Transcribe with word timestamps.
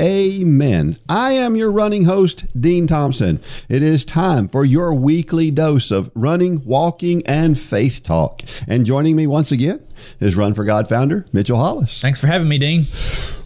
Amen. 0.00 0.98
I 1.08 1.32
am 1.32 1.56
your 1.56 1.70
running 1.70 2.04
host, 2.04 2.44
Dean 2.60 2.86
Thompson. 2.86 3.40
It 3.68 3.82
is 3.82 4.04
time 4.04 4.48
for 4.48 4.64
your 4.64 4.92
weekly 4.94 5.50
dose 5.50 5.90
of 5.90 6.10
running, 6.14 6.62
walking, 6.64 7.26
and 7.26 7.58
faith 7.58 8.02
talk. 8.02 8.42
And 8.68 8.84
joining 8.84 9.16
me 9.16 9.26
once 9.26 9.50
again 9.52 9.80
is 10.20 10.36
Run 10.36 10.52
for 10.54 10.64
God 10.64 10.88
founder, 10.88 11.26
Mitchell 11.32 11.56
Hollis. 11.58 12.00
Thanks 12.00 12.20
for 12.20 12.26
having 12.26 12.48
me, 12.48 12.58
Dean. 12.58 12.86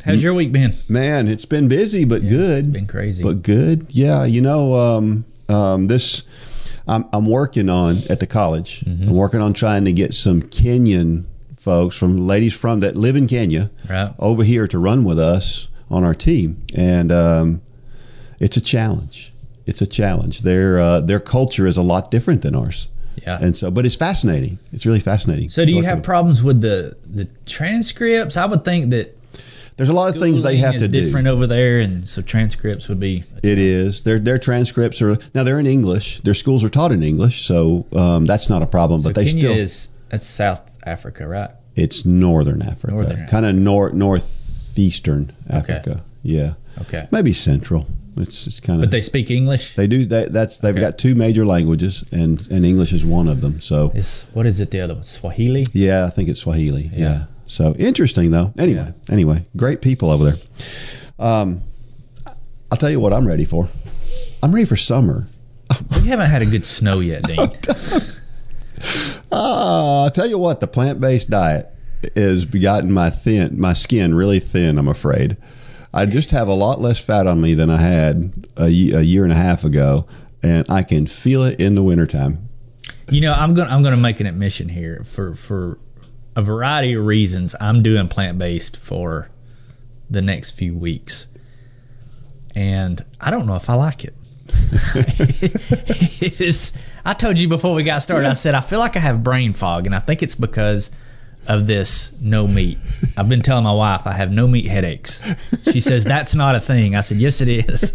How's 0.05 0.23
your 0.23 0.35
week 0.35 0.51
been? 0.51 0.73
Man, 0.89 1.29
it's 1.29 1.45
been 1.45 1.69
busy, 1.69 2.05
but 2.05 2.23
Yeah, 2.23 2.31
good. 2.31 2.73
been 2.73 2.87
crazy. 2.87 3.23
But 3.23 3.43
good. 3.43 3.87
Yeah, 3.91 4.25
you 4.25 4.41
know, 4.41 4.75
um, 4.75 5.25
um, 5.49 5.87
this 5.87 6.23
I'm, 6.89 7.05
I'm 7.13 7.27
working 7.27 7.69
on 7.69 7.99
at 8.09 8.19
the 8.19 8.27
college. 8.27 8.81
Mm-hmm. 8.81 9.09
I'm 9.11 9.15
working 9.15 9.41
on 9.41 9.53
trying 9.53 9.85
to 9.85 9.93
get 9.93 10.15
some 10.15 10.43
Kenyan 10.43 11.27
folks 11.59 11.97
from 11.97 12.17
ladies 12.17 12.55
from 12.55 12.81
that 12.81 12.97
live 12.97 13.15
in 13.15 13.29
Kenya 13.29 13.71
Right. 13.89 14.13
over 14.19 14.43
here 14.43 14.67
to 14.67 14.79
run 14.79 15.05
with 15.05 15.19
us 15.19 15.69
on 15.91 16.05
our 16.05 16.15
team, 16.15 16.63
and 16.77 17.11
um, 17.13 17.63
it's 18.39 18.57
a 18.57 18.61
challenge. 18.61 19.33
It's 19.67 19.83
a 19.83 19.87
challenge. 19.87 20.43
Their 20.43 20.79
uh, 20.79 21.01
their 21.01 21.21
culture 21.21 21.67
is 21.67 21.77
a 21.77 21.83
lot 21.83 22.11
different 22.11 22.43
than 22.43 22.55
ours, 22.55 22.89
Yeah. 23.23 23.39
and 23.41 23.57
so 23.57 23.71
but 23.71 23.87
it's 23.87 23.97
fascinating. 23.97 24.59
It's 24.73 24.87
really 24.87 25.01
fascinating. 25.01 25.49
so, 25.51 25.65
do 25.65 25.73
you 25.73 25.83
have 25.83 26.03
problems 26.03 26.43
with 26.43 26.61
the 26.61 26.97
the 27.05 27.27
transcripts? 27.47 28.37
I 28.37 28.47
would 28.47 28.65
think 28.65 28.91
that 28.91 29.17
There's 29.77 29.89
a 29.91 29.93
lot 29.95 30.15
of 30.15 30.21
things 30.21 30.43
they 30.43 30.57
have 30.57 30.77
to 30.79 30.89
do. 30.89 31.05
different 31.05 31.29
over 31.29 31.47
there, 31.47 31.81
and 31.81 32.07
so 32.07 32.23
transcripts 32.23 32.89
would 32.89 33.01
be. 33.01 33.25
It 33.43 33.59
is. 33.59 34.03
Their 34.03 34.19
their 34.19 34.39
transcripts 34.39 35.01
are 35.03 35.19
now 35.35 35.45
they're 35.45 35.61
in 35.61 35.67
English. 35.67 36.21
Their 36.23 36.35
schools 36.35 36.65
are 36.65 36.71
taught 36.71 36.93
in 36.93 37.03
English, 37.03 37.43
so 37.43 37.87
um, 37.95 38.27
that's 38.27 38.49
not 38.49 38.63
a 38.63 38.67
problem. 38.67 39.03
So 39.03 39.09
But 39.11 39.15
they 39.17 39.25
Kenya 39.27 39.41
still 39.41 39.53
is 39.57 39.89
that's 40.09 40.27
South 40.27 40.63
Africa, 40.87 41.27
right? 41.29 41.51
it's 41.77 42.05
northern 42.05 42.63
Africa, 42.63 42.93
Northern 42.93 43.27
kind 43.29 43.47
of 43.47 43.55
north 43.55 43.95
north 43.95 44.25
northeastern 44.71 45.33
Africa. 45.49 46.03
Yeah, 46.23 46.55
Okay, 46.83 47.09
maybe 47.11 47.33
central. 47.33 47.87
It's 48.17 48.47
it's 48.47 48.61
kind 48.61 48.81
of. 48.81 48.83
but 48.87 48.91
they 48.91 49.01
speak 49.03 49.31
English. 49.31 49.75
they 49.77 49.87
do 49.87 50.05
that. 50.07 50.33
That's 50.33 50.59
they've 50.59 50.75
Okay. 50.75 50.81
got 50.81 50.99
two 50.99 51.15
major 51.15 51.47
languages, 51.47 52.05
and 52.13 52.47
and 52.51 52.65
English 52.65 52.93
is 52.93 53.05
one 53.05 53.29
of 53.29 53.41
them. 53.41 53.61
So 53.61 53.91
Is 53.95 54.27
what 54.35 54.47
is 54.47 54.61
it? 54.61 54.71
The 54.71 54.81
other 54.81 54.95
one, 54.95 55.03
Swahili. 55.05 55.65
yeah, 55.73 56.05
I 56.07 56.11
think 56.11 56.29
it's 56.29 56.41
Swahili. 56.41 56.91
Yeah. 56.93 56.99
Yeah. 56.99 57.25
So 57.47 57.75
interesting 57.79 58.31
though. 58.31 58.53
Anyway, 58.59 58.93
anyway, 59.11 59.45
great 59.57 59.81
people 59.81 60.11
over 60.11 60.25
there. 60.25 60.39
Um, 61.19 61.63
I'll 62.71 62.79
tell 62.79 62.91
you 62.91 63.01
what 63.01 63.13
I'm 63.13 63.27
ready 63.27 63.45
for. 63.45 63.69
I'm 64.43 64.53
ready 64.53 64.67
for 64.67 64.77
summer. 64.77 65.27
We 66.03 66.09
haven't 66.09 66.31
had 66.31 66.43
a 66.43 66.47
good 66.47 66.67
snow 66.67 66.99
yet, 67.01 67.23
Dean. 67.29 67.39
Uh, 69.33 70.05
I'll 70.05 70.11
tell 70.11 70.27
you 70.29 70.39
what, 70.39 70.61
the 70.61 70.67
plant 70.67 71.01
based 71.01 71.31
diet 71.31 71.69
has 72.17 72.45
gotten 72.47 72.93
my 72.93 73.11
thin, 73.11 73.61
my 73.61 73.73
skin 73.73 74.15
really 74.15 74.41
thin. 74.41 74.79
I'm 74.79 74.89
afraid. 74.89 75.37
I 75.93 76.07
just 76.07 76.31
have 76.31 76.49
a 76.49 76.55
lot 76.55 76.81
less 76.81 77.01
fat 77.01 77.27
on 77.27 77.41
me 77.41 77.55
than 77.55 77.69
I 77.69 77.79
had 77.79 78.47
a, 78.57 78.65
a 78.67 79.03
year 79.03 79.25
and 79.25 79.33
a 79.33 79.37
half 79.37 79.65
ago, 79.65 80.07
and 80.43 80.65
I 80.71 80.83
can 80.83 81.07
feel 81.07 81.43
it 81.43 81.61
in 81.61 81.75
the 81.75 81.83
wintertime. 81.83 82.49
You 83.11 83.21
know, 83.21 83.33
I'm 83.33 83.55
gonna 83.55 83.71
I'm 83.71 83.83
gonna 83.83 83.97
make 83.97 84.21
an 84.21 84.27
admission 84.27 84.69
here 84.69 85.03
for 85.05 85.35
for 85.35 85.79
a 86.37 86.43
variety 86.43 86.95
of 86.95 87.05
reasons. 87.05 87.57
I'm 87.61 87.83
doing 87.83 88.07
plant 88.09 88.39
based 88.39 88.77
for 88.77 89.29
the 90.09 90.23
next 90.23 90.53
few 90.53 90.77
weeks, 90.77 91.27
and 92.55 93.05
I 93.21 93.31
don't 93.33 93.47
know 93.47 93.57
if 93.57 93.69
I 93.69 93.75
like 93.75 94.05
it. 94.05 94.15
it 94.95 96.41
is. 96.41 96.73
I 97.05 97.15
told 97.15 97.39
you 97.39 97.49
before 97.49 97.75
we 97.75 97.83
got 97.83 97.99
started. 97.99 98.29
I 98.29 98.35
said 98.35 98.55
I 98.55 98.61
feel 98.61 98.79
like 98.79 98.97
I 98.97 99.01
have 99.01 99.25
brain 99.25 99.53
fog, 99.55 99.87
and 99.87 99.95
I 99.95 99.99
think 99.99 100.23
it's 100.23 100.37
because 100.37 100.93
of 101.51 101.67
this 101.67 102.13
no 102.21 102.47
meat. 102.47 102.79
I've 103.17 103.29
been 103.29 103.43
telling 103.43 103.65
my 103.65 103.73
wife 103.73 104.07
I 104.07 104.13
have 104.13 104.31
no 104.31 104.47
meat 104.47 104.67
headaches. 104.67 105.21
She 105.65 105.81
says 105.81 106.05
that's 106.05 106.33
not 106.35 106.55
a 106.55 106.61
thing. 106.61 106.95
I 106.95 107.01
said 107.01 107.19
yes, 107.19 107.41
it 107.41 107.49
is. 107.49 107.93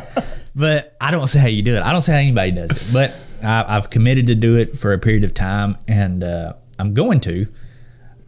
but 0.54 0.96
I 1.00 1.10
don't 1.10 1.26
say 1.26 1.40
how 1.40 1.48
you 1.48 1.62
do 1.62 1.74
it. 1.74 1.82
I 1.82 1.90
don't 1.90 2.00
say 2.00 2.12
how 2.12 2.18
anybody 2.20 2.52
does 2.52 2.70
it. 2.70 2.92
But 2.92 3.12
I, 3.42 3.76
I've 3.76 3.90
committed 3.90 4.28
to 4.28 4.36
do 4.36 4.56
it 4.56 4.78
for 4.78 4.92
a 4.92 4.98
period 4.98 5.24
of 5.24 5.34
time, 5.34 5.76
and 5.88 6.22
uh, 6.22 6.52
I'm 6.78 6.94
going 6.94 7.18
to. 7.20 7.48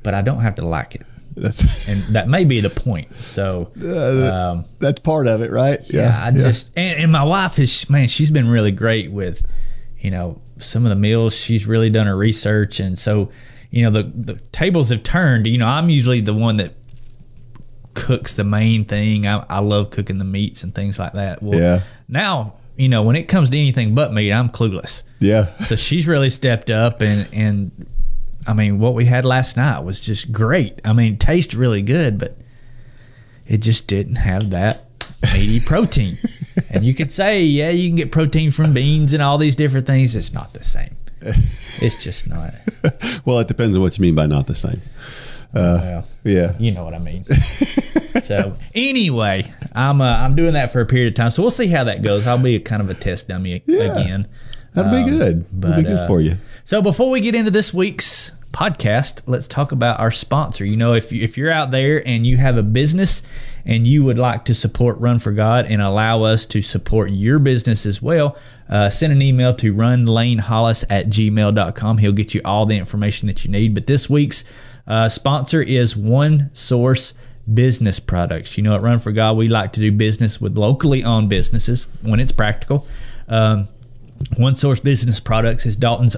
But 0.03 0.15
I 0.15 0.23
don't 0.23 0.41
have 0.41 0.57
to 0.57 0.67
like 0.67 0.97
it, 0.97 1.03
That's 1.35 1.89
and 1.89 2.15
that 2.15 2.29
may 2.29 2.45
be 2.45 2.61
the 2.61 2.69
point. 2.69 3.15
So. 3.15 3.71
Um, 3.77 4.65
that's 4.81 4.99
part 5.01 5.29
of 5.29 5.41
it, 5.41 5.53
right? 5.53 5.81
yeah, 5.89 6.21
I 6.21 6.33
just 6.33 6.73
and, 6.77 7.01
and 7.01 7.13
my 7.13 7.23
wife 7.23 7.61
is 7.61 7.89
man, 7.89 8.09
she's 8.09 8.33
been 8.33 8.49
really 8.49 8.73
great 8.73 9.13
with, 9.13 9.47
you 10.01 10.11
know, 10.11 10.43
some 10.59 10.85
of 10.85 10.91
the 10.91 10.97
meals. 10.97 11.37
She's 11.37 11.65
really 11.65 11.91
done 11.91 12.09
her 12.09 12.17
research, 12.17 12.81
and 12.81 12.99
so, 12.99 13.31
you 13.75 13.83
know, 13.83 13.91
the 13.91 14.05
the 14.05 14.35
tables 14.53 14.91
have 14.91 15.03
turned. 15.03 15.49
You 15.49 15.59
know, 15.59 15.67
I'm 15.67 15.91
usually 15.91 16.21
the 16.21 16.33
one 16.33 16.59
that 16.59 16.75
cooks 17.95 18.33
the 18.35 18.45
main 18.45 18.85
thing. 18.85 19.27
I, 19.27 19.45
I 19.49 19.59
love 19.59 19.91
cooking 19.91 20.19
the 20.19 20.25
meats 20.25 20.63
and 20.63 20.73
things 20.73 20.97
like 20.99 21.15
that. 21.15 21.43
Well, 21.43 21.59
Yeah. 21.59 21.81
Now, 22.09 22.55
you 22.77 22.89
know, 22.89 23.03
when 23.03 23.17
it 23.17 23.25
comes 23.25 23.51
to 23.51 23.59
anything 23.59 23.95
but 23.95 24.13
meat, 24.13 24.33
I'm 24.33 24.49
clueless. 24.49 25.03
yeah. 25.19 25.53
So 25.57 25.75
she's 25.75 26.07
really 26.07 26.31
stepped 26.31 26.71
up, 26.71 27.01
and 27.01 27.29
and 27.33 27.87
I 28.47 28.53
mean, 28.53 28.79
what 28.79 28.95
we 28.95 29.07
had 29.07 29.25
last 29.25 29.57
night 29.57 29.81
was 29.81 29.99
just 29.99 30.31
great. 30.31 30.81
I 30.85 30.93
mean, 30.93 31.19
tastes 31.19 31.55
really 31.55 31.83
good, 31.83 32.19
but 32.19 32.37
it 33.47 33.59
just 33.59 33.89
didn't 33.89 34.17
have 34.17 34.51
that 34.51 34.85
meaty 35.33 35.61
protein. 35.61 36.17
and 36.71 36.85
you 36.85 36.95
could 36.95 37.11
say, 37.11 37.43
yeah, 37.43 37.71
you 37.71 37.89
can 37.89 37.97
get 37.97 38.13
protein 38.13 38.51
from 38.53 38.73
beans 38.73 39.13
and 39.13 39.23
all 39.23 39.37
these 39.39 39.57
different 39.57 39.87
things. 39.87 40.15
It's 40.15 40.33
not 40.33 40.53
the 40.55 40.63
same. 40.63 40.97
It's 41.83 42.03
just 42.03 42.29
not. 42.29 42.55
Well, 43.25 43.39
it 43.41 43.49
depends 43.49 43.75
on 43.77 43.83
what 43.83 43.97
you 43.99 44.03
mean 44.03 44.15
by 44.15 44.27
not 44.27 44.47
the 44.47 44.55
same. 44.55 44.81
Uh, 45.55 45.79
Well, 45.83 46.07
Yeah. 46.25 46.53
you 46.59 46.71
know 46.71 46.85
what 46.85 46.95
I 46.95 46.99
mean. 46.99 47.25
so 48.23 48.55
anyway, 48.75 49.51
I'm 49.75 50.01
uh, 50.01 50.05
I'm 50.05 50.37
doing 50.37 50.53
that 50.55 50.71
for 50.73 50.81
a 50.81 50.87
period 50.87 51.09
of 51.09 51.15
time. 51.15 51.31
So 51.31 51.43
we'll 51.43 51.51
see 51.51 51.67
how 51.67 51.85
that 51.85 52.03
goes. 52.03 52.27
I'll 52.27 52.39
be 52.43 52.57
a 52.57 52.61
kind 52.61 52.83
of 52.83 52.91
a 52.91 52.95
test 52.95 53.29
dummy 53.29 53.63
Yeah. 53.67 53.99
again. 54.01 54.29
That'd 54.75 54.91
be 54.93 54.99
Um, 54.99 55.19
good. 55.19 55.61
That'd 55.63 55.85
be 55.85 55.91
good 55.91 56.01
uh, 56.01 56.07
for 56.07 56.21
you. 56.21 56.37
So 56.65 56.83
before 56.83 57.11
we 57.11 57.21
get 57.21 57.35
into 57.35 57.51
this 57.51 57.73
week's 57.73 58.33
podcast, 58.53 59.23
let's 59.27 59.49
talk 59.49 59.73
about 59.73 60.01
our 60.01 60.11
sponsor. 60.11 60.65
You 60.65 60.77
know, 60.77 60.95
if 60.95 61.11
you, 61.13 61.23
if 61.23 61.37
you're 61.39 61.51
out 61.51 61.71
there 61.71 62.07
and 62.07 62.27
you 62.27 62.37
have 62.37 62.57
a 62.57 62.63
business 62.63 63.23
and 63.67 63.87
you 63.87 64.05
would 64.05 64.19
like 64.19 64.45
to 64.47 64.55
support 64.55 64.99
Run 64.99 65.19
for 65.19 65.33
God 65.33 65.67
and 65.67 65.81
allow 65.81 66.23
us 66.23 66.47
to 66.47 66.63
support 66.63 67.11
your 67.11 67.39
business 67.39 67.87
as 67.87 68.03
well, 68.03 68.37
uh, 68.69 68.91
send 68.91 69.13
an 69.13 69.23
email 69.23 69.55
to 69.55 69.75
runlanehollis 69.75 70.85
at 70.91 71.09
gmail.com. 71.09 71.99
He'll 71.99 72.13
get 72.13 72.35
you 72.35 72.41
all 72.45 72.67
the 72.67 72.77
information 72.77 73.27
that 73.29 73.45
you 73.45 73.51
need. 73.51 73.75
But 73.75 73.87
this 73.87 74.09
week's 74.11 74.45
uh, 74.87 75.09
sponsor 75.09 75.63
is 75.63 75.97
One 75.97 76.51
Source 76.53 77.15
Business 77.53 78.01
Products. 78.01 78.57
You 78.57 78.65
know, 78.65 78.75
at 78.75 78.83
Run 78.83 78.99
for 78.99 79.13
God, 79.13 79.37
we 79.37 79.49
like 79.49 79.73
to 79.75 79.81
do 79.81 79.93
business 79.93 80.41
with 80.41 80.59
locally 80.59 81.05
owned 81.05 81.29
businesses 81.29 81.87
when 82.03 82.21
it's 82.21 82.33
practical. 82.33 82.87
Um, 83.29 83.69
one 84.37 84.55
Source 84.55 84.81
Business 84.81 85.21
Products 85.21 85.67
is 85.67 85.77
Dalton's 85.77 86.17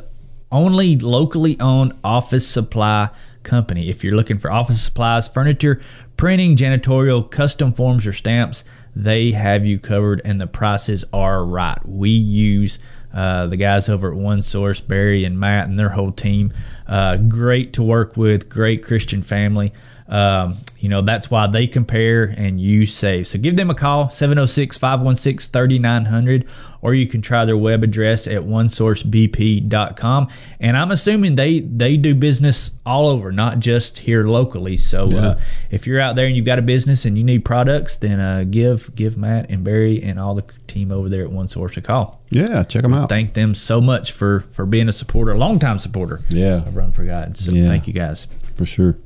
only 0.52 0.96
locally 0.96 1.58
owned 1.60 1.92
office 2.04 2.46
supply 2.46 3.08
company. 3.46 3.88
If 3.88 4.04
you're 4.04 4.14
looking 4.14 4.38
for 4.38 4.50
office 4.50 4.82
supplies, 4.82 5.26
furniture, 5.26 5.80
printing, 6.18 6.56
janitorial, 6.56 7.30
custom 7.30 7.72
forms, 7.72 8.06
or 8.06 8.12
stamps, 8.12 8.64
they 8.94 9.30
have 9.30 9.64
you 9.64 9.78
covered 9.78 10.20
and 10.24 10.38
the 10.38 10.46
prices 10.46 11.04
are 11.14 11.42
right. 11.44 11.78
We 11.86 12.10
use 12.10 12.78
uh, 13.14 13.46
the 13.46 13.56
guys 13.56 13.88
over 13.88 14.12
at 14.12 14.18
One 14.18 14.42
Source, 14.42 14.80
Barry 14.80 15.24
and 15.24 15.40
Matt, 15.40 15.68
and 15.68 15.78
their 15.78 15.88
whole 15.88 16.12
team. 16.12 16.52
Uh, 16.86 17.16
great 17.16 17.72
to 17.74 17.82
work 17.82 18.16
with, 18.16 18.50
great 18.50 18.82
Christian 18.84 19.22
family. 19.22 19.72
Um, 20.08 20.58
you 20.86 20.90
know, 20.90 21.00
that's 21.02 21.28
why 21.32 21.48
they 21.48 21.66
compare 21.66 22.22
and 22.36 22.60
you 22.60 22.86
save. 22.86 23.26
So 23.26 23.40
give 23.40 23.56
them 23.56 23.70
a 23.70 23.74
call, 23.74 24.08
706 24.08 24.78
516 24.78 25.50
3900, 25.52 26.46
or 26.80 26.94
you 26.94 27.08
can 27.08 27.20
try 27.20 27.44
their 27.44 27.56
web 27.56 27.82
address 27.82 28.28
at 28.28 28.42
onesourcebp.com. 28.42 30.28
And 30.60 30.76
I'm 30.76 30.92
assuming 30.92 31.34
they, 31.34 31.58
they 31.58 31.96
do 31.96 32.14
business 32.14 32.70
all 32.84 33.08
over, 33.08 33.32
not 33.32 33.58
just 33.58 33.98
here 33.98 34.28
locally. 34.28 34.76
So 34.76 35.10
uh, 35.10 35.40
if 35.72 35.88
you're 35.88 36.00
out 36.00 36.14
there 36.14 36.26
and 36.26 36.36
you've 36.36 36.46
got 36.46 36.60
a 36.60 36.62
business 36.62 37.04
and 37.04 37.18
you 37.18 37.24
need 37.24 37.44
products, 37.44 37.96
then 37.96 38.20
uh, 38.20 38.44
give 38.48 38.94
give 38.94 39.16
Matt 39.16 39.50
and 39.50 39.64
Barry 39.64 40.00
and 40.04 40.20
all 40.20 40.36
the 40.36 40.42
team 40.68 40.92
over 40.92 41.08
there 41.08 41.22
at 41.24 41.32
One 41.32 41.48
Source 41.48 41.76
a 41.76 41.82
call. 41.82 42.22
Yeah, 42.30 42.62
check 42.62 42.82
them 42.82 42.94
out. 42.94 43.08
Thank 43.08 43.32
them 43.34 43.56
so 43.56 43.80
much 43.80 44.12
for, 44.12 44.44
for 44.52 44.66
being 44.66 44.88
a 44.88 44.92
supporter, 44.92 45.32
a 45.32 45.38
longtime 45.38 45.80
supporter 45.80 46.20
Yeah. 46.30 46.58
of 46.58 46.76
Run 46.76 46.92
for 46.92 47.04
God. 47.04 47.36
So 47.36 47.52
Yeah. 47.56 47.66
thank 47.66 47.88
you 47.88 47.92
guys. 47.92 48.28
for 48.56 48.64
sure. 48.66 48.96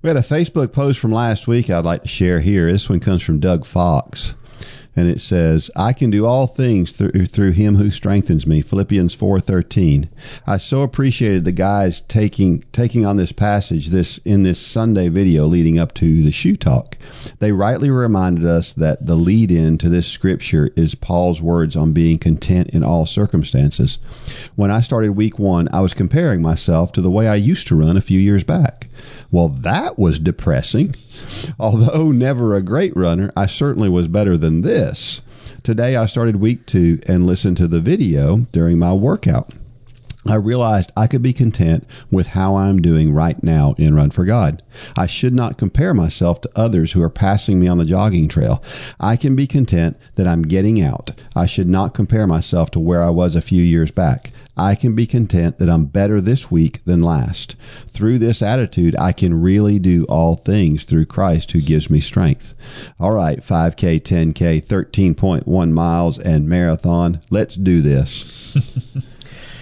We 0.00 0.06
had 0.06 0.16
a 0.16 0.20
Facebook 0.20 0.72
post 0.72 1.00
from 1.00 1.10
last 1.10 1.48
week 1.48 1.68
I'd 1.68 1.84
like 1.84 2.02
to 2.02 2.08
share 2.08 2.38
here. 2.38 2.70
This 2.70 2.88
one 2.88 3.00
comes 3.00 3.20
from 3.20 3.40
Doug 3.40 3.66
Fox. 3.66 4.34
And 4.94 5.08
it 5.08 5.20
says, 5.20 5.72
I 5.74 5.92
can 5.92 6.10
do 6.10 6.24
all 6.24 6.46
things 6.46 6.92
through, 6.92 7.26
through 7.26 7.52
him 7.52 7.76
who 7.76 7.90
strengthens 7.90 8.46
me. 8.46 8.62
Philippians 8.62 9.14
4.13. 9.16 10.08
I 10.46 10.58
so 10.58 10.82
appreciated 10.82 11.44
the 11.44 11.52
guys 11.52 12.00
taking 12.02 12.64
taking 12.72 13.06
on 13.06 13.16
this 13.16 13.32
passage 13.32 13.88
this 13.88 14.18
in 14.18 14.44
this 14.44 14.64
Sunday 14.64 15.08
video 15.08 15.46
leading 15.46 15.80
up 15.80 15.94
to 15.94 16.22
the 16.22 16.32
shoe 16.32 16.56
talk. 16.56 16.96
They 17.40 17.50
rightly 17.50 17.90
reminded 17.90 18.44
us 18.44 18.72
that 18.74 19.06
the 19.06 19.16
lead 19.16 19.50
in 19.50 19.78
to 19.78 19.88
this 19.88 20.06
scripture 20.06 20.70
is 20.76 20.94
Paul's 20.94 21.42
words 21.42 21.74
on 21.74 21.92
being 21.92 22.18
content 22.18 22.70
in 22.70 22.84
all 22.84 23.04
circumstances. 23.04 23.98
When 24.54 24.70
I 24.70 24.80
started 24.80 25.12
week 25.12 25.40
one, 25.40 25.68
I 25.72 25.80
was 25.80 25.94
comparing 25.94 26.40
myself 26.40 26.92
to 26.92 27.00
the 27.00 27.10
way 27.10 27.26
I 27.26 27.36
used 27.36 27.66
to 27.68 27.76
run 27.76 27.96
a 27.96 28.00
few 28.00 28.18
years 28.18 28.44
back. 28.44 28.88
Well, 29.30 29.48
that 29.48 29.98
was 29.98 30.18
depressing. 30.18 30.94
Although 31.58 32.12
never 32.12 32.54
a 32.54 32.62
great 32.62 32.96
runner, 32.96 33.30
I 33.36 33.46
certainly 33.46 33.88
was 33.88 34.08
better 34.08 34.36
than 34.36 34.62
this. 34.62 35.20
Today 35.62 35.96
I 35.96 36.06
started 36.06 36.36
week 36.36 36.64
two 36.64 37.00
and 37.06 37.26
listened 37.26 37.58
to 37.58 37.68
the 37.68 37.80
video 37.80 38.46
during 38.52 38.78
my 38.78 38.94
workout. 38.94 39.52
I 40.26 40.34
realized 40.34 40.92
I 40.96 41.06
could 41.06 41.22
be 41.22 41.32
content 41.32 41.86
with 42.10 42.28
how 42.28 42.56
I'm 42.56 42.82
doing 42.82 43.12
right 43.12 43.42
now 43.42 43.74
in 43.78 43.94
Run 43.94 44.10
for 44.10 44.24
God. 44.24 44.62
I 44.96 45.06
should 45.06 45.34
not 45.34 45.58
compare 45.58 45.94
myself 45.94 46.40
to 46.42 46.50
others 46.56 46.92
who 46.92 47.02
are 47.02 47.10
passing 47.10 47.60
me 47.60 47.68
on 47.68 47.78
the 47.78 47.84
jogging 47.84 48.28
trail. 48.28 48.62
I 49.00 49.16
can 49.16 49.36
be 49.36 49.46
content 49.46 49.96
that 50.16 50.26
I'm 50.26 50.42
getting 50.42 50.82
out. 50.82 51.12
I 51.36 51.46
should 51.46 51.68
not 51.68 51.94
compare 51.94 52.26
myself 52.26 52.70
to 52.72 52.80
where 52.80 53.02
I 53.02 53.10
was 53.10 53.34
a 53.34 53.40
few 53.40 53.62
years 53.62 53.90
back. 53.90 54.32
I 54.58 54.74
can 54.74 54.94
be 54.94 55.06
content 55.06 55.58
that 55.58 55.70
I'm 55.70 55.86
better 55.86 56.20
this 56.20 56.50
week 56.50 56.84
than 56.84 57.02
last. 57.02 57.56
Through 57.86 58.18
this 58.18 58.42
attitude, 58.42 58.96
I 58.98 59.12
can 59.12 59.40
really 59.40 59.78
do 59.78 60.04
all 60.04 60.36
things 60.36 60.84
through 60.84 61.06
Christ 61.06 61.52
who 61.52 61.60
gives 61.60 61.88
me 61.88 62.00
strength. 62.00 62.54
All 62.98 63.12
right, 63.12 63.38
5K, 63.38 64.00
10K, 64.00 64.64
13.1 64.64 65.70
miles, 65.72 66.18
and 66.18 66.48
marathon. 66.48 67.20
Let's 67.30 67.56
do 67.56 67.80
this. 67.82 68.56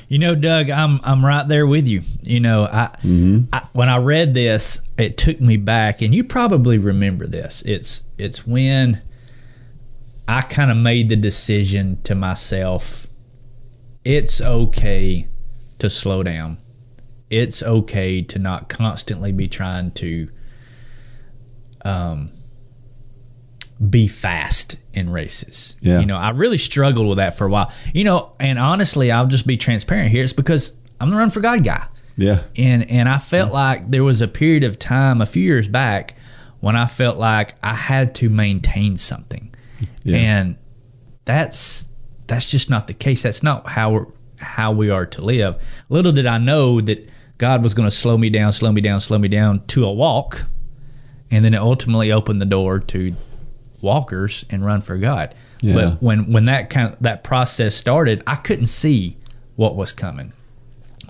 You 0.08 0.20
know, 0.20 0.36
Doug, 0.36 0.70
I'm 0.70 1.00
I'm 1.02 1.24
right 1.24 1.46
there 1.48 1.66
with 1.66 1.88
you. 1.88 2.02
You 2.22 2.38
know, 2.38 2.64
I, 2.64 2.90
mm-hmm. 3.02 3.52
I 3.52 3.62
when 3.72 3.88
I 3.88 3.96
read 3.96 4.34
this, 4.34 4.80
it 4.96 5.16
took 5.16 5.40
me 5.40 5.56
back, 5.56 6.00
and 6.00 6.14
you 6.14 6.22
probably 6.22 6.78
remember 6.78 7.26
this. 7.26 7.62
It's 7.66 8.04
it's 8.16 8.46
when 8.46 9.02
I 10.28 10.42
kind 10.42 10.70
of 10.70 10.76
made 10.76 11.08
the 11.08 11.16
decision 11.16 12.00
to 12.02 12.14
myself. 12.14 13.05
It's 14.06 14.40
okay 14.40 15.26
to 15.80 15.90
slow 15.90 16.22
down. 16.22 16.58
It's 17.28 17.60
okay 17.60 18.22
to 18.22 18.38
not 18.38 18.68
constantly 18.68 19.32
be 19.32 19.48
trying 19.48 19.90
to 19.92 20.30
um, 21.84 22.30
be 23.90 24.06
fast 24.06 24.76
in 24.94 25.10
races. 25.10 25.76
Yeah. 25.80 25.98
You 25.98 26.06
know, 26.06 26.16
I 26.16 26.30
really 26.30 26.56
struggled 26.56 27.08
with 27.08 27.16
that 27.18 27.36
for 27.36 27.48
a 27.48 27.50
while. 27.50 27.72
You 27.92 28.04
know, 28.04 28.32
and 28.38 28.60
honestly, 28.60 29.10
I'll 29.10 29.26
just 29.26 29.44
be 29.44 29.56
transparent 29.56 30.12
here. 30.12 30.22
It's 30.22 30.32
because 30.32 30.70
I'm 31.00 31.10
the 31.10 31.16
run 31.16 31.30
for 31.30 31.40
God 31.40 31.64
guy. 31.64 31.86
Yeah. 32.16 32.44
And 32.56 32.88
and 32.88 33.08
I 33.08 33.18
felt 33.18 33.52
like 33.52 33.90
there 33.90 34.04
was 34.04 34.22
a 34.22 34.28
period 34.28 34.62
of 34.62 34.78
time 34.78 35.20
a 35.20 35.26
few 35.26 35.42
years 35.42 35.66
back 35.66 36.14
when 36.60 36.76
I 36.76 36.86
felt 36.86 37.18
like 37.18 37.56
I 37.60 37.74
had 37.74 38.14
to 38.16 38.30
maintain 38.30 38.96
something. 38.96 39.52
Yeah. 40.04 40.16
And 40.16 40.56
that's 41.24 41.88
that's 42.26 42.50
just 42.50 42.70
not 42.70 42.86
the 42.86 42.94
case. 42.94 43.22
That's 43.22 43.42
not 43.42 43.68
how 43.68 43.90
we're, 43.92 44.06
how 44.38 44.72
we 44.72 44.90
are 44.90 45.06
to 45.06 45.24
live. 45.24 45.62
Little 45.88 46.12
did 46.12 46.26
I 46.26 46.38
know 46.38 46.80
that 46.80 47.08
God 47.38 47.62
was 47.62 47.74
going 47.74 47.88
to 47.88 47.94
slow 47.94 48.16
me 48.16 48.30
down, 48.30 48.52
slow 48.52 48.72
me 48.72 48.80
down, 48.80 49.00
slow 49.00 49.18
me 49.18 49.28
down 49.28 49.64
to 49.68 49.84
a 49.84 49.92
walk, 49.92 50.44
and 51.30 51.44
then 51.44 51.54
it 51.54 51.58
ultimately 51.58 52.12
opened 52.12 52.40
the 52.40 52.46
door 52.46 52.78
to 52.78 53.14
walkers 53.80 54.44
and 54.50 54.64
run 54.64 54.80
for 54.80 54.96
God. 54.96 55.34
Yeah. 55.60 55.74
But 55.74 56.02
when 56.02 56.32
when 56.32 56.46
that 56.46 56.70
kind 56.70 56.92
of, 56.92 56.98
that 57.00 57.24
process 57.24 57.74
started, 57.74 58.22
I 58.26 58.36
couldn't 58.36 58.66
see 58.66 59.16
what 59.56 59.76
was 59.76 59.92
coming. 59.92 60.32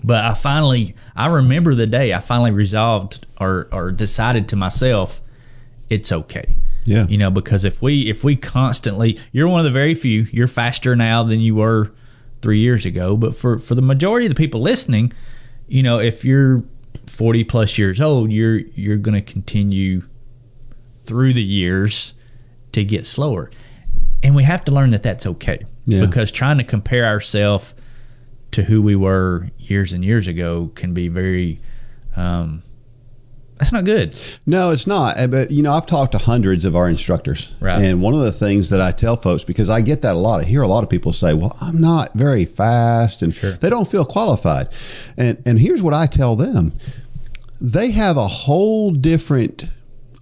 But 0.05 0.25
I 0.25 0.35
finally, 0.35 0.95
I 1.17 1.29
remember 1.29 1.75
the 1.75 1.87
day 1.87 2.13
I 2.13 2.21
finally 2.21 2.51
resolved 2.51 3.27
or 3.41 3.69
or 3.73 3.93
decided 3.93 4.49
to 4.49 4.57
myself, 4.57 5.21
it's 5.91 6.13
okay. 6.13 6.57
Yeah. 6.87 7.06
You 7.09 7.19
know, 7.19 7.31
because 7.31 7.65
if 7.65 7.83
we 7.83 8.09
if 8.09 8.25
we 8.25 8.37
constantly, 8.37 9.19
you're 9.33 9.49
one 9.49 9.61
of 9.61 9.65
the 9.65 9.71
very 9.71 9.94
few. 9.94 10.23
You're 10.31 10.49
faster 10.49 10.97
now 10.97 11.25
than 11.25 11.41
you 11.41 11.56
were 11.56 11.93
three 12.41 12.61
years 12.61 12.87
ago. 12.87 13.17
But 13.17 13.35
for 13.35 13.59
for 13.59 13.75
the 13.75 13.83
majority 13.83 14.27
of 14.27 14.31
the 14.31 14.37
people 14.37 14.62
listening, 14.62 15.12
you 15.67 15.83
know, 15.83 15.99
if 15.99 16.25
you're 16.25 16.62
40 17.09 17.44
plus 17.44 17.77
years 17.77 18.00
old, 18.00 18.31
you're 18.31 18.59
you're 18.59 18.97
going 18.97 19.15
to 19.15 19.33
continue 19.33 20.03
through 21.00 21.35
the 21.35 21.43
years 21.43 22.15
to 22.73 22.85
get 22.85 23.05
slower, 23.05 23.50
and 24.23 24.35
we 24.35 24.44
have 24.44 24.65
to 24.65 24.73
learn 24.73 24.91
that 24.91 25.03
that's 25.03 25.27
okay. 25.27 25.65
Yeah. 25.87 26.05
Because 26.05 26.31
trying 26.31 26.59
to 26.59 26.65
compare 26.65 27.05
ourselves 27.05 27.75
to 28.53 28.62
who 28.62 28.81
we 28.81 28.97
were 28.97 29.50
years 29.59 29.93
and 29.93 30.05
years 30.05 30.27
ago 30.29 30.71
can 30.75 30.94
be 30.94 31.09
very 31.09 31.61
um, 32.17 32.62
that's 33.58 33.73
not 33.73 33.85
good. 33.85 34.14
No, 34.47 34.70
it's 34.70 34.87
not. 34.87 35.19
Uh, 35.19 35.26
But 35.26 35.50
you 35.50 35.62
know, 35.62 35.73
I've 35.73 35.87
talked 35.87 36.12
to 36.12 36.19
hundreds 36.19 36.64
of 36.64 36.76
our 36.76 36.88
instructors, 36.88 37.49
Right. 37.61 37.82
and 37.82 38.03
one 38.03 38.14
of 38.14 38.20
the 38.20 38.32
things 38.32 38.69
that 38.70 38.81
I 38.81 38.91
tell 38.93 39.17
folks 39.17 39.44
because 39.44 39.70
I 39.70 39.81
get 39.81 40.03
that 40.03 40.14
a 40.14 40.19
lot. 40.19 40.41
I 40.41 40.44
hear 40.44 40.62
a 40.62 40.69
lot 40.69 40.85
of 40.85 40.91
people 40.91 41.12
say, 41.12 41.32
"Well, 41.35 41.56
I'm 41.61 41.81
not 41.81 42.12
very 42.14 42.44
fast," 42.44 43.23
and 43.23 43.35
Sure. 43.35 43.53
they 43.53 43.70
don't 43.70 43.88
feel 43.88 44.05
qualified. 44.05 44.69
And 45.17 45.38
and 45.47 45.58
here's 45.58 45.82
what 45.82 45.94
I 45.94 46.06
tell 46.06 46.37
them: 46.37 46.73
they 47.61 47.91
have 47.93 48.17
a 48.17 48.29
whole 48.29 48.91
different. 48.91 49.64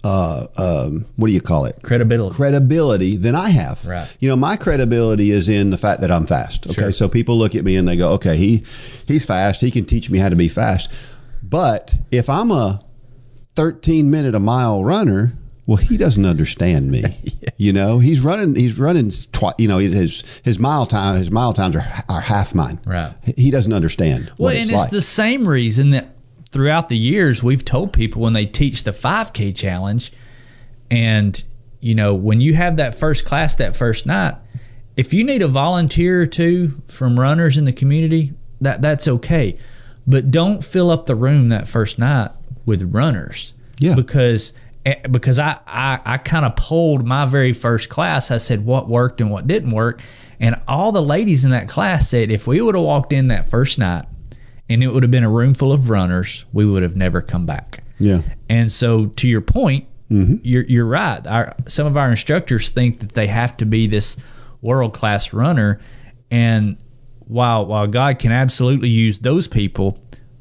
Uh, 0.03 0.45
um, 0.57 1.03
what 1.15 1.25
do 1.29 1.33
you 1.33 1.41
call 1.41 1.65
it? 1.65 1.79
Credibility. 1.81 2.35
credibility 2.35 3.17
than 3.17 3.33
I 3.33 3.49
have. 3.49 3.83
Right. 3.87 4.07
You 4.19 4.29
know, 4.29 4.35
my 4.35 4.55
credibility 4.55 5.31
is 5.31 5.49
in 5.49 5.71
the 5.71 5.79
fact 5.79 6.01
that 6.01 6.11
I'm 6.11 6.27
fast. 6.27 6.67
Okay. 6.67 6.73
Sure. 6.75 6.91
So 6.91 7.09
people 7.09 7.35
look 7.39 7.55
at 7.55 7.63
me 7.63 7.75
and 7.75 7.87
they 7.87 7.95
go, 7.95 8.11
okay, 8.11 8.37
he 8.37 8.63
he's 9.07 9.25
fast. 9.25 9.61
He 9.61 9.71
can 9.71 9.83
teach 9.83 10.11
me 10.11 10.19
how 10.19 10.29
to 10.29 10.35
be 10.35 10.47
fast. 10.47 10.91
But 11.41 11.95
if 12.11 12.29
I'm 12.29 12.51
a 12.51 12.81
13 13.55 14.11
minute 14.11 14.35
a 14.35 14.39
mile 14.39 14.83
runner, 14.83 15.33
well, 15.65 15.77
he 15.77 15.97
doesn't 15.97 16.25
understand 16.25 16.91
me. 16.91 17.03
You 17.57 17.71
know, 17.71 17.99
he's 17.99 18.19
running. 18.19 18.53
He's 18.55 18.77
running 18.77 19.11
twice. 19.31 19.53
You 19.57 19.69
know, 19.69 19.77
his 19.77 20.25
his 20.43 20.59
mile 20.59 20.85
time. 20.85 21.17
His 21.17 21.31
mile 21.31 21.53
times 21.53 21.77
are 21.77 21.85
are 22.09 22.19
half 22.19 22.53
mine. 22.53 22.81
Right. 22.85 23.13
He 23.37 23.49
doesn't 23.49 23.71
understand. 23.71 24.29
Well, 24.37 24.49
and 24.49 24.59
it's 24.59 24.71
it's 24.71 24.79
like. 24.79 24.89
the 24.89 25.01
same 25.01 25.47
reason 25.47 25.91
that 25.91 26.17
throughout 26.51 26.89
the 26.89 26.97
years 26.97 27.41
we've 27.41 27.63
told 27.63 27.93
people 27.93 28.23
when 28.23 28.33
they 28.33 28.45
teach 28.45 28.83
the 28.83 28.91
5K 28.91 29.55
challenge, 29.55 30.11
and 30.91 31.41
you 31.79 31.95
know 31.95 32.13
when 32.13 32.41
you 32.41 32.55
have 32.55 32.75
that 32.75 32.93
first 32.93 33.23
class 33.23 33.55
that 33.55 33.73
first 33.73 34.05
night, 34.05 34.35
if 34.97 35.13
you 35.13 35.23
need 35.23 35.41
a 35.41 35.47
volunteer 35.47 36.21
or 36.21 36.25
two 36.25 36.81
from 36.87 37.17
runners 37.17 37.57
in 37.57 37.63
the 37.63 37.71
community, 37.71 38.33
that 38.59 38.81
that's 38.81 39.07
okay, 39.07 39.57
but 40.05 40.29
don't 40.29 40.61
fill 40.61 40.91
up 40.91 41.05
the 41.05 41.15
room 41.15 41.47
that 41.49 41.69
first 41.69 41.97
night 41.97 42.31
with 42.65 42.81
runners. 42.93 43.53
Yeah. 43.79 43.95
because. 43.95 44.53
eh, 44.85 44.95
Because 45.09 45.39
I, 45.39 45.57
I, 45.67 45.99
I 46.05 46.17
kind 46.17 46.45
of 46.45 46.55
polled 46.55 47.05
my 47.05 47.25
very 47.25 47.53
first 47.53 47.89
class. 47.89 48.31
I 48.31 48.37
said 48.37 48.65
what 48.65 48.87
worked 48.87 49.19
and 49.21 49.29
what 49.31 49.47
didn't 49.47 49.71
work. 49.71 50.01
And 50.39 50.55
all 50.67 50.91
the 50.91 51.01
ladies 51.01 51.43
in 51.45 51.51
that 51.51 51.67
class 51.67 52.09
said 52.09 52.29
if 52.29 52.45
we 52.47 52.61
would 52.61 52.75
have 52.75 52.83
walked 52.83 53.13
in 53.13 53.29
that 53.29 53.49
first 53.49 53.79
night 53.79 54.05
and 54.69 54.83
it 54.83 54.87
would 54.87 55.01
have 55.03 55.11
been 55.11 55.23
a 55.23 55.29
room 55.29 55.53
full 55.53 55.71
of 55.71 55.89
runners, 55.89 56.45
we 56.53 56.65
would 56.65 56.83
have 56.83 56.95
never 56.95 57.21
come 57.21 57.45
back. 57.45 57.83
yeah. 57.99 58.21
And 58.49 58.71
so, 58.71 59.07
to 59.07 59.27
your 59.27 59.41
point, 59.41 59.87
you're 60.09 60.63
you're 60.65 60.85
right. 60.85 61.25
Our 61.25 61.55
some 61.67 61.87
of 61.87 61.97
our 61.97 62.09
instructors 62.11 62.69
think 62.69 62.99
that 62.99 63.13
they 63.13 63.27
have 63.27 63.57
to 63.57 63.65
be 63.65 63.87
this 63.87 64.17
world 64.61 64.93
class 64.93 65.33
runner, 65.33 65.79
and 66.29 66.77
while 67.27 67.65
while 67.65 67.87
God 67.87 68.19
can 68.19 68.31
absolutely 68.31 68.89
use 68.89 69.19
those 69.19 69.47
people, 69.47 69.97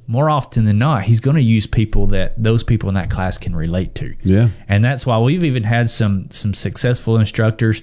more 0.06 0.28
often 0.28 0.64
than 0.64 0.78
not, 0.78 1.04
He's 1.04 1.20
going 1.20 1.36
to 1.36 1.42
use 1.42 1.66
people 1.66 2.08
that 2.08 2.40
those 2.42 2.62
people 2.62 2.88
in 2.88 2.94
that 2.94 3.10
class 3.10 3.38
can 3.38 3.56
relate 3.56 3.94
to. 3.96 4.14
Yeah. 4.22 4.48
and 4.68 4.84
that's 4.84 5.06
why 5.06 5.18
we've 5.18 5.44
even 5.44 5.62
had 5.64 5.90
some 5.90 6.30
some 6.30 6.54
successful 6.54 7.16
instructors. 7.18 7.82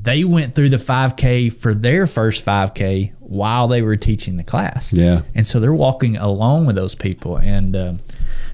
They 0.00 0.22
went 0.22 0.54
through 0.54 0.68
the 0.68 0.76
5K 0.76 1.52
for 1.52 1.74
their 1.74 2.06
first 2.06 2.46
5K 2.46 3.14
while 3.18 3.66
they 3.68 3.82
were 3.82 3.96
teaching 3.96 4.36
the 4.36 4.44
class. 4.44 4.92
Yeah. 4.92 5.22
And 5.34 5.46
so 5.46 5.58
they're 5.58 5.74
walking 5.74 6.16
along 6.16 6.66
with 6.66 6.76
those 6.76 6.94
people. 6.94 7.36
And 7.36 7.74
um, 7.74 8.00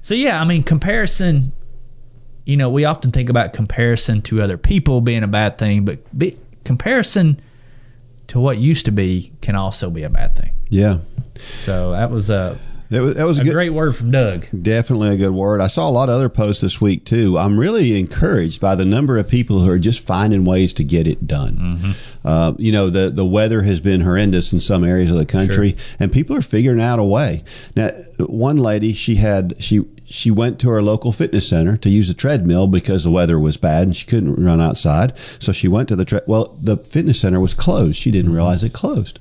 so, 0.01 0.15
yeah, 0.15 0.41
I 0.41 0.43
mean, 0.45 0.63
comparison, 0.63 1.53
you 2.45 2.57
know, 2.57 2.69
we 2.69 2.85
often 2.85 3.11
think 3.11 3.29
about 3.29 3.53
comparison 3.53 4.21
to 4.23 4.41
other 4.41 4.57
people 4.57 5.01
being 5.01 5.23
a 5.23 5.27
bad 5.27 5.59
thing, 5.59 5.85
but 5.85 6.17
be, 6.17 6.37
comparison 6.63 7.39
to 8.27 8.39
what 8.39 8.57
used 8.57 8.85
to 8.85 8.91
be 8.91 9.31
can 9.41 9.55
also 9.55 9.89
be 9.89 10.03
a 10.03 10.09
bad 10.09 10.35
thing. 10.35 10.51
Yeah. 10.69 10.99
So 11.57 11.91
that 11.91 12.09
was 12.09 12.29
a. 12.29 12.59
That 12.89 13.01
was, 13.01 13.15
that 13.15 13.23
was 13.25 13.39
A 13.39 13.43
good. 13.43 13.53
great 13.53 13.71
word 13.71 13.95
from 13.95 14.11
Doug. 14.11 14.45
Definitely 14.61 15.09
a 15.09 15.17
good 15.17 15.31
word. 15.31 15.59
I 15.59 15.67
saw 15.67 15.89
a 15.89 15.91
lot 15.91 16.07
of 16.09 16.15
other 16.15 16.29
posts 16.29 16.61
this 16.61 16.79
week 16.79 17.03
too. 17.03 17.37
I'm 17.37 17.59
really 17.59 17.99
encouraged 17.99 18.61
by 18.61 18.75
the 18.75 18.85
number 18.85 19.17
of 19.17 19.27
people 19.27 19.59
who 19.59 19.69
are 19.71 19.79
just 19.79 20.01
finding 20.01 20.45
ways 20.45 20.71
to 20.73 20.83
get 20.83 21.07
it 21.07 21.25
done. 21.25 21.95
Uh, 22.23 22.53
you 22.57 22.71
know, 22.71 22.89
the 22.91 23.09
the 23.09 23.25
weather 23.25 23.63
has 23.63 23.81
been 23.81 24.01
horrendous 24.01 24.53
in 24.53 24.59
some 24.59 24.83
areas 24.83 25.09
of 25.11 25.17
the 25.17 25.25
country, 25.25 25.75
and 25.99 26.11
people 26.11 26.35
are 26.35 26.41
figuring 26.43 26.79
out 26.81 26.99
a 26.99 27.03
way. 27.03 27.43
Now, 27.75 27.89
one 28.19 28.57
lady, 28.57 28.93
she 28.93 29.15
had 29.15 29.55
she 29.59 29.85
she 30.05 30.29
went 30.29 30.59
to 30.59 30.69
her 30.69 30.83
local 30.83 31.11
fitness 31.11 31.49
center 31.49 31.77
to 31.77 31.89
use 31.89 32.09
a 32.11 32.13
treadmill 32.13 32.67
because 32.67 33.03
the 33.03 33.09
weather 33.11 33.39
was 33.39 33.57
bad 33.57 33.83
and 33.87 33.95
she 33.95 34.05
couldn't 34.05 34.35
run 34.35 34.61
outside. 34.61 35.13
So 35.39 35.51
she 35.51 35.67
went 35.67 35.87
to 35.89 35.95
the 35.95 36.05
tre- 36.05 36.21
well, 36.27 36.55
the 36.61 36.77
fitness 36.77 37.19
center 37.21 37.39
was 37.39 37.55
closed. 37.55 37.95
She 37.95 38.11
didn't 38.11 38.31
realize 38.31 38.63
it 38.63 38.73
closed. 38.73 39.17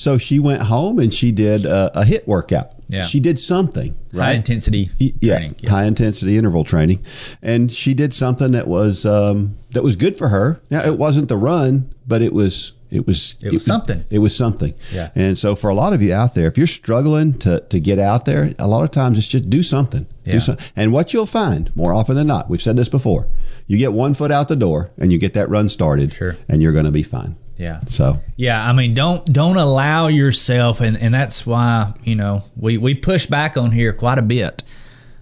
So 0.00 0.16
she 0.16 0.38
went 0.38 0.62
home 0.62 0.98
and 0.98 1.12
she 1.12 1.30
did 1.30 1.66
a, 1.66 1.90
a 2.00 2.04
HIIT 2.04 2.26
workout. 2.26 2.72
Yeah. 2.88 3.02
She 3.02 3.20
did 3.20 3.38
something, 3.38 3.94
right? 4.14 4.24
High 4.26 4.32
intensity 4.32 4.90
Y- 4.98 5.12
yeah, 5.20 5.36
training. 5.36 5.56
high 5.68 5.84
intensity 5.84 6.38
interval 6.38 6.64
training, 6.64 7.04
and 7.42 7.70
she 7.70 7.92
did 7.92 8.14
something 8.14 8.52
that 8.52 8.66
was 8.66 9.04
um, 9.04 9.58
that 9.72 9.82
was 9.82 9.96
good 9.96 10.16
for 10.16 10.28
her. 10.28 10.60
Now 10.70 10.82
it 10.84 10.96
wasn't 10.98 11.28
the 11.28 11.36
run, 11.36 11.92
but 12.06 12.22
it 12.22 12.32
was 12.32 12.72
it 12.90 13.06
was 13.06 13.36
It 13.42 13.52
was 13.52 13.64
something. 13.64 14.04
It 14.10 14.18
was 14.20 14.34
something. 14.34 14.72
Yeah. 14.90 15.10
And 15.14 15.38
so 15.38 15.54
for 15.54 15.68
a 15.70 15.74
lot 15.74 15.92
of 15.92 16.00
you 16.02 16.12
out 16.14 16.34
there, 16.34 16.48
if 16.48 16.56
you're 16.58 16.66
struggling 16.66 17.34
to 17.40 17.60
to 17.68 17.78
get 17.78 17.98
out 17.98 18.24
there, 18.24 18.50
a 18.58 18.66
lot 18.66 18.82
of 18.84 18.90
times 18.90 19.18
it's 19.18 19.28
just 19.28 19.50
do 19.50 19.62
something. 19.62 20.06
Yeah. 20.24 20.32
Do 20.32 20.40
some, 20.40 20.56
and 20.76 20.92
what 20.94 21.12
you'll 21.12 21.26
find 21.26 21.70
more 21.76 21.92
often 21.92 22.14
than 22.16 22.26
not, 22.26 22.48
we've 22.50 22.62
said 22.62 22.76
this 22.76 22.88
before, 22.88 23.28
you 23.66 23.76
get 23.78 23.92
one 23.92 24.14
foot 24.14 24.32
out 24.32 24.48
the 24.48 24.56
door 24.56 24.90
and 24.98 25.12
you 25.12 25.18
get 25.18 25.34
that 25.34 25.48
run 25.50 25.68
started, 25.68 26.12
Sure. 26.14 26.36
and 26.48 26.62
you're 26.62 26.72
going 26.72 26.86
to 26.86 26.90
be 27.02 27.02
fine. 27.04 27.36
Yeah. 27.60 27.80
So 27.86 28.18
Yeah, 28.36 28.66
I 28.66 28.72
mean, 28.72 28.94
don't 28.94 29.22
don't 29.30 29.58
allow 29.58 30.06
yourself, 30.06 30.80
and, 30.80 30.96
and 30.96 31.12
that's 31.12 31.44
why 31.44 31.92
you 32.04 32.14
know 32.16 32.42
we, 32.56 32.78
we 32.78 32.94
push 32.94 33.26
back 33.26 33.58
on 33.58 33.70
here 33.70 33.92
quite 33.92 34.16
a 34.16 34.22
bit. 34.22 34.62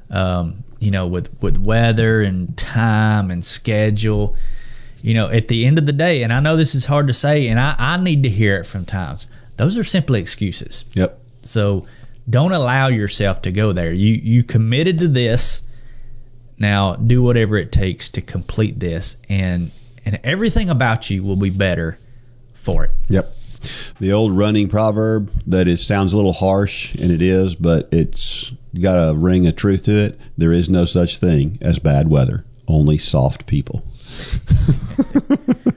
Um, 0.09 0.63
you 0.79 0.93
know, 0.93 1.09
with 1.09 1.37
with 1.43 1.59
weather 1.59 2.23
and 2.23 2.57
time 2.57 3.33
and 3.33 3.45
schedule. 3.45 4.37
You 5.03 5.15
know, 5.15 5.29
at 5.29 5.49
the 5.49 5.67
end 5.67 5.79
of 5.79 5.87
the 5.87 5.93
day, 5.93 6.23
and 6.23 6.33
I 6.33 6.39
know 6.39 6.57
this 6.57 6.75
is 6.75 6.87
hard 6.87 7.09
to 7.09 7.13
say, 7.13 7.49
and 7.49 7.59
I, 7.59 7.75
I 7.79 7.97
need 7.99 8.23
to 8.25 8.29
hear 8.29 8.57
it 8.57 8.67
from 8.67 8.85
times. 8.85 9.27
Those 9.57 9.77
are 9.77 9.85
simply 9.85 10.21
excuses. 10.21 10.85
yep. 10.95 11.21
So 11.43 11.87
don't 12.31 12.53
allow 12.53 12.87
yourself 12.87 13.43
to 13.43 13.53
go 13.53 13.73
there. 13.73 13.93
You 13.93 14.15
you 14.15 14.45
committed 14.45 14.99
to 15.01 15.09
this. 15.09 15.63
Now 16.57 16.95
do 16.95 17.21
whatever 17.21 17.57
it 17.57 17.73
takes 17.73 18.09
to 18.11 18.21
complete 18.21 18.79
this, 18.79 19.17
and 19.29 19.73
and 20.05 20.21
everything 20.23 20.71
about 20.71 21.11
you 21.11 21.25
will 21.25 21.37
be 21.37 21.51
better 21.51 21.99
for 22.59 22.85
it. 22.85 22.91
Yep. 23.09 23.33
The 24.01 24.13
old 24.13 24.37
running 24.37 24.69
proverb 24.69 25.31
that 25.47 25.67
is 25.67 25.85
sounds 25.85 26.13
a 26.13 26.17
little 26.17 26.33
harsh, 26.33 26.95
and 26.95 27.11
it 27.11 27.21
is, 27.23 27.55
but 27.57 27.89
it's 27.91 28.53
got 28.81 29.09
a 29.09 29.15
ring 29.15 29.47
of 29.47 29.57
truth 29.57 29.83
to 29.85 29.93
it. 30.07 30.21
There 30.37 30.53
is 30.53 30.69
no 30.69 30.85
such 30.85 31.17
thing 31.17 31.59
as 31.61 31.79
bad 31.79 32.09
weather, 32.09 32.45
only 32.69 32.99
soft 32.99 33.47
people. 33.47 33.83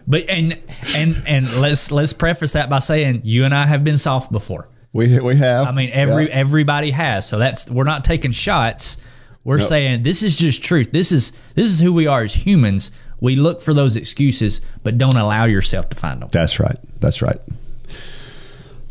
But 0.08 0.26
and 0.30 0.60
and 0.98 1.16
and 1.26 1.56
let's 1.62 1.90
let's 1.92 2.12
preface 2.14 2.52
that 2.54 2.70
by 2.70 2.80
saying 2.80 3.22
you 3.24 3.46
and 3.46 3.56
I 3.56 3.66
have 3.66 3.84
been 3.84 3.98
soft 3.98 4.32
before. 4.32 4.68
We 4.94 5.20
we 5.20 5.36
have. 5.38 5.68
I 5.68 5.72
mean, 5.72 5.90
every 5.92 6.28
Yeah. 6.28 6.36
everybody 6.36 6.92
has. 6.92 7.26
So 7.28 7.40
that's 7.40 7.70
we're 7.70 7.86
not 7.86 8.04
taking 8.04 8.32
shots. 8.32 8.98
We're 9.44 9.58
Nope. 9.60 9.68
saying 9.68 10.04
this 10.04 10.22
is 10.22 10.36
just 10.36 10.64
truth. 10.64 10.92
This 10.92 11.12
is 11.14 11.32
this 11.56 11.68
is 11.68 11.80
who 11.80 11.94
we 11.94 12.08
are 12.08 12.24
as 12.24 12.34
humans. 12.34 12.92
We 13.22 13.38
look 13.38 13.62
for 13.62 13.74
those 13.74 13.96
excuses, 13.96 14.60
but 14.84 14.98
don't 14.98 15.16
allow 15.16 15.46
yourself 15.46 15.90
to 15.90 15.96
find 15.96 16.22
them. 16.22 16.30
That's 16.32 16.60
right. 16.60 16.78
That's 17.00 17.22
right. 17.22 17.40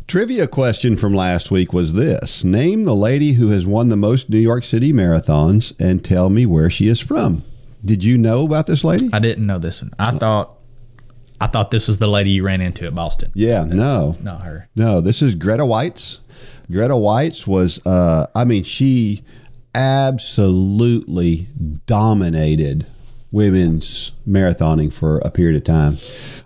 Trivia 0.07 0.47
question 0.47 0.95
from 0.97 1.13
last 1.13 1.51
week 1.51 1.71
was 1.71 1.93
this: 1.93 2.43
Name 2.43 2.83
the 2.83 2.95
lady 2.95 3.33
who 3.33 3.49
has 3.49 3.67
won 3.67 3.89
the 3.89 3.95
most 3.95 4.29
New 4.29 4.39
York 4.39 4.63
City 4.63 4.91
marathons, 4.91 5.73
and 5.79 6.03
tell 6.03 6.29
me 6.29 6.45
where 6.45 6.69
she 6.69 6.87
is 6.87 6.99
from. 6.99 7.43
Did 7.85 8.03
you 8.03 8.17
know 8.17 8.45
about 8.45 8.67
this 8.67 8.83
lady? 8.83 9.09
I 9.13 9.19
didn't 9.19 9.45
know 9.45 9.59
this 9.59 9.81
one. 9.81 9.91
I 9.99 10.11
thought 10.11 10.61
I 11.41 11.47
thought 11.47 11.71
this 11.71 11.87
was 11.87 11.97
the 11.97 12.07
lady 12.07 12.29
you 12.31 12.43
ran 12.43 12.61
into 12.61 12.85
at 12.85 12.93
Boston. 12.93 13.31
Yeah, 13.33 13.65
no, 13.65 14.15
Not 14.21 14.43
her. 14.43 14.69
No, 14.75 15.01
this 15.01 15.21
is 15.21 15.33
Greta 15.33 15.63
Waitz. 15.63 16.19
Greta 16.69 16.93
Waitz 16.93 17.47
was, 17.47 17.85
uh, 17.85 18.27
I 18.35 18.45
mean, 18.45 18.63
she 18.63 19.23
absolutely 19.73 21.47
dominated 21.87 22.85
women's 23.31 24.11
marathoning 24.27 24.91
for 24.91 25.19
a 25.19 25.31
period 25.31 25.55
of 25.57 25.63
time 25.63 25.97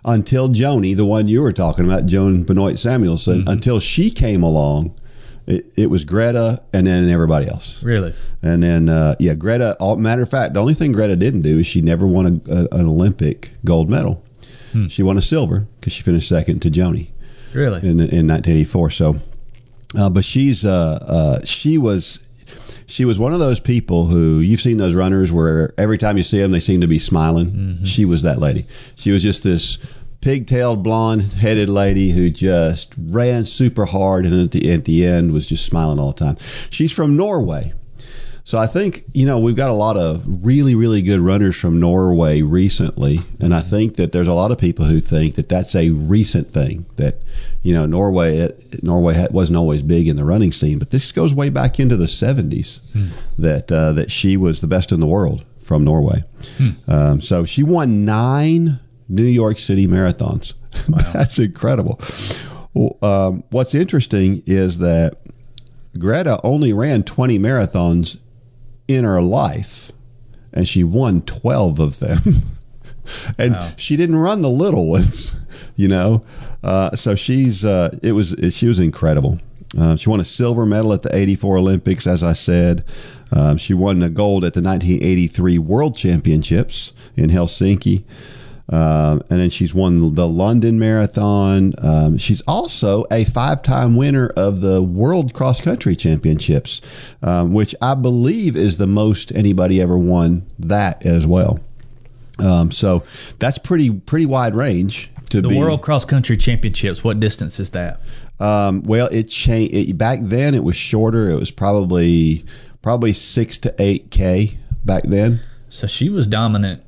until 0.04 0.48
Joni, 0.48 0.96
the 0.96 1.04
one 1.04 1.26
you 1.28 1.42
were 1.42 1.52
talking 1.52 1.84
about, 1.84 2.06
Joan 2.06 2.44
Benoit 2.44 2.78
Samuelson, 2.78 3.44
until 3.48 3.80
she 3.80 4.10
came 4.10 4.42
along. 4.42 4.94
It, 5.48 5.72
it 5.76 5.90
was 5.90 6.04
Greta 6.04 6.60
and 6.72 6.88
then 6.88 7.08
everybody 7.08 7.46
else. 7.48 7.80
Really? 7.80 8.12
And 8.42 8.64
then, 8.64 8.88
uh, 8.88 9.14
yeah, 9.20 9.34
Greta. 9.34 9.76
All, 9.78 9.94
matter 9.96 10.22
of 10.24 10.28
fact, 10.28 10.54
the 10.54 10.60
only 10.60 10.74
thing 10.74 10.90
Greta 10.90 11.14
didn't 11.14 11.42
do 11.42 11.60
is 11.60 11.68
she 11.68 11.80
never 11.82 12.04
won 12.04 12.42
a, 12.48 12.52
a, 12.52 12.62
an 12.80 12.86
Olympic 12.88 13.52
gold 13.64 13.88
medal. 13.88 14.22
She 14.88 15.02
won 15.02 15.16
a 15.16 15.22
silver 15.22 15.66
because 15.80 15.92
she 15.94 16.02
finished 16.02 16.28
second 16.28 16.60
to 16.62 16.68
Joni 16.68 17.06
Really? 17.54 17.78
in, 17.78 17.98
in 18.00 18.26
1984. 18.26 18.90
So, 18.90 19.16
uh, 19.96 20.10
but 20.10 20.22
she's 20.24 20.66
uh, 20.66 20.98
uh, 21.00 21.44
she 21.46 21.78
was 21.78 22.18
she 22.86 23.04
was 23.04 23.18
one 23.18 23.32
of 23.32 23.38
those 23.38 23.60
people 23.60 24.06
who 24.06 24.38
you've 24.38 24.60
seen 24.60 24.78
those 24.78 24.94
runners 24.94 25.32
where 25.32 25.74
every 25.76 25.98
time 25.98 26.16
you 26.16 26.22
see 26.22 26.38
them 26.38 26.52
they 26.52 26.60
seem 26.60 26.80
to 26.80 26.86
be 26.86 26.98
smiling. 26.98 27.46
Mm-hmm. 27.46 27.84
She 27.84 28.04
was 28.04 28.22
that 28.22 28.38
lady. 28.38 28.66
She 28.94 29.10
was 29.10 29.22
just 29.22 29.42
this 29.42 29.78
pigtailed 30.20 30.82
blonde 30.82 31.22
headed 31.34 31.68
lady 31.68 32.10
who 32.10 32.30
just 32.30 32.94
ran 32.98 33.44
super 33.44 33.84
hard 33.84 34.24
and 34.24 34.34
at 34.34 34.50
the 34.52 34.72
at 34.72 34.84
the 34.84 35.06
end 35.06 35.32
was 35.32 35.46
just 35.46 35.64
smiling 35.64 35.98
all 35.98 36.12
the 36.12 36.24
time. 36.24 36.36
She's 36.70 36.92
from 36.92 37.16
Norway. 37.16 37.72
So 38.44 38.58
I 38.58 38.68
think 38.68 39.02
you 39.12 39.26
know 39.26 39.40
we've 39.40 39.56
got 39.56 39.70
a 39.70 39.74
lot 39.74 39.96
of 39.96 40.22
really 40.24 40.76
really 40.76 41.02
good 41.02 41.18
runners 41.18 41.56
from 41.56 41.80
Norway 41.80 42.42
recently, 42.42 43.18
and 43.40 43.52
I 43.52 43.60
think 43.60 43.96
that 43.96 44.12
there's 44.12 44.28
a 44.28 44.34
lot 44.34 44.52
of 44.52 44.58
people 44.58 44.84
who 44.84 45.00
think 45.00 45.34
that 45.34 45.48
that's 45.48 45.74
a 45.74 45.90
recent 45.90 46.52
thing. 46.52 46.86
That 46.94 47.20
you 47.66 47.74
know 47.74 47.84
Norway 47.86 48.36
it, 48.36 48.82
Norway 48.82 49.26
wasn't 49.30 49.56
always 49.56 49.82
big 49.82 50.06
in 50.08 50.16
the 50.16 50.24
running 50.24 50.52
scene, 50.52 50.78
but 50.78 50.90
this 50.90 51.10
goes 51.12 51.34
way 51.34 51.50
back 51.50 51.80
into 51.80 51.96
the 51.96 52.06
70s. 52.06 52.80
That 53.38 53.70
uh, 53.72 53.92
that 53.94 54.10
she 54.10 54.36
was 54.36 54.60
the 54.60 54.68
best 54.68 54.92
in 54.92 55.00
the 55.00 55.06
world 55.06 55.44
from 55.60 55.82
Norway. 55.84 56.22
Um, 56.86 57.20
so 57.20 57.44
she 57.44 57.62
won 57.64 58.04
nine 58.04 58.78
New 59.08 59.24
York 59.24 59.58
City 59.58 59.86
marathons. 59.88 60.54
that's 61.12 61.38
incredible. 61.38 62.00
Well, 62.74 62.96
um, 63.02 63.42
what's 63.50 63.74
interesting 63.74 64.42
is 64.46 64.78
that 64.78 65.18
Greta 65.98 66.38
only 66.44 66.72
ran 66.72 67.02
20 67.02 67.38
marathons 67.38 68.16
in 68.86 69.02
her 69.04 69.20
life, 69.22 69.90
and 70.52 70.68
she 70.68 70.84
won 70.84 71.22
12 71.22 71.80
of 71.80 71.98
them. 71.98 72.18
and 73.38 73.54
Wow. 73.54 73.70
she 73.76 73.96
didn't 73.96 74.16
run 74.16 74.42
the 74.42 74.50
little 74.50 74.86
ones, 74.86 75.34
you 75.76 75.88
know. 75.88 76.22
Uh, 76.66 76.94
so 76.96 77.14
she's 77.14 77.64
uh, 77.64 77.96
it 78.02 78.12
was 78.12 78.34
she 78.50 78.66
was 78.66 78.80
incredible. 78.80 79.38
Uh, 79.78 79.94
she 79.94 80.10
won 80.10 80.20
a 80.20 80.24
silver 80.24 80.66
medal 80.66 80.92
at 80.92 81.02
the 81.02 81.16
'84 81.16 81.58
Olympics, 81.58 82.06
as 82.06 82.24
I 82.24 82.32
said. 82.32 82.84
Um, 83.30 83.56
she 83.56 83.72
won 83.72 84.00
the 84.00 84.10
gold 84.10 84.44
at 84.44 84.54
the 84.54 84.60
1983 84.60 85.58
World 85.58 85.96
Championships 85.96 86.92
in 87.16 87.30
Helsinki. 87.30 88.04
Um, 88.68 89.22
and 89.30 89.40
then 89.40 89.50
she's 89.50 89.72
won 89.72 90.14
the 90.16 90.26
London 90.26 90.78
Marathon. 90.80 91.72
Um, 91.78 92.18
she's 92.18 92.40
also 92.42 93.04
a 93.12 93.24
five 93.24 93.62
time 93.62 93.94
winner 93.94 94.28
of 94.36 94.60
the 94.60 94.82
World 94.82 95.34
Cross 95.34 95.60
Country 95.60 95.94
Championships, 95.94 96.80
um, 97.22 97.52
which 97.52 97.76
I 97.80 97.94
believe 97.94 98.56
is 98.56 98.78
the 98.78 98.88
most 98.88 99.32
anybody 99.36 99.80
ever 99.80 99.96
won 99.96 100.46
that 100.58 101.06
as 101.06 101.28
well. 101.28 101.60
Um, 102.40 102.72
so 102.72 103.04
that's 103.38 103.56
pretty 103.58 103.90
pretty 103.90 104.26
wide 104.26 104.56
range 104.56 105.10
to 105.30 105.40
The 105.40 105.48
be. 105.48 105.58
World 105.58 105.82
Cross 105.82 106.06
Country 106.06 106.36
Championships, 106.36 107.02
what 107.04 107.20
distance 107.20 107.58
is 107.60 107.70
that? 107.70 108.00
Um, 108.38 108.82
well, 108.82 109.06
it 109.08 109.24
changed. 109.24 109.74
It, 109.74 109.96
back 109.98 110.20
then, 110.22 110.54
it 110.54 110.62
was 110.64 110.76
shorter. 110.76 111.30
It 111.30 111.36
was 111.36 111.50
probably 111.50 112.44
probably 112.82 113.12
six 113.12 113.58
to 113.58 113.74
eight 113.78 114.10
k 114.10 114.58
back 114.84 115.04
then. 115.04 115.40
So 115.68 115.86
she 115.86 116.08
was 116.08 116.26
dominant 116.26 116.82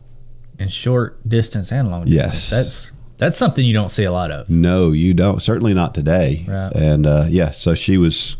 in 0.58 0.68
short 0.68 1.26
distance 1.28 1.72
and 1.72 1.90
long 1.90 2.04
Yes. 2.06 2.32
distance. 2.32 2.50
That's 2.50 2.92
that's 3.18 3.36
something 3.36 3.64
you 3.66 3.74
don't 3.74 3.90
see 3.90 4.04
a 4.04 4.12
lot 4.12 4.30
of. 4.30 4.48
No, 4.48 4.92
you 4.92 5.12
don't. 5.14 5.42
Certainly 5.42 5.74
not 5.74 5.94
today. 5.94 6.44
Right. 6.46 6.72
And 6.74 7.04
uh, 7.06 7.24
yeah, 7.28 7.50
so 7.50 7.74
she 7.74 7.96
was. 7.98 8.36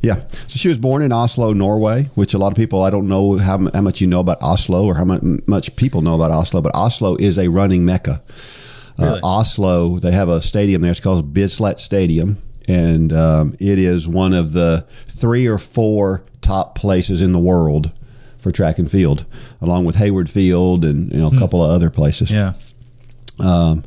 Yeah, 0.00 0.14
so 0.46 0.56
she 0.58 0.68
was 0.68 0.78
born 0.78 1.02
in 1.02 1.10
Oslo, 1.10 1.52
Norway, 1.52 2.04
which 2.14 2.32
a 2.32 2.38
lot 2.38 2.52
of 2.52 2.56
people 2.56 2.82
I 2.84 2.90
don't 2.90 3.08
know 3.08 3.36
how, 3.36 3.58
how 3.74 3.80
much 3.80 4.00
you 4.00 4.06
know 4.06 4.20
about 4.20 4.40
Oslo 4.40 4.84
or 4.84 4.94
how 4.94 5.04
much, 5.04 5.22
much 5.48 5.74
people 5.74 6.02
know 6.02 6.14
about 6.14 6.30
Oslo, 6.30 6.60
but 6.60 6.70
Oslo 6.76 7.16
is 7.16 7.36
a 7.36 7.48
running 7.48 7.84
mecca. 7.84 8.22
Really? 8.98 9.20
Uh, 9.20 9.26
Oslo, 9.26 9.98
they 9.98 10.10
have 10.12 10.28
a 10.28 10.40
stadium 10.42 10.82
there. 10.82 10.90
It's 10.90 11.00
called 11.00 11.32
Bislett 11.32 11.78
Stadium, 11.78 12.38
and 12.66 13.12
um, 13.12 13.54
it 13.60 13.78
is 13.78 14.08
one 14.08 14.32
of 14.32 14.52
the 14.52 14.86
three 15.06 15.46
or 15.46 15.58
four 15.58 16.24
top 16.40 16.74
places 16.74 17.20
in 17.20 17.32
the 17.32 17.38
world 17.38 17.92
for 18.38 18.50
track 18.52 18.78
and 18.78 18.90
field, 18.90 19.24
along 19.60 19.84
with 19.84 19.96
Hayward 19.96 20.28
Field 20.30 20.84
and 20.84 21.12
you 21.12 21.18
know 21.18 21.28
a 21.28 21.38
couple 21.38 21.62
of 21.62 21.70
other 21.70 21.90
places. 21.90 22.30
Yeah. 22.30 22.54
Um, 23.40 23.84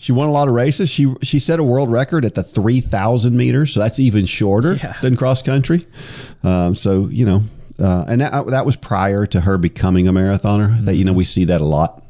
She 0.00 0.12
won 0.12 0.28
a 0.28 0.32
lot 0.32 0.46
of 0.46 0.54
races. 0.54 0.88
She 0.90 1.12
she 1.22 1.40
set 1.40 1.58
a 1.58 1.64
world 1.64 1.90
record 1.90 2.24
at 2.24 2.34
the 2.36 2.42
three 2.44 2.80
thousand 2.80 3.36
meters, 3.36 3.72
so 3.72 3.80
that's 3.80 3.98
even 3.98 4.26
shorter 4.26 4.74
Yeah. 4.76 4.94
than 5.02 5.16
cross 5.16 5.42
country. 5.42 5.86
Um, 6.44 6.76
so 6.76 7.08
you 7.10 7.26
know, 7.26 7.42
uh, 7.80 8.04
and 8.06 8.20
that 8.20 8.46
that 8.46 8.64
was 8.64 8.76
prior 8.76 9.26
to 9.26 9.40
her 9.40 9.58
becoming 9.58 10.06
a 10.06 10.12
marathoner. 10.12 10.80
That 10.82 10.94
you 10.94 11.04
know 11.04 11.12
we 11.12 11.24
see 11.24 11.44
that 11.46 11.60
a 11.60 11.64
lot. 11.64 12.04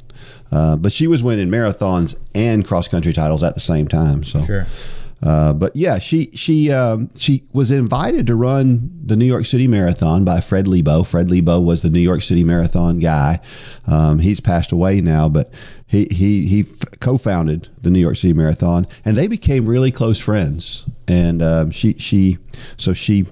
Uh, 0.50 0.76
but 0.76 0.92
she 0.92 1.06
was 1.06 1.22
winning 1.22 1.48
marathons 1.48 2.16
and 2.34 2.66
cross 2.66 2.88
country 2.88 3.12
titles 3.12 3.42
at 3.42 3.54
the 3.54 3.60
same 3.60 3.86
time. 3.86 4.24
So 4.24 4.44
Sure. 4.44 4.66
uh, 5.22 5.52
but 5.52 5.74
yeah, 5.76 5.98
she 5.98 6.30
she 6.34 6.70
um, 6.72 7.10
she 7.16 7.42
was 7.52 7.70
invited 7.70 8.26
to 8.28 8.34
run 8.34 8.90
the 9.04 9.16
New 9.16 9.24
York 9.26 9.44
City 9.46 9.68
Marathon 9.68 10.24
by 10.24 10.40
Fred 10.40 10.66
Lebow. 10.66 11.04
Fred 11.06 11.28
Lebow 11.28 11.60
was 11.62 11.82
the 11.82 11.90
New 11.90 12.00
York 12.00 12.22
City 12.22 12.44
Marathon 12.44 12.98
guy. 12.98 13.40
Um, 13.86 14.20
he's 14.20 14.40
passed 14.40 14.72
away 14.72 15.00
now, 15.02 15.28
but 15.28 15.50
he 15.86 16.06
he 16.10 16.46
he 16.46 16.64
co-founded 17.00 17.68
the 17.82 17.90
New 17.90 18.00
York 18.00 18.16
City 18.16 18.32
Marathon, 18.32 18.86
and 19.04 19.16
they 19.18 19.26
became 19.26 19.66
really 19.66 19.90
close 19.90 20.18
friends. 20.20 20.86
And 21.06 21.42
um, 21.42 21.70
she 21.72 21.94
she 21.98 22.38
so 22.76 22.92
she. 22.94 23.24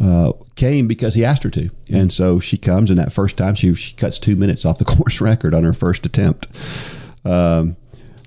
Uh, 0.00 0.32
came 0.56 0.88
because 0.88 1.14
he 1.14 1.24
asked 1.24 1.44
her 1.44 1.50
to, 1.50 1.70
and 1.88 2.12
so 2.12 2.40
she 2.40 2.56
comes. 2.56 2.90
And 2.90 2.98
that 2.98 3.12
first 3.12 3.36
time, 3.36 3.54
she 3.54 3.74
she 3.74 3.94
cuts 3.94 4.18
two 4.18 4.34
minutes 4.34 4.64
off 4.64 4.78
the 4.78 4.84
course 4.96 5.20
record 5.20 5.54
on 5.54 5.62
her 5.64 5.72
first 5.72 6.04
attempt. 6.04 6.48
Um, 7.24 7.76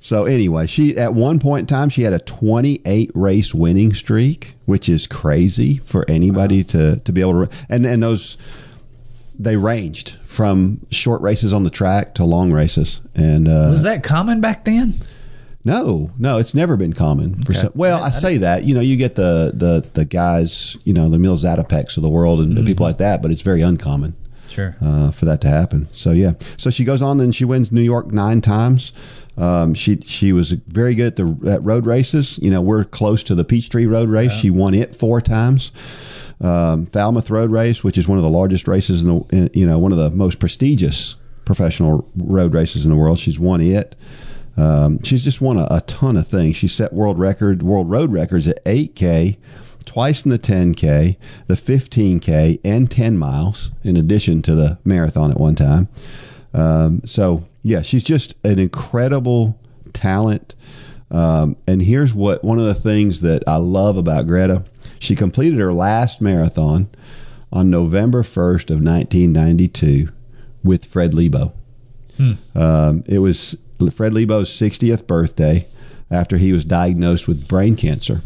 so 0.02 0.26
anyway, 0.26 0.68
she 0.68 0.98
at 0.98 1.14
one 1.14 1.40
point 1.40 1.62
in 1.62 1.68
time 1.68 1.90
she 1.90 2.04
had 2.04 2.14
a 2.14 2.20
28 2.20 3.12
race 3.14 3.54
winning 3.54 3.94
streak, 3.94 4.56
which 4.66 4.88
is 4.88 5.08
crazy 5.08 5.78
for 5.78 6.06
anybody 6.10 6.64
to 6.66 7.00
to 7.00 7.12
be 7.12 7.22
able 7.22 7.46
to. 7.46 7.56
And 7.68 7.86
and 7.86 8.02
those 8.02 8.38
they 9.40 9.56
ranged 9.58 10.16
from 10.24 10.86
short 10.90 11.22
races 11.22 11.54
on 11.54 11.64
the 11.64 11.70
track 11.70 12.16
to 12.16 12.24
long 12.24 12.52
races. 12.52 13.02
And 13.16 13.48
uh, 13.48 13.68
Was 13.70 13.84
that 13.84 14.04
common 14.04 14.42
back 14.42 14.66
then? 14.66 15.00
No, 15.68 16.10
no, 16.18 16.38
it's 16.38 16.54
never 16.56 16.76
been 16.78 16.94
common 16.94 17.44
for 17.44 17.52
Okay. 17.52 17.62
some. 17.62 17.72
Well, 17.76 18.02
I, 18.04 18.10
say 18.10 18.38
that 18.38 18.64
you 18.64 18.74
know 18.74 18.82
you 18.82 18.96
get 18.96 19.16
the 19.16 19.52
the 19.54 19.86
the 19.94 20.06
guys 20.06 20.78
you 20.86 20.94
know 20.94 21.10
the 21.10 21.18
Emil 21.18 21.36
Zatopeks 21.38 21.98
of 21.98 22.04
the 22.04 22.10
world 22.10 22.40
and 22.40 22.66
people 22.66 22.86
like 22.86 22.98
that, 22.98 23.22
but 23.22 23.30
it's 23.32 23.42
very 23.44 23.62
uncommon 23.62 24.16
Sure. 24.48 24.76
uh, 24.82 25.12
for 25.12 25.26
that 25.26 25.42
to 25.42 25.48
happen. 25.48 25.88
So 25.92 26.12
yeah, 26.12 26.32
so 26.58 26.70
she 26.70 26.84
goes 26.84 27.02
on 27.02 27.20
and 27.20 27.36
she 27.36 27.46
wins 27.46 27.72
New 27.72 27.82
York 27.82 28.12
nine 28.12 28.42
times. 28.42 28.92
Um, 29.38 29.76
she 29.76 29.98
she 30.06 30.34
was 30.34 30.52
very 30.54 30.96
good 30.96 31.08
at 31.08 31.16
the 31.18 31.52
at 31.52 31.64
road 31.64 31.86
races. 31.86 32.40
You 32.42 32.50
know, 32.50 32.62
we're 32.62 32.84
close 32.86 33.24
to 33.26 33.36
the 33.36 33.44
Peachtree 33.46 33.86
Road 33.86 34.10
Race. 34.10 34.32
She 34.34 34.50
won 34.50 34.74
it 34.74 34.96
four 34.96 35.22
times. 35.22 35.72
Um, 36.42 36.86
Falmouth 36.86 37.30
Road 37.30 37.52
Race, 37.52 37.84
which 37.84 37.98
is 37.98 38.08
one 38.08 38.18
of 38.18 38.24
the 38.24 38.30
largest 38.30 38.68
races 38.68 39.02
in 39.02 39.08
the 39.08 39.26
in, 39.36 39.50
you 39.54 39.66
know 39.68 39.78
one 39.80 39.92
of 39.92 39.98
the 39.98 40.12
most 40.12 40.40
prestigious 40.40 41.18
professional 41.46 42.10
road 42.16 42.54
races 42.54 42.84
in 42.84 42.90
the 42.92 42.98
world. 42.98 43.20
She's 43.20 43.40
won 43.40 43.62
it. 43.62 43.96
Um, 44.58 45.02
she's 45.04 45.24
just 45.24 45.40
won 45.40 45.58
a, 45.58 45.68
a 45.70 45.82
ton 45.82 46.18
of 46.18 46.28
things. 46.28 46.56
She 46.56 46.68
set 46.68 46.94
world 46.94 47.20
record, 47.20 47.62
world 47.64 47.90
road 47.90 48.12
records 48.12 48.48
at 48.48 48.64
8K, 48.66 49.38
twice 49.86 50.26
in 50.26 50.32
the 50.32 50.40
10K, 50.40 51.16
the 51.48 51.54
15K, 51.56 52.60
and 52.64 52.90
10 52.90 53.18
miles, 53.18 53.72
in 53.84 53.96
addition 53.96 54.42
to 54.44 54.56
the 54.56 54.80
marathon 54.84 55.32
at 55.32 55.40
one 55.40 55.56
time. 55.56 55.88
Um, 56.54 57.02
so, 57.06 57.46
yeah, 57.62 57.84
she's 57.84 58.04
just 58.04 58.34
an 58.44 58.58
incredible 58.60 59.60
talent. 59.94 60.56
Um, 61.12 61.56
and 61.68 61.82
here's 61.82 62.14
what 62.14 62.44
one 62.44 62.60
of 62.60 62.66
the 62.66 62.74
things 62.74 63.22
that 63.22 63.44
I 63.48 63.58
love 63.58 63.98
about 63.98 64.28
Greta 64.28 64.66
she 65.00 65.16
completed 65.16 65.60
her 65.60 65.74
last 65.74 66.22
marathon 66.22 66.90
on 67.52 67.70
November 67.70 68.24
1st 68.24 68.70
of 68.72 68.84
1992 68.84 70.10
with 70.64 70.86
Fred 70.86 71.14
Lebow. 71.14 71.54
Um, 72.56 73.04
it 73.08 73.20
was 73.20 73.56
Fred 73.92 74.14
Lebow's 74.14 74.50
60th 74.50 75.08
birthday 75.08 75.68
after 76.10 76.38
he 76.38 76.54
was 76.54 76.66
diagnosed 76.66 77.28
with 77.28 77.48
brain 77.48 77.76
cancer. 77.76 78.22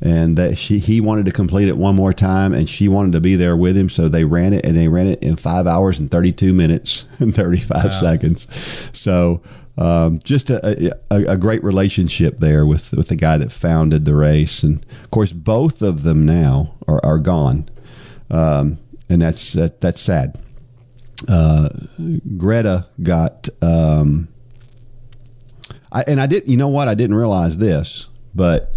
And 0.00 0.36
that 0.36 0.58
she 0.58 0.80
he 0.80 1.00
wanted 1.00 1.26
to 1.26 1.30
complete 1.30 1.68
it 1.68 1.76
one 1.76 1.94
more 1.94 2.12
time, 2.12 2.52
and 2.54 2.68
she 2.68 2.88
wanted 2.88 3.12
to 3.12 3.20
be 3.20 3.36
there 3.36 3.56
with 3.56 3.76
him. 3.76 3.88
So 3.88 4.08
they 4.08 4.24
ran 4.24 4.52
it, 4.52 4.66
and 4.66 4.76
they 4.76 4.88
ran 4.88 5.06
it 5.06 5.22
in 5.22 5.36
five 5.36 5.68
hours 5.68 6.00
and 6.00 6.10
thirty 6.10 6.32
two 6.32 6.52
minutes 6.52 7.04
and 7.20 7.32
thirty 7.32 7.60
five 7.60 7.94
seconds. 7.94 8.48
So 8.92 9.42
um, 9.78 10.18
just 10.22 10.50
a, 10.50 10.92
a, 11.10 11.32
a 11.32 11.36
great 11.36 11.64
relationship 11.64 12.38
there 12.38 12.66
with 12.66 12.92
with 12.92 13.08
the 13.08 13.16
guy 13.16 13.38
that 13.38 13.52
founded 13.52 14.04
the 14.04 14.14
race, 14.14 14.62
and 14.62 14.84
of 15.02 15.10
course 15.10 15.32
both 15.32 15.82
of 15.82 16.02
them 16.02 16.26
now 16.26 16.74
are, 16.86 17.00
are 17.04 17.18
gone, 17.18 17.68
um, 18.30 18.78
and 19.08 19.22
that's 19.22 19.54
that, 19.54 19.80
that's 19.80 20.00
sad. 20.00 20.38
Uh, 21.28 21.68
Greta 22.36 22.86
got 23.02 23.48
um, 23.62 24.28
I, 25.92 26.04
and 26.06 26.20
I 26.20 26.26
didn't. 26.26 26.48
You 26.50 26.56
know 26.56 26.68
what? 26.68 26.88
I 26.88 26.94
didn't 26.94 27.16
realize 27.16 27.58
this, 27.58 28.08
but 28.34 28.74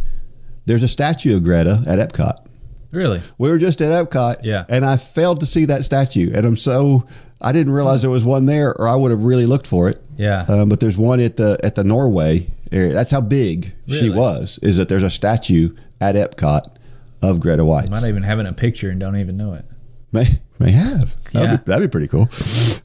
there's 0.66 0.84
a 0.84 0.88
statue 0.88 1.38
of 1.38 1.44
Greta 1.44 1.82
at 1.88 1.98
Epcot. 2.00 2.46
Really? 2.92 3.22
We 3.38 3.50
were 3.50 3.58
just 3.58 3.82
at 3.82 3.90
Epcot, 3.90 4.38
Yeah. 4.44 4.66
and 4.70 4.86
I 4.86 4.98
failed 4.98 5.40
to 5.42 5.46
see 5.46 5.66
that 5.66 5.84
statue, 5.86 6.32
and 6.34 6.46
I'm 6.46 6.58
so 6.58 7.06
I 7.42 7.52
didn't 7.52 7.74
realize 7.74 8.02
there 8.02 8.10
was 8.12 8.24
one 8.26 8.46
there, 8.46 8.74
or 8.80 8.88
I 8.88 8.96
would 8.96 9.12
have 9.12 9.24
really 9.24 9.46
looked 9.46 9.68
for 9.68 9.90
it. 9.90 10.02
Yeah. 10.18 10.46
Um, 10.48 10.70
but 10.70 10.80
there's 10.80 10.98
one 10.98 11.20
at 11.20 11.36
the 11.36 11.58
at 11.64 11.76
the 11.76 11.84
Norway 11.84 12.48
area. 12.72 12.94
That's 12.94 13.12
how 13.12 13.22
big 13.22 13.74
she 13.88 14.10
was. 14.10 14.60
Is 14.62 14.78
that 14.78 14.88
there's 14.90 15.04
a 15.04 15.10
statue 15.10 15.76
at 16.02 16.16
Epcot 16.16 16.74
of 17.22 17.40
Greta 17.40 17.64
Waitz? 17.64 17.90
Might 17.92 18.08
even 18.08 18.24
having 18.24 18.46
a 18.48 18.54
picture 18.54 18.90
and 18.90 19.00
don't 19.00 19.18
even 19.18 19.36
know 19.38 19.54
it. 19.54 19.66
May 20.14 20.40
may 20.60 20.72
have. 20.72 21.16
That'd, 21.34 21.50
Yeah. 21.50 21.56
be, 21.58 21.64
that'd 21.66 21.90
be 21.90 21.92
pretty 21.92 22.08
cool. 22.08 22.30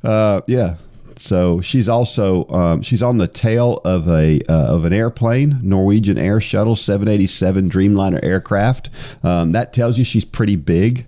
Uh, 0.03 0.41
yeah. 0.49 0.75
So 1.21 1.61
she's 1.61 1.87
also 1.87 2.49
um, 2.49 2.81
she's 2.81 3.03
on 3.03 3.19
the 3.19 3.29
tail 3.29 3.83
of 3.85 4.09
a 4.09 4.41
uh, 4.49 4.75
of 4.75 4.87
an 4.87 4.95
airplane, 4.95 5.61
Norwegian 5.63 6.17
Air 6.17 6.41
Shuttle 6.41 6.77
787 6.77 7.69
Dreamliner 7.69 8.21
aircraft. 8.23 8.89
Um, 9.23 9.53
that 9.53 9.75
tells 9.75 9.99
you 9.99 10.05
she's 10.05 10.25
pretty 10.25 10.57
big, 10.57 11.07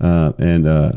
uh, 0.00 0.32
and 0.40 0.66
uh, 0.66 0.92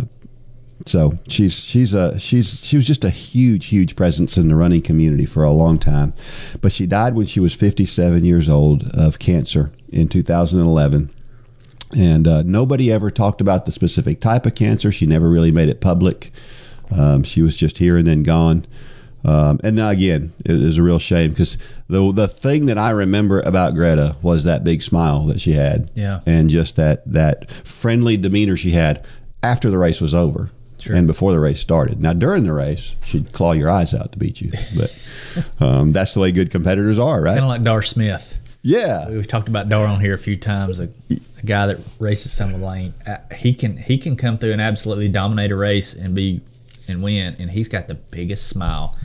so 0.87 1.19
she's 1.27 1.53
she's 1.53 1.93
a 1.93 2.19
she's 2.19 2.65
she 2.65 2.75
was 2.75 2.87
just 2.87 3.05
a 3.05 3.11
huge 3.11 3.67
huge 3.67 3.95
presence 3.95 4.39
in 4.39 4.47
the 4.47 4.55
running 4.55 4.81
community 4.81 5.27
for 5.27 5.43
a 5.43 5.51
long 5.51 5.77
time, 5.77 6.15
but 6.59 6.71
she 6.71 6.87
died 6.87 7.13
when 7.13 7.27
she 7.27 7.39
was 7.39 7.53
57 7.53 8.25
years 8.25 8.49
old 8.49 8.89
of 8.95 9.19
cancer 9.19 9.71
in 9.89 10.07
2011 10.07 11.11
and 11.95 12.27
uh, 12.27 12.41
nobody 12.41 12.91
ever 12.91 13.11
talked 13.11 13.39
about 13.39 13.65
the 13.67 13.71
specific 13.71 14.19
type 14.19 14.45
of 14.45 14.55
cancer. 14.55 14.91
She 14.91 15.05
never 15.05 15.29
really 15.29 15.51
made 15.53 15.69
it 15.69 15.79
public. 15.79 16.31
Um, 16.95 17.23
she 17.23 17.41
was 17.41 17.57
just 17.57 17.77
here 17.77 17.97
and 17.97 18.07
then 18.07 18.23
gone. 18.23 18.65
Um, 19.25 19.59
and 19.63 19.75
now 19.75 19.89
again, 19.89 20.31
it 20.45 20.51
is 20.51 20.77
a 20.77 20.83
real 20.83 20.99
shame 20.99 21.31
because 21.31 21.57
the 21.89 22.11
the 22.13 22.27
thing 22.27 22.67
that 22.67 22.77
I 22.77 22.91
remember 22.91 23.41
about 23.41 23.73
Greta 23.73 24.15
was 24.21 24.43
that 24.45 24.63
big 24.63 24.81
smile 24.83 25.25
that 25.25 25.41
she 25.41 25.53
had, 25.53 25.91
Yeah. 25.95 26.21
and 26.25 26.49
just 26.49 26.75
that 26.77 27.11
that 27.11 27.51
friendly 27.51 28.15
demeanor 28.15 28.55
she 28.55 28.71
had 28.71 29.03
after 29.43 29.69
the 29.69 29.77
race 29.77 29.99
was 29.99 30.13
over. 30.13 30.51
Sure. 30.79 30.95
And 30.95 31.07
before 31.07 31.31
the 31.31 31.39
race 31.39 31.59
started. 31.59 31.99
Now, 31.99 32.13
during 32.13 32.43
the 32.43 32.53
race, 32.53 32.95
she'd 33.03 33.31
claw 33.31 33.53
your 33.53 33.67
eyes 33.69 33.95
out 33.95 34.11
to 34.11 34.19
beat 34.19 34.39
you. 34.41 34.51
But 34.77 34.95
um, 35.59 35.91
that's 35.91 36.13
the 36.13 36.19
way 36.19 36.31
good 36.31 36.51
competitors 36.51 36.99
are, 36.99 37.19
right? 37.19 37.31
Kind 37.33 37.45
of 37.45 37.49
like 37.49 37.63
Dar 37.63 37.81
Smith. 37.81 38.37
yeah. 38.61 39.09
We've 39.09 39.27
talked 39.27 39.47
about 39.49 39.67
Dar 39.69 39.87
on 39.87 39.99
here 39.99 40.13
a 40.13 40.19
few 40.19 40.35
times. 40.37 40.79
A, 40.79 40.87
a 41.09 41.45
guy 41.45 41.65
that 41.65 41.79
races 41.97 42.31
some 42.31 42.61
lane. 42.61 42.93
Uh, 43.07 43.17
he 43.35 43.55
can 43.55 43.75
he 43.77 43.97
can 43.97 44.15
come 44.15 44.37
through 44.37 44.51
and 44.51 44.61
absolutely 44.61 45.07
dominate 45.09 45.51
a 45.51 45.55
race 45.55 45.93
and 45.95 46.13
be 46.13 46.41
and 46.87 47.01
win. 47.01 47.35
And 47.39 47.49
he's 47.51 47.67
got 47.67 47.87
the 47.87 47.95
biggest 47.95 48.47
smile 48.47 48.95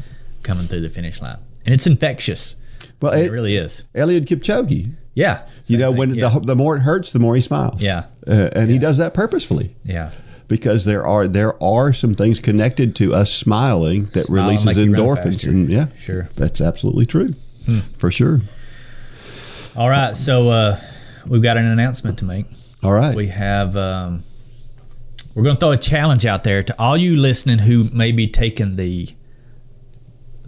coming 0.42 0.66
through 0.66 0.80
the 0.80 0.90
finish 0.90 1.20
line, 1.20 1.38
and 1.64 1.74
it's 1.74 1.86
infectious. 1.86 2.56
Well, 3.00 3.12
It, 3.12 3.26
it, 3.26 3.30
really 3.32 3.56
is. 3.56 3.84
Eliud 3.94 4.26
Kipchoge, 4.26 4.92
Yeah. 5.14 5.42
You 5.66 5.78
know, 5.78 5.90
thing. 5.90 5.98
when 5.98 6.14
yeah. 6.14 6.28
the, 6.30 6.40
the 6.40 6.56
more 6.56 6.76
it 6.76 6.80
hurts, 6.80 7.12
the 7.12 7.18
more 7.20 7.34
he 7.36 7.40
smiles. 7.40 7.80
Yeah. 7.80 8.04
Uh, 8.26 8.48
and 8.54 8.70
he 8.70 8.78
does 8.78 8.98
that 8.98 9.14
purposefully 9.14 9.74
yeah. 9.84 10.10
because 10.48 10.84
there 10.84 11.06
are 11.06 11.26
there 11.28 11.60
are 11.62 11.92
some 11.92 12.14
things 12.14 12.40
connected 12.40 12.94
to 12.96 13.14
us 13.14 13.32
smiling 13.32 14.04
that 14.14 14.28
releases 14.28 14.76
endorphins, 14.78 15.48
and 15.48 15.70
yeah, 15.70 15.86
Sure. 15.98 16.28
that's 16.36 16.60
absolutely 16.60 17.06
true, 17.06 17.34
Hmm. 17.66 17.80
for 17.98 18.10
sure. 18.10 18.40
All 19.76 19.88
right. 19.88 20.14
So 20.14 20.50
uh, 20.50 20.80
we've 21.28 21.42
got 21.42 21.56
an 21.56 21.64
announcement 21.64 22.18
to 22.18 22.24
make. 22.24 22.46
All 22.82 22.92
right, 22.92 23.14
we 23.14 23.28
have 23.28 23.76
um, 23.76 24.24
we're 25.34 25.42
going 25.42 25.56
to 25.56 25.60
throw 25.60 25.70
a 25.70 25.76
challenge 25.76 26.26
out 26.26 26.44
there 26.44 26.62
to 26.62 26.78
all 26.78 26.96
you 26.96 27.16
listening 27.16 27.58
who 27.58 27.84
may 27.84 28.12
be 28.12 28.26
taking 28.28 28.76
the 28.76 29.08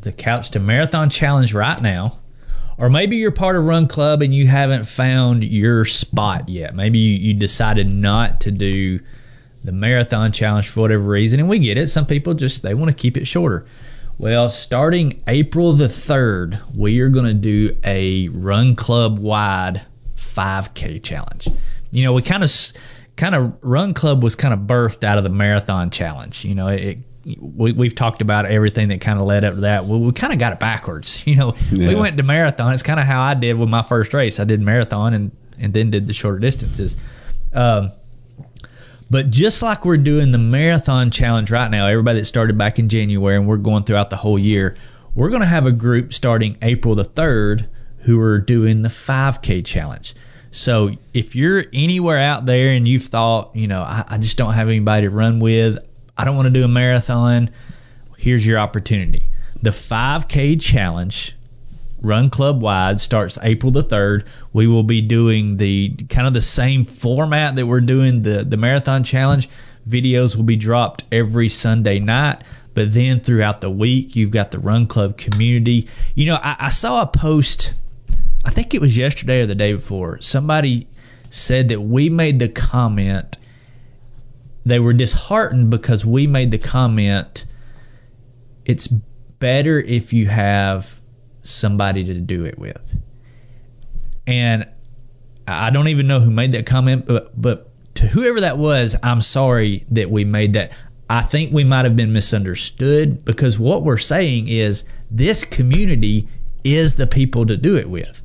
the 0.00 0.12
couch 0.12 0.50
to 0.50 0.60
marathon 0.60 1.08
challenge 1.08 1.54
right 1.54 1.80
now. 1.80 2.18
Or 2.76 2.90
maybe 2.90 3.16
you're 3.16 3.30
part 3.30 3.56
of 3.56 3.64
run 3.64 3.88
club 3.88 4.20
and 4.20 4.34
you 4.34 4.46
haven't 4.46 4.84
found 4.84 5.42
your 5.44 5.86
spot 5.86 6.48
yet. 6.48 6.74
Maybe 6.74 6.98
you, 6.98 7.16
you 7.16 7.34
decided 7.34 7.90
not 7.90 8.40
to 8.42 8.50
do 8.50 9.00
the 9.62 9.72
marathon 9.72 10.30
challenge 10.30 10.68
for 10.68 10.82
whatever 10.82 11.04
reason 11.04 11.40
and 11.40 11.48
we 11.48 11.58
get 11.58 11.78
it. 11.78 11.86
Some 11.86 12.04
people 12.04 12.34
just 12.34 12.62
they 12.62 12.74
want 12.74 12.90
to 12.90 12.96
keep 12.96 13.16
it 13.16 13.26
shorter. 13.26 13.64
Well 14.18 14.50
starting 14.50 15.22
april 15.26 15.72
the 15.72 15.86
3rd 15.86 16.76
we 16.76 17.00
are 17.00 17.08
going 17.08 17.24
to 17.24 17.34
do 17.34 17.76
a 17.82 18.28
run 18.28 18.76
club 18.76 19.18
wide 19.18 19.82
5k 20.16 21.02
challenge. 21.02 21.48
You 21.92 22.02
know 22.02 22.12
we 22.12 22.20
kind 22.20 22.42
of 22.42 22.50
kind 23.16 23.34
of 23.34 23.56
run 23.62 23.94
club 23.94 24.22
was 24.22 24.34
kind 24.34 24.52
of 24.52 24.60
birthed 24.60 25.04
out 25.04 25.18
of 25.18 25.24
the 25.24 25.30
marathon 25.30 25.90
challenge 25.90 26.44
you 26.44 26.54
know 26.54 26.68
it 26.68 26.98
we, 27.24 27.72
we've 27.72 27.94
talked 27.94 28.20
about 28.20 28.46
everything 28.46 28.88
that 28.88 29.00
kind 29.00 29.18
of 29.18 29.26
led 29.26 29.44
up 29.44 29.54
to 29.54 29.60
that. 29.60 29.84
Well, 29.86 29.98
we 29.98 30.12
kind 30.12 30.32
of 30.32 30.38
got 30.38 30.52
it 30.52 30.58
backwards. 30.58 31.24
You 31.34 31.36
know, 31.36 31.54
we 31.72 31.94
went 31.94 32.18
to 32.18 32.22
marathon. 32.22 32.74
It's 32.74 32.82
kind 32.82 33.00
of 33.00 33.06
how 33.06 33.22
I 33.22 33.34
did 33.34 33.56
with 33.58 33.68
my 33.68 33.82
first 33.82 34.12
race. 34.12 34.38
I 34.38 34.44
did 34.44 34.60
marathon 34.60 35.14
and 35.14 35.30
and 35.58 35.72
then 35.72 35.90
did 35.90 36.06
the 36.06 36.12
shorter 36.12 36.38
distances. 36.38 36.96
Um, 37.52 37.92
but 39.10 39.30
just 39.30 39.62
like 39.62 39.84
we're 39.84 39.96
doing 39.96 40.32
the 40.32 40.38
marathon 40.38 41.10
challenge 41.10 41.50
right 41.50 41.70
now, 41.70 41.86
everybody 41.86 42.20
that 42.20 42.26
started 42.26 42.58
back 42.58 42.78
in 42.78 42.88
January 42.88 43.36
and 43.36 43.46
we're 43.46 43.56
going 43.56 43.84
throughout 43.84 44.10
the 44.10 44.16
whole 44.16 44.38
year, 44.38 44.76
we're 45.14 45.28
going 45.28 45.40
to 45.40 45.46
have 45.46 45.66
a 45.66 45.72
group 45.72 46.12
starting 46.12 46.58
April 46.62 46.94
the 46.94 47.04
3rd 47.04 47.68
who 48.00 48.20
are 48.20 48.38
doing 48.38 48.82
the 48.82 48.88
5K 48.88 49.64
challenge. 49.64 50.14
So 50.54 50.92
if 51.12 51.34
you're 51.34 51.64
anywhere 51.72 52.18
out 52.18 52.46
there 52.46 52.74
and 52.74 52.86
you've 52.86 53.02
thought, 53.02 53.56
you 53.56 53.66
know, 53.66 53.82
I, 53.82 54.04
I 54.06 54.18
just 54.18 54.36
don't 54.36 54.54
have 54.54 54.68
anybody 54.68 55.02
to 55.02 55.10
run 55.10 55.40
with, 55.40 55.78
I 56.16 56.24
don't 56.24 56.36
want 56.36 56.46
to 56.46 56.52
do 56.52 56.62
a 56.62 56.68
marathon, 56.68 57.50
here's 58.18 58.46
your 58.46 58.60
opportunity. 58.60 59.30
The 59.62 59.70
5K 59.70 60.62
challenge 60.62 61.34
Run 62.00 62.30
Club 62.30 62.62
Wide 62.62 63.00
starts 63.00 63.36
April 63.42 63.72
the 63.72 63.82
3rd. 63.82 64.28
We 64.52 64.68
will 64.68 64.84
be 64.84 65.02
doing 65.02 65.56
the 65.56 65.90
kind 66.08 66.28
of 66.28 66.34
the 66.34 66.40
same 66.40 66.84
format 66.84 67.56
that 67.56 67.66
we're 67.66 67.80
doing 67.80 68.22
the, 68.22 68.44
the 68.44 68.56
marathon 68.56 69.02
challenge. 69.02 69.48
Videos 69.88 70.36
will 70.36 70.44
be 70.44 70.54
dropped 70.54 71.02
every 71.10 71.48
Sunday 71.48 71.98
night, 71.98 72.44
but 72.74 72.94
then 72.94 73.18
throughout 73.18 73.60
the 73.60 73.70
week, 73.70 74.14
you've 74.14 74.30
got 74.30 74.52
the 74.52 74.60
Run 74.60 74.86
Club 74.86 75.18
community. 75.18 75.88
You 76.14 76.26
know, 76.26 76.38
I, 76.40 76.54
I 76.60 76.70
saw 76.70 77.02
a 77.02 77.08
post, 77.08 77.74
I 78.44 78.50
think 78.50 78.74
it 78.74 78.80
was 78.80 78.96
yesterday 78.96 79.42
or 79.42 79.46
the 79.46 79.54
day 79.54 79.72
before. 79.72 80.20
Somebody 80.20 80.86
said 81.30 81.68
that 81.68 81.80
we 81.80 82.10
made 82.10 82.38
the 82.38 82.48
comment, 82.48 83.38
they 84.64 84.78
were 84.78 84.92
disheartened 84.92 85.70
because 85.70 86.04
we 86.04 86.26
made 86.26 86.50
the 86.50 86.58
comment, 86.58 87.44
it's 88.64 88.86
better 88.86 89.80
if 89.80 90.12
you 90.12 90.26
have 90.26 91.00
somebody 91.42 92.04
to 92.04 92.14
do 92.14 92.44
it 92.44 92.58
with. 92.58 93.00
And 94.26 94.66
I 95.46 95.70
don't 95.70 95.88
even 95.88 96.06
know 96.06 96.20
who 96.20 96.30
made 96.30 96.52
that 96.52 96.66
comment, 96.66 97.06
but 97.06 97.40
but 97.40 97.70
to 97.96 98.06
whoever 98.06 98.40
that 98.40 98.58
was, 98.58 98.96
I'm 99.02 99.20
sorry 99.20 99.84
that 99.90 100.10
we 100.10 100.24
made 100.24 100.54
that. 100.54 100.72
I 101.10 101.20
think 101.20 101.52
we 101.52 101.64
might 101.64 101.84
have 101.84 101.96
been 101.96 102.12
misunderstood 102.12 103.24
because 103.24 103.58
what 103.58 103.84
we're 103.84 103.98
saying 103.98 104.48
is 104.48 104.84
this 105.10 105.44
community 105.44 106.26
is 106.64 106.94
the 106.94 107.06
people 107.06 107.44
to 107.46 107.56
do 107.56 107.76
it 107.76 107.90
with. 107.90 108.22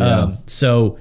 Um, 0.00 0.38
so 0.46 0.98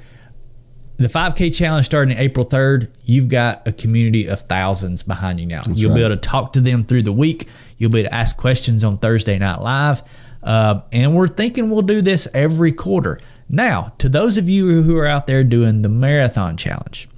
the 0.97 1.07
5K 1.07 1.53
challenge 1.53 1.85
starting 1.85 2.17
April 2.17 2.45
3rd, 2.45 2.89
you've 3.03 3.27
got 3.27 3.67
a 3.67 3.71
community 3.71 4.27
of 4.27 4.41
thousands 4.41 5.03
behind 5.03 5.39
you 5.39 5.45
now. 5.45 5.61
You'll 5.73 5.93
be 5.95 6.03
able 6.03 6.15
to 6.15 6.21
talk 6.21 6.53
to 6.53 6.61
them 6.61 6.83
through 6.83 7.03
the 7.03 7.11
week. 7.11 7.47
You'll 7.77 7.91
be 7.91 7.99
able 7.99 8.09
to 8.09 8.15
ask 8.15 8.37
questions 8.37 8.83
on 8.83 8.97
Thursday 8.97 9.37
Night 9.39 9.61
Live. 9.61 10.03
Uh, 10.43 10.81
and 10.91 11.15
we're 11.15 11.27
thinking 11.27 11.69
we'll 11.69 11.81
do 11.81 12.01
this 12.01 12.27
every 12.33 12.71
quarter. 12.71 13.19
Now, 13.49 13.93
to 13.97 14.09
those 14.09 14.37
of 14.37 14.49
you 14.49 14.81
who 14.81 14.97
are 14.97 15.05
out 15.05 15.27
there 15.27 15.43
doing 15.43 15.81
the 15.81 15.89
marathon 15.89 16.57
challenge, 16.57 17.09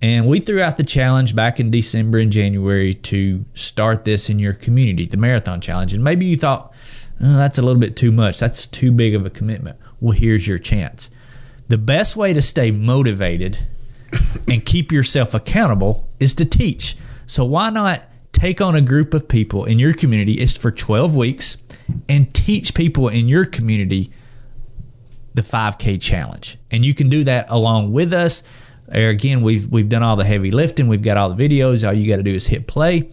and 0.00 0.26
we 0.26 0.40
threw 0.40 0.60
out 0.60 0.76
the 0.76 0.84
challenge 0.84 1.34
back 1.34 1.60
in 1.60 1.70
December 1.70 2.18
and 2.18 2.32
January 2.32 2.92
to 2.92 3.44
start 3.54 4.04
this 4.04 4.28
in 4.28 4.40
your 4.40 4.52
community, 4.52 5.06
the 5.06 5.16
marathon 5.16 5.60
challenge. 5.60 5.94
And 5.94 6.02
maybe 6.02 6.26
you 6.26 6.36
thought, 6.36 6.72
oh, 7.20 7.36
that's 7.36 7.58
a 7.58 7.62
little 7.62 7.80
bit 7.80 7.94
too 7.94 8.10
much. 8.10 8.40
That's 8.40 8.66
too 8.66 8.90
big 8.90 9.14
of 9.14 9.24
a 9.24 9.30
commitment. 9.30 9.78
Well, 10.02 10.12
here's 10.12 10.48
your 10.48 10.58
chance. 10.58 11.10
The 11.68 11.78
best 11.78 12.16
way 12.16 12.32
to 12.32 12.42
stay 12.42 12.72
motivated 12.72 13.56
and 14.50 14.66
keep 14.66 14.90
yourself 14.90 15.32
accountable 15.32 16.08
is 16.18 16.34
to 16.34 16.44
teach. 16.44 16.96
So 17.24 17.44
why 17.44 17.70
not 17.70 18.02
take 18.32 18.60
on 18.60 18.74
a 18.74 18.80
group 18.80 19.14
of 19.14 19.28
people 19.28 19.64
in 19.64 19.78
your 19.78 19.92
community? 19.92 20.34
It's 20.34 20.56
for 20.56 20.72
12 20.72 21.14
weeks 21.14 21.56
and 22.08 22.34
teach 22.34 22.74
people 22.74 23.06
in 23.06 23.28
your 23.28 23.44
community 23.44 24.10
the 25.34 25.42
5K 25.42 26.02
challenge. 26.02 26.58
And 26.72 26.84
you 26.84 26.94
can 26.94 27.08
do 27.08 27.22
that 27.22 27.46
along 27.48 27.92
with 27.92 28.12
us. 28.12 28.42
Again, 28.88 29.40
we've 29.42 29.68
we've 29.68 29.88
done 29.88 30.02
all 30.02 30.16
the 30.16 30.24
heavy 30.24 30.50
lifting. 30.50 30.88
We've 30.88 31.00
got 31.00 31.16
all 31.16 31.32
the 31.32 31.48
videos. 31.48 31.86
All 31.86 31.94
you 31.94 32.08
got 32.08 32.16
to 32.16 32.24
do 32.24 32.34
is 32.34 32.48
hit 32.48 32.66
play. 32.66 33.08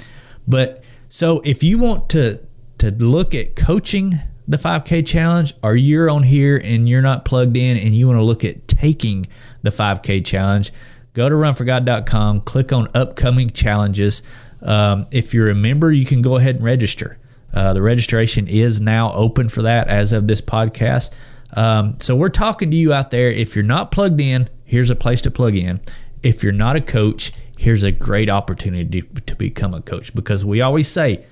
But 0.48 0.84
so 1.08 1.40
if 1.42 1.62
you 1.62 1.78
want 1.78 2.10
to 2.10 2.40
to 2.80 2.90
look 2.92 3.36
at 3.36 3.56
coaching 3.56 4.20
the 4.50 4.58
5K 4.58 5.06
challenge, 5.06 5.54
or 5.64 5.76
you're 5.76 6.10
on 6.10 6.24
here 6.24 6.58
and 6.58 6.90
you're 6.90 7.04
not 7.04 7.24
plugged 7.24 7.56
in 7.56 7.78
and 7.78 7.96
you 7.96 8.08
want 8.08 8.20
to 8.20 8.24
look 8.24 8.44
at 8.44 8.68
taking 8.68 9.28
the 9.62 9.70
5K 9.70 10.26
challenge, 10.26 10.74
go 11.14 11.30
to 11.30 11.36
runforgod.com, 11.36 12.42
click 12.42 12.74
on 12.74 12.88
upcoming 12.96 13.52
challenges. 13.52 14.24
Um, 14.64 15.06
if 15.12 15.36
you're 15.36 15.52
a 15.52 15.56
member, 15.56 15.92
you 15.92 16.04
can 16.04 16.24
go 16.24 16.38
ahead 16.38 16.56
and 16.56 16.64
register. 16.64 17.20
Uh, 17.54 17.74
the 17.74 17.82
registration 17.84 18.48
is 18.48 18.82
now 18.82 19.14
open 19.14 19.50
for 19.50 19.62
that 19.62 19.88
as 19.88 20.14
of 20.14 20.28
this 20.28 20.42
podcast. 20.42 21.12
Um, 21.54 21.98
so 22.00 22.16
we're 22.16 22.30
talking 22.30 22.72
to 22.72 22.78
you 22.78 22.92
out 22.92 23.12
there. 23.12 23.30
If 23.30 23.56
you're 23.56 23.64
not 23.64 23.92
plugged 23.92 24.20
in, 24.20 24.50
here's 24.66 24.90
a 24.90 24.96
place 24.96 25.22
to 25.22 25.32
plug 25.32 25.56
in. 25.56 25.80
If 26.24 26.44
you're 26.44 26.54
not 26.54 26.76
a 26.76 26.82
coach, 26.82 27.34
here's 27.56 27.84
a 27.84 27.92
great 27.92 28.30
opportunity 28.32 29.04
to, 29.04 29.22
to 29.22 29.36
become 29.36 29.76
a 29.76 29.82
coach 29.82 30.14
because 30.16 30.44
we 30.44 30.62
always 30.62 30.88
say 30.88 31.24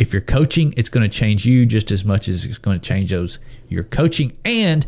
if 0.00 0.14
you're 0.14 0.22
coaching, 0.22 0.72
it's 0.78 0.88
going 0.88 1.08
to 1.08 1.14
change 1.14 1.44
you 1.44 1.66
just 1.66 1.90
as 1.90 2.06
much 2.06 2.26
as 2.26 2.46
it's 2.46 2.56
going 2.56 2.80
to 2.80 2.88
change 2.88 3.10
those 3.10 3.38
you're 3.68 3.84
coaching. 3.84 4.34
And 4.46 4.86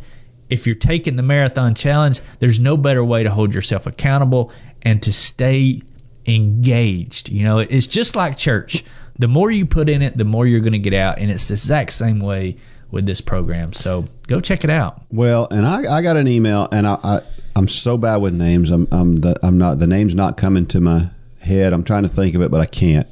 if 0.48 0.66
you're 0.66 0.74
taking 0.74 1.16
the 1.16 1.22
marathon 1.22 1.74
challenge, 1.74 2.20
there's 2.38 2.58
no 2.58 2.78
better 2.78 3.04
way 3.04 3.22
to 3.22 3.30
hold 3.30 3.54
yourself 3.54 3.86
accountable 3.86 4.50
and 4.80 5.02
to 5.02 5.12
stay 5.12 5.82
engaged. 6.24 7.28
You 7.28 7.44
know, 7.44 7.58
it's 7.58 7.86
just 7.86 8.16
like 8.16 8.38
church. 8.38 8.84
The 9.18 9.28
more 9.28 9.50
you 9.50 9.66
put 9.66 9.90
in 9.90 10.00
it, 10.00 10.16
the 10.16 10.24
more 10.24 10.46
you're 10.46 10.60
going 10.60 10.72
to 10.72 10.78
get 10.78 10.94
out. 10.94 11.18
And 11.18 11.30
it's 11.30 11.48
the 11.48 11.54
exact 11.54 11.92
same 11.92 12.18
way 12.18 12.56
with 12.90 13.04
this 13.04 13.20
program. 13.20 13.74
So 13.74 14.08
go 14.28 14.40
check 14.40 14.64
it 14.64 14.70
out. 14.70 15.02
Well, 15.10 15.46
and 15.50 15.66
I, 15.66 15.98
I 15.98 16.00
got 16.00 16.16
an 16.16 16.26
email, 16.26 16.68
and 16.72 16.86
I, 16.86 16.98
I 17.04 17.20
I'm 17.54 17.68
so 17.68 17.98
bad 17.98 18.16
with 18.16 18.34
names. 18.34 18.70
I'm 18.70 18.88
I'm 18.90 19.16
the, 19.16 19.36
I'm 19.42 19.58
not 19.58 19.78
the 19.78 19.86
name's 19.86 20.14
not 20.14 20.38
coming 20.38 20.64
to 20.66 20.80
my 20.80 21.10
head. 21.38 21.74
I'm 21.74 21.84
trying 21.84 22.04
to 22.04 22.08
think 22.08 22.34
of 22.34 22.40
it, 22.40 22.50
but 22.50 22.60
I 22.60 22.66
can't. 22.66 23.06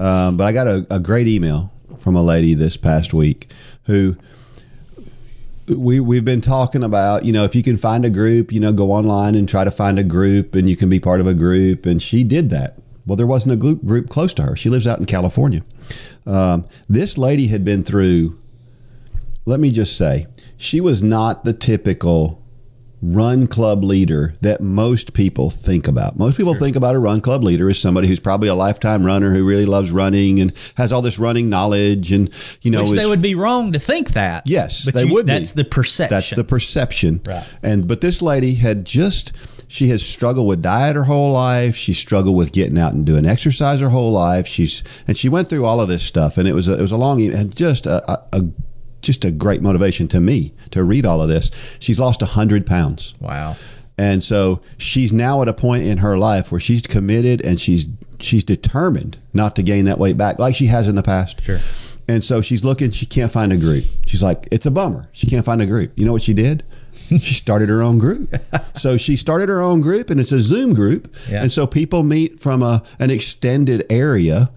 Um, 0.00 0.36
but 0.36 0.44
I 0.44 0.52
got 0.52 0.66
a, 0.66 0.86
a 0.90 0.98
great 0.98 1.28
email 1.28 1.72
from 1.98 2.16
a 2.16 2.22
lady 2.22 2.54
this 2.54 2.76
past 2.76 3.12
week 3.12 3.52
who 3.84 4.16
we 5.68 6.00
we've 6.00 6.24
been 6.24 6.40
talking 6.40 6.82
about. 6.82 7.24
You 7.24 7.32
know, 7.32 7.44
if 7.44 7.54
you 7.54 7.62
can 7.62 7.76
find 7.76 8.04
a 8.04 8.10
group, 8.10 8.50
you 8.50 8.60
know, 8.60 8.72
go 8.72 8.90
online 8.90 9.34
and 9.34 9.48
try 9.48 9.62
to 9.62 9.70
find 9.70 9.98
a 9.98 10.04
group, 10.04 10.54
and 10.54 10.68
you 10.68 10.76
can 10.76 10.88
be 10.88 10.98
part 10.98 11.20
of 11.20 11.26
a 11.26 11.34
group. 11.34 11.86
And 11.86 12.02
she 12.02 12.24
did 12.24 12.50
that. 12.50 12.78
Well, 13.06 13.16
there 13.16 13.26
wasn't 13.26 13.52
a 13.52 13.56
group 13.56 13.84
group 13.84 14.08
close 14.08 14.32
to 14.34 14.42
her. 14.42 14.56
She 14.56 14.70
lives 14.70 14.86
out 14.86 14.98
in 14.98 15.06
California. 15.06 15.62
Um, 16.26 16.66
this 16.88 17.18
lady 17.18 17.48
had 17.48 17.64
been 17.64 17.84
through 17.84 18.40
let 19.46 19.60
me 19.60 19.70
just 19.70 19.96
say, 19.96 20.26
she 20.56 20.80
was 20.80 21.02
not 21.02 21.44
the 21.44 21.52
typical 21.52 22.39
run 23.02 23.46
club 23.46 23.82
leader 23.82 24.34
that 24.42 24.60
most 24.60 25.14
people 25.14 25.50
think 25.50 25.88
about. 25.88 26.18
Most 26.18 26.36
people 26.36 26.54
think 26.54 26.76
about 26.76 26.94
a 26.94 26.98
run 26.98 27.20
club 27.20 27.42
leader 27.42 27.70
as 27.70 27.78
somebody 27.78 28.08
who's 28.08 28.20
probably 28.20 28.48
a 28.48 28.54
lifetime 28.54 29.04
runner 29.04 29.32
who 29.32 29.44
really 29.44 29.66
loves 29.66 29.90
running 29.90 30.40
and 30.40 30.52
has 30.74 30.92
all 30.92 31.02
this 31.02 31.18
running 31.18 31.48
knowledge 31.48 32.12
and 32.12 32.30
you 32.62 32.70
know 32.70 32.82
Which 32.82 32.92
they 32.92 33.06
would 33.06 33.22
be 33.22 33.34
wrong 33.34 33.72
to 33.72 33.78
think 33.78 34.10
that. 34.10 34.46
Yes, 34.46 34.84
but 34.84 34.94
they 34.94 35.04
you- 35.04 35.14
would 35.14 35.26
be. 35.26 35.32
That's 35.32 35.52
the 35.52 35.64
perception. 35.64 36.14
That's 36.14 36.30
the 36.30 36.44
perception. 36.44 37.22
Right. 37.24 37.46
And 37.62 37.88
but 37.88 38.00
this 38.00 38.20
lady 38.20 38.54
had 38.54 38.84
just 38.84 39.32
she 39.70 39.88
has 39.88 40.04
struggled 40.04 40.48
with 40.48 40.62
diet 40.62 40.96
her 40.96 41.04
whole 41.04 41.32
life. 41.32 41.76
She 41.76 41.92
struggled 41.92 42.36
with 42.36 42.50
getting 42.52 42.76
out 42.76 42.92
and 42.92 43.06
doing 43.06 43.24
exercise 43.24 43.80
her 43.80 43.88
whole 43.88 44.10
life. 44.10 44.46
She's 44.46 44.82
and 45.06 45.16
she 45.16 45.28
went 45.28 45.48
through 45.48 45.64
all 45.64 45.80
of 45.80 45.88
this 45.88 46.02
stuff, 46.02 46.36
and 46.36 46.48
it 46.48 46.52
was 46.52 46.68
a, 46.68 46.76
it 46.76 46.82
was 46.82 46.92
a 46.92 46.96
long 46.96 47.22
and 47.22 47.54
just 47.54 47.86
a, 47.86 48.10
a, 48.10 48.24
a 48.32 48.42
just 49.00 49.24
a 49.24 49.30
great 49.30 49.62
motivation 49.62 50.08
to 50.08 50.20
me 50.20 50.52
to 50.70 50.84
read 50.84 51.06
all 51.06 51.20
of 51.22 51.28
this. 51.28 51.50
She's 51.78 51.98
lost 51.98 52.20
hundred 52.20 52.66
pounds. 52.66 53.14
wow. 53.20 53.56
And 53.98 54.24
so 54.24 54.62
she's 54.78 55.12
now 55.12 55.42
at 55.42 55.48
a 55.48 55.52
point 55.52 55.84
in 55.84 55.98
her 55.98 56.16
life 56.16 56.50
where 56.50 56.60
she's 56.60 56.80
committed 56.80 57.42
and 57.44 57.60
she's 57.60 57.84
she's 58.18 58.42
determined 58.42 59.18
not 59.34 59.54
to 59.56 59.62
gain 59.62 59.84
that 59.84 59.98
weight 59.98 60.16
back 60.16 60.38
like 60.38 60.54
she 60.54 60.66
has 60.66 60.88
in 60.88 60.94
the 60.94 61.02
past. 61.02 61.42
Sure. 61.42 61.58
And 62.08 62.24
so 62.24 62.40
she's 62.40 62.64
looking, 62.64 62.90
she 62.92 63.04
can't 63.06 63.30
find 63.30 63.52
a 63.52 63.56
group. 63.58 63.84
She's 64.06 64.22
like, 64.22 64.48
it's 64.50 64.64
a 64.66 64.70
bummer. 64.70 65.08
She 65.12 65.26
can't 65.26 65.44
find 65.44 65.60
a 65.60 65.66
group. 65.66 65.92
You 65.96 66.06
know 66.06 66.12
what 66.12 66.22
she 66.22 66.32
did? 66.32 66.64
she 66.92 67.34
started 67.34 67.68
her 67.68 67.82
own 67.82 67.98
group. 67.98 68.34
So 68.76 68.96
she 68.96 69.16
started 69.16 69.50
her 69.50 69.60
own 69.60 69.82
group 69.82 70.08
and 70.08 70.18
it's 70.18 70.32
a 70.32 70.40
Zoom 70.40 70.72
group. 70.72 71.14
Yeah. 71.28 71.42
And 71.42 71.52
so 71.52 71.66
people 71.66 72.02
meet 72.02 72.40
from 72.40 72.62
a 72.62 72.82
an 72.98 73.10
extended 73.10 73.84
area 73.90 74.50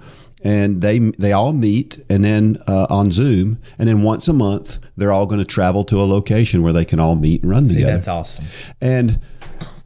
and 0.44 0.82
they 0.82 1.00
they 1.00 1.32
all 1.32 1.54
meet 1.54 2.04
and 2.10 2.24
then 2.24 2.58
uh, 2.68 2.88
on 2.90 3.12
Zoom 3.12 3.60
and 3.80 3.88
then 3.88 4.04
once 4.04 4.28
a 4.28 4.34
month 4.34 4.80
they're 4.98 5.12
all 5.12 5.26
going 5.26 5.40
to 5.40 5.46
travel 5.46 5.84
to 5.86 6.00
a 6.00 6.04
location 6.04 6.62
where 6.62 6.74
they 6.74 6.86
can 6.86 7.00
all 7.00 7.16
meet 7.16 7.42
and 7.42 7.52
run 7.52 7.66
See, 7.66 7.76
together. 7.76 7.94
that's 7.94 8.08
awesome. 8.08 8.46
And 8.82 9.20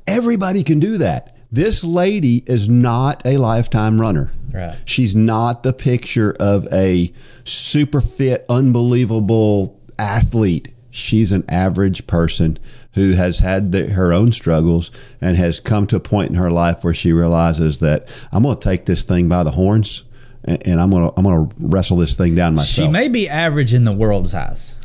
everybody 0.08 0.63
can 0.63 0.80
do 0.80 0.98
that. 0.98 1.36
This 1.52 1.84
lady 1.84 2.43
is 2.46 2.67
not 2.67 3.26
a 3.26 3.38
lifetime 3.38 4.02
runner. 4.02 4.32
Right. 4.52 4.76
She's 4.86 5.15
not 5.15 5.63
the 5.63 5.74
picture 5.74 6.36
of 6.39 6.67
a 6.74 7.12
super 7.43 8.02
fit, 8.02 8.46
unbelievable 8.50 9.80
athlete. 9.98 10.74
She's 10.89 11.32
an 11.32 11.46
average 11.48 12.08
person 12.08 12.58
who 12.96 13.13
has 13.13 13.39
had 13.39 13.72
the, 13.72 13.91
her 13.91 14.12
own 14.12 14.32
struggles 14.32 14.89
and 15.22 15.38
has 15.38 15.60
come 15.60 15.86
to 15.88 15.96
a 15.96 16.00
point 16.00 16.30
in 16.30 16.36
her 16.36 16.50
life 16.50 16.84
where 16.84 16.93
she 16.93 17.13
realizes 17.13 17.80
that 17.80 18.08
I'm 18.32 18.43
going 18.43 18.58
to 18.58 18.62
take 18.70 18.86
this 18.86 19.04
thing 19.04 19.30
by 19.30 19.43
the 19.43 19.52
horns 19.52 20.04
and, 20.48 20.80
I'm 20.82 20.90
gonna 20.90 21.12
I'm 21.18 21.24
gonna 21.24 21.50
wrestle 21.60 21.98
this 21.98 22.16
thing 22.16 22.34
down 22.36 22.56
myself. 22.56 22.88
She 22.88 22.92
may 22.92 23.08
be 23.10 23.28
average 23.30 23.74
in 23.74 23.84
the 23.84 23.92
world's 23.92 24.34
eyes, 24.34 24.76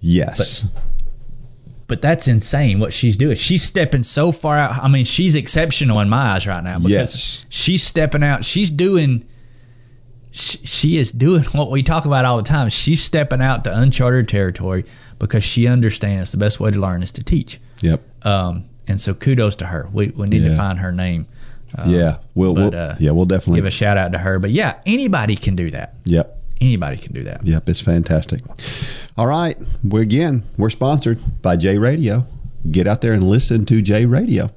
yes, 0.00 0.66
but 1.86 2.00
that's 2.00 2.28
insane 2.28 2.78
what 2.80 2.92
she's 2.92 3.16
doing. 3.16 3.36
She's 3.36 3.62
stepping 3.62 4.02
so 4.02 4.30
far 4.32 4.56
out. 4.58 4.82
I 4.82 4.88
mean, 4.88 5.04
she's 5.04 5.36
exceptional 5.36 6.00
in 6.00 6.08
my 6.08 6.32
eyes 6.34 6.46
right 6.46 6.62
now 6.62 6.76
because 6.78 6.90
Yes. 6.90 7.46
she's 7.48 7.82
stepping 7.82 8.22
out. 8.22 8.44
She's 8.44 8.70
doing. 8.70 9.24
She, 10.30 10.58
she 10.58 10.98
is 10.98 11.10
doing 11.10 11.42
what 11.52 11.70
we 11.70 11.82
talk 11.82 12.04
about 12.04 12.24
all 12.24 12.36
the 12.36 12.42
time. 12.42 12.68
She's 12.68 13.02
stepping 13.02 13.40
out 13.40 13.64
to 13.64 13.76
uncharted 13.76 14.28
territory 14.28 14.84
because 15.18 15.42
she 15.42 15.66
understands 15.66 16.30
the 16.30 16.36
best 16.36 16.60
way 16.60 16.70
to 16.70 16.78
learn 16.78 17.02
is 17.02 17.10
to 17.12 17.24
teach. 17.24 17.58
yep, 17.80 18.02
Um, 18.24 18.66
and 18.86 19.00
so 19.00 19.14
kudos 19.14 19.56
to 19.56 19.66
her. 19.66 19.88
We, 19.92 20.08
we 20.08 20.28
need 20.28 20.44
to 20.44 20.56
find 20.56 20.78
her 20.78 20.92
name. 20.92 21.26
Yeah. 21.86 22.18
We'll, 22.34 22.54
but, 22.54 22.72
we'll 22.72 22.80
uh, 22.80 22.96
yeah 22.98 23.10
we'll 23.12 23.26
definitely 23.26 23.58
Give 23.60 23.66
a 23.66 23.70
shout 23.70 23.98
out 23.98 24.12
to 24.12 24.18
her. 24.18 24.38
But 24.38 24.50
yeah, 24.50 24.80
anybody 24.86 25.36
can 25.36 25.56
do 25.56 25.70
that. 25.70 25.94
yep. 26.04 26.34
Anybody 26.60 26.96
can 26.96 27.12
do 27.12 27.22
that. 27.22 27.46
Yep, 27.46 27.68
it's 27.68 27.80
fantastic. 27.80 28.42
All 29.16 29.28
right, 29.28 29.56
we 29.84 30.02
again 30.02 30.42
we're 30.56 30.70
sponsored 30.70 31.20
by 31.40 31.56
J 31.56 31.78
Radio. 31.78 32.24
Get 32.68 32.88
out 32.88 33.00
there 33.00 33.12
and 33.12 33.22
listen 33.22 33.64
to 33.66 33.80
J 33.80 34.06
Radio. 34.06 34.50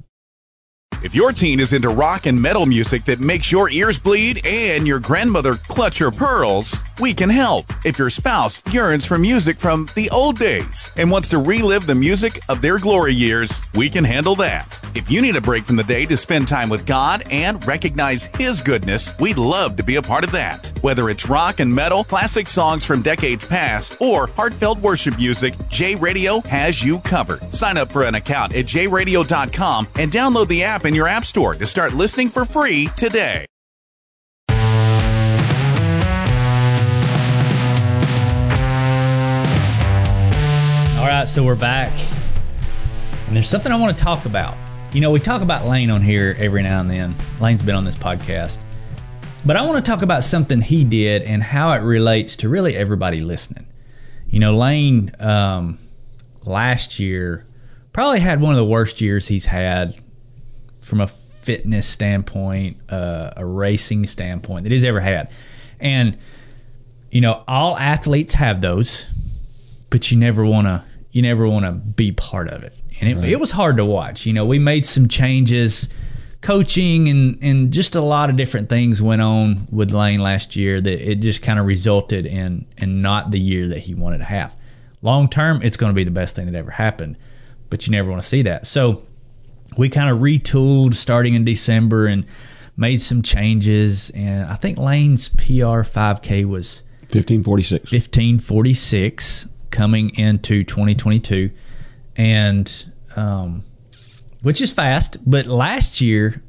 If 1.03 1.15
your 1.15 1.31
teen 1.31 1.59
is 1.59 1.73
into 1.73 1.89
rock 1.89 2.27
and 2.27 2.39
metal 2.39 2.67
music 2.67 3.05
that 3.05 3.19
makes 3.19 3.51
your 3.51 3.71
ears 3.71 3.97
bleed 3.97 4.45
and 4.45 4.85
your 4.85 4.99
grandmother 4.99 5.55
clutch 5.55 5.97
her 5.97 6.11
pearls, 6.11 6.83
we 6.99 7.11
can 7.15 7.29
help. 7.29 7.65
If 7.83 7.97
your 7.97 8.11
spouse 8.11 8.61
yearns 8.71 9.07
for 9.07 9.17
music 9.17 9.59
from 9.59 9.89
the 9.95 10.11
old 10.11 10.37
days 10.37 10.91
and 10.97 11.09
wants 11.09 11.29
to 11.29 11.39
relive 11.39 11.87
the 11.87 11.95
music 11.95 12.39
of 12.49 12.61
their 12.61 12.77
glory 12.77 13.13
years, 13.13 13.63
we 13.73 13.89
can 13.89 14.03
handle 14.03 14.35
that. 14.35 14.79
If 14.93 15.09
you 15.09 15.21
need 15.23 15.35
a 15.35 15.41
break 15.41 15.65
from 15.65 15.77
the 15.77 15.83
day 15.83 16.05
to 16.05 16.17
spend 16.17 16.47
time 16.47 16.69
with 16.69 16.85
God 16.85 17.23
and 17.31 17.65
recognize 17.65 18.25
His 18.37 18.61
goodness, 18.61 19.17
we'd 19.19 19.39
love 19.39 19.77
to 19.77 19.83
be 19.83 19.95
a 19.95 20.01
part 20.01 20.23
of 20.23 20.31
that. 20.33 20.71
Whether 20.81 21.09
it's 21.09 21.27
rock 21.27 21.59
and 21.59 21.73
metal, 21.73 22.03
classic 22.03 22.47
songs 22.47 22.85
from 22.85 23.01
decades 23.01 23.45
past, 23.45 23.97
or 23.99 24.27
heartfelt 24.27 24.79
worship 24.79 25.17
music, 25.17 25.55
J 25.69 25.95
Radio 25.95 26.41
has 26.41 26.83
you 26.83 26.99
covered. 26.99 27.53
Sign 27.55 27.77
up 27.77 27.91
for 27.91 28.03
an 28.03 28.15
account 28.15 28.53
at 28.53 28.65
jradio.com 28.65 29.87
and 29.95 30.11
download 30.11 30.47
the 30.47 30.63
app 30.63 30.85
in 30.91 30.95
your 30.95 31.07
app 31.07 31.25
store 31.25 31.55
to 31.55 31.65
start 31.65 31.93
listening 31.93 32.27
for 32.27 32.43
free 32.43 32.89
today. 32.97 33.45
All 34.49 34.57
right, 41.07 41.25
so 41.25 41.45
we're 41.45 41.55
back. 41.55 41.93
And 43.27 43.37
there's 43.37 43.47
something 43.47 43.71
I 43.71 43.77
want 43.77 43.97
to 43.97 44.03
talk 44.03 44.25
about. 44.25 44.57
You 44.91 44.99
know, 44.99 45.11
we 45.11 45.21
talk 45.21 45.41
about 45.41 45.65
Lane 45.65 45.89
on 45.89 46.01
here 46.01 46.35
every 46.37 46.61
now 46.61 46.81
and 46.81 46.89
then. 46.89 47.15
Lane's 47.39 47.63
been 47.63 47.75
on 47.75 47.85
this 47.85 47.95
podcast. 47.95 48.59
But 49.45 49.55
I 49.55 49.65
want 49.65 49.83
to 49.83 49.89
talk 49.89 50.01
about 50.01 50.25
something 50.25 50.59
he 50.59 50.83
did 50.83 51.21
and 51.21 51.41
how 51.41 51.71
it 51.71 51.79
relates 51.79 52.35
to 52.37 52.49
really 52.49 52.75
everybody 52.75 53.21
listening. 53.21 53.65
You 54.29 54.41
know, 54.41 54.57
Lane 54.57 55.15
um, 55.19 55.79
last 56.43 56.99
year 56.99 57.45
probably 57.93 58.19
had 58.19 58.41
one 58.41 58.51
of 58.51 58.57
the 58.57 58.65
worst 58.65 58.99
years 58.99 59.29
he's 59.29 59.45
had 59.45 59.95
from 60.81 61.01
a 61.01 61.07
fitness 61.07 61.87
standpoint, 61.87 62.77
uh, 62.89 63.31
a 63.37 63.45
racing 63.45 64.05
standpoint 64.07 64.63
that 64.63 64.71
he's 64.71 64.83
ever 64.83 64.99
had. 64.99 65.31
And, 65.79 66.17
you 67.09 67.21
know, 67.21 67.43
all 67.47 67.77
athletes 67.77 68.33
have 68.35 68.61
those, 68.61 69.07
but 69.89 70.11
you 70.11 70.17
never 70.17 70.45
want 70.45 70.67
to 70.67 70.83
you 71.11 71.21
never 71.21 71.45
want 71.47 71.65
to 71.65 71.73
be 71.73 72.13
part 72.13 72.47
of 72.47 72.63
it. 72.63 72.73
And 73.01 73.09
it, 73.09 73.31
it 73.31 73.39
was 73.39 73.51
hard 73.51 73.77
to 73.77 73.85
watch. 73.85 74.25
You 74.25 74.31
know, 74.31 74.45
we 74.45 74.59
made 74.59 74.85
some 74.85 75.07
changes, 75.07 75.89
coaching 76.41 77.07
and 77.07 77.37
and 77.41 77.71
just 77.71 77.95
a 77.95 78.01
lot 78.01 78.29
of 78.29 78.35
different 78.35 78.69
things 78.69 79.01
went 79.01 79.21
on 79.21 79.67
with 79.71 79.91
Lane 79.91 80.19
last 80.19 80.55
year 80.55 80.81
that 80.81 81.11
it 81.11 81.15
just 81.15 81.41
kind 81.41 81.59
of 81.59 81.65
resulted 81.65 82.25
in 82.25 82.65
in 82.77 83.01
not 83.01 83.31
the 83.31 83.39
year 83.39 83.67
that 83.69 83.79
he 83.79 83.93
wanted 83.93 84.19
to 84.19 84.23
have. 84.25 84.55
Long 85.01 85.29
term, 85.29 85.61
it's 85.63 85.77
going 85.77 85.89
to 85.89 85.95
be 85.95 86.03
the 86.03 86.11
best 86.11 86.35
thing 86.35 86.45
that 86.45 86.55
ever 86.55 86.71
happened, 86.71 87.17
but 87.69 87.87
you 87.87 87.91
never 87.91 88.09
want 88.09 88.21
to 88.21 88.27
see 88.27 88.43
that. 88.43 88.67
So 88.67 89.03
we 89.77 89.89
kind 89.89 90.09
of 90.09 90.19
retooled 90.19 90.93
starting 90.93 91.33
in 91.33 91.45
December 91.45 92.07
and 92.07 92.25
made 92.77 93.01
some 93.01 93.21
changes. 93.21 94.09
And 94.11 94.45
I 94.49 94.55
think 94.55 94.79
Lane's 94.79 95.29
PR 95.29 95.81
5K 95.83 96.45
was 96.45 96.83
Fifteen 97.07 97.43
forty 97.43 97.63
six. 97.63 97.83
1546 97.91 99.47
coming 99.69 100.15
into 100.17 100.63
2022 100.63 101.49
and 102.15 102.91
um, 103.15 103.63
which 104.41 104.61
is 104.61 104.71
fast 104.71 105.17
but 105.29 105.45
last 105.45 106.01
year 106.01 106.41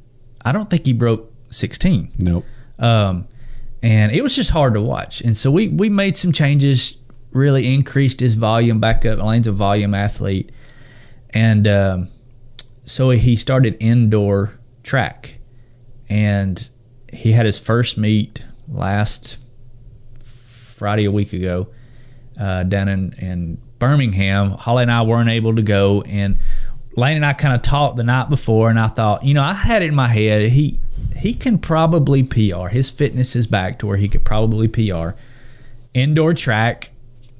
i 0.44 0.50
don't 0.52 0.68
think 0.70 0.84
he 0.86 0.92
broke 0.92 1.32
16 1.50 2.10
Nope. 2.18 2.44
um, 2.80 3.26
and 3.82 4.10
it 4.12 4.22
was 4.22 4.34
just 4.34 4.50
hard 4.50 4.74
to 4.74 4.80
watch 4.80 5.20
and 5.20 5.36
so 5.36 5.50
we 5.52 5.68
we 5.68 5.88
made 5.88 6.16
some 6.16 6.32
changes 6.32 6.98
really 7.32 7.72
increased 7.72 8.18
his 8.20 8.34
volume 8.34 8.80
back 8.80 9.04
up 9.06 9.20
lane's 9.20 9.46
a 9.46 9.52
volume 9.52 9.94
athlete 9.94 10.50
and 11.30 11.66
um, 11.68 12.08
so 12.84 13.10
he 13.10 13.36
started 13.36 13.76
indoor 13.80 14.58
track 14.82 15.36
and 16.08 16.68
he 17.12 17.32
had 17.32 17.46
his 17.46 17.58
first 17.58 17.96
meet 17.96 18.44
last 18.68 19.38
Friday 20.18 21.04
a 21.04 21.10
week 21.10 21.32
ago 21.32 21.68
uh, 22.38 22.64
down 22.64 22.88
in, 22.88 23.12
in 23.14 23.58
Birmingham. 23.78 24.50
Holly 24.50 24.82
and 24.82 24.92
I 24.92 25.02
weren't 25.02 25.28
able 25.28 25.54
to 25.56 25.62
go, 25.62 26.02
and 26.02 26.38
Lane 26.96 27.16
and 27.16 27.26
I 27.26 27.32
kind 27.32 27.54
of 27.54 27.62
talked 27.62 27.96
the 27.96 28.02
night 28.02 28.28
before, 28.28 28.70
and 28.70 28.78
I 28.78 28.88
thought, 28.88 29.24
you 29.24 29.34
know, 29.34 29.42
I 29.42 29.54
had 29.54 29.82
it 29.82 29.88
in 29.88 29.94
my 29.94 30.08
head 30.08 30.50
he 30.50 30.78
he 31.16 31.34
can 31.34 31.58
probably 31.58 32.22
PR. 32.22 32.68
His 32.68 32.90
fitness 32.90 33.36
is 33.36 33.46
back 33.46 33.78
to 33.78 33.86
where 33.86 33.96
he 33.96 34.08
could 34.08 34.24
probably 34.24 34.68
PR. 34.68 35.10
Indoor 35.94 36.32
track, 36.32 36.90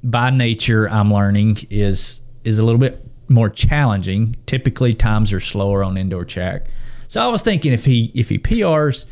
by 0.03 0.29
nature, 0.29 0.89
I'm 0.89 1.13
learning 1.13 1.57
is 1.69 2.21
is 2.43 2.59
a 2.59 2.63
little 2.65 2.79
bit 2.79 2.99
more 3.29 3.49
challenging. 3.49 4.35
Typically, 4.45 4.93
times 4.93 5.33
are 5.33 5.39
slower 5.39 5.83
on 5.83 5.97
indoor 5.97 6.25
track. 6.25 6.67
So 7.07 7.21
I 7.21 7.27
was 7.27 7.41
thinking 7.41 7.73
if 7.73 7.85
he 7.85 8.11
if 8.13 8.29
he 8.29 8.39
PRs, 8.39 9.05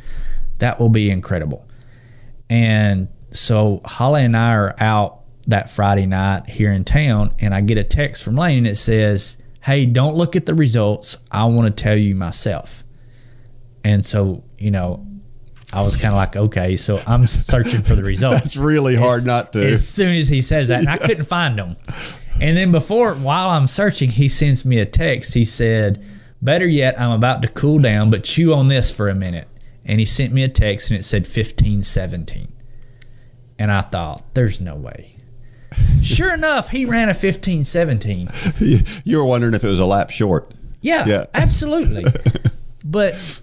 that 0.60 0.80
will 0.80 0.90
be 0.90 1.10
incredible. 1.10 1.68
And 2.50 3.08
so 3.32 3.82
Holly 3.86 4.24
and 4.26 4.36
I 4.36 4.54
are 4.54 4.76
out 4.80 5.22
that 5.48 5.70
Friday 5.70 6.06
night 6.06 6.50
here 6.50 6.72
in 6.72 6.84
town, 6.84 7.34
and 7.40 7.54
I 7.54 7.62
get 7.62 7.78
a 7.78 7.84
text 7.84 8.24
from 8.24 8.36
Lane 8.36 8.64
that 8.64 8.76
says, 8.76 9.38
Hey, 9.62 9.86
don't 9.86 10.16
look 10.16 10.36
at 10.36 10.46
the 10.46 10.56
results. 10.56 11.18
I 11.32 11.46
want 11.46 11.76
to 11.76 11.84
tell 11.84 11.96
you 11.96 12.16
myself. 12.16 12.84
And 13.84 14.06
so, 14.06 14.44
you 14.58 14.72
know, 14.72 15.06
I 15.74 15.84
was 15.84 15.96
kind 15.96 16.08
of 16.08 16.16
like, 16.16 16.36
okay, 16.36 16.76
so 16.78 17.02
I'm 17.08 17.28
searching 17.28 17.82
for 17.82 17.96
the 17.96 18.04
results. 18.16 18.46
It's 18.46 18.58
really 18.58 18.96
hard 18.96 19.26
not 19.26 19.54
to. 19.54 19.66
As 19.66 19.88
soon 19.88 20.16
as 20.16 20.28
he 20.28 20.42
says 20.42 20.68
that, 20.68 20.80
and 20.80 20.90
I 20.90 20.98
couldn't 20.98 21.26
find 21.26 21.58
them. 21.58 21.78
And 22.40 22.58
then 22.58 22.72
before, 22.72 23.14
while 23.16 23.50
I'm 23.50 23.68
searching, 23.68 24.10
he 24.10 24.28
sends 24.30 24.66
me 24.66 24.80
a 24.80 24.86
text. 24.86 25.34
He 25.34 25.46
said, 25.46 26.04
Better 26.42 26.68
yet, 26.68 27.00
I'm 27.00 27.12
about 27.12 27.42
to 27.44 27.48
cool 27.48 27.78
down, 27.80 28.10
but 28.10 28.24
chew 28.24 28.54
on 28.54 28.68
this 28.68 28.90
for 28.90 29.10
a 29.10 29.16
minute. 29.16 29.48
And 29.86 30.00
he 30.00 30.06
sent 30.06 30.34
me 30.34 30.44
a 30.44 30.50
text 30.50 30.90
and 30.90 31.00
it 31.00 31.04
said 31.04 31.24
1517. 31.24 32.52
And 33.60 33.72
I 33.72 33.82
thought, 33.82 34.34
there's 34.34 34.60
no 34.62 34.76
way. 34.76 35.18
Sure 36.02 36.34
enough, 36.34 36.70
he 36.70 36.86
ran 36.86 37.04
a 37.10 37.14
1517. 37.14 38.28
you 39.06 39.18
were 39.18 39.24
wondering 39.24 39.54
if 39.54 39.64
it 39.64 39.68
was 39.68 39.80
a 39.80 39.86
lap 39.86 40.10
short. 40.10 40.52
Yeah, 40.82 41.06
Yeah. 41.06 41.26
absolutely. 41.36 42.04
but 42.84 43.42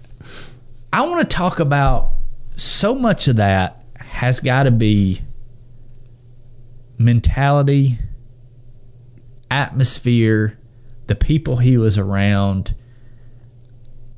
I 0.91 1.07
want 1.07 1.27
to 1.27 1.35
talk 1.35 1.59
about 1.61 2.11
so 2.57 2.93
much 2.93 3.27
of 3.29 3.37
that 3.37 3.81
has 3.95 4.41
got 4.41 4.63
to 4.63 4.71
be 4.71 5.21
mentality, 6.97 7.97
atmosphere, 9.51 10.57
the 11.07 11.15
people 11.15 11.57
he 11.57 11.77
was 11.77 11.97
around. 11.97 12.75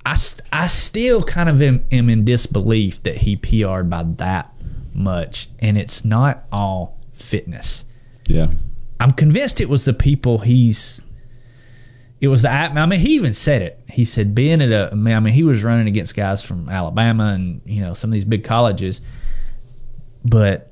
I, 0.05 0.17
I 0.51 0.67
still 0.67 1.23
kind 1.23 1.47
of 1.47 1.61
am, 1.61 1.85
am 1.91 2.09
in 2.09 2.25
disbelief 2.25 3.03
that 3.03 3.17
he 3.17 3.35
PR'd 3.35 3.89
by 3.89 4.03
that 4.17 4.53
much, 4.93 5.49
and 5.59 5.77
it's 5.77 6.03
not 6.03 6.45
all 6.51 6.97
fitness. 7.13 7.85
Yeah. 8.27 8.47
I'm 8.99 9.11
convinced 9.11 9.61
it 9.61 9.69
was 9.69 9.85
the 9.85 9.93
people 9.93 10.39
he's. 10.39 11.01
It 12.19 12.27
was 12.27 12.43
the. 12.43 12.51
I 12.51 12.85
mean, 12.85 12.99
he 12.99 13.15
even 13.15 13.33
said 13.33 13.61
it. 13.61 13.79
He 13.89 14.05
said 14.05 14.35
being 14.35 14.61
at 14.61 14.71
a. 14.71 14.91
I 14.91 14.95
mean, 14.95 15.33
he 15.33 15.43
was 15.43 15.63
running 15.63 15.87
against 15.87 16.15
guys 16.15 16.43
from 16.43 16.69
Alabama 16.69 17.29
and 17.33 17.61
you 17.65 17.81
know 17.81 17.93
some 17.93 18.09
of 18.09 18.13
these 18.13 18.25
big 18.25 18.43
colleges, 18.43 19.01
but 20.23 20.71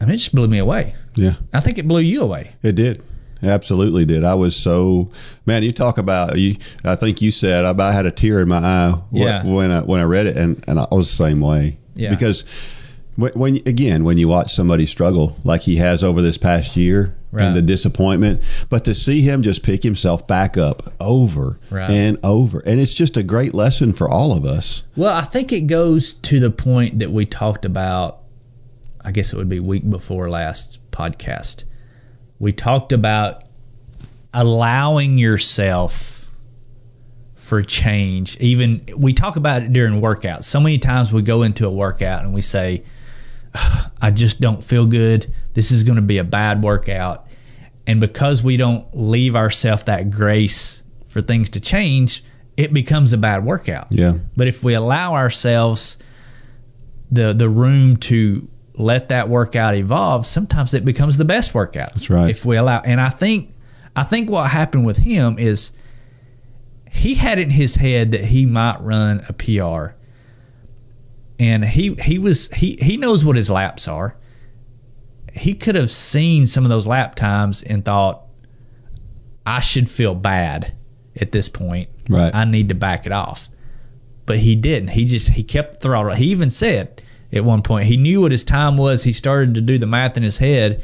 I 0.00 0.04
mean, 0.04 0.14
it 0.14 0.18
just 0.18 0.34
blew 0.34 0.48
me 0.48 0.58
away. 0.58 0.94
Yeah. 1.14 1.34
I 1.52 1.60
think 1.60 1.78
it 1.78 1.86
blew 1.86 2.00
you 2.00 2.22
away. 2.22 2.52
It 2.62 2.74
did. 2.74 3.04
Absolutely 3.42 4.04
did. 4.04 4.24
I 4.24 4.34
was 4.34 4.54
so 4.56 5.10
man. 5.46 5.62
You 5.62 5.72
talk 5.72 5.98
about 5.98 6.38
you. 6.38 6.56
I 6.84 6.94
think 6.94 7.22
you 7.22 7.30
said 7.30 7.64
I 7.64 7.70
about 7.70 7.94
had 7.94 8.06
a 8.06 8.10
tear 8.10 8.40
in 8.40 8.48
my 8.48 8.58
eye 8.58 8.94
Yeah. 9.12 9.44
when 9.44 9.70
I 9.70 9.80
when 9.80 10.00
I 10.00 10.04
read 10.04 10.26
it, 10.26 10.36
and 10.36 10.62
and 10.68 10.78
I 10.78 10.86
was 10.90 11.08
the 11.08 11.24
same 11.24 11.40
way. 11.40 11.78
Yeah. 11.94 12.10
Because 12.10 12.44
when, 13.16 13.32
when 13.32 13.56
again 13.66 14.04
when 14.04 14.18
you 14.18 14.28
watch 14.28 14.54
somebody 14.54 14.86
struggle 14.86 15.36
like 15.44 15.62
he 15.62 15.76
has 15.76 16.02
over 16.04 16.20
this 16.22 16.38
past 16.38 16.76
year 16.76 17.16
Right. 17.32 17.44
and 17.44 17.54
the 17.54 17.62
disappointment, 17.62 18.40
but 18.70 18.84
to 18.86 18.94
see 18.94 19.20
him 19.20 19.42
just 19.42 19.62
pick 19.62 19.84
himself 19.84 20.26
back 20.26 20.58
up 20.58 20.82
over 20.98 21.60
Right. 21.70 21.88
and 21.88 22.18
over, 22.24 22.58
and 22.66 22.80
it's 22.80 22.92
just 22.94 23.16
a 23.16 23.22
great 23.22 23.54
lesson 23.54 23.92
for 23.92 24.08
all 24.10 24.36
of 24.36 24.44
us. 24.44 24.82
Well, 24.96 25.12
I 25.14 25.22
think 25.22 25.52
it 25.52 25.68
goes 25.68 26.14
to 26.14 26.40
the 26.40 26.50
point 26.50 26.98
that 26.98 27.12
we 27.12 27.26
talked 27.26 27.64
about 27.64 28.18
I 29.02 29.12
guess 29.12 29.32
it 29.32 29.36
would 29.36 29.48
be 29.48 29.60
week 29.60 29.88
before 29.88 30.28
last 30.28 30.78
podcast. 30.90 31.62
We 32.40 32.50
talked 32.50 32.92
about 32.92 33.44
allowing 34.34 35.18
yourself 35.18 36.26
for 37.36 37.62
change. 37.62 38.36
Even 38.38 38.82
we 38.96 39.12
talk 39.12 39.36
about 39.36 39.62
it 39.62 39.72
during 39.72 40.00
workouts. 40.00 40.44
So 40.44 40.58
many 40.58 40.78
times 40.78 41.12
we 41.12 41.22
go 41.22 41.42
into 41.42 41.66
a 41.66 41.70
workout 41.70 42.24
and 42.24 42.32
we 42.32 42.40
say, 42.40 42.82
I 44.00 44.10
just 44.10 44.40
don't 44.40 44.64
feel 44.64 44.86
good. 44.86 45.32
This 45.54 45.70
is 45.70 45.84
going 45.84 45.96
to 45.96 46.02
be 46.02 46.18
a 46.18 46.24
bad 46.24 46.62
workout. 46.62 47.26
And 47.86 48.00
because 48.00 48.42
we 48.42 48.56
don't 48.56 48.86
leave 48.96 49.34
ourselves 49.36 49.84
that 49.84 50.10
grace 50.10 50.82
for 51.06 51.20
things 51.20 51.50
to 51.50 51.60
change, 51.60 52.22
it 52.56 52.72
becomes 52.72 53.12
a 53.12 53.18
bad 53.18 53.44
workout. 53.44 53.88
Yeah. 53.90 54.18
But 54.36 54.46
if 54.46 54.62
we 54.62 54.74
allow 54.74 55.14
ourselves 55.14 55.98
the 57.10 57.32
the 57.32 57.48
room 57.48 57.96
to 57.96 58.48
let 58.80 59.10
that 59.10 59.28
workout 59.28 59.74
evolve, 59.74 60.26
sometimes 60.26 60.74
it 60.74 60.84
becomes 60.84 61.18
the 61.18 61.24
best 61.24 61.54
workout. 61.54 61.88
That's 61.94 62.10
right. 62.10 62.30
If 62.30 62.44
we 62.44 62.56
allow 62.56 62.80
and 62.80 63.00
I 63.00 63.10
think 63.10 63.54
I 63.94 64.02
think 64.04 64.30
what 64.30 64.50
happened 64.50 64.86
with 64.86 64.98
him 64.98 65.38
is 65.38 65.72
he 66.90 67.14
had 67.14 67.38
it 67.38 67.42
in 67.42 67.50
his 67.50 67.76
head 67.76 68.12
that 68.12 68.24
he 68.24 68.46
might 68.46 68.80
run 68.80 69.24
a 69.28 69.32
PR. 69.32 69.94
And 71.38 71.64
he 71.64 71.94
he 71.94 72.18
was 72.18 72.48
he 72.48 72.76
he 72.80 72.96
knows 72.96 73.24
what 73.24 73.36
his 73.36 73.50
laps 73.50 73.88
are. 73.88 74.16
He 75.32 75.54
could 75.54 75.74
have 75.74 75.90
seen 75.90 76.46
some 76.46 76.64
of 76.64 76.70
those 76.70 76.86
lap 76.86 77.14
times 77.14 77.62
and 77.62 77.84
thought 77.84 78.24
I 79.46 79.60
should 79.60 79.88
feel 79.88 80.14
bad 80.14 80.74
at 81.16 81.32
this 81.32 81.48
point. 81.48 81.88
Right. 82.08 82.34
I 82.34 82.44
need 82.44 82.68
to 82.68 82.74
back 82.74 83.06
it 83.06 83.12
off. 83.12 83.48
But 84.26 84.38
he 84.38 84.54
didn't. 84.54 84.90
He 84.90 85.06
just 85.06 85.30
he 85.30 85.42
kept 85.42 85.74
the 85.74 85.78
throttle. 85.80 86.14
He 86.14 86.26
even 86.26 86.50
said 86.50 87.02
at 87.32 87.44
one 87.44 87.62
point 87.62 87.86
he 87.86 87.96
knew 87.96 88.20
what 88.20 88.32
his 88.32 88.44
time 88.44 88.76
was. 88.76 89.04
He 89.04 89.12
started 89.12 89.54
to 89.54 89.60
do 89.60 89.78
the 89.78 89.86
math 89.86 90.16
in 90.16 90.22
his 90.22 90.38
head 90.38 90.82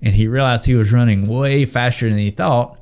and 0.00 0.14
he 0.14 0.28
realized 0.28 0.64
he 0.64 0.74
was 0.74 0.92
running 0.92 1.26
way 1.26 1.64
faster 1.64 2.08
than 2.08 2.18
he 2.18 2.30
thought. 2.30 2.78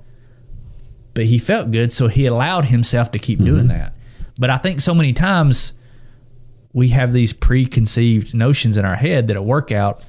But 1.14 1.24
he 1.24 1.38
felt 1.38 1.70
good, 1.70 1.92
so 1.92 2.09
he 2.09 2.26
allowed 2.26 2.66
himself 2.66 3.11
to 3.12 3.18
keep 3.18 3.38
doing 3.38 3.68
mm-hmm. 3.68 3.79
that. 3.79 3.94
But 4.38 4.50
I 4.50 4.59
think 4.59 4.81
so 4.81 4.94
many 4.94 5.14
times 5.14 5.72
we 6.74 6.88
have 6.88 7.14
these 7.14 7.33
preconceived 7.33 8.35
notions 8.35 8.76
in 8.76 8.85
our 8.85 8.96
head 8.96 9.29
that 9.29 9.37
a 9.38 9.42
workout, 9.42 10.02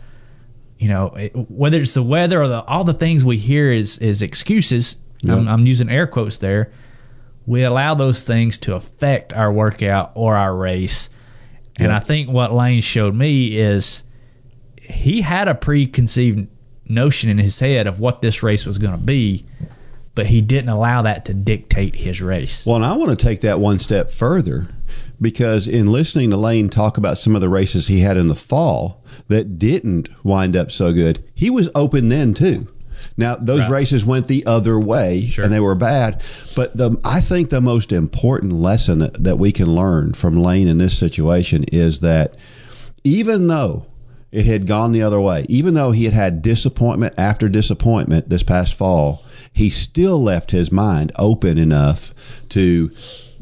you 0.78 0.89
know, 0.89 1.08
it, 1.15 1.34
whether 1.34 1.80
it's 1.80 1.93
the 1.93 2.04
weather 2.04 2.41
or 2.41 2.50
the, 2.50 2.62
all 2.65 2.84
the 2.84 2.93
things 2.93 3.24
we 3.24 3.38
hear 3.38 3.72
is 3.72 4.00
is 4.00 4.22
excuses. 4.22 4.98
I'm, 5.28 5.48
I'm 5.48 5.65
using 5.65 5.89
air 5.89 6.08
quotes 6.08 6.39
there. 6.39 6.72
We 7.46 7.63
allow 7.63 7.96
those 7.96 8.26
things 8.26 8.58
to 8.60 8.76
affect 8.76 9.32
our 9.32 9.52
workout 9.52 10.12
or 10.13 10.36
our 10.36 10.54
race. 10.54 11.10
And 11.78 11.90
Yeah. 11.90 11.96
I 11.96 12.00
think 12.00 12.30
what 12.30 12.54
Lane 12.54 12.82
showed 12.82 13.16
me 13.16 13.58
is 13.58 14.04
he 14.78 15.22
had 15.22 15.48
a 15.48 15.56
preconceived 15.56 16.48
notion 16.88 17.30
in 17.30 17.38
his 17.38 17.60
head 17.60 17.88
of 17.88 18.00
what 18.00 18.22
this 18.22 18.42
race 18.42 18.66
was 18.66 18.78
going 18.78 18.94
to 18.94 19.04
be, 19.04 19.46
but 20.16 20.26
he 20.28 20.42
didn't 20.42 20.70
allow 20.70 21.02
that 21.04 21.26
to 21.26 21.34
dictate 21.34 21.96
his 21.96 22.22
race. 22.22 22.66
Well, 22.66 22.78
and 22.78 22.86
I 22.86 22.96
want 22.96 23.18
to 23.18 23.26
take 23.26 23.42
that 23.42 23.60
one 23.60 23.80
step 23.80 24.10
further 24.12 24.68
because 25.22 25.68
in 25.68 25.88
listening 25.92 26.30
to 26.32 26.38
Lane 26.38 26.70
talk 26.70 26.98
about 26.98 27.18
some 27.18 27.36
of 27.36 27.42
the 27.42 27.50
races 27.50 27.88
he 27.88 28.00
had 28.00 28.18
in 28.18 28.28
the 28.28 28.36
fall 28.36 29.04
that 29.28 29.60
didn't 29.60 30.10
wind 30.24 30.56
up 30.56 30.72
so 30.72 30.94
good, 30.94 31.28
he 31.36 31.50
was 31.50 31.70
open 31.76 32.10
then 32.10 32.34
too. 32.34 32.68
Now 33.18 33.36
those 33.36 33.62
Right. 33.62 33.72
races 33.80 34.06
went 34.06 34.28
the 34.28 34.46
other 34.46 34.80
way 34.80 35.26
Sure. 35.28 35.44
and 35.44 35.52
they 35.54 35.60
were 35.60 35.76
bad, 35.76 36.22
but 36.56 36.78
the 36.78 36.96
I 37.04 37.20
think 37.20 37.50
the 37.50 37.62
most 37.62 37.92
important 37.92 38.54
lesson 38.54 39.00
that, 39.00 39.24
that 39.24 39.40
we 39.40 39.52
can 39.52 39.74
learn 39.74 40.14
from 40.14 40.40
Lane 40.40 40.68
in 40.68 40.78
this 40.78 40.98
situation 40.98 41.64
is 41.72 42.00
that 42.00 42.36
even 43.04 43.48
though 43.48 43.86
it 44.32 44.46
had 44.46 44.68
gone 44.68 44.92
the 44.92 45.02
other 45.02 45.20
way, 45.22 45.46
even 45.50 45.74
though 45.74 45.92
he 45.92 46.04
had 46.06 46.14
had 46.14 46.42
disappointment 46.42 47.14
after 47.18 47.48
disappointment 47.50 48.30
this 48.30 48.44
past 48.44 48.76
fall, 48.76 49.24
he 49.54 49.70
still 49.70 50.22
left 50.22 50.52
his 50.52 50.72
mind 50.72 51.12
open 51.18 51.58
enough 51.58 52.14
to 52.50 52.92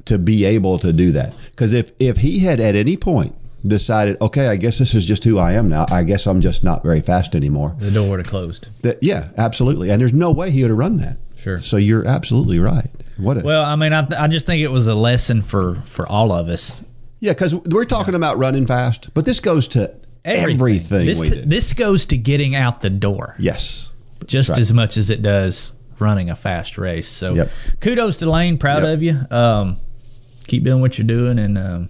to 0.06 0.20
be 0.20 0.46
able 0.46 0.78
to 0.78 0.94
do 0.94 1.12
that. 1.12 1.34
Because 1.50 1.74
if 1.74 1.92
if 2.00 2.18
he 2.18 2.40
had 2.40 2.60
at 2.60 2.76
any 2.76 2.96
point 2.96 3.34
decided, 3.68 4.18
okay, 4.22 4.48
I 4.48 4.56
guess 4.56 4.78
this 4.80 4.94
is 4.94 5.06
just 5.06 5.24
who 5.24 5.38
I 5.38 5.54
am 5.54 5.70
now. 5.70 5.86
I 5.92 6.04
guess 6.04 6.28
I'm 6.28 6.42
just 6.42 6.64
not 6.64 6.84
very 6.84 7.02
fast 7.02 7.36
anymore. 7.36 7.76
the 7.80 7.92
door 7.92 8.10
would 8.10 8.20
have 8.20 8.28
closed. 8.28 8.68
That 8.82 9.02
yeah, 9.02 9.30
absolutely. 9.38 9.90
And 9.90 10.02
there's 10.02 10.14
no 10.14 10.32
way 10.32 10.52
he 10.52 10.62
would 10.62 10.70
have 10.72 10.78
run 10.78 10.98
that. 10.98 11.18
Sure. 11.38 11.60
So 11.60 11.78
you're 11.78 12.08
absolutely 12.08 12.60
right. 12.60 12.90
What 13.18 13.38
a 13.38 13.42
Well, 13.42 13.64
I 13.64 13.76
mean, 13.76 13.94
I, 13.94 14.08
I 14.18 14.28
just 14.28 14.46
think 14.46 14.62
it 14.62 14.72
was 14.72 14.88
a 14.88 14.96
lesson 14.96 15.42
for 15.42 15.76
for 15.86 16.08
all 16.08 16.32
of 16.34 16.48
us. 16.50 16.84
yeah, 17.20 17.34
because 17.34 17.56
we're 17.56 17.86
talking 17.86 18.16
about 18.16 18.38
running 18.38 18.66
fast, 18.68 19.14
but 19.14 19.26
this 19.26 19.40
goes 19.40 19.68
to 19.70 19.94
everything, 20.26 21.06
this, 21.06 21.20
we 21.20 21.30
did. 21.30 21.50
this 21.50 21.74
goes 21.74 22.06
to 22.08 22.18
getting 22.18 22.56
out 22.56 22.82
the 22.82 22.90
door 22.90 23.36
yes. 23.38 23.92
just 24.26 24.50
right. 24.50 24.58
as 24.58 24.74
much 24.74 24.98
as 24.98 25.10
it 25.10 25.22
does 25.22 25.74
running 26.00 26.30
a 26.30 26.36
fast 26.36 26.78
race. 26.78 27.08
So, 27.08 27.36
Yep. 27.36 27.50
kudos 27.80 28.18
to 28.18 28.30
Lane. 28.30 28.58
Proud 28.58 28.84
Yep. 28.84 28.94
of 28.94 29.04
you. 29.04 29.20
Um, 29.32 29.78
keep 30.48 30.64
doing 30.64 30.82
what 30.82 30.98
you're 30.98 31.08
doing, 31.08 31.40
and 31.40 31.58
um, 31.58 31.90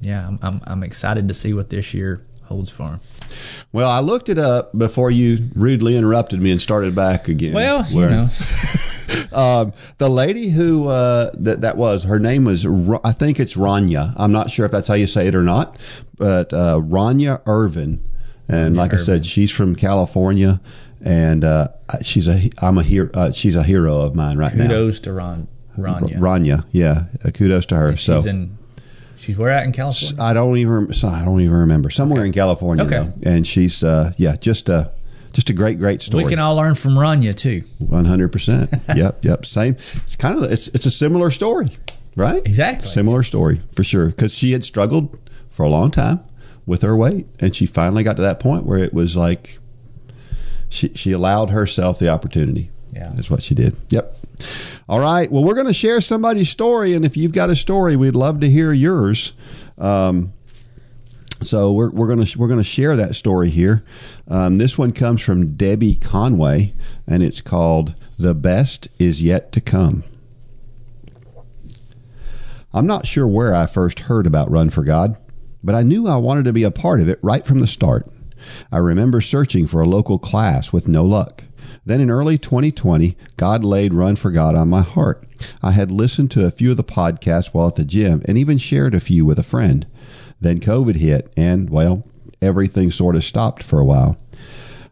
yeah, 0.00 0.26
I'm, 0.26 0.38
I'm 0.42 0.60
I'm 0.66 0.82
excited 0.82 1.28
to 1.28 1.34
see 1.34 1.52
what 1.52 1.70
this 1.70 1.92
year 1.94 2.24
holds 2.44 2.70
for 2.70 2.88
him. 2.88 3.00
Well, 3.72 3.90
I 3.90 4.00
looked 4.00 4.28
it 4.28 4.38
up 4.38 4.76
before 4.76 5.10
you 5.10 5.48
rudely 5.54 5.96
interrupted 5.96 6.42
me 6.42 6.50
and 6.50 6.60
started 6.60 6.94
back 6.94 7.28
again. 7.28 7.52
Well, 7.52 7.86
you 7.90 8.00
know, 8.00 8.28
um, 9.32 9.72
the 9.98 10.08
lady 10.08 10.48
who 10.48 10.88
uh, 10.88 11.30
that 11.34 11.60
that 11.60 11.76
was 11.76 12.04
her 12.04 12.18
name 12.18 12.44
was 12.44 12.66
I 13.04 13.12
think 13.12 13.38
it's 13.38 13.56
Rania. 13.56 14.14
I'm 14.16 14.32
not 14.32 14.50
sure 14.50 14.64
if 14.66 14.72
that's 14.72 14.88
how 14.88 14.94
you 14.94 15.06
say 15.06 15.26
it 15.26 15.34
or 15.34 15.42
not, 15.42 15.78
but 16.16 16.52
uh, 16.52 16.80
Rania 16.82 17.42
Irvin, 17.46 18.06
and 18.48 18.76
like 18.76 18.94
I 18.94 18.96
said, 18.98 19.26
she's 19.26 19.50
from 19.52 19.74
California, 19.76 20.60
and 21.04 21.44
uh, 21.44 21.68
she's 22.02 22.28
a 22.28 22.48
I'm 22.62 22.78
a 22.78 22.82
hero. 22.82 23.10
Uh, 23.12 23.30
she's 23.30 23.56
a 23.56 23.62
hero 23.62 24.00
of 24.00 24.14
mine 24.14 24.38
right 24.38 24.54
now. 24.54 24.64
kudos 24.64 25.00
to 25.00 25.12
Ron. 25.12 25.48
Rania. 25.76 26.18
Rania, 26.18 26.64
yeah, 26.72 27.04
uh, 27.24 27.30
kudos 27.30 27.66
to 27.66 27.76
her. 27.76 27.96
so 27.96 28.20
She's 29.28 29.36
where 29.36 29.50
at 29.50 29.64
in 29.64 29.72
California? 29.72 30.22
I 30.24 30.32
don't 30.32 30.56
even 30.56 30.90
I 31.04 31.22
don't 31.22 31.42
even 31.42 31.54
remember 31.54 31.90
somewhere 31.90 32.24
in 32.24 32.32
California 32.32 32.82
Okay. 32.86 32.96
though, 33.20 33.30
and 33.30 33.46
she's 33.46 33.84
uh, 33.84 34.14
yeah 34.16 34.36
just 34.40 34.70
a 34.70 34.90
just 35.34 35.50
a 35.50 35.52
great 35.52 35.78
great 35.78 36.00
story. 36.00 36.24
We 36.24 36.30
can 36.30 36.38
all 36.38 36.54
learn 36.56 36.74
from 36.74 36.94
Rania 36.94 37.34
too. 37.34 37.62
One 37.76 38.06
hundred 38.06 38.32
percent. 38.32 38.70
Yep, 38.96 39.26
yep. 39.26 39.44
Same. 39.44 39.76
It's 39.96 40.16
kind 40.16 40.42
of 40.42 40.50
it's 40.50 40.68
it's 40.68 40.86
a 40.86 40.90
similar 40.90 41.30
story, 41.30 41.68
right? 42.16 42.40
Exactly. 42.46 42.88
Similar 42.88 43.22
story 43.22 43.60
for 43.76 43.84
sure. 43.84 44.06
Because 44.06 44.32
she 44.32 44.52
had 44.52 44.64
struggled 44.64 45.18
for 45.50 45.62
a 45.64 45.68
long 45.68 45.90
time 45.90 46.20
with 46.64 46.80
her 46.80 46.96
weight, 46.96 47.26
and 47.38 47.54
she 47.54 47.66
finally 47.66 48.02
got 48.02 48.16
to 48.16 48.22
that 48.22 48.40
point 48.40 48.64
where 48.64 48.78
it 48.78 48.94
was 48.94 49.14
like 49.14 49.58
she 50.70 50.88
she 50.94 51.12
allowed 51.12 51.50
herself 51.50 51.98
the 51.98 52.08
opportunity. 52.08 52.70
Yeah. 52.94 53.10
that's 53.14 53.28
what 53.28 53.42
she 53.42 53.54
did. 53.54 53.76
Yep. 53.90 54.16
All 54.88 55.00
right. 55.00 55.30
Well, 55.30 55.44
we're 55.44 55.54
going 55.54 55.66
to 55.66 55.74
share 55.74 56.00
somebody's 56.00 56.48
story, 56.48 56.94
and 56.94 57.04
if 57.04 57.16
you've 57.16 57.32
got 57.32 57.50
a 57.50 57.56
story, 57.56 57.94
we'd 57.94 58.16
love 58.16 58.40
to 58.40 58.48
hear 58.48 58.72
yours. 58.72 59.32
Um, 59.76 60.32
so 61.42 61.72
we're, 61.72 61.90
we're 61.90 62.08
gonna 62.08 62.26
we're 62.36 62.48
gonna 62.48 62.64
share 62.64 62.96
that 62.96 63.14
story 63.14 63.48
here. 63.48 63.84
Um, 64.26 64.56
this 64.58 64.76
one 64.76 64.92
comes 64.92 65.22
from 65.22 65.54
Debbie 65.54 65.94
Conway, 65.94 66.72
and 67.06 67.22
it's 67.22 67.40
called 67.40 67.94
"The 68.18 68.34
Best 68.34 68.88
Is 68.98 69.22
Yet 69.22 69.52
to 69.52 69.60
Come." 69.60 70.02
I'm 72.72 72.86
not 72.86 73.06
sure 73.06 73.26
where 73.26 73.54
I 73.54 73.66
first 73.66 74.00
heard 74.00 74.26
about 74.26 74.50
Run 74.50 74.70
for 74.70 74.82
God, 74.82 75.16
but 75.62 75.74
I 75.74 75.82
knew 75.82 76.08
I 76.08 76.16
wanted 76.16 76.44
to 76.46 76.52
be 76.52 76.64
a 76.64 76.70
part 76.70 77.00
of 77.00 77.08
it 77.08 77.18
right 77.22 77.46
from 77.46 77.60
the 77.60 77.66
start. 77.66 78.08
I 78.70 78.78
remember 78.78 79.20
searching 79.20 79.66
for 79.66 79.80
a 79.80 79.88
local 79.88 80.18
class 80.18 80.72
with 80.72 80.88
no 80.88 81.04
luck. 81.04 81.44
Then 81.88 82.02
in 82.02 82.10
early 82.10 82.36
2020, 82.36 83.16
God 83.38 83.64
laid 83.64 83.94
Run 83.94 84.14
for 84.14 84.30
God 84.30 84.54
on 84.54 84.68
my 84.68 84.82
heart. 84.82 85.24
I 85.62 85.70
had 85.70 85.90
listened 85.90 86.30
to 86.32 86.44
a 86.44 86.50
few 86.50 86.72
of 86.72 86.76
the 86.76 86.84
podcasts 86.84 87.54
while 87.54 87.68
at 87.68 87.76
the 87.76 87.84
gym 87.86 88.20
and 88.26 88.36
even 88.36 88.58
shared 88.58 88.94
a 88.94 89.00
few 89.00 89.24
with 89.24 89.38
a 89.38 89.42
friend. 89.42 89.86
Then 90.38 90.60
COVID 90.60 90.96
hit, 90.96 91.32
and, 91.34 91.70
well, 91.70 92.06
everything 92.42 92.90
sort 92.90 93.16
of 93.16 93.24
stopped 93.24 93.62
for 93.62 93.80
a 93.80 93.86
while. 93.86 94.18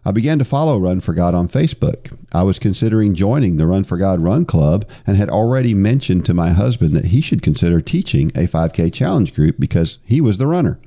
I 0.07 0.11
began 0.11 0.39
to 0.39 0.45
follow 0.47 0.79
Run 0.79 1.03
for 1.03 1.13
God 1.13 1.35
on 1.35 1.49
Facebook. 1.49 2.17
I 2.33 2.45
was 2.45 2.59
considering 2.59 3.15
joining 3.15 3.59
the 3.59 3.67
Run 3.67 3.85
for 3.85 3.99
God 3.99 4.23
Run 4.23 4.47
Club 4.47 4.89
and 5.07 5.19
had 5.19 5.29
already 5.29 5.75
mentioned 5.75 6.25
to 6.25 6.33
my 6.33 6.53
husband 6.53 6.97
that 6.97 7.07
he 7.07 7.21
should 7.21 7.43
consider 7.43 7.83
teaching 7.83 8.31
a 8.31 8.47
5K 8.47 8.91
challenge 8.91 9.35
group 9.35 9.57
because 9.59 9.99
he 10.03 10.23
was 10.23 10.39
the 10.39 10.47
runner. 10.47 10.81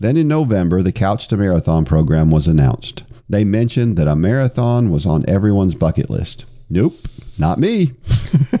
Then 0.00 0.16
in 0.16 0.26
November, 0.26 0.82
the 0.82 0.90
Couch 0.90 1.28
to 1.28 1.36
Marathon 1.36 1.84
program 1.84 2.32
was 2.32 2.48
announced. 2.48 3.04
They 3.28 3.44
mentioned 3.44 3.96
that 3.96 4.08
a 4.08 4.16
marathon 4.16 4.90
was 4.90 5.06
on 5.06 5.28
everyone's 5.28 5.74
bucket 5.74 6.08
list. 6.08 6.44
Nope, 6.70 7.08
not 7.38 7.58
me. 7.58 7.92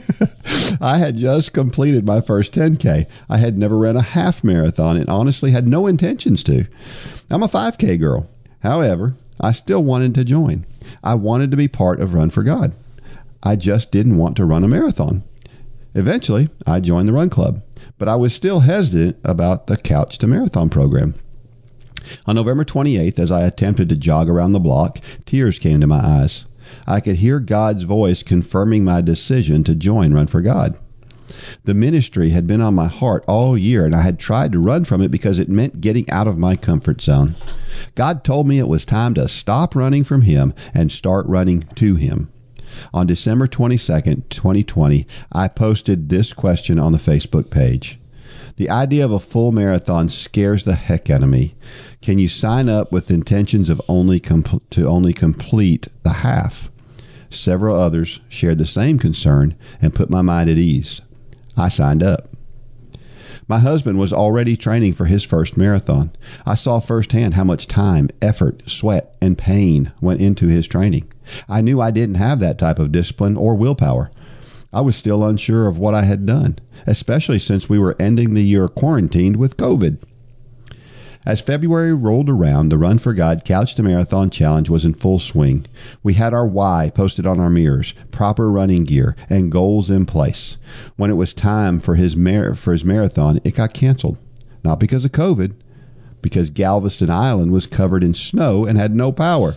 I 0.80 0.98
had 0.98 1.16
just 1.16 1.52
completed 1.52 2.06
my 2.06 2.20
first 2.20 2.52
10K. 2.52 3.06
I 3.28 3.38
had 3.38 3.58
never 3.58 3.78
ran 3.78 3.96
a 3.96 4.02
half 4.02 4.44
marathon 4.44 4.96
and 4.96 5.08
honestly 5.08 5.50
had 5.50 5.68
no 5.68 5.86
intentions 5.86 6.42
to. 6.44 6.66
I'm 7.30 7.42
a 7.42 7.48
5K 7.48 7.98
girl. 7.98 8.28
However, 8.62 9.16
I 9.40 9.52
still 9.52 9.82
wanted 9.82 10.14
to 10.14 10.24
join. 10.24 10.66
I 11.02 11.14
wanted 11.14 11.50
to 11.50 11.56
be 11.56 11.68
part 11.68 12.00
of 12.00 12.14
Run 12.14 12.30
for 12.30 12.42
God. 12.42 12.74
I 13.42 13.56
just 13.56 13.92
didn't 13.92 14.16
want 14.16 14.36
to 14.36 14.44
run 14.44 14.64
a 14.64 14.68
marathon. 14.68 15.22
Eventually, 15.94 16.48
I 16.66 16.80
joined 16.80 17.08
the 17.08 17.12
Run 17.12 17.30
Club, 17.30 17.62
but 17.98 18.08
I 18.08 18.16
was 18.16 18.34
still 18.34 18.60
hesitant 18.60 19.16
about 19.24 19.66
the 19.66 19.76
Couch 19.76 20.18
to 20.18 20.26
Marathon 20.26 20.68
program. 20.68 21.14
On 22.26 22.34
November 22.34 22.64
28th, 22.64 23.18
as 23.18 23.30
I 23.30 23.42
attempted 23.42 23.88
to 23.88 23.96
jog 23.96 24.28
around 24.28 24.52
the 24.52 24.60
block, 24.60 24.98
tears 25.24 25.58
came 25.58 25.80
to 25.80 25.86
my 25.86 26.00
eyes. 26.00 26.46
I 26.86 27.00
could 27.00 27.16
hear 27.16 27.40
God's 27.40 27.84
voice 27.84 28.22
confirming 28.22 28.84
my 28.84 29.00
decision 29.00 29.64
to 29.64 29.74
join 29.74 30.14
Run 30.14 30.26
for 30.26 30.40
God. 30.40 30.78
The 31.64 31.74
ministry 31.74 32.30
had 32.30 32.46
been 32.46 32.60
on 32.60 32.74
my 32.74 32.86
heart 32.86 33.24
all 33.26 33.58
year, 33.58 33.84
and 33.84 33.94
I 33.94 34.02
had 34.02 34.18
tried 34.18 34.52
to 34.52 34.58
run 34.58 34.84
from 34.84 35.02
it 35.02 35.10
because 35.10 35.38
it 35.38 35.48
meant 35.48 35.80
getting 35.80 36.08
out 36.10 36.28
of 36.28 36.38
my 36.38 36.56
comfort 36.56 37.02
zone. 37.02 37.34
God 37.94 38.24
told 38.24 38.46
me 38.46 38.58
it 38.58 38.68
was 38.68 38.84
time 38.84 39.14
to 39.14 39.28
stop 39.28 39.74
running 39.74 40.04
from 40.04 40.22
Him 40.22 40.54
and 40.72 40.90
start 40.90 41.26
running 41.26 41.62
to 41.74 41.96
Him. 41.96 42.30
On 42.92 43.06
December 43.06 43.46
22nd, 43.46 44.28
2020, 44.28 45.06
I 45.32 45.48
posted 45.48 46.08
this 46.08 46.32
question 46.32 46.78
on 46.78 46.92
the 46.92 46.98
Facebook 46.98 47.50
page. 47.50 47.98
The 48.56 48.70
idea 48.70 49.04
of 49.04 49.12
a 49.12 49.20
full 49.20 49.52
marathon 49.52 50.08
scares 50.08 50.64
the 50.64 50.74
heck 50.74 51.10
out 51.10 51.22
of 51.22 51.28
me. 51.28 51.54
Can 52.00 52.18
you 52.18 52.26
sign 52.26 52.68
up 52.68 52.90
with 52.90 53.10
intentions 53.10 53.68
of 53.68 53.82
only 53.88 54.18
to 54.20 54.86
only 54.86 55.12
complete 55.12 55.88
the 56.02 56.12
half? 56.12 56.70
Several 57.28 57.78
others 57.78 58.20
shared 58.28 58.58
the 58.58 58.66
same 58.66 58.98
concern 58.98 59.56
and 59.80 59.94
put 59.94 60.08
my 60.08 60.22
mind 60.22 60.48
at 60.48 60.56
ease. 60.56 61.02
I 61.56 61.68
signed 61.68 62.02
up. 62.02 62.30
My 63.48 63.58
husband 63.58 63.98
was 63.98 64.12
already 64.12 64.56
training 64.56 64.94
for 64.94 65.04
his 65.04 65.22
first 65.22 65.56
marathon. 65.56 66.10
I 66.44 66.56
saw 66.56 66.80
firsthand 66.80 67.34
how 67.34 67.44
much 67.44 67.68
time, 67.68 68.08
effort, 68.20 68.62
sweat, 68.66 69.16
and 69.20 69.38
pain 69.38 69.92
went 70.00 70.20
into 70.20 70.48
his 70.48 70.66
training. 70.66 71.12
I 71.48 71.60
knew 71.60 71.80
I 71.80 71.92
didn't 71.92 72.16
have 72.16 72.40
that 72.40 72.58
type 72.58 72.78
of 72.78 72.90
discipline 72.90 73.36
or 73.36 73.54
willpower. 73.54 74.10
I 74.76 74.82
was 74.82 74.94
still 74.94 75.24
unsure 75.24 75.68
of 75.68 75.78
what 75.78 75.94
I 75.94 76.02
had 76.02 76.26
done, 76.26 76.58
especially 76.86 77.38
since 77.38 77.66
we 77.66 77.78
were 77.78 77.96
ending 77.98 78.34
the 78.34 78.42
year 78.42 78.68
quarantined 78.68 79.36
with 79.38 79.56
COVID. 79.56 79.96
As 81.24 81.40
February 81.40 81.94
rolled 81.94 82.28
around, 82.28 82.68
the 82.68 82.76
Run 82.76 82.98
for 82.98 83.14
God 83.14 83.42
Couch 83.42 83.74
to 83.76 83.82
Marathon 83.82 84.28
Challenge 84.28 84.68
was 84.68 84.84
in 84.84 84.92
full 84.92 85.18
swing. 85.18 85.64
We 86.02 86.12
had 86.12 86.34
our 86.34 86.46
why 86.46 86.90
posted 86.94 87.26
on 87.26 87.40
our 87.40 87.48
mirrors, 87.48 87.94
proper 88.10 88.50
running 88.50 88.84
gear, 88.84 89.16
and 89.30 89.50
goals 89.50 89.88
in 89.88 90.04
place. 90.04 90.58
When 90.96 91.10
it 91.10 91.14
was 91.14 91.32
time 91.32 91.80
for 91.80 91.94
his 91.94 92.14
mar- 92.14 92.54
for 92.54 92.72
his 92.72 92.84
marathon, 92.84 93.40
it 93.44 93.56
got 93.56 93.72
canceled. 93.72 94.18
Not 94.62 94.78
because 94.78 95.06
of 95.06 95.12
COVID, 95.12 95.56
because 96.20 96.50
Galveston 96.50 97.08
Island 97.08 97.50
was 97.50 97.66
covered 97.66 98.04
in 98.04 98.12
snow 98.12 98.66
and 98.66 98.76
had 98.76 98.94
no 98.94 99.10
power. 99.10 99.56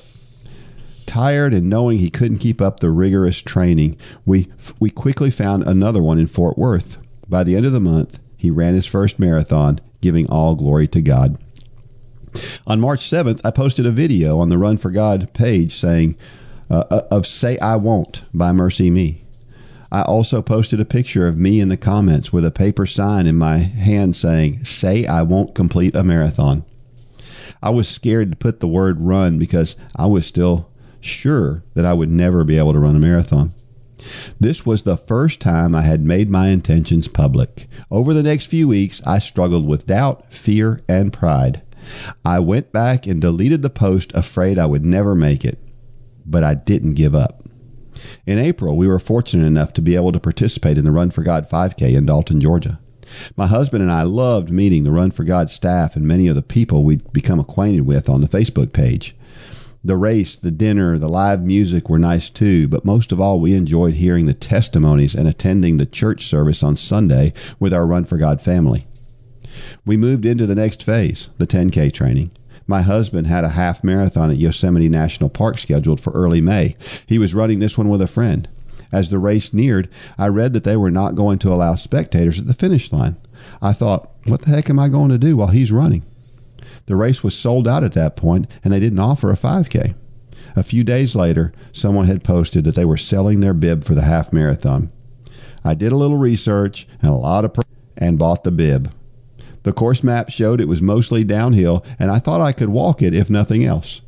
Tired 1.09 1.55
and 1.55 1.67
knowing 1.67 1.97
he 1.97 2.11
couldn't 2.11 2.37
keep 2.37 2.61
up 2.61 2.79
the 2.79 2.91
rigorous 2.91 3.41
training, 3.41 3.97
we 4.27 4.47
we 4.79 4.91
quickly 4.91 5.31
found 5.31 5.63
another 5.63 6.03
one 6.03 6.19
in 6.19 6.27
Fort 6.27 6.55
Worth. 6.55 6.97
By 7.27 7.43
the 7.43 7.55
end 7.55 7.65
of 7.65 7.71
the 7.71 7.79
month, 7.79 8.19
he 8.37 8.51
ran 8.51 8.75
his 8.75 8.85
first 8.85 9.17
marathon, 9.17 9.79
giving 10.01 10.29
all 10.29 10.53
glory 10.53 10.87
to 10.89 11.01
God. 11.01 11.39
On 12.67 12.79
March 12.79 13.09
7th, 13.09 13.41
I 13.43 13.49
posted 13.49 13.87
a 13.87 13.91
video 13.91 14.37
on 14.37 14.49
the 14.49 14.59
Run 14.59 14.77
for 14.77 14.91
God 14.91 15.33
page 15.33 15.73
saying, 15.73 16.15
uh, 16.69 16.83
uh, 16.91 17.01
of 17.09 17.25
Say 17.25 17.57
I 17.57 17.75
Won't 17.77 18.21
by 18.31 18.51
MercyMe. 18.51 19.17
I 19.91 20.03
also 20.03 20.43
posted 20.43 20.79
a 20.79 20.85
picture 20.85 21.27
of 21.27 21.39
me 21.39 21.59
in 21.59 21.69
the 21.69 21.75
comments 21.75 22.31
with 22.31 22.45
a 22.45 22.51
paper 22.51 22.85
sign 22.85 23.25
in 23.25 23.35
my 23.35 23.57
hand 23.57 24.15
saying, 24.15 24.63
Say 24.63 25.07
I 25.07 25.23
won't 25.23 25.55
complete 25.55 25.95
a 25.95 26.03
marathon. 26.03 26.65
I 27.63 27.71
was 27.71 27.89
scared 27.89 28.29
to 28.29 28.37
put 28.37 28.59
the 28.59 28.67
word 28.67 29.01
run 29.01 29.39
because 29.39 29.75
I 29.95 30.05
was 30.05 30.27
still 30.27 30.68
sure 31.01 31.63
that 31.73 31.85
I 31.85 31.93
would 31.93 32.09
never 32.09 32.43
be 32.43 32.57
able 32.57 32.73
to 32.73 32.79
run 32.79 32.95
a 32.95 32.99
marathon. 32.99 33.53
This 34.39 34.65
was 34.65 34.83
the 34.83 34.97
first 34.97 35.39
time 35.39 35.75
I 35.75 35.81
had 35.81 36.05
made 36.05 36.29
my 36.29 36.47
intentions 36.47 37.07
public. 37.07 37.67
Over 37.91 38.13
the 38.13 38.23
next 38.23 38.45
few 38.45 38.67
weeks, 38.67 39.01
I 39.05 39.19
struggled 39.19 39.67
with 39.67 39.87
doubt, 39.87 40.33
fear, 40.33 40.79
and 40.87 41.11
pride. 41.11 41.61
I 42.23 42.39
went 42.39 42.71
back 42.71 43.07
and 43.07 43.21
deleted 43.21 43.61
the 43.61 43.69
post, 43.69 44.11
afraid 44.13 44.57
I 44.57 44.65
would 44.65 44.85
never 44.85 45.15
make 45.15 45.43
it. 45.43 45.59
But 46.25 46.43
I 46.43 46.53
didn't 46.53 46.93
give 46.93 47.15
up. 47.15 47.43
In 48.25 48.37
April, 48.37 48.77
we 48.77 48.87
were 48.87 48.99
fortunate 48.99 49.45
enough 49.45 49.73
to 49.73 49.81
be 49.81 49.95
able 49.95 50.11
to 50.11 50.19
participate 50.19 50.77
in 50.77 50.85
the 50.85 50.91
Run 50.91 51.09
for 51.09 51.23
God 51.23 51.49
5K 51.49 51.95
in 51.95 52.05
Dalton, 52.05 52.39
Georgia. 52.39 52.79
My 53.35 53.47
husband 53.47 53.81
and 53.81 53.91
I 53.91 54.03
loved 54.03 54.51
meeting 54.51 54.83
the 54.83 54.91
Run 54.91 55.11
for 55.11 55.23
God 55.23 55.49
staff 55.49 55.95
and 55.95 56.07
many 56.07 56.27
of 56.27 56.35
the 56.35 56.43
people 56.43 56.83
we'd 56.83 57.11
become 57.11 57.39
acquainted 57.39 57.81
with 57.81 58.07
on 58.07 58.21
the 58.21 58.27
Facebook 58.27 58.71
page. 58.71 59.15
The 59.83 59.95
race, 59.95 60.35
the 60.35 60.51
dinner, 60.51 60.97
the 60.97 61.07
live 61.07 61.41
music 61.41 61.87
were 61.87 61.99
nice 61.99 62.29
too, 62.29 62.67
but 62.67 62.83
most 62.83 63.13
of 63.13 63.21
all, 63.21 63.39
we 63.39 63.53
enjoyed 63.53 63.93
hearing 63.93 64.25
the 64.25 64.33
testimonies 64.33 65.15
and 65.15 65.25
attending 65.25 65.77
the 65.77 65.85
church 65.85 66.25
service 66.25 66.63
on 66.63 66.75
Sunday 66.75 67.31
with 67.59 67.73
our 67.73 67.87
Run 67.87 68.03
for 68.03 68.17
God 68.17 68.41
family. 68.41 68.87
We 69.85 69.95
moved 69.95 70.25
into 70.25 70.45
the 70.45 70.55
next 70.55 70.83
phase, 70.83 71.29
the 71.37 71.47
10K 71.47 71.93
training. 71.93 72.31
My 72.67 72.81
husband 72.81 73.27
had 73.27 73.45
a 73.45 73.49
half 73.49 73.81
marathon 73.81 74.29
at 74.29 74.37
Yosemite 74.37 74.89
National 74.89 75.29
Park 75.29 75.57
scheduled 75.57 76.01
for 76.01 76.11
early 76.11 76.41
May. 76.41 76.75
He 77.07 77.17
was 77.17 77.33
running 77.33 77.59
this 77.59 77.77
one 77.77 77.87
with 77.87 78.01
a 78.01 78.07
friend. 78.07 78.49
As 78.91 79.09
the 79.09 79.17
race 79.17 79.53
neared, 79.53 79.87
I 80.17 80.27
read 80.27 80.51
that 80.53 80.65
they 80.65 80.75
were 80.75 80.91
not 80.91 81.15
going 81.15 81.39
to 81.39 81.53
allow 81.53 81.75
spectators 81.75 82.37
at 82.37 82.47
the 82.47 82.53
finish 82.53 82.91
line. 82.91 83.15
I 83.61 83.71
thought, 83.71 84.11
what 84.25 84.41
the 84.41 84.49
heck 84.49 84.69
am 84.69 84.77
I 84.77 84.89
going 84.89 85.09
to 85.09 85.17
do 85.17 85.37
while 85.37 85.47
he's 85.47 85.71
running? 85.71 86.05
The 86.89 86.95
race 86.95 87.23
was 87.23 87.35
sold 87.35 87.67
out 87.67 87.83
at 87.83 87.93
that 87.93 88.15
point, 88.15 88.47
and 88.63 88.73
they 88.73 88.79
didn't 88.79 88.97
offer 88.97 89.31
a 89.31 89.35
5K. 89.35 89.93
A 90.55 90.63
few 90.63 90.83
days 90.83 91.13
later, 91.13 91.53
someone 91.71 92.07
had 92.07 92.23
posted 92.23 92.63
that 92.63 92.73
they 92.73 92.83
were 92.83 92.97
selling 92.97 93.41
their 93.41 93.53
bib 93.53 93.83
for 93.83 93.93
the 93.93 94.01
half 94.01 94.33
marathon. 94.33 94.91
I 95.63 95.75
did 95.75 95.91
a 95.91 95.95
little 95.95 96.17
research 96.17 96.87
and 96.99 97.11
a 97.11 97.15
lot 97.15 97.45
of 97.45 97.53
pr- 97.53 97.61
and 97.95 98.17
bought 98.17 98.43
the 98.43 98.49
bib. 98.49 98.91
The 99.61 99.71
course 99.71 100.03
map 100.03 100.31
showed 100.31 100.59
it 100.59 100.67
was 100.67 100.81
mostly 100.81 101.23
downhill, 101.23 101.85
and 101.99 102.09
I 102.09 102.17
thought 102.17 102.41
I 102.41 102.53
could 102.53 102.69
walk 102.69 103.03
it 103.03 103.13
if 103.13 103.29
nothing 103.29 103.63
else. 103.63 104.01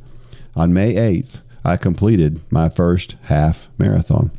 On 0.56 0.74
May 0.74 0.94
8th, 0.94 1.40
I 1.64 1.76
completed 1.76 2.40
my 2.50 2.68
first 2.68 3.14
half 3.26 3.68
marathon. 3.78 4.32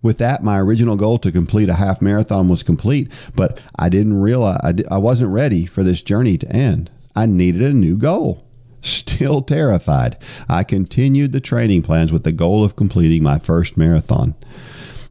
With 0.00 0.16
that, 0.16 0.42
my 0.42 0.58
original 0.58 0.96
goal 0.96 1.18
to 1.18 1.30
complete 1.30 1.68
a 1.68 1.74
half 1.74 2.00
marathon 2.00 2.48
was 2.48 2.62
complete, 2.62 3.12
but 3.36 3.60
I 3.78 3.90
didn't 3.90 4.18
realize 4.18 4.60
I, 4.64 4.72
I 4.90 4.96
wasn't 4.96 5.30
ready 5.34 5.66
for 5.66 5.82
this 5.82 6.00
journey 6.00 6.38
to 6.38 6.50
end. 6.50 6.90
I 7.18 7.26
needed 7.26 7.62
a 7.62 7.72
new 7.72 7.96
goal. 7.96 8.44
Still 8.80 9.42
terrified, 9.42 10.18
I 10.48 10.62
continued 10.62 11.32
the 11.32 11.40
training 11.40 11.82
plans 11.82 12.12
with 12.12 12.22
the 12.22 12.30
goal 12.30 12.62
of 12.62 12.76
completing 12.76 13.24
my 13.24 13.40
first 13.40 13.76
marathon. 13.76 14.36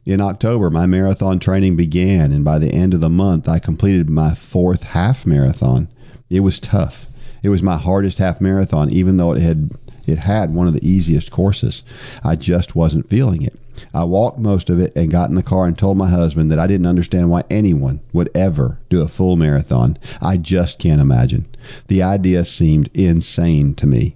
In 0.05 0.22
October, 0.22 0.70
my 0.70 0.86
marathon 0.86 1.38
training 1.38 1.76
began, 1.76 2.32
and 2.32 2.45
by 2.45 2.60
the 2.60 2.72
end 2.72 2.93
of 2.93 3.01
the 3.01 3.10
month, 3.10 3.49
I 3.49 3.60
completed 3.60 4.10
my 4.10 4.34
fourth 4.34 4.84
half 4.84 5.26
marathon. 5.26 5.89
It 6.30 6.39
was 6.39 6.62
tough. 6.62 7.08
It 7.43 7.49
was 7.49 7.62
my 7.62 7.76
hardest 7.76 8.20
half 8.20 8.39
marathon, 8.39 8.89
even 8.89 9.18
though 9.18 9.34
it 9.34 9.41
had 9.41 9.72
it 10.05 10.20
had 10.20 10.53
one 10.53 10.68
of 10.68 10.74
the 10.74 10.88
easiest 10.88 11.30
courses. 11.30 11.84
I 12.24 12.38
just 12.38 12.74
wasn't 12.74 13.10
feeling 13.10 13.41
it. 13.41 13.60
I 13.93 14.03
walked 14.03 14.39
most 14.39 14.69
of 14.69 14.80
it 14.80 14.93
and 14.95 15.11
got 15.11 15.30
in 15.30 15.36
the 15.36 15.43
car 15.43 15.65
and 15.65 15.78
told 15.78 15.97
my 15.97 16.09
husband 16.09 16.51
that 16.51 16.59
I 16.59 16.67
didn't 16.67 16.88
understand 16.88 17.30
why 17.30 17.43
anyone 17.49 18.01
would 18.13 18.30
ever 18.36 18.80
do 18.89 19.01
a 19.01 19.07
full 19.07 19.36
marathon. 19.36 19.97
I 20.21 20.38
just 20.38 20.80
can't 20.80 21.01
imagine. 21.01 21.47
The 21.88 22.03
idea 22.03 22.45
seemed 22.45 22.89
insane 22.93 23.75
to 23.75 23.88
me. 23.88 24.15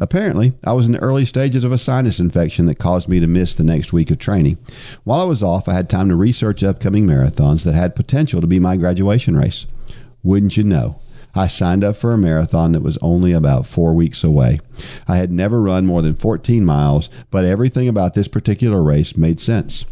Apparently, 0.00 0.54
I 0.64 0.72
was 0.72 0.86
in 0.86 0.92
the 0.92 0.98
early 1.00 1.26
stages 1.26 1.62
of 1.62 1.72
a 1.72 1.78
sinus 1.78 2.18
infection 2.18 2.64
that 2.66 2.78
caused 2.78 3.06
me 3.06 3.20
to 3.20 3.26
miss 3.26 3.54
the 3.54 3.64
next 3.64 3.92
week 3.92 4.10
of 4.10 4.18
training. 4.18 4.56
While 5.04 5.20
I 5.20 5.24
was 5.24 5.42
off, 5.42 5.68
I 5.68 5.74
had 5.74 5.90
time 5.90 6.08
to 6.08 6.16
research 6.16 6.62
upcoming 6.62 7.06
marathons 7.06 7.64
that 7.64 7.74
had 7.74 7.94
potential 7.94 8.40
to 8.40 8.46
be 8.46 8.58
my 8.58 8.78
graduation 8.78 9.36
race. 9.36 9.66
Wouldn't 10.22 10.56
you 10.56 10.64
know? 10.64 11.00
I 11.34 11.46
signed 11.46 11.84
up 11.84 11.96
for 11.96 12.12
a 12.12 12.18
marathon 12.18 12.72
that 12.72 12.82
was 12.82 12.98
only 13.00 13.32
about 13.32 13.66
four 13.66 13.94
weeks 13.94 14.24
away. 14.24 14.60
I 15.06 15.16
had 15.16 15.30
never 15.30 15.60
run 15.60 15.86
more 15.86 16.02
than 16.02 16.14
14 16.14 16.64
miles, 16.64 17.08
but 17.30 17.44
everything 17.44 17.88
about 17.88 18.14
this 18.14 18.28
particular 18.28 18.82
race 18.82 19.16
made 19.16 19.40
sense. 19.40 19.84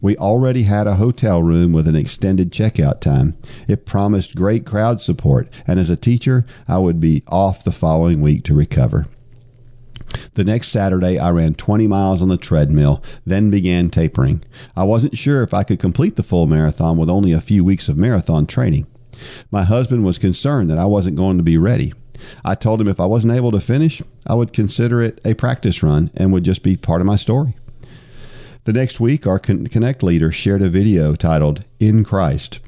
We 0.00 0.16
already 0.16 0.62
had 0.64 0.86
a 0.86 0.96
hotel 0.96 1.42
room 1.42 1.72
with 1.72 1.86
an 1.86 1.94
extended 1.94 2.50
checkout 2.50 3.00
time. 3.00 3.36
It 3.68 3.86
promised 3.86 4.34
great 4.34 4.66
crowd 4.66 5.00
support, 5.00 5.48
and 5.66 5.78
as 5.78 5.90
a 5.90 5.96
teacher, 5.96 6.46
I 6.66 6.78
would 6.78 7.00
be 7.00 7.22
off 7.28 7.64
the 7.64 7.72
following 7.72 8.20
week 8.20 8.44
to 8.44 8.54
recover. 8.54 9.06
The 10.34 10.44
next 10.44 10.68
Saturday, 10.68 11.18
I 11.18 11.30
ran 11.30 11.54
20 11.54 11.86
miles 11.86 12.22
on 12.22 12.28
the 12.28 12.36
treadmill, 12.36 13.02
then 13.26 13.50
began 13.50 13.90
tapering. 13.90 14.42
I 14.74 14.84
wasn't 14.84 15.18
sure 15.18 15.42
if 15.42 15.52
I 15.52 15.64
could 15.64 15.78
complete 15.78 16.16
the 16.16 16.22
full 16.22 16.46
marathon 16.46 16.96
with 16.96 17.10
only 17.10 17.32
a 17.32 17.40
few 17.40 17.64
weeks 17.64 17.88
of 17.88 17.96
marathon 17.96 18.46
training. 18.46 18.86
My 19.50 19.64
husband 19.64 20.04
was 20.04 20.18
concerned 20.18 20.70
that 20.70 20.78
I 20.78 20.84
wasn't 20.84 21.16
going 21.16 21.36
to 21.36 21.42
be 21.42 21.58
ready. 21.58 21.92
I 22.44 22.54
told 22.54 22.80
him 22.80 22.88
if 22.88 23.00
I 23.00 23.06
wasn't 23.06 23.34
able 23.34 23.50
to 23.52 23.60
finish, 23.60 24.02
I 24.26 24.34
would 24.34 24.52
consider 24.52 25.00
it 25.00 25.20
a 25.24 25.34
practice 25.34 25.82
run 25.82 26.10
and 26.16 26.32
would 26.32 26.44
just 26.44 26.62
be 26.62 26.76
part 26.76 27.00
of 27.00 27.06
my 27.06 27.16
story. 27.16 27.56
The 28.64 28.72
next 28.72 29.00
week, 29.00 29.26
our 29.26 29.38
Connect 29.38 30.02
leader 30.02 30.30
shared 30.30 30.62
a 30.62 30.68
video 30.68 31.14
titled 31.14 31.64
In 31.80 32.04
Christ. 32.04 32.60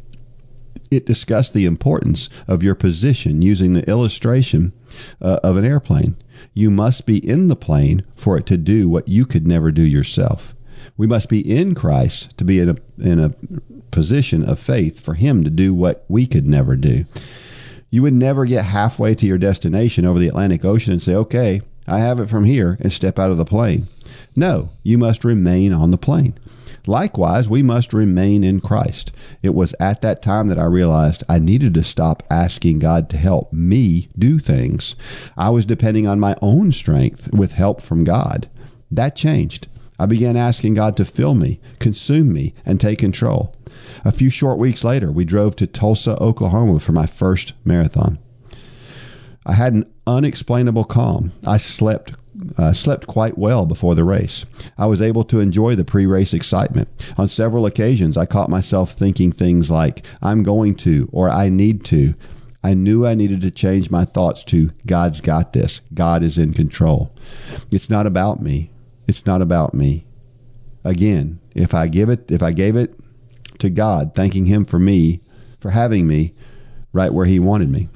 It 0.91 1.07
discussed 1.07 1.53
the 1.53 1.67
importance 1.67 2.29
of 2.49 2.63
your 2.63 2.75
position 2.75 3.43
using 3.43 3.75
the 3.75 3.89
illustration 3.89 4.73
uh, 5.21 5.41
of 5.43 5.57
an 5.57 5.65
airplane. 5.65 6.17
You 6.55 6.71
must 6.71 7.07
be 7.07 7.19
in 7.19 7.49
the 7.49 7.57
plane 7.57 8.05
for 8.17 8.37
it 8.37 8.47
to 8.47 8.57
do 8.57 8.89
what 8.89 9.09
you 9.09 9.27
could 9.27 9.47
never 9.47 9.71
do 9.71 9.83
yourself. 9.83 10.55
We 11.01 11.07
must 11.07 11.31
be 11.31 11.41
in 11.41 11.75
Christ 11.75 12.37
to 12.37 12.45
be 12.45 12.61
in 12.61 12.69
a, 12.69 12.75
in 12.99 13.19
a 13.19 13.31
position 13.91 14.47
of 14.47 14.59
faith 14.59 15.01
for 15.01 15.15
Him 15.15 15.45
to 15.45 15.49
do 15.49 15.73
what 15.73 16.05
we 16.09 16.27
could 16.27 16.47
never 16.47 16.77
do. 16.77 17.07
You 17.89 18.03
would 18.03 18.13
never 18.13 18.45
get 18.45 18.67
halfway 18.67 19.15
to 19.15 19.25
your 19.25 19.39
destination 19.39 20.05
over 20.05 20.19
the 20.19 20.29
Atlantic 20.29 20.63
Ocean 20.63 20.93
and 20.93 21.03
say, 21.03 21.15
okay, 21.15 21.63
I 21.89 22.01
have 22.01 22.21
it 22.21 22.29
from 22.29 22.45
here, 22.45 22.77
and 22.83 22.93
step 22.93 23.19
out 23.19 23.31
of 23.31 23.39
the 23.39 23.47
plane. 23.47 23.87
No, 24.37 24.73
you 24.83 24.99
must 24.99 25.25
remain 25.25 25.73
on 25.73 25.91
the 25.91 25.97
plane. 25.97 26.35
Likewise, 26.87 27.49
we 27.49 27.63
must 27.63 27.95
remain 27.95 28.45
in 28.45 28.61
Christ. 28.61 29.11
It 29.43 29.55
was 29.55 29.75
at 29.81 30.03
that 30.03 30.21
time 30.21 30.49
that 30.49 30.59
I 30.59 30.65
realized 30.65 31.25
I 31.31 31.39
needed 31.39 31.73
to 31.73 31.83
stop 31.83 32.23
asking 32.29 32.81
God 32.81 33.09
to 33.09 33.17
help 33.17 33.55
me 33.55 34.11
do 34.19 34.39
things. 34.39 34.97
I 35.35 35.49
was 35.49 35.65
depending 35.65 36.07
on 36.07 36.21
my 36.21 36.37
own 36.43 36.73
strength 36.73 37.33
with 37.33 37.53
help 37.53 37.81
from 37.81 38.05
God. 38.05 38.51
That 38.91 39.17
changed. 39.17 39.67
I 40.01 40.07
began 40.07 40.35
asking 40.35 40.75
God 40.75 40.97
to 40.97 41.05
fill 41.05 41.35
me, 41.35 41.61
consume 41.79 42.33
me, 42.33 42.55
and 42.65 42.81
take 42.81 42.99
control. 42.99 43.55
A 44.03 44.13
few 44.13 44.31
short 44.31 44.59
weeks 44.59 44.83
later, 44.83 45.13
we 45.13 45.27
drove 45.27 45.57
to 45.57 45.67
Tulsa, 45.67 46.17
Oklahoma 46.19 46.81
for 46.81 46.93
my 46.93 47.05
first 47.05 47.53
marathon. 47.67 48.19
I 49.45 49.53
had 49.53 49.75
an 49.75 49.93
unexplainable 50.07 50.85
calm. 50.85 51.33
I 51.47 51.59
slept 51.59 52.15
uh, 52.57 52.73
slept 52.73 53.07
quite 53.07 53.37
well 53.37 53.67
before 53.67 53.95
the 53.95 54.05
race. 54.05 54.47
I 54.79 54.87
was 54.87 55.03
able 55.03 55.25
to 55.25 55.41
enjoy 55.41 55.75
the 55.75 55.85
pre 55.85 56.07
race 56.07 56.33
excitement. 56.33 56.89
On 57.19 57.29
several 57.29 57.67
occasions, 57.67 58.17
I 58.17 58.25
caught 58.25 58.49
myself 58.49 58.93
thinking 58.93 59.31
things 59.33 59.71
like, 59.71 60.07
I'm 60.23 60.43
going 60.43 60.77
to, 60.77 61.11
or 61.13 61.29
I 61.29 61.51
need 61.51 61.85
to. 61.87 62.15
I 62.65 62.73
knew 62.73 63.07
I 63.07 63.13
needed 63.13 63.43
to 63.43 63.51
change 63.51 63.91
my 63.91 64.07
thoughts 64.07 64.45
to, 64.45 64.71
God's 64.87 65.21
got 65.21 65.53
this. 65.53 65.83
God 65.93 66.23
is 66.23 66.39
in 66.39 66.55
control. 66.55 67.15
It's 67.71 67.91
not 67.91 68.07
about 68.07 68.41
me. 68.41 68.71
It's 69.11 69.27
not 69.27 69.43
about 69.43 69.75
me. 69.75 70.07
Again, 70.85 71.41
if 71.57 71.75
I 71.75 71.89
give 71.89 72.09
it, 72.09 72.31
if 72.31 72.45
I 72.45 72.53
gave 72.53 72.77
it 72.77 72.95
to 73.59 73.69
God, 73.69 74.15
thanking 74.15 74.47
Him 74.47 74.65
for 74.65 74.79
me, 74.79 75.21
for 75.59 75.71
having 75.71 76.07
me 76.07 76.33
right 76.93 77.13
where 77.13 77.27
He 77.27 77.41
wanted 77.41 77.71
me. 77.71 77.89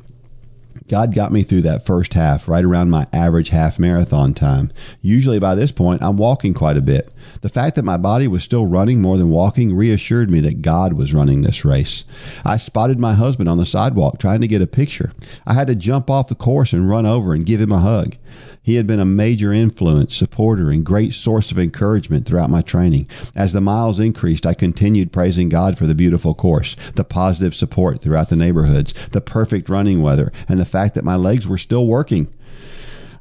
God 0.88 1.14
got 1.14 1.30
me 1.30 1.44
through 1.44 1.62
that 1.62 1.86
first 1.86 2.14
half, 2.14 2.48
right 2.48 2.64
around 2.64 2.90
my 2.90 3.06
average 3.12 3.50
half 3.50 3.78
marathon 3.78 4.34
time. 4.34 4.72
Usually 5.00 5.38
by 5.38 5.54
this 5.54 5.70
point, 5.70 6.02
I'm 6.02 6.16
walking 6.16 6.52
quite 6.52 6.76
a 6.76 6.82
bit. 6.82 7.10
The 7.42 7.48
fact 7.48 7.76
that 7.76 7.84
my 7.84 7.96
body 7.96 8.26
was 8.26 8.42
still 8.42 8.66
running 8.66 9.00
more 9.00 9.16
than 9.16 9.30
walking 9.30 9.74
reassured 9.74 10.30
me 10.30 10.40
that 10.40 10.62
God 10.62 10.94
was 10.94 11.14
running 11.14 11.42
this 11.42 11.64
race. 11.64 12.04
I 12.44 12.56
spotted 12.56 12.98
my 12.98 13.14
husband 13.14 13.48
on 13.48 13.56
the 13.56 13.64
sidewalk 13.64 14.18
trying 14.18 14.40
to 14.40 14.48
get 14.48 14.60
a 14.60 14.66
picture. 14.66 15.12
I 15.46 15.54
had 15.54 15.68
to 15.68 15.76
jump 15.76 16.10
off 16.10 16.26
the 16.26 16.34
course 16.34 16.72
and 16.72 16.88
run 16.90 17.06
over 17.06 17.32
and 17.32 17.46
give 17.46 17.60
him 17.60 17.70
a 17.72 17.78
hug. 17.78 18.16
He 18.64 18.76
had 18.76 18.86
been 18.86 18.98
a 18.98 19.04
major 19.04 19.52
influence, 19.52 20.16
supporter, 20.16 20.70
and 20.70 20.86
great 20.86 21.12
source 21.12 21.52
of 21.52 21.58
encouragement 21.58 22.24
throughout 22.24 22.48
my 22.48 22.62
training. 22.62 23.06
As 23.36 23.52
the 23.52 23.60
miles 23.60 24.00
increased, 24.00 24.46
I 24.46 24.54
continued 24.54 25.12
praising 25.12 25.50
God 25.50 25.76
for 25.76 25.86
the 25.86 25.94
beautiful 25.94 26.34
course, 26.34 26.74
the 26.94 27.04
positive 27.04 27.54
support 27.54 28.00
throughout 28.00 28.30
the 28.30 28.36
neighborhoods, 28.36 28.94
the 29.10 29.20
perfect 29.20 29.68
running 29.68 30.00
weather, 30.00 30.32
and 30.48 30.58
the 30.58 30.64
fact 30.64 30.94
that 30.94 31.04
my 31.04 31.14
legs 31.14 31.46
were 31.46 31.58
still 31.58 31.86
working. 31.86 32.32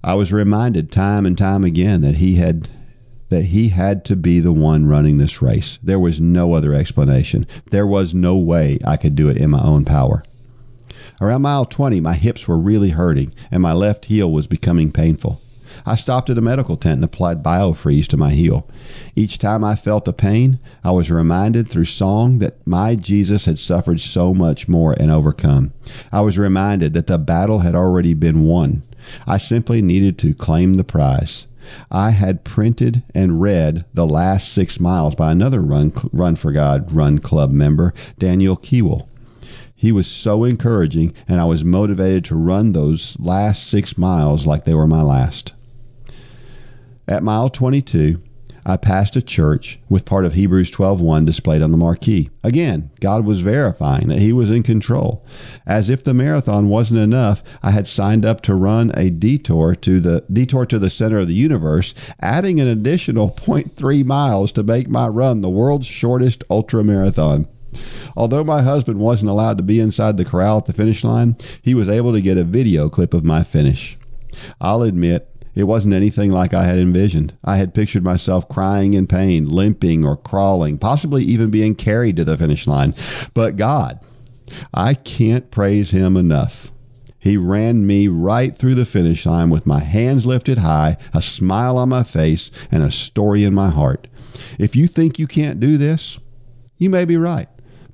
I 0.01 0.13
was 0.13 0.31
reminded 0.31 0.93
time 0.93 1.25
and 1.25 1.37
time 1.37 1.65
again 1.65 1.99
that 2.01 2.15
he 2.15 2.35
had 2.35 2.69
that 3.27 3.45
he 3.45 3.69
had 3.69 4.05
to 4.05 4.15
be 4.15 4.39
the 4.39 4.53
one 4.53 4.85
running 4.85 5.17
this 5.17 5.41
race. 5.41 5.77
There 5.83 5.99
was 5.99 6.21
no 6.21 6.53
other 6.53 6.73
explanation. 6.73 7.47
There 7.71 7.87
was 7.87 8.13
no 8.13 8.37
way 8.37 8.79
I 8.85 8.95
could 8.95 9.15
do 9.15 9.27
it 9.27 9.37
in 9.37 9.49
my 9.49 9.61
own 9.61 9.83
power. 9.83 10.23
Around 11.23 11.43
mile 11.43 11.63
20, 11.63 12.01
my 12.01 12.15
hips 12.15 12.49
were 12.49 12.57
really 12.57 12.89
hurting 12.89 13.33
and 13.49 13.63
my 13.63 13.71
left 13.71 14.05
heel 14.05 14.29
was 14.29 14.45
becoming 14.45 14.91
painful. 14.91 15.39
I 15.85 15.95
stopped 15.95 16.29
at 16.29 16.37
a 16.37 16.41
medical 16.41 16.75
tent 16.75 16.95
and 16.95 17.05
applied 17.05 17.41
BioFreeze 17.41 18.07
to 18.07 18.17
my 18.17 18.31
heel. 18.31 18.67
Each 19.15 19.37
time 19.37 19.63
I 19.63 19.77
felt 19.77 20.05
a 20.09 20.11
pain, 20.11 20.59
I 20.83 20.91
was 20.91 21.09
reminded 21.09 21.69
through 21.69 21.85
song 21.85 22.39
that 22.39 22.67
my 22.67 22.95
Jesus 22.95 23.45
had 23.45 23.57
suffered 23.57 24.01
so 24.01 24.33
much 24.33 24.67
more 24.67 24.97
and 24.99 25.09
overcome. 25.09 25.71
I 26.11 26.19
was 26.19 26.37
reminded 26.37 26.91
that 26.91 27.07
the 27.07 27.17
battle 27.17 27.59
had 27.59 27.73
already 27.73 28.13
been 28.13 28.43
won. 28.43 28.83
I 29.25 29.37
simply 29.37 29.81
needed 29.81 30.17
to 30.19 30.35
claim 30.35 30.73
the 30.73 30.83
prize. 30.83 31.47
I 31.89 32.09
had 32.09 32.43
printed 32.43 33.01
and 33.15 33.39
read 33.39 33.85
the 33.93 34.05
last 34.05 34.51
six 34.51 34.77
miles 34.77 35.15
by 35.15 35.31
another 35.31 35.61
Run, 35.61 35.93
Run 36.11 36.35
for 36.35 36.51
God 36.51 36.91
Run 36.91 37.19
Club 37.19 37.53
member, 37.53 37.93
Daniel 38.19 38.57
Kewell. 38.57 39.07
He 39.83 39.91
was 39.91 40.07
so 40.07 40.45
encouraging, 40.45 41.11
and 41.27 41.41
I 41.41 41.43
was 41.43 41.65
motivated 41.65 42.23
to 42.25 42.37
run 42.37 42.71
those 42.71 43.17
last 43.19 43.67
six 43.67 43.97
miles 43.97 44.45
like 44.45 44.63
they 44.63 44.73
were 44.73 44.87
my 44.87 45.01
last. 45.01 45.51
At 47.05 47.21
mile 47.21 47.49
22, 47.49 48.21
I 48.65 48.77
passed 48.77 49.17
a 49.17 49.21
church 49.21 49.81
with 49.89 50.05
part 50.05 50.23
of 50.23 50.35
Hebrews 50.35 50.71
12:1 50.71 51.25
displayed 51.25 51.61
on 51.61 51.71
the 51.71 51.77
marquee. 51.77 52.29
Again, 52.45 52.91
God 53.01 53.25
was 53.25 53.41
verifying 53.41 54.07
that 54.07 54.19
he 54.19 54.31
was 54.31 54.49
in 54.49 54.63
control. 54.63 55.25
As 55.67 55.89
if 55.89 56.01
the 56.01 56.13
marathon 56.13 56.69
wasn't 56.69 57.01
enough, 57.01 57.43
I 57.61 57.71
had 57.71 57.85
signed 57.85 58.25
up 58.25 58.39
to 58.43 58.55
run 58.55 58.93
a 58.95 59.09
detour 59.09 59.75
to 59.75 59.99
the 59.99 60.23
detour 60.31 60.65
to 60.67 60.79
the 60.79 60.89
center 60.89 61.17
of 61.17 61.27
the 61.27 61.33
universe, 61.33 61.93
adding 62.21 62.61
an 62.61 62.69
additional 62.69 63.29
0.3 63.37 64.05
miles 64.05 64.53
to 64.53 64.63
make 64.63 64.87
my 64.87 65.09
run 65.09 65.41
the 65.41 65.49
world's 65.49 65.87
shortest 65.87 66.45
ultra 66.49 66.85
marathon. 66.85 67.47
Although 68.15 68.43
my 68.43 68.61
husband 68.61 68.99
wasn't 68.99 69.31
allowed 69.31 69.57
to 69.57 69.63
be 69.63 69.79
inside 69.79 70.17
the 70.17 70.25
corral 70.25 70.57
at 70.57 70.65
the 70.65 70.73
finish 70.73 71.03
line, 71.03 71.37
he 71.61 71.73
was 71.73 71.89
able 71.89 72.13
to 72.13 72.21
get 72.21 72.37
a 72.37 72.43
video 72.43 72.89
clip 72.89 73.13
of 73.13 73.23
my 73.23 73.43
finish. 73.43 73.97
I'll 74.59 74.81
admit, 74.81 75.29
it 75.55 75.65
wasn't 75.65 75.93
anything 75.93 76.31
like 76.31 76.53
I 76.53 76.65
had 76.65 76.77
envisioned. 76.77 77.33
I 77.43 77.57
had 77.57 77.75
pictured 77.75 78.03
myself 78.03 78.49
crying 78.49 78.95
in 78.95 79.05
pain, 79.05 79.47
limping 79.47 80.03
or 80.03 80.17
crawling, 80.17 80.79
possibly 80.79 81.23
even 81.23 81.51
being 81.51 81.75
carried 81.75 82.15
to 82.17 82.23
the 82.23 82.37
finish 82.37 82.65
line. 82.65 82.95
But 83.33 83.57
God, 83.57 83.99
I 84.73 84.95
can't 84.95 85.51
praise 85.51 85.91
Him 85.91 86.17
enough. 86.17 86.71
He 87.19 87.37
ran 87.37 87.87
me 87.87 88.07
right 88.09 88.55
through 88.55 88.75
the 88.75 88.85
finish 88.85 89.25
line 89.25 89.49
with 89.49 89.65
my 89.65 89.79
hands 89.79 90.25
lifted 90.25 90.57
high, 90.57 90.97
a 91.13 91.21
smile 91.21 91.77
on 91.77 91.89
my 91.89 92.03
face, 92.03 92.51
and 92.69 92.83
a 92.83 92.91
story 92.91 93.43
in 93.43 93.53
my 93.53 93.69
heart. 93.69 94.07
If 94.59 94.75
you 94.75 94.87
think 94.87 95.19
you 95.19 95.27
can't 95.27 95.59
do 95.59 95.77
this, 95.77 96.19
you 96.77 96.89
may 96.89 97.05
be 97.05 97.15
right. 97.15 97.47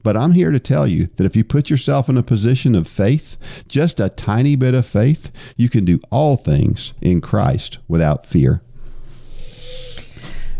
But 0.10 0.18
I'm 0.18 0.32
here 0.32 0.50
to 0.50 0.60
tell 0.60 0.88
you 0.88 1.06
that 1.18 1.26
if 1.26 1.36
you 1.36 1.44
put 1.44 1.70
yourself 1.70 2.10
in 2.10 2.18
a 2.18 2.24
position 2.24 2.74
of 2.74 2.88
faith, 2.88 3.38
just 3.68 4.00
a 4.00 4.10
tiny 4.10 4.56
bit 4.56 4.74
of 4.74 4.88
faith, 4.88 5.30
you 5.56 5.70
can 5.70 5.86
do 5.86 6.00
all 6.10 6.36
things 6.36 6.94
in 7.00 7.22
Christ 7.22 7.78
without 7.88 8.26
fear. 8.26 8.64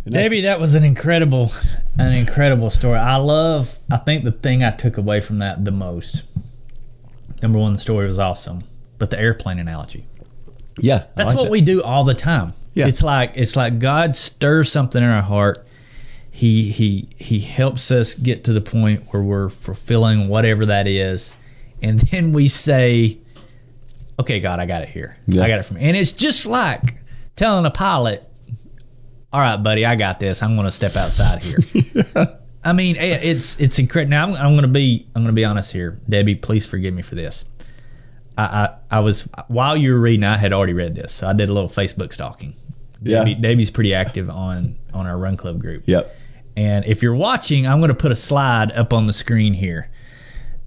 Debbie, 0.08 0.42
that 0.42 0.60
was 0.60 0.76
an 0.76 0.84
incredible, 0.84 1.52
an 1.98 2.14
incredible 2.14 2.70
story. 2.70 3.00
I 3.00 3.16
love. 3.16 3.80
I 3.90 3.98
think 3.98 4.24
the 4.24 4.32
thing 4.32 4.64
I 4.64 4.70
took 4.70 5.00
away 5.00 5.20
from 5.20 5.40
that 5.40 5.66
the 5.66 5.72
most, 5.72 6.22
number 7.42 7.58
one, 7.58 7.74
the 7.74 7.80
story 7.80 8.06
was 8.06 8.20
awesome, 8.20 8.66
but 9.00 9.10
the 9.10 9.20
airplane 9.20 9.58
analogy. 9.58 10.06
Yeah, 10.78 11.06
that's 11.16 11.30
like 11.30 11.38
what 11.38 11.44
that. 11.46 11.52
we 11.52 11.62
do 11.62 11.82
all 11.82 12.04
the 12.04 12.14
time. 12.14 12.54
Yeah. 12.76 12.86
it's 12.86 13.02
like 13.02 13.32
it's 13.34 13.56
like 13.56 13.80
God 13.80 14.14
stirs 14.14 14.72
something 14.72 15.02
in 15.02 15.10
our 15.10 15.24
heart, 15.24 15.66
he 16.40 16.72
he 16.72 17.10
he 17.18 17.42
helps 17.42 17.92
us 17.92 18.14
get 18.14 18.46
to 18.46 18.54
the 18.54 18.62
point 18.62 19.04
where 19.12 19.22
we're 19.22 19.50
fulfilling 19.50 20.30
whatever 20.30 20.68
that 20.68 20.88
is 20.88 21.36
and 21.82 22.00
then 22.12 22.32
we 22.32 22.48
say 22.48 23.18
okay 24.18 24.40
god 24.40 24.58
i 24.58 24.66
got 24.66 24.82
it 24.82 24.88
here 24.88 25.18
yeah. 25.28 25.44
i 25.44 25.50
got 25.50 25.60
it 25.60 25.64
from 25.64 25.76
and 25.76 25.98
it's 25.98 26.14
just 26.14 26.46
like 26.46 26.96
telling 27.36 27.66
a 27.66 27.70
pilot 27.70 28.24
all 29.34 29.42
right 29.42 29.58
buddy 29.58 29.86
i 29.86 29.98
got 29.98 30.22
this 30.22 30.42
i'm 30.42 30.56
going 30.56 30.66
to 30.66 30.72
step 30.72 30.96
outside 30.96 31.44
here 31.44 31.60
yeah. 31.74 32.26
i 32.64 32.72
mean 32.72 32.96
eh, 32.96 33.20
it's 33.22 33.60
it's 33.60 33.78
incredible 33.78 34.12
now 34.12 34.24
i'm, 34.24 34.34
I'm 34.36 34.54
going 34.54 34.62
to 34.62 34.70
be 34.70 35.08
i'm 35.16 35.24
going 35.24 35.36
to 35.36 35.40
be 35.42 35.44
honest 35.44 35.74
here 35.74 36.00
debbie 36.08 36.36
please 36.36 36.66
forgive 36.66 36.94
me 36.94 37.02
for 37.02 37.16
this 37.16 37.44
I, 38.38 38.44
I, 38.44 38.76
I 38.92 39.00
was 39.02 39.28
while 39.50 39.76
you 39.76 39.92
were 39.92 40.00
reading 40.00 40.24
i 40.24 40.38
had 40.38 40.54
already 40.54 40.74
read 40.74 40.96
this 40.96 41.12
so 41.12 41.28
i 41.28 41.34
did 41.34 41.50
a 41.50 41.54
little 41.54 41.70
facebook 41.70 42.14
stalking 42.14 42.56
Debbie, 43.02 43.32
yeah. 43.32 43.38
Debbie's 43.40 43.72
pretty 43.72 43.94
active 43.94 44.30
on 44.30 44.76
on 44.94 45.08
our 45.08 45.18
run 45.18 45.38
club 45.38 45.58
group. 45.58 45.84
Yep. 45.86 46.18
And 46.60 46.84
if 46.84 47.02
you're 47.02 47.16
watching, 47.16 47.66
I'm 47.66 47.80
going 47.80 47.88
to 47.88 47.96
put 47.96 48.12
a 48.12 48.18
slide 48.18 48.74
up 48.74 48.92
on 48.92 49.06
the 49.06 49.14
screen 49.14 49.54
here. 49.54 49.90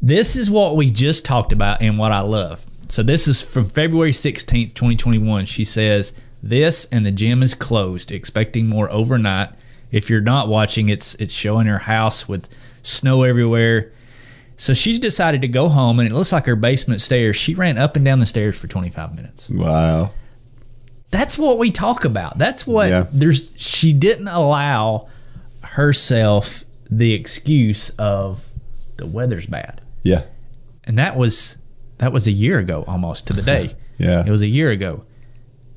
This 0.01 0.37
is 0.37 0.51
what 0.51 0.75
we 0.75 0.91
just 0.91 1.23
talked 1.23 1.53
about 1.53 1.83
and 1.83 1.99
what 1.99 2.13
I 2.13 2.21
love. 2.21 2.65
So 2.89 3.03
this 3.03 3.29
is 3.29 3.43
from 3.43 3.69
February 3.69 4.13
16th, 4.13 4.73
2021. 4.73 5.45
She 5.45 5.65
says, 5.65 6.15
"This 6.43 6.87
and 6.87 7.05
the 7.05 7.11
gym 7.11 7.43
is 7.43 7.53
closed, 7.53 8.11
expecting 8.11 8.69
more 8.69 8.91
overnight. 8.91 9.51
If 9.91 10.09
you're 10.09 10.23
not 10.23 10.49
watching, 10.49 10.89
it's 10.89 11.15
it's 11.17 11.35
showing 11.35 11.67
her 11.67 11.81
house 11.81 12.27
with 12.27 12.49
snow 12.83 13.25
everywhere." 13.25 13.93
So 14.57 14.73
she's 14.73 14.99
decided 14.99 15.43
to 15.43 15.49
go 15.49 15.69
home, 15.69 16.01
and 16.01 16.09
it 16.09 16.15
looks 16.15 16.33
like 16.33 16.47
her 16.47 16.57
basement 16.57 17.03
stairs. 17.03 17.37
She 17.37 17.55
ran 17.55 17.77
up 17.77 17.97
and 17.97 18.05
down 18.05 18.19
the 18.19 18.25
stairs 18.25 18.59
for 18.59 18.67
25 18.67 19.15
minutes. 19.15 19.51
Wow. 19.51 20.13
That's 21.11 21.37
what 21.37 21.59
we 21.59 21.71
talk 21.71 22.07
about. 22.07 22.39
That's 22.39 22.67
what 22.67 22.89
yeah. 22.89 23.07
there's. 23.13 23.51
She 23.57 23.93
didn't 23.93 24.29
allow 24.29 25.09
herself 25.63 26.65
the 26.91 27.13
excuse 27.13 27.91
of 27.91 28.47
the 28.97 29.07
weather's 29.07 29.47
bad. 29.47 29.81
Yeah. 30.03 30.25
And 30.85 30.99
that 30.99 31.17
was 31.17 31.57
that 31.99 32.13
was 32.13 32.27
a 32.27 32.33
year 32.33 32.59
ago 32.59 32.85
almost 32.87 33.27
to 33.29 33.33
the 33.33 33.43
day. 33.43 33.77
yeah. 33.99 34.25
It 34.27 34.31
was 34.31 34.43
a 34.43 34.47
year 34.47 34.71
ago. 34.71 35.05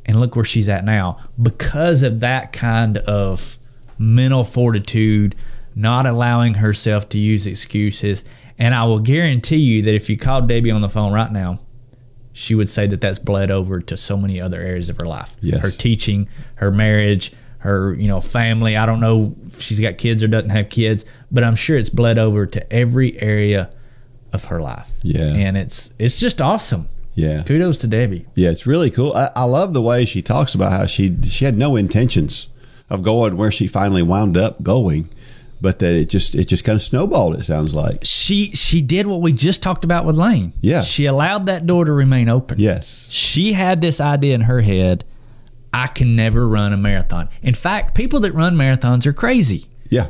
And 0.05 0.19
look 0.19 0.35
where 0.35 0.45
she's 0.45 0.69
at 0.69 0.85
now 0.85 1.17
because 1.41 2.03
of 2.03 2.19
that 2.19 2.53
kind 2.53 2.97
of 2.99 3.57
mental 3.97 4.43
fortitude, 4.43 5.35
not 5.73 6.05
allowing 6.05 6.55
herself 6.55 7.09
to 7.09 7.17
use 7.17 7.47
excuses. 7.47 8.23
And 8.57 8.75
I 8.75 8.83
will 8.85 8.99
guarantee 8.99 9.57
you 9.57 9.81
that 9.83 9.95
if 9.95 10.09
you 10.09 10.17
called 10.17 10.47
Debbie 10.47 10.71
on 10.71 10.81
the 10.81 10.89
phone 10.89 11.11
right 11.11 11.31
now, 11.31 11.59
she 12.33 12.53
would 12.53 12.69
say 12.69 12.85
that 12.87 13.01
that's 13.01 13.17
bled 13.17 13.49
over 13.49 13.79
to 13.79 13.95
so 13.97 14.17
many 14.17 14.41
other 14.41 14.61
areas 14.61 14.89
of 14.89 14.97
her 14.99 15.07
life. 15.07 15.35
Yes. 15.41 15.61
Her 15.61 15.71
teaching, 15.71 16.27
her 16.55 16.69
marriage, 16.69 17.31
her 17.65 17.93
you 17.93 18.07
know 18.07 18.21
family. 18.21 18.77
I 18.77 18.85
don't 18.85 18.99
know 19.01 19.35
if 19.45 19.61
she's 19.61 19.79
got 19.79 19.97
kids 19.97 20.23
or 20.23 20.27
doesn't 20.27 20.51
have 20.51 20.69
kids, 20.69 21.03
but 21.31 21.43
I'm 21.43 21.55
sure 21.55 21.77
it's 21.77 21.89
bled 21.89 22.17
over 22.17 22.45
to 22.45 22.73
every 22.73 23.19
area 23.21 23.69
of 24.33 24.45
her 24.45 24.61
life. 24.61 24.91
Yeah. 25.03 25.33
and 25.33 25.57
it's 25.57 25.91
it's 25.99 26.19
just 26.19 26.41
awesome. 26.41 26.87
Yeah. 27.15 27.43
Kudos 27.43 27.77
to 27.79 27.87
Debbie. 27.87 28.25
Yeah, 28.35 28.49
it's 28.49 28.67
really 28.67 28.89
cool. 28.91 29.13
I, 29.13 29.29
I 29.35 29.43
love 29.45 29.73
the 29.73 29.81
way 29.81 30.03
she 30.05 30.21
talks 30.21 30.53
about 30.55 30.71
how 30.71 30.85
she 30.85 31.15
she 31.23 31.45
had 31.45 31.57
no 31.57 31.75
intentions 31.75 32.49
of 32.89 33.01
going 33.03 33.37
where 33.37 33.51
she 33.51 33.67
finally 33.67 34.03
wound 34.03 34.35
up 34.37 34.61
going, 34.61 35.07
but 35.61 35.79
that 35.79 35.95
it 35.95 36.05
just 36.09 36.35
it 36.35 36.45
just 36.45 36.65
kind 36.65 36.75
of 36.75 36.81
snowballed. 36.83 37.35
It 37.39 37.45
sounds 37.45 37.73
like 37.73 37.99
She 38.03 38.51
she 38.51 38.81
did 38.81 39.07
what 39.07 39.21
we 39.21 39.31
just 39.31 39.63
talked 39.63 39.85
about 39.85 40.03
with 40.05 40.17
Lane. 40.17 40.51
Yeah. 40.59 40.81
she 40.81 41.05
allowed 41.05 41.45
that 41.45 41.65
door 41.65 41.85
to 41.85 41.91
remain 41.93 42.27
open. 42.27 42.59
yes, 42.59 43.09
she 43.11 43.53
had 43.53 43.79
this 43.79 44.01
idea 44.01 44.35
in 44.35 44.41
her 44.41 44.59
head 44.61 45.05
I 45.75 45.87
can 45.87 46.15
never 46.15 46.47
run 46.47 46.71
a 46.71 46.77
marathon. 46.77 47.27
In 47.41 47.53
fact, 47.53 47.95
people 47.95 48.21
that 48.21 48.31
run 48.33 48.55
marathons 48.55 49.05
are 49.05 49.13
crazy. 49.13 49.65
yeah, 49.89 50.07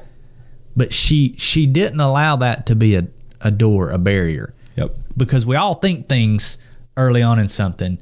But 0.77 0.93
she 0.93 1.33
she 1.37 1.65
didn't 1.65 1.99
allow 1.99 2.35
that 2.37 2.65
to 2.67 2.75
be 2.75 2.95
a, 2.95 3.07
a 3.41 3.49
door, 3.51 3.89
a 3.89 3.97
barrier. 3.97 4.53
yep, 4.75 4.91
Because 5.17 5.43
we 5.45 5.55
all 5.55 5.73
think 5.75 6.07
things 6.07 6.57
early 6.97 7.21
on 7.23 7.39
in 7.39 7.47
something, 7.47 7.97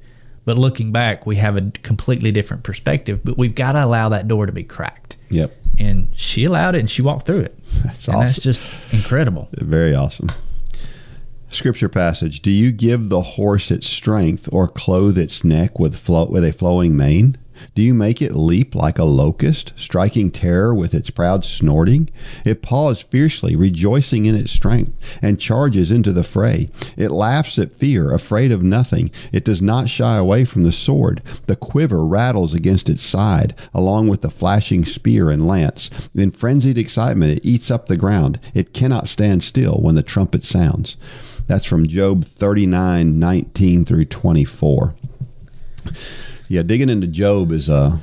but 0.45 0.57
looking 0.57 0.91
back, 0.91 1.25
we 1.25 1.37
have 1.37 1.55
a 1.55 1.61
completely 1.83 2.31
different 2.33 2.63
perspective. 2.63 3.21
But 3.23 3.37
we've 3.37 3.55
got 3.55 3.71
to 3.71 3.83
allow 3.85 4.09
that 4.09 4.27
door 4.27 4.45
to 4.45 4.51
be 4.51 4.63
cracked. 4.63 5.15
yep. 5.29 5.55
And 5.79 6.09
she 6.15 6.43
allowed 6.43 6.75
it 6.75 6.79
and 6.79 6.89
she 6.89 7.01
walked 7.01 7.25
through 7.25 7.39
it. 7.47 7.57
That's 7.85 8.07
and 8.07 8.21
that's 8.21 8.39
just 8.39 8.61
incredible. 8.91 9.47
Very 9.53 9.95
awesome. 9.95 10.29
Scripture 11.49 11.89
passage: 11.89 12.41
Do 12.41 12.51
you 12.51 12.71
give 12.71 13.09
the 13.09 13.21
horse 13.21 13.71
its 13.71 13.87
strength, 13.87 14.49
or 14.51 14.67
clothe 14.67 15.17
its 15.17 15.43
neck 15.43 15.79
with 15.79 15.95
flow, 15.95 16.25
with 16.25 16.43
a 16.43 16.51
flowing 16.53 16.95
mane? 16.97 17.37
Do 17.75 17.81
you 17.81 17.93
make 17.93 18.21
it 18.21 18.35
leap 18.35 18.75
like 18.75 18.99
a 18.99 19.03
locust, 19.03 19.73
striking 19.75 20.31
terror 20.31 20.73
with 20.73 20.93
its 20.93 21.09
proud 21.09 21.43
snorting? 21.43 22.09
It 22.45 22.61
paws 22.61 23.01
fiercely, 23.01 23.55
rejoicing 23.55 24.25
in 24.25 24.35
its 24.35 24.51
strength, 24.51 24.93
and 25.21 25.39
charges 25.39 25.91
into 25.91 26.11
the 26.11 26.23
fray. 26.23 26.69
It 26.97 27.11
laughs 27.11 27.57
at 27.57 27.75
fear, 27.75 28.11
afraid 28.11 28.51
of 28.51 28.63
nothing. 28.63 29.11
It 29.31 29.45
does 29.45 29.61
not 29.61 29.89
shy 29.89 30.17
away 30.17 30.45
from 30.45 30.63
the 30.63 30.71
sword. 30.71 31.21
The 31.47 31.55
quiver 31.55 32.05
rattles 32.05 32.53
against 32.53 32.89
its 32.89 33.03
side, 33.03 33.55
along 33.73 34.07
with 34.07 34.21
the 34.21 34.29
flashing 34.29 34.85
spear 34.85 35.29
and 35.29 35.47
lance. 35.47 35.89
In 36.13 36.31
frenzied 36.31 36.77
excitement, 36.77 37.37
it 37.37 37.45
eats 37.45 37.71
up 37.71 37.87
the 37.87 37.97
ground. 37.97 38.39
It 38.53 38.73
cannot 38.73 39.07
stand 39.07 39.43
still 39.43 39.79
when 39.81 39.95
the 39.95 40.03
trumpet 40.03 40.43
sounds. 40.43 40.97
That's 41.47 41.65
from 41.65 41.87
Job 41.87 42.25
39, 42.25 43.19
19 43.19 43.85
through 43.85 44.05
24 44.05 44.95
yeah, 46.53 46.61
digging 46.61 46.89
into 46.89 47.07
Job 47.07 47.51
is 47.51 47.67
a 47.67 47.99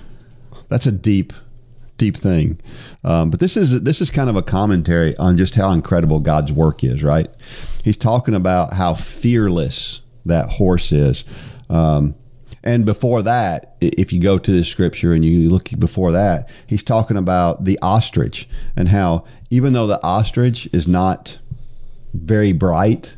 that's 0.68 0.86
a 0.86 0.90
deep, 0.90 1.32
deep 1.98 2.16
thing. 2.16 2.60
Um, 3.04 3.30
but 3.30 3.38
this 3.38 3.56
is 3.56 3.82
this 3.82 4.00
is 4.00 4.10
kind 4.10 4.28
of 4.28 4.34
a 4.34 4.42
commentary 4.42 5.16
on 5.18 5.36
just 5.36 5.54
how 5.54 5.70
incredible 5.70 6.18
God's 6.18 6.52
work 6.52 6.82
is. 6.82 7.04
Right? 7.04 7.28
He's 7.84 7.96
talking 7.96 8.34
about 8.34 8.72
how 8.72 8.94
fearless 8.94 10.00
that 10.26 10.48
horse 10.48 10.90
is. 10.90 11.24
Um, 11.68 12.16
and 12.64 12.84
before 12.84 13.22
that, 13.22 13.76
if 13.80 14.12
you 14.12 14.20
go 14.20 14.36
to 14.36 14.50
the 14.50 14.64
scripture 14.64 15.14
and 15.14 15.24
you 15.24 15.48
look 15.48 15.70
before 15.78 16.10
that, 16.10 16.50
he's 16.66 16.82
talking 16.82 17.16
about 17.16 17.64
the 17.64 17.78
ostrich 17.80 18.48
and 18.74 18.88
how 18.88 19.24
even 19.50 19.74
though 19.74 19.86
the 19.86 20.02
ostrich 20.02 20.68
is 20.72 20.88
not 20.88 21.38
very 22.14 22.52
bright, 22.52 23.16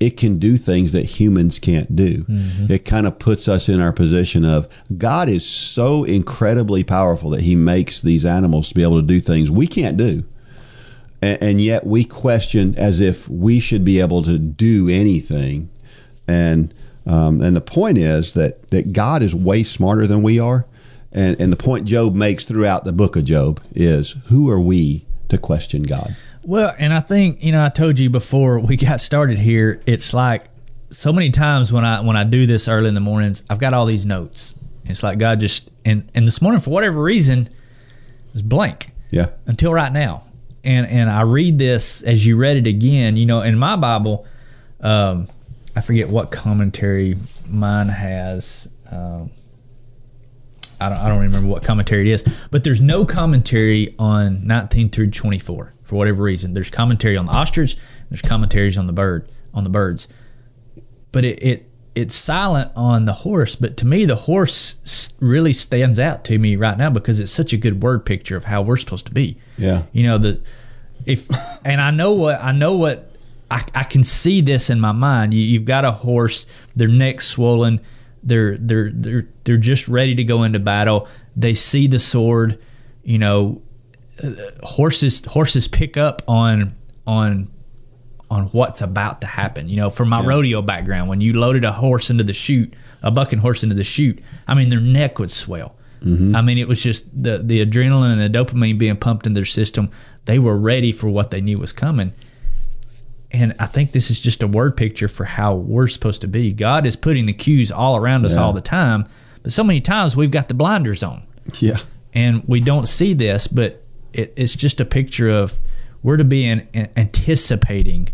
it 0.00 0.16
can 0.16 0.38
do 0.38 0.56
things 0.56 0.92
that 0.92 1.04
humans 1.04 1.58
can't 1.58 1.94
do. 1.94 2.24
It 2.70 2.84
kind 2.84 3.06
of 3.06 3.18
puts 3.18 3.48
us 3.48 3.68
in 3.68 3.80
our 3.80 3.92
position 3.92 4.44
of 4.44 4.68
God 4.98 5.28
is 5.28 5.46
so 5.48 6.04
incredibly 6.04 6.82
powerful 6.84 7.30
that 7.30 7.40
He 7.40 7.54
makes 7.54 8.00
these 8.00 8.24
animals 8.24 8.68
to 8.68 8.74
be 8.74 8.82
able 8.82 9.00
to 9.00 9.06
do 9.06 9.20
things 9.20 9.50
we 9.50 9.66
can't 9.66 9.96
do. 9.96 10.24
And, 11.22 11.42
and 11.42 11.60
yet 11.60 11.86
we 11.86 12.04
question 12.04 12.74
as 12.76 13.00
if 13.00 13.28
we 13.28 13.60
should 13.60 13.84
be 13.84 14.00
able 14.00 14.22
to 14.22 14.38
do 14.38 14.88
anything. 14.88 15.70
And 16.26 16.74
um, 17.06 17.40
and 17.42 17.54
the 17.54 17.60
point 17.60 17.98
is 17.98 18.32
that 18.32 18.70
that 18.70 18.92
God 18.92 19.22
is 19.22 19.34
way 19.34 19.62
smarter 19.62 20.06
than 20.06 20.22
we 20.22 20.38
are. 20.40 20.66
And 21.12 21.40
and 21.40 21.52
the 21.52 21.56
point 21.56 21.86
Job 21.86 22.14
makes 22.14 22.44
throughout 22.44 22.84
the 22.84 22.92
book 22.92 23.16
of 23.16 23.24
Job 23.24 23.60
is 23.74 24.16
who 24.26 24.50
are 24.50 24.60
we 24.60 25.06
to 25.28 25.38
question 25.38 25.84
God? 25.84 26.16
Well, 26.44 26.74
and 26.78 26.92
I 26.92 27.00
think 27.00 27.42
you 27.42 27.52
know 27.52 27.64
I 27.64 27.68
told 27.68 27.98
you 27.98 28.10
before 28.10 28.58
we 28.58 28.76
got 28.88 29.00
started 29.00 29.38
here. 29.38 29.82
It's 29.86 30.12
like 30.14 30.44
so 30.90 31.12
many 31.12 31.30
times 31.30 31.72
when 31.72 31.84
I 31.84 32.00
when 32.00 32.16
I 32.16 32.24
do 32.24 32.46
this 32.46 32.68
early 32.68 32.88
in 32.88 32.94
the 32.94 33.00
mornings, 33.00 33.42
I've 33.50 33.58
got 33.58 33.74
all 33.74 33.86
these 33.86 34.06
notes. 34.06 34.54
It's 34.84 35.02
like 35.02 35.18
God 35.18 35.40
just 35.40 35.70
and 35.84 36.10
and 36.14 36.26
this 36.26 36.42
morning 36.42 36.60
for 36.60 36.70
whatever 36.70 37.02
reason, 37.02 37.46
it 37.46 38.32
was 38.32 38.42
blank 38.42 38.90
Yeah. 39.10 39.30
until 39.46 39.72
right 39.72 39.92
now. 39.92 40.24
And 40.62 40.86
and 40.86 41.10
I 41.10 41.22
read 41.22 41.58
this 41.58 42.02
as 42.02 42.24
you 42.26 42.36
read 42.36 42.56
it 42.56 42.66
again. 42.66 43.16
You 43.16 43.26
know, 43.26 43.40
in 43.42 43.58
my 43.58 43.76
Bible, 43.76 44.26
um, 44.80 45.28
I 45.76 45.80
forget 45.80 46.08
what 46.08 46.30
commentary 46.30 47.16
mine 47.48 47.88
has. 47.88 48.68
Um, 48.90 49.30
I 50.80 50.88
don't, 50.88 50.98
I 50.98 51.08
don't 51.08 51.20
remember 51.20 51.48
what 51.48 51.62
commentary 51.62 52.08
it 52.10 52.12
is, 52.12 52.24
but 52.50 52.64
there's 52.64 52.82
no 52.82 53.04
commentary 53.06 53.94
on 53.98 54.46
19 54.46 54.90
through 54.90 55.10
24 55.10 55.72
for 55.84 55.96
whatever 55.96 56.22
reason. 56.22 56.54
There's 56.54 56.70
commentary 56.70 57.16
on 57.16 57.26
the 57.26 57.32
ostrich, 57.32 57.76
there's 58.10 58.22
commentaries 58.22 58.76
on 58.76 58.86
the 58.86 58.92
bird, 58.92 59.28
on 59.52 59.64
the 59.64 59.70
birds, 59.70 60.08
but 61.12 61.24
it, 61.24 61.42
it 61.42 61.70
it's 61.94 62.14
silent 62.14 62.72
on 62.74 63.04
the 63.04 63.12
horse. 63.12 63.54
But 63.54 63.76
to 63.78 63.86
me, 63.86 64.04
the 64.04 64.16
horse 64.16 65.12
really 65.20 65.52
stands 65.52 66.00
out 66.00 66.24
to 66.24 66.38
me 66.38 66.56
right 66.56 66.76
now 66.76 66.90
because 66.90 67.20
it's 67.20 67.30
such 67.30 67.52
a 67.52 67.56
good 67.56 67.82
word 67.82 68.04
picture 68.04 68.36
of 68.36 68.44
how 68.44 68.62
we're 68.62 68.76
supposed 68.76 69.06
to 69.06 69.12
be. 69.12 69.36
Yeah. 69.56 69.84
you 69.92 70.02
know 70.02 70.18
the 70.18 70.42
if 71.06 71.28
and 71.64 71.80
I 71.80 71.90
know 71.90 72.12
what 72.12 72.42
I 72.42 72.52
know 72.52 72.74
what 72.74 73.10
I, 73.50 73.64
I 73.74 73.84
can 73.84 74.02
see 74.02 74.40
this 74.40 74.70
in 74.70 74.80
my 74.80 74.92
mind. 74.92 75.34
You, 75.34 75.42
you've 75.42 75.64
got 75.64 75.84
a 75.84 75.92
horse, 75.92 76.46
their 76.74 76.88
neck's 76.88 77.26
swollen, 77.26 77.80
they're 78.22 78.56
they're 78.56 78.90
they're 78.90 79.28
they're 79.44 79.56
just 79.56 79.86
ready 79.86 80.14
to 80.16 80.24
go 80.24 80.42
into 80.42 80.58
battle. 80.58 81.08
They 81.36 81.54
see 81.54 81.86
the 81.86 81.98
sword, 81.98 82.58
you 83.02 83.18
know. 83.18 83.62
Horses 84.62 85.24
horses 85.24 85.68
pick 85.68 85.96
up 85.96 86.22
on 86.28 86.74
on 87.06 87.50
on 88.30 88.44
what's 88.46 88.80
about 88.80 89.20
to 89.20 89.26
happen. 89.26 89.68
You 89.68 89.76
know, 89.76 89.90
from 89.90 90.08
my 90.08 90.24
rodeo 90.24 90.62
background, 90.62 91.08
when 91.08 91.20
you 91.20 91.34
loaded 91.34 91.64
a 91.64 91.72
horse 91.72 92.10
into 92.10 92.24
the 92.24 92.32
chute, 92.32 92.72
a 93.02 93.10
bucking 93.10 93.38
horse 93.40 93.62
into 93.62 93.74
the 93.74 93.84
chute, 93.84 94.20
I 94.48 94.54
mean, 94.54 94.68
their 94.70 94.80
neck 94.80 95.18
would 95.18 95.30
swell. 95.30 95.76
Mm-hmm. 96.00 96.36
I 96.36 96.42
mean, 96.42 96.58
it 96.58 96.68
was 96.68 96.82
just 96.82 97.04
the 97.22 97.38
the 97.38 97.64
adrenaline 97.64 98.18
and 98.18 98.20
the 98.34 98.38
dopamine 98.38 98.78
being 98.78 98.96
pumped 98.96 99.26
in 99.26 99.32
their 99.34 99.44
system. 99.44 99.90
They 100.26 100.38
were 100.38 100.56
ready 100.56 100.92
for 100.92 101.08
what 101.08 101.30
they 101.30 101.40
knew 101.40 101.58
was 101.58 101.72
coming. 101.72 102.12
And 103.30 103.54
I 103.58 103.66
think 103.66 103.90
this 103.92 104.10
is 104.10 104.20
just 104.20 104.42
a 104.42 104.46
word 104.46 104.76
picture 104.76 105.08
for 105.08 105.24
how 105.24 105.56
we're 105.56 105.88
supposed 105.88 106.20
to 106.20 106.28
be. 106.28 106.52
God 106.52 106.86
is 106.86 106.94
putting 106.94 107.26
the 107.26 107.32
cues 107.32 107.72
all 107.72 107.96
around 107.96 108.24
us 108.24 108.34
Yeah. 108.36 108.42
all 108.42 108.52
the 108.52 108.60
time, 108.60 109.06
but 109.42 109.52
so 109.52 109.64
many 109.64 109.80
times 109.80 110.14
we've 110.16 110.30
got 110.30 110.46
the 110.46 110.54
blinders 110.54 111.02
on 111.02 111.22
Yeah. 111.58 111.78
and 112.14 112.44
we 112.46 112.60
don't 112.60 112.86
see 112.86 113.12
this, 113.12 113.48
but 113.48 113.83
it, 114.14 114.32
it's 114.36 114.56
just 114.56 114.80
a 114.80 114.84
picture 114.84 115.28
of 115.28 115.58
we're 116.02 116.16
to 116.16 116.24
be 116.24 116.46
in, 116.46 116.66
in- 116.72 116.90
anticipating 116.96 118.08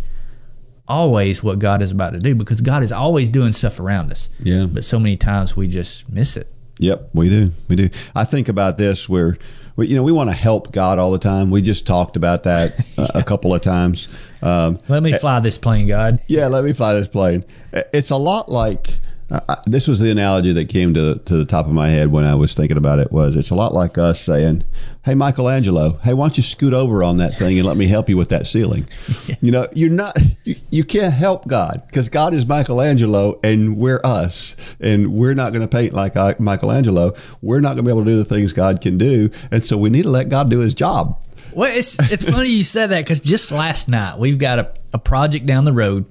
always 0.88 1.42
what 1.42 1.58
God 1.58 1.82
is 1.82 1.90
about 1.90 2.14
to 2.14 2.18
do 2.18 2.34
because 2.34 2.60
God 2.60 2.82
is 2.82 2.90
always 2.92 3.28
doing 3.28 3.52
stuff 3.52 3.78
around 3.78 4.10
us. 4.10 4.28
Yeah. 4.42 4.66
But 4.66 4.84
so 4.84 4.98
many 4.98 5.16
times 5.16 5.56
we 5.56 5.68
just 5.68 6.08
miss 6.08 6.36
it. 6.36 6.52
Yep, 6.78 7.10
we 7.12 7.28
do. 7.28 7.52
We 7.68 7.76
do. 7.76 7.90
I 8.14 8.24
think 8.24 8.48
about 8.48 8.78
this 8.78 9.08
where, 9.08 9.36
we, 9.76 9.88
you 9.88 9.96
know, 9.96 10.02
we 10.02 10.12
want 10.12 10.30
to 10.30 10.36
help 10.36 10.72
God 10.72 10.98
all 10.98 11.12
the 11.12 11.18
time. 11.18 11.50
We 11.50 11.62
just 11.62 11.86
talked 11.86 12.16
about 12.16 12.44
that 12.44 12.84
a, 12.98 13.18
a 13.18 13.22
couple 13.22 13.54
of 13.54 13.60
times. 13.60 14.18
Um, 14.42 14.78
Let 14.88 15.02
me 15.02 15.12
fly 15.12 15.40
this 15.40 15.58
plane, 15.58 15.86
God. 15.86 16.22
yeah, 16.26 16.46
let 16.46 16.64
me 16.64 16.72
fly 16.72 16.94
this 16.94 17.08
plane. 17.08 17.44
It's 17.72 18.10
a 18.10 18.16
lot 18.16 18.48
like 18.48 18.98
uh, 19.30 19.56
this 19.66 19.86
was 19.86 20.00
the 20.00 20.10
analogy 20.10 20.52
that 20.54 20.68
came 20.68 20.94
to 20.94 21.16
to 21.26 21.36
the 21.36 21.44
top 21.44 21.66
of 21.66 21.72
my 21.72 21.88
head 21.88 22.10
when 22.10 22.24
I 22.24 22.34
was 22.34 22.54
thinking 22.54 22.76
about 22.76 22.98
it. 22.98 23.12
Was 23.12 23.36
it's 23.36 23.50
a 23.50 23.54
lot 23.54 23.72
like 23.74 23.96
us 23.98 24.20
saying, 24.22 24.64
"Hey, 25.04 25.14
Michelangelo, 25.14 25.98
hey, 26.02 26.14
why 26.14 26.24
don't 26.24 26.36
you 26.36 26.42
scoot 26.42 26.74
over 26.74 27.02
on 27.02 27.16
that 27.18 27.38
thing 27.38 27.58
and 27.58 27.66
let 27.66 27.76
me 27.76 27.86
help 27.86 28.08
you 28.08 28.16
with 28.16 28.28
that 28.30 28.46
ceiling?" 28.46 28.86
You 29.42 29.52
know, 29.52 29.68
you're 29.72 29.90
not 29.90 30.18
you, 30.44 30.56
you 30.70 30.84
can't 30.84 31.14
help 31.14 31.46
God 31.48 31.82
because 31.86 32.08
God 32.10 32.34
is 32.34 32.46
Michelangelo 32.46 33.40
and 33.42 33.76
we're 33.76 34.00
us, 34.04 34.54
and 34.80 35.14
we're 35.14 35.34
not 35.34 35.52
going 35.52 35.62
to 35.62 35.68
paint 35.68 35.94
like 35.94 36.16
I- 36.16 36.34
Michelangelo. 36.38 37.14
We're 37.40 37.60
not 37.60 37.68
going 37.68 37.78
to 37.78 37.82
be 37.84 37.90
able 37.90 38.04
to 38.04 38.10
do 38.10 38.16
the 38.18 38.24
things 38.24 38.52
God 38.52 38.80
can 38.82 38.98
do, 38.98 39.30
and 39.50 39.64
so 39.64 39.78
we 39.78 39.88
need 39.88 40.02
to 40.02 40.10
let 40.10 40.28
God 40.28 40.50
do 40.50 40.58
His 40.58 40.74
job. 40.74 41.18
Well, 41.52 41.74
it's 41.74 41.98
it's 42.10 42.24
funny 42.28 42.50
you 42.50 42.62
said 42.62 42.90
that 42.90 43.00
because 43.04 43.20
just 43.20 43.50
last 43.50 43.88
night 43.88 44.18
we've 44.18 44.38
got 44.38 44.58
a, 44.58 44.74
a 44.92 44.98
project 44.98 45.46
down 45.46 45.64
the 45.64 45.72
road, 45.72 46.04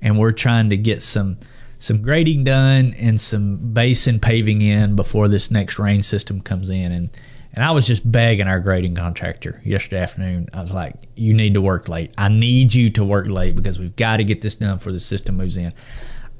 and 0.00 0.18
we're 0.18 0.32
trying 0.32 0.70
to 0.70 0.76
get 0.76 1.02
some 1.02 1.38
some 1.78 2.02
grading 2.02 2.44
done 2.44 2.94
and 2.98 3.20
some 3.20 3.56
basin 3.72 4.20
paving 4.20 4.62
in 4.62 4.94
before 4.94 5.28
this 5.28 5.50
next 5.50 5.78
rain 5.78 6.02
system 6.02 6.40
comes 6.40 6.68
in. 6.70 6.92
And 6.92 7.10
and 7.52 7.64
I 7.64 7.70
was 7.72 7.86
just 7.86 8.10
begging 8.10 8.46
our 8.46 8.60
grading 8.60 8.94
contractor 8.94 9.60
yesterday 9.64 10.02
afternoon. 10.02 10.48
I 10.52 10.62
was 10.62 10.72
like, 10.72 10.94
"You 11.16 11.34
need 11.34 11.54
to 11.54 11.60
work 11.60 11.88
late. 11.88 12.12
I 12.16 12.28
need 12.28 12.74
you 12.74 12.90
to 12.90 13.04
work 13.04 13.26
late 13.26 13.56
because 13.56 13.78
we've 13.78 13.96
got 13.96 14.18
to 14.18 14.24
get 14.24 14.42
this 14.42 14.54
done 14.54 14.76
before 14.76 14.92
the 14.92 15.00
system 15.00 15.36
moves 15.36 15.56
in." 15.56 15.72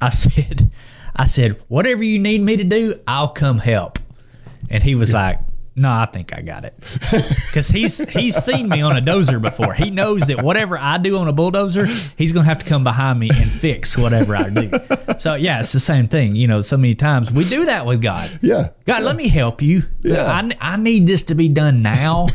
I 0.01 0.09
said, 0.11 0.71
I 1.17 1.27
said, 1.27 1.61
whatever 1.69 2.03
you 2.03 2.19
need 2.19 2.41
me 2.41 2.57
to 2.57 2.65
do, 2.65 3.01
I'll 3.07 3.29
come 3.29 3.59
help. 3.59 3.99
And 4.71 4.83
he 4.83 4.95
was 4.95 5.13
like, 5.13 5.41
no, 5.77 5.91
I 5.91 6.07
think 6.07 6.37
I 6.37 6.43
got 6.43 6.65
it. 6.65 6.75
Because 7.51 7.69
he's 7.69 7.99
he's 8.11 8.37
seen 8.37 8.69
me 8.69 8.81
on 8.81 8.97
a 8.97 9.01
dozer 9.01 9.43
before. 9.43 9.75
He 9.75 9.91
knows 9.91 10.23
that 10.29 10.41
whatever 10.41 10.79
I 10.79 10.99
do 10.99 11.19
on 11.19 11.27
a 11.27 11.33
bulldozer, 11.33 11.87
he's 12.17 12.31
gonna 12.31 12.45
have 12.45 12.61
to 12.61 12.65
come 12.65 12.85
behind 12.85 13.19
me 13.19 13.29
and 13.35 13.51
fix 13.51 13.99
whatever 13.99 14.37
I 14.37 14.51
do. 14.51 14.71
So 15.19 15.35
yeah, 15.35 15.59
it's 15.59 15.73
the 15.73 15.81
same 15.81 16.07
thing. 16.07 16.37
You 16.37 16.47
know, 16.47 16.61
so 16.61 16.77
many 16.77 16.95
times 16.95 17.33
we 17.33 17.45
do 17.49 17.65
that 17.65 17.87
with 17.87 18.01
God. 18.01 18.31
Yeah. 18.41 18.69
God, 18.85 19.03
let 19.03 19.17
me 19.17 19.27
help 19.27 19.63
you. 19.63 19.83
Yeah. 20.03 20.27
I, 20.27 20.75
I 20.75 20.77
need 20.77 21.09
this 21.09 21.25
to 21.25 21.35
be 21.35 21.49
done 21.49 21.83
now. 21.83 22.29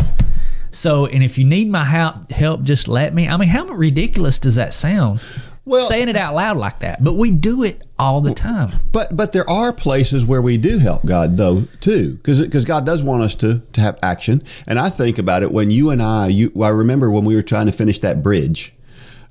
So, 0.72 1.06
and 1.06 1.24
if 1.24 1.38
you 1.38 1.46
need 1.46 1.70
my 1.70 1.86
help, 1.86 2.30
help, 2.34 2.64
just 2.64 2.90
let 2.90 3.14
me. 3.14 3.30
I 3.30 3.38
mean, 3.38 3.48
how 3.48 3.64
ridiculous 3.68 4.38
does 4.38 4.56
that 4.56 4.74
sound? 4.74 5.22
Well- 5.66 5.88
saying 5.88 6.09
it 6.09 6.16
out 6.16 6.36
loud 6.36 6.57
like 6.57 6.80
that, 6.80 7.03
but 7.03 7.13
we 7.13 7.32
do 7.32 7.63
it 7.63 7.82
all 7.97 8.22
the 8.22 8.34
time. 8.34 8.72
But 8.91 9.16
but 9.18 9.34
there 9.34 9.49
are 9.49 9.74
places 9.74 10.26
where 10.26 10.41
we 10.41 10.57
do 10.57 10.78
help 10.78 11.05
God 11.05 11.38
though 11.38 11.63
too, 11.80 12.13
because 12.16 12.41
because 12.41 12.66
God 12.66 12.86
does 12.86 13.03
want 13.03 13.24
us 13.24 13.36
to 13.36 13.61
to 13.74 13.82
have 13.82 13.97
action. 14.03 14.43
And 14.68 14.78
I 14.78 14.89
think 14.89 15.18
about 15.18 15.43
it 15.43 15.51
when 15.51 15.72
you 15.72 15.89
and 15.89 16.01
I, 16.01 16.28
you 16.28 16.51
I 16.61 16.70
remember 16.70 17.09
when 17.09 17.26
we 17.26 17.36
were 17.36 17.41
trying 17.41 17.66
to 17.66 17.72
finish 17.72 17.99
that 17.99 18.22
bridge 18.22 18.74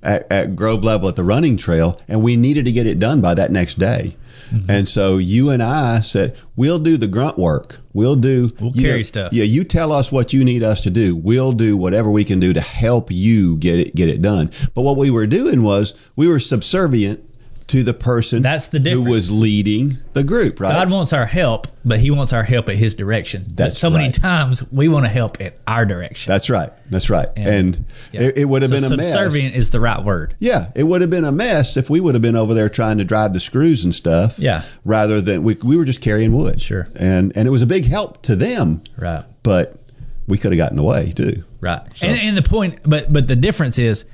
at, 0.03 0.31
at 0.31 0.57
Grove 0.57 0.83
level 0.85 1.09
at 1.09 1.17
the 1.17 1.25
running 1.25 1.57
trail, 1.57 2.01
and 2.09 2.23
we 2.23 2.37
needed 2.37 2.65
to 2.65 2.73
get 2.73 2.87
it 2.87 2.99
done 2.99 3.21
by 3.21 3.35
that 3.35 3.51
next 3.51 3.79
day. 3.79 4.17
Mm-hmm. 4.51 4.71
And 4.71 4.89
so 4.89 5.19
you 5.19 5.51
and 5.51 5.63
I 5.63 6.01
said, 6.01 6.37
we'll 6.57 6.79
do 6.79 6.97
the 6.97 7.07
grunt 7.07 7.39
work. 7.39 7.81
We'll 7.93 8.17
do. 8.17 8.49
We'll 8.61 8.73
carry 8.73 9.05
stuff. 9.05 9.33
Yeah, 9.33 9.45
you 9.45 9.65
tell 9.65 9.93
us 9.93 10.11
what 10.11 10.33
you 10.33 10.45
need 10.45 10.63
us 10.63 10.81
to 10.83 10.91
do. 10.91 11.17
We'll 11.17 11.53
do 11.53 11.77
whatever 11.77 12.11
we 12.11 12.25
can 12.25 12.41
do 12.41 12.53
to 12.53 12.61
help 12.61 13.11
you 13.11 13.57
get 13.57 13.79
it 13.79 13.95
get 13.95 14.09
it 14.09 14.23
done. 14.23 14.51
But 14.75 14.83
what 14.83 14.97
we 14.97 15.11
were 15.11 15.27
doing 15.27 15.63
was 15.63 15.95
we 16.17 16.29
were 16.29 16.39
subservient 16.39 17.25
to 17.67 17.83
the 17.83 17.95
person 17.95 18.43
That's 18.43 18.69
the 18.69 18.79
difference. 18.79 19.07
who 19.07 19.11
was 19.13 19.31
leading 19.31 19.97
the 20.13 20.23
group, 20.23 20.61
right? 20.61 20.71
God 20.71 20.91
wants 20.91 21.13
our 21.15 21.25
help, 21.25 21.67
but 21.85 21.99
He 21.99 22.11
wants 22.11 22.33
our 22.33 22.43
help 22.43 22.69
at 22.69 22.77
His 22.77 22.95
direction. 22.95 23.45
But 23.47 23.57
That's 23.57 23.79
so 23.79 23.89
many 23.89 24.11
times 24.13 24.63
we 24.71 24.89
want 24.89 25.07
to 25.07 25.09
help 25.11 25.41
at 25.41 25.57
our 25.67 25.87
direction. 25.87 26.31
That's 26.31 26.51
right. 26.51 26.71
That's 26.91 27.09
right. 27.09 27.29
And, 27.37 27.87
yeah. 28.13 28.23
it, 28.25 28.39
it 28.39 28.45
would 28.45 28.63
have 28.63 28.71
So 28.71 28.81
been 28.81 28.93
a 28.93 28.97
mess. 28.99 29.13
subservient 29.13 29.55
is 29.55 29.71
the 29.71 29.81
right 29.81 30.03
word. 30.05 30.37
Yeah, 30.39 30.71
it 30.75 30.83
would 30.85 31.01
have 31.01 31.11
been 31.11 31.25
a 31.25 31.33
mess 31.33 31.77
if 31.79 31.89
we 31.89 32.01
would 32.01 32.15
have 32.15 32.23
been 32.23 32.37
over 32.37 32.53
there 32.53 32.69
trying 32.69 32.99
to 32.99 33.05
drive 33.05 33.33
the 33.33 33.41
screws 33.41 33.83
and 33.83 33.95
stuff. 33.95 34.39
Yeah. 34.39 34.63
Rather 34.85 35.21
than 35.23 35.43
we, 35.43 35.55
we 35.63 35.77
were 35.77 35.87
just 35.87 36.03
carrying 36.03 36.37
wood. 36.37 36.61
Sure. 36.61 36.89
And 36.97 37.35
and 37.37 37.49
it 37.49 37.51
was 37.51 37.63
a 37.63 37.67
big 37.67 37.87
help 37.87 38.23
to 38.23 38.37
them. 38.37 38.83
Right. 38.99 39.25
But 39.43 39.79
we 40.27 40.37
could 40.39 40.53
have 40.53 40.59
gotten 40.59 40.79
away 40.79 41.13
too. 41.13 41.45
Right. 41.61 41.81
And, 42.03 42.21
and 42.21 42.37
the 42.37 42.43
point, 42.43 42.81
but 42.85 43.11
but 43.11 43.27
the 43.27 43.37
difference 43.37 43.79
is, 43.79 44.05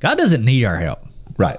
God 0.00 0.18
doesn't 0.18 0.44
need 0.44 0.64
our 0.64 0.76
help. 0.76 0.98
Right. 1.36 1.56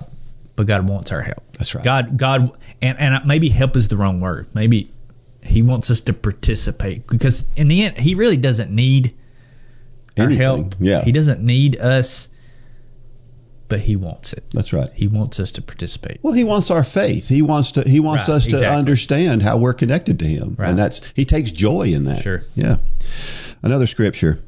But 0.60 0.68
God 0.68 0.90
wants 0.90 1.10
our 1.14 1.22
help. 1.22 1.54
That's 1.58 1.74
right. 1.74 1.86
God, 1.86 2.18
God, 2.18 2.52
and 2.82 3.00
and 3.00 3.26
maybe 3.26 3.48
help 3.48 3.78
is 3.78 3.88
the 3.88 3.96
wrong 3.96 4.20
word. 4.20 4.48
Maybe 4.54 4.92
He 5.42 5.62
wants 5.62 5.90
us 5.90 6.02
to 6.02 6.12
participate 6.12 7.08
because 7.08 7.46
in 7.56 7.70
the 7.70 7.84
end, 7.84 7.98
He 7.98 8.14
really 8.14 8.36
doesn't 8.36 8.70
need 8.70 9.16
our 10.18 10.30
help. 10.30 10.76
Yeah. 10.78 11.06
He 11.06 11.14
doesn't 11.14 11.40
need 11.42 11.78
us, 11.80 12.28
but 13.70 13.80
He 13.80 13.96
wants 13.96 14.34
it. 14.34 14.44
That's 14.52 14.74
right. 14.74 14.90
He 14.94 15.08
wants 15.08 15.40
us 15.40 15.50
to 15.52 15.62
participate. 15.62 16.20
Well, 16.24 16.34
he 16.34 16.44
wants 16.44 16.70
our 16.70 16.84
faith. 16.84 17.30
He 17.30 17.42
wants 17.42 17.72
to. 17.72 17.84
He 17.88 18.02
wants 18.02 18.28
Right, 18.28 18.36
us 18.36 18.44
to 18.48 18.56
exactly. 18.58 18.78
understand 18.78 19.44
how 19.44 19.56
we're 19.56 19.74
connected 19.74 20.20
to 20.20 20.26
him, 20.26 20.56
Right. 20.60 20.68
and 20.72 20.78
that's 20.78 21.00
he 21.14 21.24
takes 21.24 21.52
joy 21.52 21.84
in 21.84 22.04
that. 22.04 22.22
Sure. 22.22 22.44
Yeah. 22.54 22.80
Another 23.64 23.88
scripture. 23.88 24.42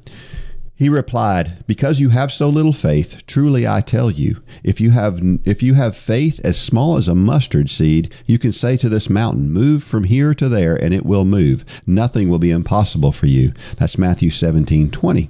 He 0.81 0.89
replied, 0.89 1.63
"Because 1.67 1.99
you 1.99 2.09
have 2.09 2.31
so 2.31 2.49
little 2.49 2.73
faith, 2.73 3.21
truly 3.27 3.67
I 3.67 3.81
tell 3.81 4.09
you, 4.09 4.41
if 4.63 4.81
you 4.81 4.89
have 4.89 5.21
if 5.45 5.61
you 5.61 5.75
have 5.75 5.95
faith 5.95 6.41
as 6.43 6.57
small 6.57 6.97
as 6.97 7.07
a 7.07 7.13
mustard 7.13 7.69
seed, 7.69 8.11
you 8.25 8.39
can 8.39 8.51
say 8.51 8.77
to 8.77 8.89
this 8.89 9.07
mountain, 9.07 9.51
move 9.51 9.83
from 9.83 10.05
here 10.05 10.33
to 10.33 10.49
there, 10.49 10.75
and 10.75 10.91
it 10.91 11.05
will 11.05 11.23
move. 11.23 11.63
Nothing 11.85 12.29
will 12.29 12.39
be 12.39 12.49
impossible 12.49 13.11
for 13.11 13.27
you." 13.27 13.53
That's 13.77 13.99
Matthew 13.99 14.31
seventeen 14.31 14.89
twenty. 14.89 15.29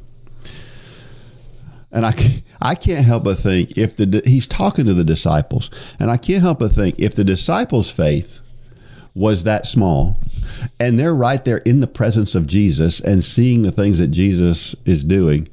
And 1.91 2.05
I, 2.05 2.43
I 2.61 2.73
can't 2.73 3.05
help 3.05 3.25
but 3.25 3.37
think 3.37 3.77
if 3.77 3.93
the 3.97 4.21
he's 4.23 4.47
talking 4.47 4.85
to 4.85 4.93
the 4.93 5.03
disciples, 5.03 5.69
and 5.99 6.09
I 6.09 6.15
can't 6.15 6.43
help 6.43 6.59
but 6.59 6.71
think 6.71 6.95
if 6.97 7.13
the 7.13 7.25
disciples' 7.25 7.91
faith 7.91 8.39
was 9.13 9.43
that 9.43 9.65
small, 9.67 10.17
and 10.79 10.99
they're 10.99 11.15
right 11.15 11.43
there 11.43 11.59
in 11.59 11.79
the 11.79 11.87
presence 11.87 12.35
of 12.35 12.47
Jesus 12.47 12.99
and 12.99 13.23
seeing 13.23 13.61
the 13.61 13.71
things 13.71 13.99
that 13.99 14.07
Jesus 14.07 14.75
is 14.85 15.03
doing, 15.03 15.47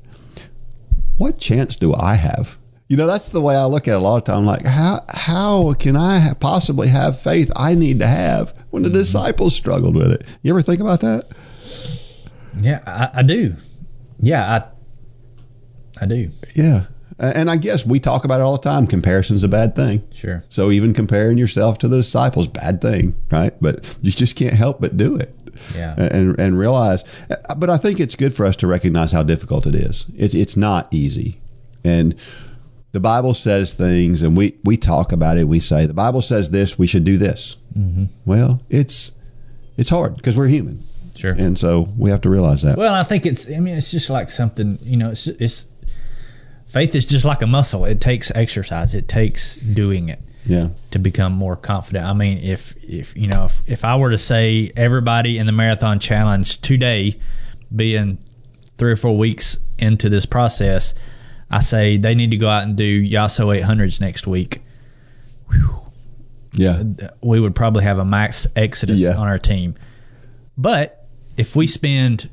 what 1.17 1.39
chance 1.39 1.77
do 1.77 1.95
I 1.95 2.15
have? 2.15 2.59
You 2.89 2.97
know, 2.97 3.07
that's 3.07 3.29
the 3.29 3.41
way 3.41 3.55
I 3.55 3.65
look 3.67 3.87
at 3.87 3.93
it 3.93 3.97
a 3.97 4.01
lot 4.01 4.17
of 4.17 4.25
time. 4.25 4.47
Like, 4.47 4.65
how 4.65 5.05
how 5.11 5.75
can 5.75 5.95
I 5.95 6.19
ha- 6.19 6.35
possibly 6.35 6.89
have 6.89 7.21
faith 7.21 7.51
I 7.55 7.75
need 7.75 7.99
to 7.99 8.07
have 8.07 8.55
when 8.71 8.83
the 8.83 8.89
mm-hmm. 8.89 8.99
disciples 8.99 9.55
struggled 9.55 9.95
with 9.95 10.11
it? 10.11 10.27
You 10.43 10.53
ever 10.53 10.63
think 10.63 10.81
about 10.81 11.01
that? 11.01 11.33
Yeah, 12.59 12.81
I, 12.87 13.19
I 13.19 13.23
do. 13.23 13.57
Yeah, 14.21 14.55
I 14.55 16.03
I 16.03 16.07
do. 16.07 16.31
Yeah. 16.55 16.87
And 17.19 17.51
I 17.51 17.57
guess 17.57 17.85
we 17.85 17.99
talk 17.99 18.25
about 18.25 18.41
it 18.41 18.45
all 18.45 18.53
the 18.53 18.63
time. 18.63 18.87
Comparison's 18.87 19.43
a 19.43 19.49
bad 19.49 19.75
thing. 19.75 20.03
Sure. 20.15 20.45
So 20.49 20.71
even 20.71 20.95
comparing 20.95 21.37
yourself 21.37 21.79
to 21.79 21.89
the 21.89 21.97
disciples, 21.97 22.47
bad 22.47 22.81
thing, 22.81 23.17
right? 23.31 23.53
But 23.61 23.97
you 24.03 24.13
just 24.13 24.37
can't 24.37 24.55
help 24.55 24.81
but 24.81 24.97
do 24.97 25.17
it. 25.17 25.35
Yeah. 25.75 25.95
And 25.97 26.39
and 26.39 26.57
realize 26.57 27.03
but 27.57 27.69
I 27.69 27.79
think 27.79 27.99
it's 27.99 28.15
good 28.15 28.33
for 28.33 28.47
us 28.47 28.55
to 28.57 28.69
recognize 28.69 29.11
how 29.11 29.25
difficult 29.25 29.67
it 29.67 29.75
is. 29.75 30.07
It's 30.17 30.35
it's 30.35 30.57
not 30.57 30.87
easy. 30.93 31.41
And 31.83 32.15
the 32.93 33.01
Bible 33.01 33.35
says 33.35 33.75
things 33.75 34.23
and 34.23 34.37
we 34.37 34.57
we 34.63 34.77
talk 34.77 35.11
about 35.11 35.37
it, 35.37 35.49
we 35.49 35.59
say 35.59 35.87
the 35.87 35.95
Bible 35.95 36.23
says 36.23 36.51
this, 36.51 36.79
we 36.79 36.87
should 36.87 37.03
do 37.03 37.19
this. 37.19 37.57
Mm-hmm. 37.77 38.05
Well, 38.25 38.63
it's 38.71 39.11
it's 39.77 39.91
hard 39.91 40.17
because 40.17 40.37
we're 40.37 40.47
human. 40.47 40.85
Sure. 41.19 41.33
And 41.33 41.59
so 41.59 41.89
we 41.97 42.11
have 42.11 42.21
to 42.21 42.31
realize 42.31 42.63
that. 42.63 42.79
Well, 42.79 42.95
I 42.95 43.03
think 43.03 43.27
it's. 43.27 43.51
I 43.51 43.59
mean, 43.59 43.75
it's 43.75 43.91
just 43.91 44.09
like 44.09 44.31
something. 44.31 44.79
You 44.83 44.97
know, 44.97 45.11
it's 45.11 45.27
it's 45.27 45.67
faith 46.69 46.95
is 46.95 47.05
just 47.07 47.25
like 47.25 47.43
a 47.43 47.47
muscle. 47.47 47.85
It 47.85 48.01
takes 48.01 48.31
exercise. 48.35 48.95
It 48.95 49.09
takes 49.09 49.57
doing 49.57 50.09
it. 50.09 50.21
yeah. 50.45 50.69
to 50.93 50.99
become 50.99 51.33
more 51.33 51.57
confident. 51.57 52.07
I 52.07 52.13
mean, 52.15 52.39
if 52.39 52.75
if 52.83 53.15
you 53.17 53.27
know, 53.27 53.45
if, 53.47 53.63
if 53.67 53.85
I 53.85 53.97
were 53.97 54.11
to 54.11 54.19
say 54.19 54.73
everybody 54.77 55.39
in 55.39 55.47
the 55.47 55.53
marathon 55.53 55.99
challenge 55.99 56.61
today, 56.63 57.19
being 57.75 58.19
three 58.79 58.93
or 58.93 58.97
four 58.97 59.17
weeks 59.19 59.59
into 59.79 60.09
this 60.09 60.25
process, 60.27 60.95
I 61.51 61.61
say 61.61 61.97
they 61.99 62.15
need 62.15 62.31
to 62.31 62.37
go 62.37 62.49
out 62.49 62.63
and 62.63 62.77
do 62.77 63.03
Yasso 63.03 63.59
800s 63.61 64.01
next 64.01 64.27
week. 64.27 64.63
Yeah. 66.53 66.83
We 67.23 67.41
would 67.41 67.55
probably 67.55 67.85
have 67.85 67.99
a 67.99 68.05
max 68.05 68.47
exodus 68.57 69.01
Yeah. 69.01 69.17
on 69.17 69.29
our 69.29 69.39
team. 69.39 69.75
But 70.57 71.07
if 71.37 71.55
we 71.55 71.67
spend 71.67 72.31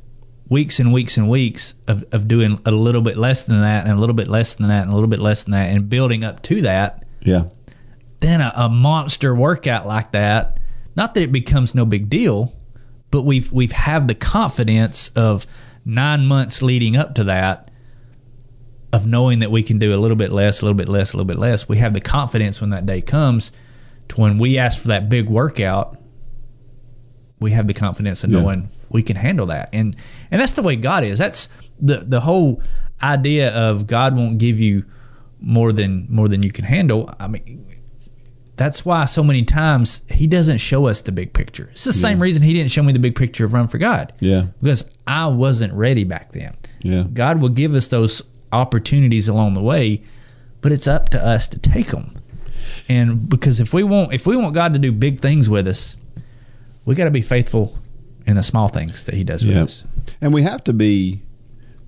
weeks 0.47 0.79
and 0.79 0.93
weeks 0.93 1.17
and 1.17 1.29
weeks 1.29 1.73
of, 1.87 2.03
of 2.11 2.27
doing 2.27 2.59
a 2.65 2.71
little 2.71 3.01
bit 3.01 3.17
less 3.17 3.43
than 3.43 3.61
that 3.61 3.85
and 3.87 3.97
a 3.97 3.99
little 3.99 4.13
bit 4.15 4.27
less 4.27 4.55
than 4.55 4.67
that 4.67 4.83
and 4.83 4.91
a 4.91 4.93
little 4.93 5.09
bit 5.09 5.19
less 5.19 5.43
than 5.43 5.51
that 5.53 5.71
and 5.71 5.89
building 5.89 6.23
up 6.23 6.41
to 6.43 6.61
that, 6.61 7.03
Yeah. 7.21 7.45
then 8.19 8.41
a, 8.41 8.53
a 8.55 8.69
monster 8.69 9.33
workout 9.33 9.87
like 9.87 10.11
that, 10.11 10.59
not 10.95 11.13
that 11.15 11.23
it 11.23 11.31
becomes 11.31 11.73
no 11.73 11.83
big 11.85 12.09
deal, 12.09 12.53
but 13.11 13.23
we've 13.23 13.51
we've 13.51 13.71
have 13.71 14.07
the 14.07 14.15
confidence 14.15 15.09
of 15.09 15.45
nine 15.83 16.25
months 16.25 16.61
leading 16.61 16.95
up 16.95 17.15
to 17.15 17.23
that 17.25 17.71
of 18.93 19.05
knowing 19.07 19.39
that 19.39 19.51
we 19.51 19.61
can 19.63 19.77
do 19.79 19.93
a 19.95 19.99
little 19.99 20.15
bit 20.17 20.31
less, 20.31 20.61
a 20.61 20.65
little 20.65 20.75
bit 20.77 20.87
less, 20.89 21.11
a 21.13 21.17
little 21.17 21.27
bit 21.27 21.37
less. 21.39 21.67
We 21.67 21.77
have 21.77 21.93
the 21.93 21.99
confidence 22.01 22.61
when 22.61 22.69
that 22.69 22.85
day 22.85 23.01
comes 23.01 23.51
to 24.09 24.21
when 24.21 24.37
we 24.37 24.57
ask 24.57 24.81
for 24.81 24.89
that 24.89 25.09
big 25.09 25.27
workout, 25.27 25.97
we 27.39 27.51
have 27.51 27.67
the 27.67 27.73
confidence 27.73 28.23
of 28.23 28.31
Yeah. 28.31 28.41
knowing 28.41 28.69
we 28.89 29.03
can 29.03 29.15
handle 29.15 29.47
that. 29.47 29.69
And 29.73 29.95
and 30.31 30.41
that's 30.41 30.53
the 30.53 30.61
way 30.61 30.75
God 30.75 31.03
is. 31.03 31.17
That's 31.17 31.49
the 31.79 31.97
the 31.97 32.21
whole 32.21 32.61
idea 33.01 33.53
of 33.53 33.87
God 33.87 34.15
won't 34.15 34.37
give 34.37 34.59
you 34.59 34.85
more 35.39 35.71
than 35.71 36.07
more 36.09 36.27
than 36.27 36.43
you 36.43 36.51
can 36.51 36.65
handle. 36.65 37.13
I 37.19 37.27
mean 37.27 37.65
that's 38.57 38.85
why 38.85 39.05
so 39.05 39.23
many 39.23 39.43
times 39.43 40.01
he 40.09 40.27
doesn't 40.27 40.59
show 40.59 40.87
us 40.87 41.01
the 41.01 41.11
big 41.11 41.33
picture. 41.33 41.69
It's 41.71 41.83
the 41.83 41.91
same 41.91 42.21
reason 42.21 42.41
he 42.41 42.53
didn't 42.53 42.71
show 42.71 42.83
me 42.83 42.93
the 42.93 42.99
big 42.99 43.15
picture 43.15 43.43
of 43.43 43.53
Run 43.53 43.67
for 43.67 43.77
God. 43.77 44.13
Yeah. 44.21 44.47
Because 44.61 44.89
I 45.05 45.27
wasn't 45.27 45.73
ready 45.73 46.05
back 46.05 46.31
then. 46.31 46.55
Yeah. 46.81 47.03
God 47.11 47.41
will 47.41 47.49
give 47.49 47.73
us 47.73 47.89
those 47.89 48.21
opportunities 48.53 49.27
along 49.27 49.55
the 49.55 49.61
way, 49.61 50.03
but 50.61 50.71
it's 50.71 50.87
up 50.87 51.09
to 51.09 51.25
us 51.25 51.49
to 51.49 51.59
take 51.59 51.87
them. 51.87 52.17
And 52.87 53.27
because 53.27 53.59
if 53.59 53.73
we 53.73 53.83
want 53.83 54.13
if 54.13 54.25
we 54.25 54.37
want 54.37 54.53
God 54.53 54.73
to 54.73 54.79
do 54.79 54.91
big 54.91 55.19
things 55.19 55.49
with 55.49 55.67
us, 55.67 55.97
we 56.85 56.95
got 56.95 57.05
to 57.05 57.11
be 57.11 57.21
faithful 57.21 57.77
in 58.25 58.35
the 58.35 58.43
small 58.43 58.67
things 58.67 59.03
that 59.05 59.15
he 59.15 59.23
does 59.23 59.45
with 59.45 59.55
Yeah. 59.55 59.63
us. 59.63 59.83
And 60.21 60.33
we 60.33 60.43
have 60.43 60.63
to 60.65 60.73
be 60.73 61.21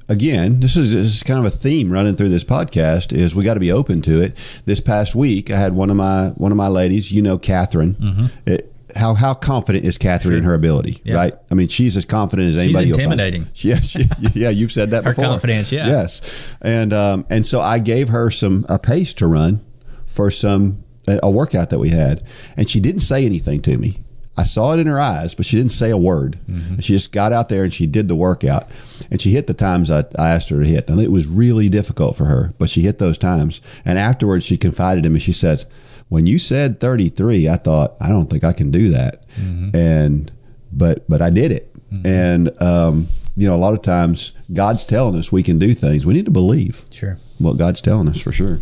again, 0.10 0.60
this 0.62 0.78
is, 0.78 0.94
this 0.94 1.06
is 1.18 1.24
kind 1.24 1.40
of 1.40 1.46
a 1.46 1.50
theme 1.56 1.92
running 1.92 2.16
through 2.16 2.30
this 2.30 2.44
podcast 2.44 3.12
is 3.12 3.36
we 3.36 3.44
got 3.44 3.56
to 3.56 3.60
be 3.60 3.72
open 3.72 4.02
to 4.04 4.22
it. 4.22 4.38
This 4.66 4.80
past 4.80 5.16
week 5.16 5.52
I 5.52 5.58
had 5.60 5.74
one 5.74 5.90
of 5.90 5.98
my 5.98 6.30
one 6.36 6.52
of 6.52 6.58
my 6.58 6.68
ladies, 6.70 7.12
you 7.12 7.22
know 7.22 7.38
Catherine. 7.38 8.32
It, 8.46 8.74
how 8.96 9.16
how 9.16 9.34
confident 9.34 9.84
is 9.84 9.98
Catherine 9.98 10.38
in 10.38 10.44
her 10.46 10.54
ability, 10.54 10.94
Mm-hmm. 10.94 11.08
Yeah. 11.10 11.16
right? 11.16 11.34
I 11.52 11.56
mean, 11.56 11.68
she's 11.68 11.98
as 11.98 12.06
confident 12.06 12.48
as 12.50 12.58
anybody. 12.58 12.88
you'll 12.88 12.98
intimidating. 13.00 13.48
Yeah, 13.56 13.80
she, 13.82 14.06
yeah, 14.34 14.50
you've 14.50 14.72
said 14.72 14.92
that 14.92 15.04
Her 15.04 15.12
before. 15.12 15.26
confidence, 15.26 15.72
yeah. 15.74 15.88
Yes, 15.88 16.22
and 16.62 16.94
um, 16.94 17.26
and 17.30 17.46
so 17.46 17.60
I 17.60 17.80
gave 17.80 18.08
her 18.10 18.32
some 18.32 18.66
a 18.70 18.80
pace 18.80 19.14
to 19.16 19.28
run 19.28 19.60
for 20.06 20.32
some 20.32 20.84
a 21.08 21.30
workout 21.30 21.70
that 21.72 21.80
we 21.80 21.90
had, 21.90 22.24
and 22.56 22.70
she 22.70 22.80
didn't 22.80 23.02
say 23.02 23.26
anything 23.26 23.62
to 23.64 23.78
me. 23.78 24.00
I 24.38 24.44
saw 24.44 24.74
it 24.74 24.80
in 24.80 24.88
her 24.88 25.00
eyes, 25.00 25.34
but 25.34 25.46
she 25.46 25.58
didn't 25.58 25.72
say 25.72 25.90
a 25.90 25.98
word. 25.98 26.40
Mm-hmm. 26.50 26.80
She 26.80 26.94
just 26.94 27.12
got 27.12 27.34
out 27.34 27.50
there 27.50 27.64
and 27.64 27.74
she 27.74 27.88
did 27.88 28.08
the 28.08 28.16
workout, 28.16 28.70
and 29.10 29.20
she 29.20 29.32
hit 29.32 29.48
the 29.48 29.54
times 29.54 29.90
I, 29.90 30.04
I 30.18 30.30
asked 30.30 30.50
her 30.50 30.64
to 30.64 30.70
hit. 30.70 30.90
And 30.90 31.00
it 31.02 31.12
was 31.12 31.28
really 31.28 31.70
difficult 31.70 32.16
for 32.16 32.26
her, 32.26 32.54
but 32.58 32.70
she 32.70 32.82
hit 32.82 33.00
those 33.00 33.18
times. 33.18 33.62
And 33.84 33.98
afterwards, 33.98 34.46
she 34.46 34.58
confided 34.58 35.06
in 35.06 35.14
me. 35.14 35.20
She 35.20 35.34
said, 35.34 35.66
"When 36.10 36.28
you 36.28 36.38
said 36.38 36.80
33, 36.80 37.50
I 37.50 37.56
thought 37.58 37.96
I 38.00 38.10
don't 38.10 38.30
think 38.30 38.44
I 38.44 38.54
can 38.54 38.70
do 38.72 38.90
that." 38.92 39.28
Mm-hmm. 39.40 39.76
And 39.76 40.32
but 40.72 41.10
but 41.10 41.22
I 41.22 41.30
did 41.32 41.52
it. 41.52 41.74
Mm-hmm. 41.90 42.06
And 42.08 42.62
um, 42.62 43.08
you 43.36 43.48
know, 43.48 43.56
a 43.56 43.58
lot 43.58 43.74
of 43.74 43.82
times 43.82 44.34
God's 44.54 44.84
telling 44.84 45.16
us 45.18 45.32
we 45.32 45.42
can 45.44 45.58
do 45.58 45.74
things. 45.74 46.06
We 46.06 46.14
need 46.14 46.26
to 46.26 46.32
believe 46.32 46.86
Sure. 46.92 47.18
what 47.40 47.58
God's 47.58 47.82
telling 47.82 48.08
us 48.08 48.20
for 48.20 48.32
sure. 48.32 48.60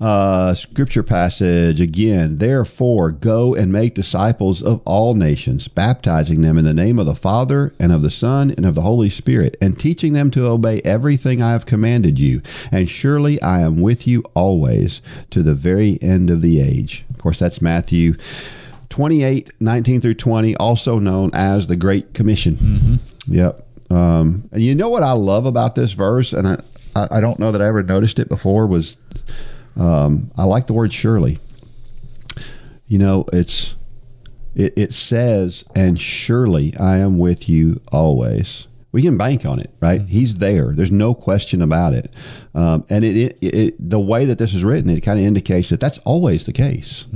Uh, 0.00 0.54
scripture 0.54 1.04
passage 1.04 1.80
again. 1.80 2.38
Therefore, 2.38 3.10
go 3.10 3.54
and 3.54 3.72
make 3.72 3.94
disciples 3.94 4.60
of 4.62 4.82
all 4.84 5.14
nations, 5.14 5.68
baptizing 5.68 6.40
them 6.40 6.58
in 6.58 6.64
the 6.64 6.74
name 6.74 6.98
of 6.98 7.06
the 7.06 7.14
Father 7.14 7.72
and 7.78 7.92
of 7.92 8.02
the 8.02 8.10
Son 8.10 8.50
and 8.50 8.66
of 8.66 8.74
the 8.74 8.82
Holy 8.82 9.08
Spirit, 9.08 9.56
and 9.60 9.78
teaching 9.78 10.12
them 10.12 10.32
to 10.32 10.46
obey 10.46 10.80
everything 10.84 11.40
I 11.40 11.52
have 11.52 11.64
commanded 11.64 12.18
you. 12.18 12.42
And 12.72 12.90
surely 12.90 13.40
I 13.40 13.60
am 13.60 13.80
with 13.80 14.06
you 14.06 14.24
always 14.34 15.00
to 15.30 15.42
the 15.42 15.54
very 15.54 15.98
end 16.02 16.28
of 16.28 16.42
the 16.42 16.60
age. 16.60 17.04
Of 17.10 17.22
course, 17.22 17.38
that's 17.38 17.62
Matthew 17.62 18.14
28 18.90 19.52
19 19.60 20.00
through 20.00 20.14
20, 20.14 20.56
also 20.56 20.98
known 20.98 21.30
as 21.34 21.66
the 21.66 21.76
Great 21.76 22.14
Commission. 22.14 22.98
Yep. 23.28 23.64
Um, 23.90 24.48
and 24.52 24.62
you 24.62 24.74
know 24.74 24.88
what 24.88 25.02
I 25.02 25.12
love 25.12 25.46
about 25.46 25.74
this 25.74 25.92
verse, 25.92 26.32
and 26.32 26.48
I, 26.48 26.58
I 26.96 27.20
don't 27.20 27.38
know 27.38 27.52
that 27.52 27.62
I 27.62 27.66
ever 27.66 27.82
noticed 27.82 28.18
it 28.18 28.28
before, 28.28 28.66
was 28.66 28.96
um, 29.76 30.30
I 30.36 30.44
like 30.44 30.66
the 30.66 30.72
word 30.72 30.92
surely. 30.92 31.38
You 32.86 32.98
know, 32.98 33.24
it's 33.32 33.74
it, 34.54 34.72
it 34.76 34.92
says, 34.92 35.64
and 35.74 36.00
surely 36.00 36.74
I 36.78 36.98
am 36.98 37.18
with 37.18 37.48
you 37.48 37.80
always. 37.90 38.66
We 38.92 39.02
can 39.02 39.16
bank 39.16 39.44
on 39.44 39.58
it, 39.58 39.74
right? 39.80 40.02
He's 40.02 40.36
there. 40.36 40.72
There's 40.72 40.92
no 40.92 41.14
question 41.14 41.60
about 41.62 41.94
it. 41.94 42.14
Um, 42.54 42.84
and 42.88 43.04
it, 43.04 43.16
it, 43.16 43.38
it 43.42 43.90
the 43.90 43.98
way 43.98 44.24
that 44.26 44.38
this 44.38 44.54
is 44.54 44.62
written, 44.62 44.88
it 44.90 45.00
kind 45.00 45.18
of 45.18 45.24
indicates 45.24 45.70
that 45.70 45.80
that's 45.80 45.98
always 45.98 46.46
the 46.46 46.52
case. 46.52 47.06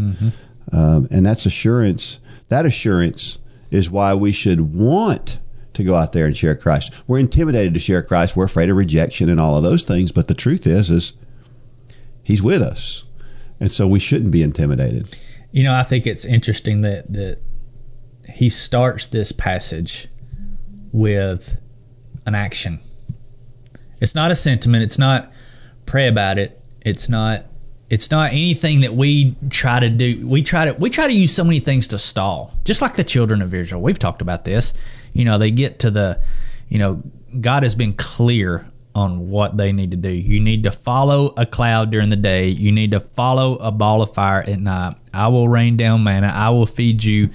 Um, 0.73 1.07
and 1.11 1.25
that's 1.25 1.47
assurance. 1.47 2.19
That 2.49 2.67
assurance 2.67 3.39
is 3.71 3.91
why 3.91 4.15
we 4.15 4.33
should 4.33 4.75
want 4.75 5.39
to 5.75 5.85
go 5.85 5.95
out 5.95 6.13
there 6.13 6.27
and 6.27 6.37
share 6.37 6.57
Christ. 6.57 6.93
We're 7.07 7.21
intimidated 7.21 7.75
to 7.75 7.81
share 7.81 8.03
Christ. 8.03 8.35
We're 8.35 8.47
afraid 8.47 8.71
of 8.71 8.77
rejection 8.77 9.29
and 9.29 9.41
all 9.41 9.57
of 9.57 9.63
those 9.63 9.85
things. 9.85 10.11
But 10.11 10.27
the 10.27 10.35
truth 10.35 10.67
is, 10.67 10.91
is 10.91 11.13
He's 12.29 12.43
with 12.43 12.61
us, 12.61 13.05
and 13.59 13.73
so 13.73 13.89
we 13.89 13.99
shouldn't 13.99 14.33
be 14.33 14.43
intimidated. 14.43 15.17
You 15.51 15.63
know, 15.63 15.75
I 15.75 15.83
think 15.83 16.07
it's 16.07 16.27
interesting 16.27 16.83
that 16.83 17.11
that 17.11 17.39
he 18.29 18.51
starts 18.51 19.07
this 19.07 19.33
passage 19.33 20.09
with 20.93 21.59
an 22.27 22.35
action. 22.35 22.81
It's 24.03 24.15
not 24.15 24.31
a 24.31 24.35
sentiment. 24.35 24.85
It's 24.85 24.99
not 24.99 25.33
pray 25.87 26.07
about 26.07 26.37
it. 26.37 26.61
It's 26.85 27.09
not. 27.09 27.47
It's 27.89 28.11
not 28.11 28.33
anything 28.33 28.81
that 28.81 28.93
we 28.95 29.35
try 29.49 29.81
to 29.81 29.89
do. 29.89 30.29
We 30.29 30.43
try 30.43 30.67
to 30.67 30.73
we 30.75 30.91
try 30.91 31.07
to 31.07 31.15
use 31.15 31.35
so 31.35 31.45
many 31.45 31.61
things 31.61 31.87
to 31.87 31.99
stall. 31.99 32.53
Just 32.65 32.83
like 32.83 32.97
the 32.97 33.05
children 33.05 33.41
of 33.41 33.55
Israel. 33.55 33.81
We've 33.81 33.99
talked 33.99 34.21
about 34.21 34.45
this. 34.45 34.75
You 35.15 35.25
know, 35.25 35.39
they 35.39 35.51
get 35.51 35.79
to 35.79 35.91
the. 35.91 36.21
You 36.69 36.79
know, 36.79 37.03
God 37.41 37.63
has 37.63 37.75
been 37.75 37.95
clear 37.95 38.67
on 38.95 39.29
what 39.31 39.57
they 39.57 39.73
need 39.73 39.91
to 39.93 39.97
do. 39.97 40.09
You 40.09 40.41
need 40.41 40.65
to 40.65 40.73
follow 40.73 41.33
a 41.37 41.47
cloud 41.47 41.91
during 41.91 42.09
the 42.09 42.17
day. 42.17 42.49
You 42.49 42.73
need 42.73 42.91
to 42.93 43.01
follow 43.01 43.57
a 43.57 43.71
ball 43.71 44.03
of 44.03 44.13
fire 44.15 44.41
at 44.43 44.59
night. 44.59 44.97
I 45.15 45.29
will 45.29 45.49
rain 45.49 45.77
down 45.77 46.03
manna. 46.03 46.29
I 46.29 46.51
will 46.51 46.67
feed 46.67 47.05
you. 47.05 47.31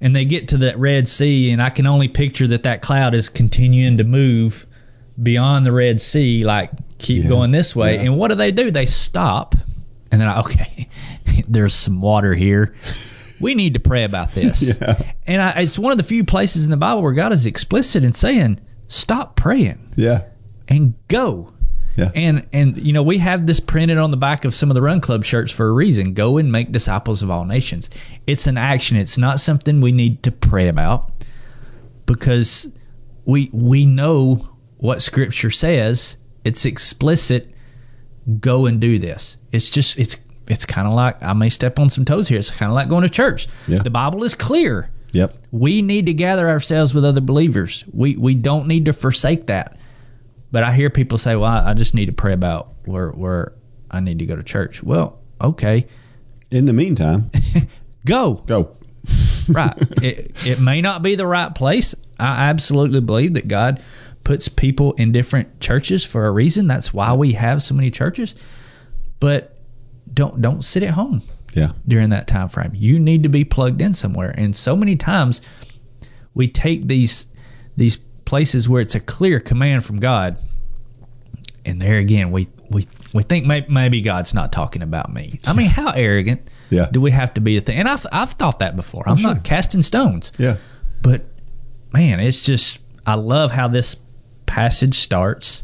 And 0.00 0.14
they 0.14 0.26
get 0.26 0.48
to 0.48 0.58
that 0.58 0.78
Red 0.78 1.08
Sea, 1.08 1.50
and 1.50 1.62
I 1.62 1.70
can 1.70 1.86
only 1.86 2.08
picture 2.08 2.46
that 2.48 2.64
that 2.64 2.82
cloud 2.82 3.14
is 3.14 3.28
continuing 3.30 3.96
to 3.98 4.04
move 4.04 4.66
beyond 5.22 5.64
the 5.64 5.72
Red 5.72 6.00
Sea, 6.00 6.44
like 6.44 6.70
keep 6.98 7.22
Yeah. 7.22 7.28
going 7.30 7.50
this 7.50 7.74
way. 7.74 7.94
Yeah. 7.94 8.02
And 8.02 8.16
what 8.18 8.28
do 8.28 8.34
they 8.34 8.52
do? 8.52 8.70
They 8.70 8.84
stop, 8.84 9.54
and 10.12 10.20
they're 10.20 10.28
like, 10.28 10.44
okay, 10.44 10.88
there's 11.48 11.72
some 11.72 12.02
water 12.02 12.34
here. 12.34 12.74
We 13.40 13.54
need 13.54 13.72
to 13.74 13.80
pray 13.80 14.04
about 14.04 14.32
this. 14.32 14.78
yeah. 14.80 15.12
And 15.26 15.40
I, 15.40 15.50
it's 15.62 15.78
one 15.78 15.92
of 15.92 15.98
the 15.98 16.04
few 16.04 16.24
places 16.24 16.64
in 16.66 16.70
the 16.70 16.76
Bible 16.76 17.02
where 17.02 17.12
God 17.12 17.32
is 17.32 17.46
explicit 17.46 18.04
in 18.04 18.12
saying, 18.12 18.60
stop 18.88 19.34
praying 19.36 19.92
Yeah, 19.96 20.24
and 20.68 20.94
go. 21.08 21.52
yeah, 21.96 22.10
And 22.14 22.46
and 22.52 22.76
you 22.76 22.92
know 22.92 23.02
we 23.02 23.18
have 23.18 23.46
this 23.46 23.60
printed 23.60 23.98
on 23.98 24.10
the 24.10 24.16
back 24.16 24.44
of 24.44 24.54
some 24.54 24.70
of 24.70 24.74
the 24.74 24.82
Run 24.82 25.00
Club 25.00 25.24
shirts 25.24 25.50
for 25.52 25.66
a 25.68 25.72
reason. 25.72 26.12
Go 26.14 26.36
and 26.38 26.50
make 26.52 26.72
disciples 26.72 27.22
of 27.22 27.30
all 27.30 27.44
nations. 27.44 27.88
It's 28.26 28.46
an 28.46 28.58
action. 28.58 28.96
It's 28.96 29.16
not 29.18 29.40
something 29.40 29.80
we 29.80 29.92
need 29.92 30.22
to 30.24 30.30
pray 30.32 30.68
about 30.68 31.10
because 32.06 32.70
we 33.24 33.50
we 33.52 33.86
know 33.86 34.48
what 34.78 35.02
Scripture 35.02 35.50
says. 35.50 36.16
It's 36.44 36.64
explicit. 36.64 37.52
Go 38.40 38.66
and 38.66 38.80
do 38.80 38.98
this. 38.98 39.36
It's 39.52 39.70
just 39.70 39.98
it's 39.98 40.16
it's 40.48 40.66
kind 40.66 40.86
of 40.86 40.94
like 40.94 41.22
I 41.22 41.32
may 41.32 41.48
step 41.48 41.78
on 41.78 41.90
some 41.90 42.04
toes 42.04 42.28
here. 42.28 42.38
It's 42.38 42.50
kind 42.50 42.70
of 42.70 42.74
like 42.74 42.88
going 42.88 43.02
to 43.02 43.08
church. 43.08 43.48
Yeah. 43.66 43.82
The 43.82 43.90
Bible 43.90 44.22
is 44.24 44.34
clear. 44.34 44.90
yep, 45.12 45.36
We 45.50 45.82
need 45.82 46.06
to 46.06 46.14
gather 46.14 46.48
ourselves 46.48 46.94
with 46.94 47.04
other 47.04 47.20
believers. 47.20 47.84
We 47.92 48.16
we 48.16 48.34
don't 48.34 48.66
need 48.68 48.84
to 48.84 48.92
forsake 48.92 49.46
that. 49.46 49.75
But 50.56 50.62
I 50.62 50.72
hear 50.72 50.88
people 50.88 51.18
say, 51.18 51.36
"Well, 51.36 51.50
I, 51.50 51.72
I 51.72 51.74
just 51.74 51.92
need 51.92 52.06
to 52.06 52.14
pray 52.14 52.32
about 52.32 52.72
where 52.86 53.10
where 53.10 53.52
I 53.90 54.00
need 54.00 54.20
to 54.20 54.24
go 54.24 54.36
to 54.36 54.42
church." 54.42 54.82
Well, 54.82 55.18
okay, 55.38 55.86
In 56.50 56.64
the 56.64 56.72
meantime, 56.72 57.30
go 58.06 58.36
go. 58.46 58.74
right. 59.50 59.74
it, 60.02 60.32
it 60.46 60.58
may 60.58 60.80
not 60.80 61.02
be 61.02 61.14
the 61.14 61.26
right 61.26 61.54
place. 61.54 61.94
I 62.18 62.48
absolutely 62.48 63.02
believe 63.02 63.34
that 63.34 63.48
God 63.48 63.82
puts 64.24 64.48
people 64.48 64.94
in 64.94 65.12
different 65.12 65.60
churches 65.60 66.06
for 66.06 66.26
a 66.26 66.30
reason. 66.30 66.68
That's 66.68 66.90
why 66.94 67.12
we 67.12 67.34
have 67.34 67.62
so 67.62 67.74
many 67.74 67.90
churches. 67.90 68.34
But 69.20 69.58
don't 70.14 70.40
don't 70.40 70.64
sit 70.64 70.82
at 70.82 70.92
home 70.92 71.20
Yeah, 71.52 71.72
during 71.86 72.08
that 72.10 72.26
time 72.26 72.48
frame. 72.48 72.70
You 72.74 72.98
need 72.98 73.24
to 73.24 73.28
be 73.28 73.44
plugged 73.44 73.82
in 73.82 73.92
somewhere. 73.92 74.34
And 74.38 74.56
so 74.56 74.74
many 74.74 74.96
times 74.96 75.42
we 76.32 76.48
take 76.48 76.88
these 76.88 77.26
these 77.76 77.98
places 78.26 78.68
where 78.68 78.82
it's 78.82 78.94
a 78.94 79.00
clear 79.00 79.40
command 79.40 79.84
from 79.86 79.96
God, 79.98 80.36
and 81.64 81.80
there 81.80 81.96
again 81.96 82.30
we 82.30 82.48
we 82.70 82.86
we 83.14 83.22
think 83.22 83.46
maybe, 83.46 83.66
maybe 83.72 84.00
God's 84.02 84.34
not 84.34 84.52
talking 84.52 84.82
about 84.82 85.12
me. 85.12 85.40
I 85.46 85.54
mean, 85.54 85.68
how 85.68 85.90
arrogant 85.92 86.42
Yeah. 86.68 86.88
do 86.92 87.00
we 87.00 87.12
have 87.12 87.32
to 87.34 87.40
be 87.40 87.54
to 87.54 87.60
think? 87.64 87.78
And 87.78 87.88
I've 87.88 88.04
I've 88.12 88.32
thought 88.32 88.58
that 88.58 88.76
before. 88.76 89.04
Oh, 89.06 89.12
I'm 89.12 89.22
not 89.22 89.42
casting 89.44 89.80
stones, 89.82 90.32
yeah, 90.38 90.56
but 91.02 91.22
man, 91.92 92.20
it's 92.20 92.42
just 92.42 92.80
I 93.06 93.14
love 93.14 93.52
how 93.52 93.68
this 93.68 93.96
passage 94.44 94.94
starts 94.94 95.62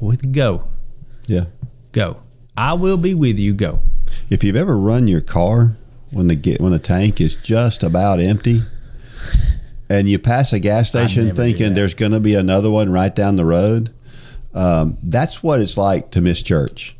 with 0.00 0.32
go 0.32 0.68
yeah. 1.26 1.44
go. 1.92 2.20
I 2.56 2.72
will 2.74 2.96
be 2.98 3.14
with 3.14 3.38
you. 3.38 3.54
Go. 3.54 3.80
If 4.28 4.42
you've 4.44 4.56
ever 4.56 4.76
run 4.76 5.08
your 5.08 5.20
car 5.20 5.76
when 6.10 6.26
the 6.28 6.34
get 6.34 6.60
when 6.60 6.72
the 6.72 6.78
tank 6.78 7.20
is 7.20 7.36
just 7.36 7.82
about 7.82 8.20
empty, 8.20 8.60
and 9.92 10.08
you 10.08 10.18
pass 10.18 10.54
a 10.54 10.58
gas 10.58 10.88
station 10.88 11.34
thinking 11.36 11.74
there's 11.74 11.92
going 11.92 12.12
to 12.12 12.20
be 12.20 12.34
another 12.34 12.70
one 12.70 12.90
right 12.90 13.14
down 13.14 13.36
the 13.36 13.44
road, 13.44 13.92
um, 14.54 14.96
that's 15.02 15.42
what 15.42 15.60
it's 15.60 15.76
like 15.76 16.10
to 16.12 16.22
miss 16.22 16.42
church. 16.42 16.96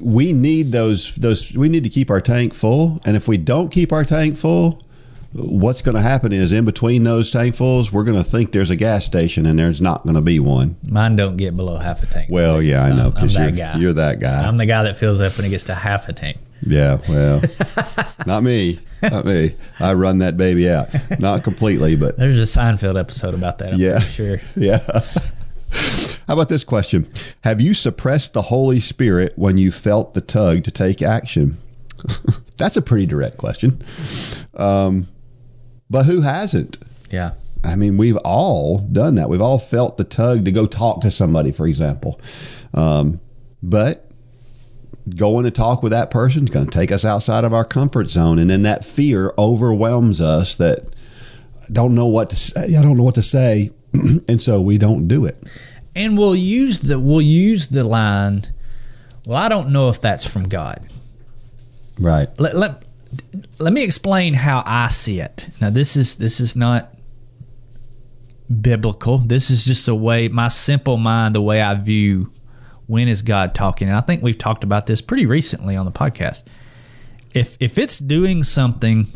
We 0.00 0.32
need 0.32 0.72
those 0.72 1.14
those. 1.16 1.54
We 1.54 1.68
need 1.68 1.84
to 1.84 1.90
keep 1.90 2.10
our 2.10 2.22
tank 2.22 2.54
full, 2.54 3.02
and 3.04 3.14
if 3.14 3.28
we 3.28 3.36
don't 3.36 3.68
keep 3.68 3.92
our 3.92 4.04
tank 4.04 4.38
full, 4.38 4.82
what's 5.32 5.82
going 5.82 5.94
to 5.94 6.00
happen 6.00 6.32
is 6.32 6.52
in 6.52 6.64
between 6.64 7.04
those 7.04 7.30
tankfuls, 7.30 7.92
we're 7.92 8.04
going 8.04 8.16
to 8.16 8.24
think 8.24 8.52
there's 8.52 8.70
a 8.70 8.76
gas 8.76 9.04
station, 9.04 9.44
and 9.44 9.58
there's 9.58 9.82
not 9.82 10.04
going 10.04 10.14
to 10.14 10.22
be 10.22 10.40
one. 10.40 10.76
Mine 10.82 11.16
don't 11.16 11.36
get 11.36 11.54
below 11.54 11.76
half 11.76 12.02
a 12.02 12.06
tank. 12.06 12.30
Well, 12.30 12.62
yeah, 12.62 12.84
I 12.84 12.96
know 12.96 13.10
because 13.10 13.34
you're 13.34 13.50
you're 13.76 13.92
that 13.92 14.20
guy. 14.20 14.48
I'm 14.48 14.56
the 14.56 14.64
guy 14.64 14.84
that 14.84 14.96
fills 14.96 15.20
up 15.20 15.36
when 15.36 15.44
it 15.44 15.50
gets 15.50 15.64
to 15.64 15.74
half 15.74 16.08
a 16.08 16.14
tank. 16.14 16.38
Yeah, 16.62 16.98
well, 17.08 17.40
not 18.26 18.42
me. 18.42 18.80
Not 19.02 19.24
me. 19.24 19.50
I 19.78 19.92
run 19.94 20.18
that 20.18 20.36
baby 20.36 20.68
out. 20.68 20.88
Not 21.20 21.44
completely, 21.44 21.94
but 21.96 22.16
There's 22.16 22.38
a 22.38 22.58
Seinfeld 22.58 22.98
episode 22.98 23.34
about 23.34 23.58
that. 23.58 23.74
I'm 23.74 23.78
Yeah. 23.80 24.00
sure. 24.00 24.40
yeah. 24.56 24.78
How 26.26 26.34
about 26.34 26.48
this 26.48 26.64
question? 26.64 27.08
Have 27.42 27.60
you 27.60 27.74
suppressed 27.74 28.32
the 28.32 28.42
Holy 28.42 28.80
Spirit 28.80 29.34
when 29.36 29.56
you 29.58 29.70
felt 29.70 30.14
the 30.14 30.20
tug 30.20 30.64
to 30.64 30.70
take 30.70 31.00
action? 31.02 31.58
That's 32.56 32.76
a 32.76 32.82
pretty 32.82 33.06
direct 33.06 33.36
question. 33.38 33.80
Um, 34.54 35.08
but 35.90 36.04
who 36.06 36.22
hasn't? 36.22 36.78
Yeah. 37.10 37.32
I 37.64 37.76
mean, 37.76 37.96
we've 37.96 38.16
all 38.18 38.78
done 38.78 39.14
that. 39.16 39.28
We've 39.28 39.42
all 39.42 39.58
felt 39.58 39.96
the 39.96 40.04
tug 40.04 40.44
to 40.44 40.52
go 40.52 40.66
talk 40.66 41.00
to 41.02 41.10
somebody, 41.10 41.52
for 41.52 41.66
example. 41.66 42.20
Um, 42.74 43.20
but 43.62 44.07
going 45.16 45.44
to 45.44 45.50
talk 45.50 45.82
with 45.82 45.92
that 45.92 46.10
person 46.10 46.44
is 46.44 46.50
going 46.50 46.66
to 46.66 46.70
take 46.70 46.92
us 46.92 47.04
outside 47.04 47.44
of 47.44 47.52
our 47.52 47.64
comfort 47.64 48.08
zone, 48.08 48.38
and 48.38 48.50
then 48.50 48.62
that 48.62 48.84
fear 48.84 49.32
overwhelms 49.38 50.20
us. 50.20 50.56
That 50.56 50.94
I 51.62 51.72
don't 51.72 51.94
know 51.94 52.06
what 52.06 52.30
to 52.30 52.36
say. 52.36 52.76
I 52.76 52.82
don't 52.82 52.96
know 52.96 53.04
what 53.04 53.16
to 53.16 53.22
say, 53.22 53.70
and 53.92 54.40
so 54.40 54.60
we 54.60 54.78
don't 54.78 55.08
do 55.08 55.24
it. 55.24 55.36
And 55.94 56.16
we'll 56.16 56.36
use 56.36 56.80
the 56.80 56.98
we'll 56.98 57.20
use 57.20 57.68
the 57.68 57.84
line 57.84 58.46
well, 59.28 59.36
I 59.36 59.50
don't 59.50 59.68
know 59.68 59.90
if 59.90 60.00
that's 60.00 60.26
from 60.26 60.48
God. 60.48 60.82
Right. 61.98 62.28
Let, 62.38 62.56
let, 62.56 62.82
let 63.58 63.74
me 63.74 63.82
explain 63.82 64.32
how 64.32 64.62
I 64.64 64.88
see 64.88 65.20
it. 65.20 65.50
Now, 65.60 65.68
this 65.68 65.96
is 65.96 66.14
this 66.16 66.40
is 66.40 66.56
not 66.56 66.94
biblical. 68.62 69.18
This 69.18 69.50
is 69.50 69.66
just 69.66 69.86
a 69.86 69.94
way 69.94 70.28
my 70.28 70.48
simple 70.48 70.96
mind, 70.96 71.34
the 71.34 71.42
way 71.42 71.60
I 71.60 71.74
view 71.74 72.32
when 72.88 73.06
is 73.06 73.22
God 73.22 73.54
talking. 73.54 73.88
And 73.88 73.96
I 73.96 74.00
think 74.00 74.22
we've 74.22 74.36
talked 74.36 74.64
about 74.64 74.86
this 74.86 75.00
pretty 75.00 75.26
recently 75.26 75.76
on 75.76 75.86
the 75.86 75.92
podcast. 75.92 76.42
If 77.32 77.56
if 77.60 77.78
it's 77.78 77.98
doing 77.98 78.42
something 78.42 79.06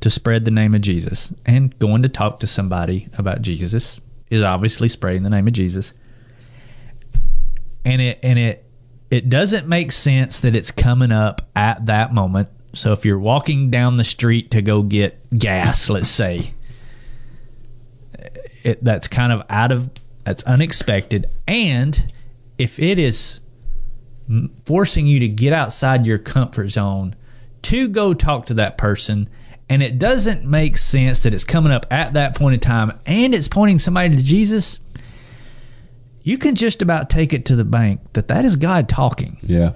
to 0.00 0.10
spread 0.10 0.44
the 0.44 0.50
name 0.50 0.74
of 0.74 0.82
Jesus 0.82 1.32
and 1.46 1.76
going 1.78 2.02
to 2.02 2.08
talk 2.08 2.40
to 2.40 2.46
somebody 2.46 3.08
about 3.16 3.40
Jesus 3.40 4.00
is 4.30 4.42
obviously 4.42 4.88
spreading 4.88 5.22
the 5.22 5.30
name 5.30 5.46
of 5.46 5.54
Jesus. 5.54 5.92
And 7.84 8.00
it 8.00 8.20
and 8.22 8.38
it 8.38 8.64
it 9.10 9.28
doesn't 9.28 9.66
make 9.66 9.90
sense 9.90 10.40
that 10.40 10.54
it's 10.54 10.70
coming 10.70 11.12
up 11.12 11.50
at 11.56 11.86
that 11.86 12.12
moment. 12.12 12.48
So 12.74 12.92
if 12.92 13.04
you're 13.04 13.18
walking 13.18 13.70
down 13.70 13.96
the 13.96 14.04
street 14.04 14.50
to 14.52 14.62
go 14.62 14.82
get 14.82 15.18
gas, 15.38 15.90
let's 15.90 16.08
say, 16.08 16.52
it, 18.62 18.82
that's 18.82 19.08
kind 19.08 19.32
of 19.32 19.42
out 19.50 19.72
of 19.72 19.90
that's 20.24 20.42
unexpected 20.44 21.26
and 21.46 22.12
if 22.58 22.78
it 22.78 22.98
is 22.98 23.40
forcing 24.64 25.06
you 25.06 25.18
to 25.20 25.28
get 25.28 25.52
outside 25.52 26.06
your 26.06 26.18
comfort 26.18 26.68
zone 26.68 27.14
to 27.62 27.88
go 27.88 28.14
talk 28.14 28.46
to 28.46 28.54
that 28.54 28.78
person 28.78 29.28
and 29.68 29.82
it 29.82 29.98
doesn't 29.98 30.44
make 30.44 30.76
sense 30.76 31.22
that 31.22 31.32
it's 31.34 31.44
coming 31.44 31.72
up 31.72 31.86
at 31.90 32.12
that 32.14 32.34
point 32.36 32.54
in 32.54 32.60
time 32.60 32.92
and 33.06 33.34
it's 33.34 33.48
pointing 33.48 33.78
somebody 33.78 34.16
to 34.16 34.22
Jesus 34.22 34.80
you 36.22 36.38
can 36.38 36.54
just 36.54 36.82
about 36.82 37.10
take 37.10 37.32
it 37.32 37.46
to 37.46 37.56
the 37.56 37.64
bank 37.64 38.00
that 38.12 38.28
that 38.28 38.44
is 38.44 38.56
God 38.56 38.88
talking 38.88 39.38
Yeah. 39.42 39.72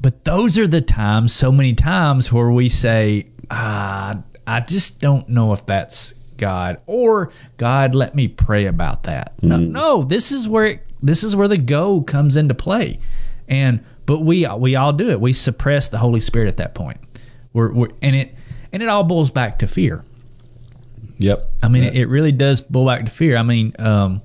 but 0.00 0.24
those 0.24 0.58
are 0.58 0.66
the 0.66 0.82
times, 0.82 1.32
so 1.32 1.50
many 1.50 1.72
times, 1.74 2.30
where 2.32 2.50
we 2.50 2.68
say, 2.68 3.28
ah, 3.50 4.18
I 4.46 4.60
just 4.60 5.00
don't 5.00 5.28
know 5.30 5.52
if 5.54 5.64
that's 5.64 6.12
God 6.36 6.80
or 6.86 7.32
God, 7.56 7.94
let 7.94 8.14
me 8.14 8.28
pray 8.28 8.66
about 8.66 9.04
that. 9.04 9.42
No, 9.42 9.56
no, 9.56 10.02
this 10.04 10.32
is 10.32 10.46
where 10.46 10.66
it, 10.66 10.86
this 11.08 11.24
is 11.24 11.36
where 11.36 11.48
the 11.48 11.58
go 11.58 12.02
comes 12.02 12.36
into 12.36 12.54
play, 12.54 12.98
and 13.48 13.84
but 14.06 14.20
we 14.20 14.46
we 14.46 14.76
all 14.76 14.92
do 14.92 15.10
it. 15.10 15.20
We 15.20 15.32
suppress 15.32 15.88
the 15.88 15.98
Holy 15.98 16.20
Spirit 16.20 16.48
at 16.48 16.56
that 16.58 16.74
point. 16.74 16.98
We're, 17.52 17.72
we're 17.72 17.88
and 18.02 18.14
it 18.14 18.34
and 18.72 18.82
it 18.82 18.88
all 18.88 19.04
boils 19.04 19.30
back 19.30 19.58
to 19.60 19.66
fear. 19.66 20.04
Yep. 21.18 21.50
I 21.62 21.68
mean, 21.68 21.84
it, 21.84 21.94
it 21.94 22.06
really 22.06 22.32
does 22.32 22.60
boil 22.60 22.86
back 22.86 23.04
to 23.06 23.10
fear. 23.10 23.36
I 23.36 23.42
mean, 23.42 23.72
um, 23.78 24.20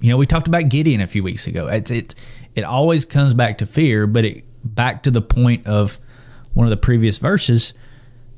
you 0.00 0.10
know, 0.10 0.16
we 0.16 0.26
talked 0.26 0.46
about 0.46 0.68
Gideon 0.68 1.00
a 1.00 1.06
few 1.06 1.22
weeks 1.22 1.46
ago. 1.46 1.66
It's 1.66 1.90
it 1.90 2.14
it 2.54 2.62
always 2.62 3.04
comes 3.04 3.34
back 3.34 3.58
to 3.58 3.66
fear, 3.66 4.06
but 4.06 4.24
it 4.24 4.44
back 4.64 5.02
to 5.04 5.10
the 5.10 5.22
point 5.22 5.66
of 5.66 5.98
one 6.54 6.66
of 6.66 6.70
the 6.70 6.76
previous 6.76 7.18
verses. 7.18 7.74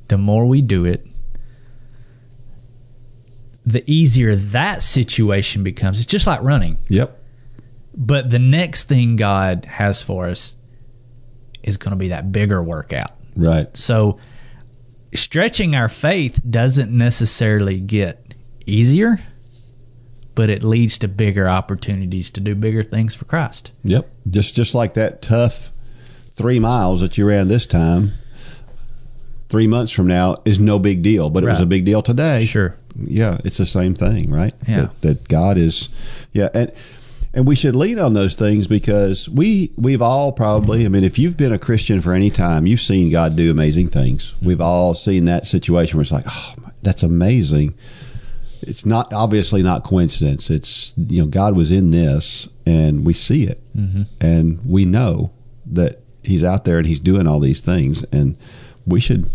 The 0.08 0.18
more 0.18 0.46
we 0.46 0.60
do 0.62 0.84
it, 0.84 1.06
the 3.64 3.88
easier 3.90 4.34
that 4.34 4.82
situation 4.82 5.62
becomes. 5.62 5.98
It's 6.00 6.10
just 6.10 6.26
like 6.26 6.42
running. 6.42 6.78
Yep. 6.88 7.19
But 8.02 8.30
the 8.30 8.38
next 8.38 8.84
thing 8.84 9.16
God 9.16 9.66
has 9.66 10.02
for 10.02 10.30
us 10.30 10.56
is 11.62 11.76
going 11.76 11.90
to 11.90 11.96
be 11.96 12.08
that 12.08 12.32
bigger 12.32 12.62
workout. 12.62 13.12
Right. 13.36 13.74
So 13.76 14.18
stretching 15.14 15.76
our 15.76 15.90
faith 15.90 16.40
doesn't 16.48 16.90
necessarily 16.90 17.78
get 17.78 18.34
easier, 18.64 19.20
but 20.34 20.48
it 20.48 20.62
leads 20.62 20.96
to 20.98 21.08
bigger 21.08 21.46
opportunities 21.46 22.30
to 22.30 22.40
do 22.40 22.54
bigger 22.54 22.82
things 22.82 23.14
for 23.14 23.26
Christ. 23.26 23.70
Yep. 23.84 24.10
Just 24.30 24.56
just 24.56 24.74
like 24.74 24.94
that 24.94 25.20
tough 25.20 25.70
three 26.30 26.58
miles 26.58 27.02
that 27.02 27.18
you 27.18 27.26
ran 27.26 27.48
this 27.48 27.66
time. 27.66 28.12
Three 29.50 29.66
months 29.66 29.92
from 29.92 30.06
now 30.06 30.38
is 30.46 30.58
no 30.58 30.78
big 30.78 31.02
deal, 31.02 31.28
but 31.28 31.42
it 31.42 31.48
was 31.48 31.60
a 31.60 31.66
big 31.66 31.84
deal 31.84 32.00
today. 32.00 32.44
Sure. 32.44 32.76
Yeah, 32.96 33.38
it's 33.44 33.58
the 33.58 33.66
same 33.66 33.94
thing, 33.94 34.30
right? 34.30 34.54
Yeah. 34.66 34.76
That, 34.82 35.00
that 35.02 35.28
God 35.28 35.58
is, 35.58 35.88
yeah, 36.32 36.48
and 36.54 36.72
and 37.32 37.46
we 37.46 37.54
should 37.54 37.76
lean 37.76 37.98
on 37.98 38.14
those 38.14 38.34
things 38.34 38.66
because 38.66 39.28
we 39.28 39.72
we've 39.76 40.02
all 40.02 40.32
probably. 40.32 40.84
I 40.84 40.88
mean, 40.88 41.04
if 41.04 41.18
you've 41.18 41.36
been 41.36 41.52
a 41.52 41.58
Christian 41.58 42.00
for 42.00 42.12
any 42.12 42.30
time, 42.30 42.66
you've 42.66 42.80
seen 42.80 43.10
God 43.10 43.36
do 43.36 43.50
amazing 43.50 43.88
things. 43.88 44.34
We've 44.42 44.60
all 44.60 44.94
seen 44.94 45.26
that 45.26 45.46
situation 45.46 45.96
where 45.96 46.02
it's 46.02 46.12
like, 46.12 46.24
oh, 46.28 46.54
that's 46.82 47.02
amazing. 47.02 47.74
It's 48.62 48.84
not 48.84 49.12
obviously 49.12 49.62
not 49.62 49.84
coincidence. 49.84 50.50
It's 50.50 50.92
you 50.96 51.22
know 51.22 51.28
God 51.28 51.56
was 51.56 51.70
in 51.70 51.92
this, 51.92 52.48
and 52.66 53.06
we 53.06 53.12
see 53.12 53.44
it, 53.44 53.60
mm-hmm. 53.76 54.02
and 54.20 54.58
we 54.66 54.84
know 54.84 55.32
that 55.66 56.00
He's 56.22 56.42
out 56.44 56.64
there 56.64 56.78
and 56.78 56.86
He's 56.86 57.00
doing 57.00 57.26
all 57.26 57.38
these 57.38 57.60
things, 57.60 58.02
and 58.12 58.36
we 58.86 58.98
should 58.98 59.30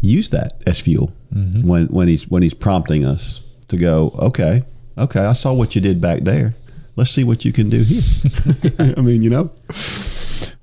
use 0.00 0.30
that 0.30 0.62
as 0.66 0.78
fuel 0.78 1.12
mm-hmm. 1.34 1.66
when 1.66 1.86
when 1.86 2.08
He's 2.08 2.28
when 2.28 2.42
He's 2.42 2.54
prompting 2.54 3.06
us 3.06 3.40
to 3.68 3.78
go. 3.78 4.12
Okay, 4.18 4.64
okay, 4.98 5.20
I 5.20 5.32
saw 5.32 5.54
what 5.54 5.74
you 5.74 5.80
did 5.80 6.00
back 6.00 6.22
there. 6.22 6.54
Let's 6.98 7.12
see 7.12 7.22
what 7.22 7.44
you 7.44 7.52
can 7.52 7.70
do 7.70 7.84
here. 7.84 8.02
I 8.96 9.00
mean, 9.00 9.22
you 9.22 9.30
know. 9.30 9.52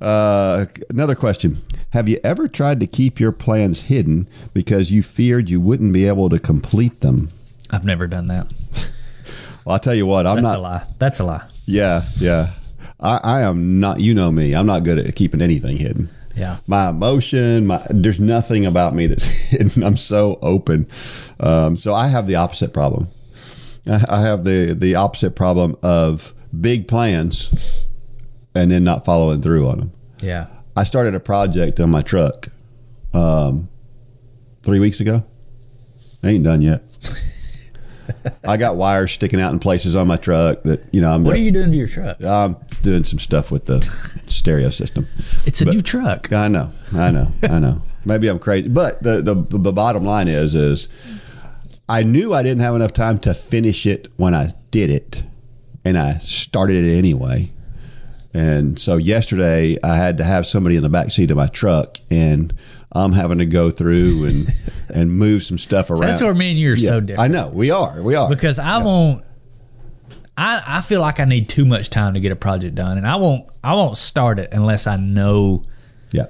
Uh, 0.02 0.66
another 0.90 1.16
question. 1.16 1.62
Have 1.92 2.10
you 2.10 2.20
ever 2.26 2.50
tried 2.50 2.82
to 2.82 2.88
keep 2.88 3.22
your 3.22 3.32
plans 3.32 3.84
hidden 3.84 4.28
because 4.54 4.92
you 4.92 5.02
feared 5.02 5.50
you 5.50 5.62
wouldn't 5.62 5.94
be 5.94 6.06
able 6.06 6.28
to 6.28 6.38
complete 6.38 7.00
them? 7.00 7.30
I've 7.72 7.86
never 7.86 8.06
done 8.06 8.28
that. 8.28 8.48
Well, 9.64 9.76
I'll 9.76 9.80
tell 9.80 9.96
you 9.96 10.06
what, 10.06 10.28
I'm 10.28 10.36
That's 10.36 10.44
not. 10.44 10.58
a 10.58 10.62
lie. 10.62 10.88
That's 11.00 11.20
a 11.22 11.24
lie. 11.24 11.48
Yeah, 11.68 12.04
yeah. 12.18 12.52
I, 13.00 13.22
I 13.24 13.42
am 13.44 13.80
not. 13.80 14.02
You 14.02 14.14
know 14.14 14.30
me. 14.30 14.54
I'm 14.56 14.66
not 14.66 14.84
good 14.84 15.00
at 15.00 15.16
keeping 15.16 15.42
anything 15.42 15.78
hidden. 15.78 16.10
Yeah. 16.36 16.58
My 16.68 16.90
emotion, 16.90 17.66
my 17.68 17.82
there's 17.90 18.20
nothing 18.20 18.66
about 18.66 18.94
me 18.94 19.08
that's 19.08 19.24
hidden. 19.50 19.84
I'm 19.84 19.96
so 19.96 20.38
open. 20.42 20.86
Um, 21.40 21.78
so 21.78 21.94
I 21.94 22.10
have 22.10 22.28
the 22.28 22.36
opposite 22.36 22.74
problem. 22.74 23.08
I 23.88 24.06
I 24.10 24.22
have 24.22 24.44
the 24.44 24.76
the 24.78 24.96
opposite 24.96 25.36
problem 25.36 25.78
of 25.84 26.34
big 26.60 26.88
plans 26.88 27.52
and 28.56 28.72
then 28.72 28.84
not 28.84 29.06
following 29.06 29.42
through 29.42 29.68
on 29.68 29.78
them. 29.80 29.92
Yeah. 30.22 30.48
I 30.78 30.84
started 30.84 31.16
a 31.16 31.20
project 31.20 31.80
on 31.80 31.90
my 31.90 32.02
truck 32.02 32.50
um, 33.14 33.70
three 34.64 34.80
weeks 34.80 35.00
ago. 35.00 35.24
I 36.24 36.30
ain't 36.30 36.44
done 36.44 36.62
yet. 36.62 36.84
I 38.44 38.58
got 38.58 38.76
wires 38.76 39.12
sticking 39.12 39.42
out 39.42 39.52
in 39.52 39.60
places 39.60 39.96
on 39.96 40.08
my 40.08 40.18
truck 40.18 40.64
that 40.64 40.84
you 40.92 41.02
know 41.02 41.12
I'm. 41.12 41.24
What 41.24 41.36
are 41.36 41.40
you 41.40 41.52
doing 41.52 41.72
to 41.72 41.78
your 41.78 41.88
truck? 41.88 42.22
I'm 42.24 42.56
doing 42.82 43.04
some 43.04 43.20
stuff 43.20 43.52
with 43.52 43.66
the 43.66 43.82
stereo 44.28 44.70
system. 44.70 45.08
It's 45.46 45.62
a 45.62 45.66
new 45.66 45.82
truck. 45.82 46.32
I 46.32 46.48
know, 46.48 46.72
I 46.94 47.12
know, 47.12 47.32
I 47.44 47.60
know. 47.60 47.82
Maybe 48.06 48.28
I'm 48.28 48.38
crazy, 48.38 48.68
but 48.68 49.02
the, 49.02 49.22
the 49.22 49.36
the 49.58 49.74
bottom 49.74 50.04
line 50.04 50.28
is 50.28 50.54
is 50.54 50.88
I 51.88 52.04
knew 52.04 52.34
I 52.34 52.42
didn't 52.44 52.62
have 52.62 52.76
enough 52.76 52.94
time 52.94 53.18
to 53.20 53.34
finish 53.34 53.86
it 53.86 54.08
when 54.18 54.34
I 54.34 54.50
did 54.72 54.90
it, 54.90 55.24
and 55.84 55.98
I 55.98 56.14
started 56.18 56.84
it 56.84 56.98
anyway. 56.98 57.52
And 58.34 58.78
so 58.80 58.98
yesterday 58.98 59.78
I 59.84 59.96
had 59.96 60.18
to 60.18 60.24
have 60.24 60.46
somebody 60.46 60.76
in 60.76 60.84
the 60.84 60.90
back 60.90 61.12
seat 61.12 61.32
of 61.32 61.38
my 61.38 61.48
truck, 61.48 61.98
and 62.10 62.54
I'm 62.92 63.14
having 63.14 63.38
to 63.38 63.46
go 63.46 63.70
through 63.72 64.26
and 64.26 64.54
and 64.90 65.12
move 65.18 65.44
some 65.44 65.58
stuff 65.58 65.90
around. 65.90 66.02
That's 66.02 66.22
where 66.22 66.34
me 66.34 66.52
and 66.52 66.60
you 66.60 66.74
are 66.74 66.78
so 66.78 66.96
Yeah, 66.96 67.00
different. 67.02 67.20
I 67.20 67.28
know 67.28 67.48
we 67.50 67.72
are, 67.72 68.02
we 68.02 68.16
are. 68.16 68.30
because 68.30 68.60
I 68.60 68.82
won't. 68.84 69.24
I 70.38 70.62
I 70.66 70.82
feel 70.82 71.00
like 71.02 71.20
I 71.20 71.26
need 71.26 71.48
too 71.50 71.66
much 71.66 71.90
time 71.90 72.16
to 72.16 72.20
get 72.20 72.32
a 72.32 72.36
project 72.36 72.76
done, 72.76 72.98
and 72.98 73.08
I 73.08 73.16
won't 73.16 73.48
I 73.64 73.76
won't 73.76 73.96
start 73.98 74.40
it 74.40 74.50
unless 74.54 74.86
I 74.88 74.98
know 74.98 75.64
yeah, 76.12 76.26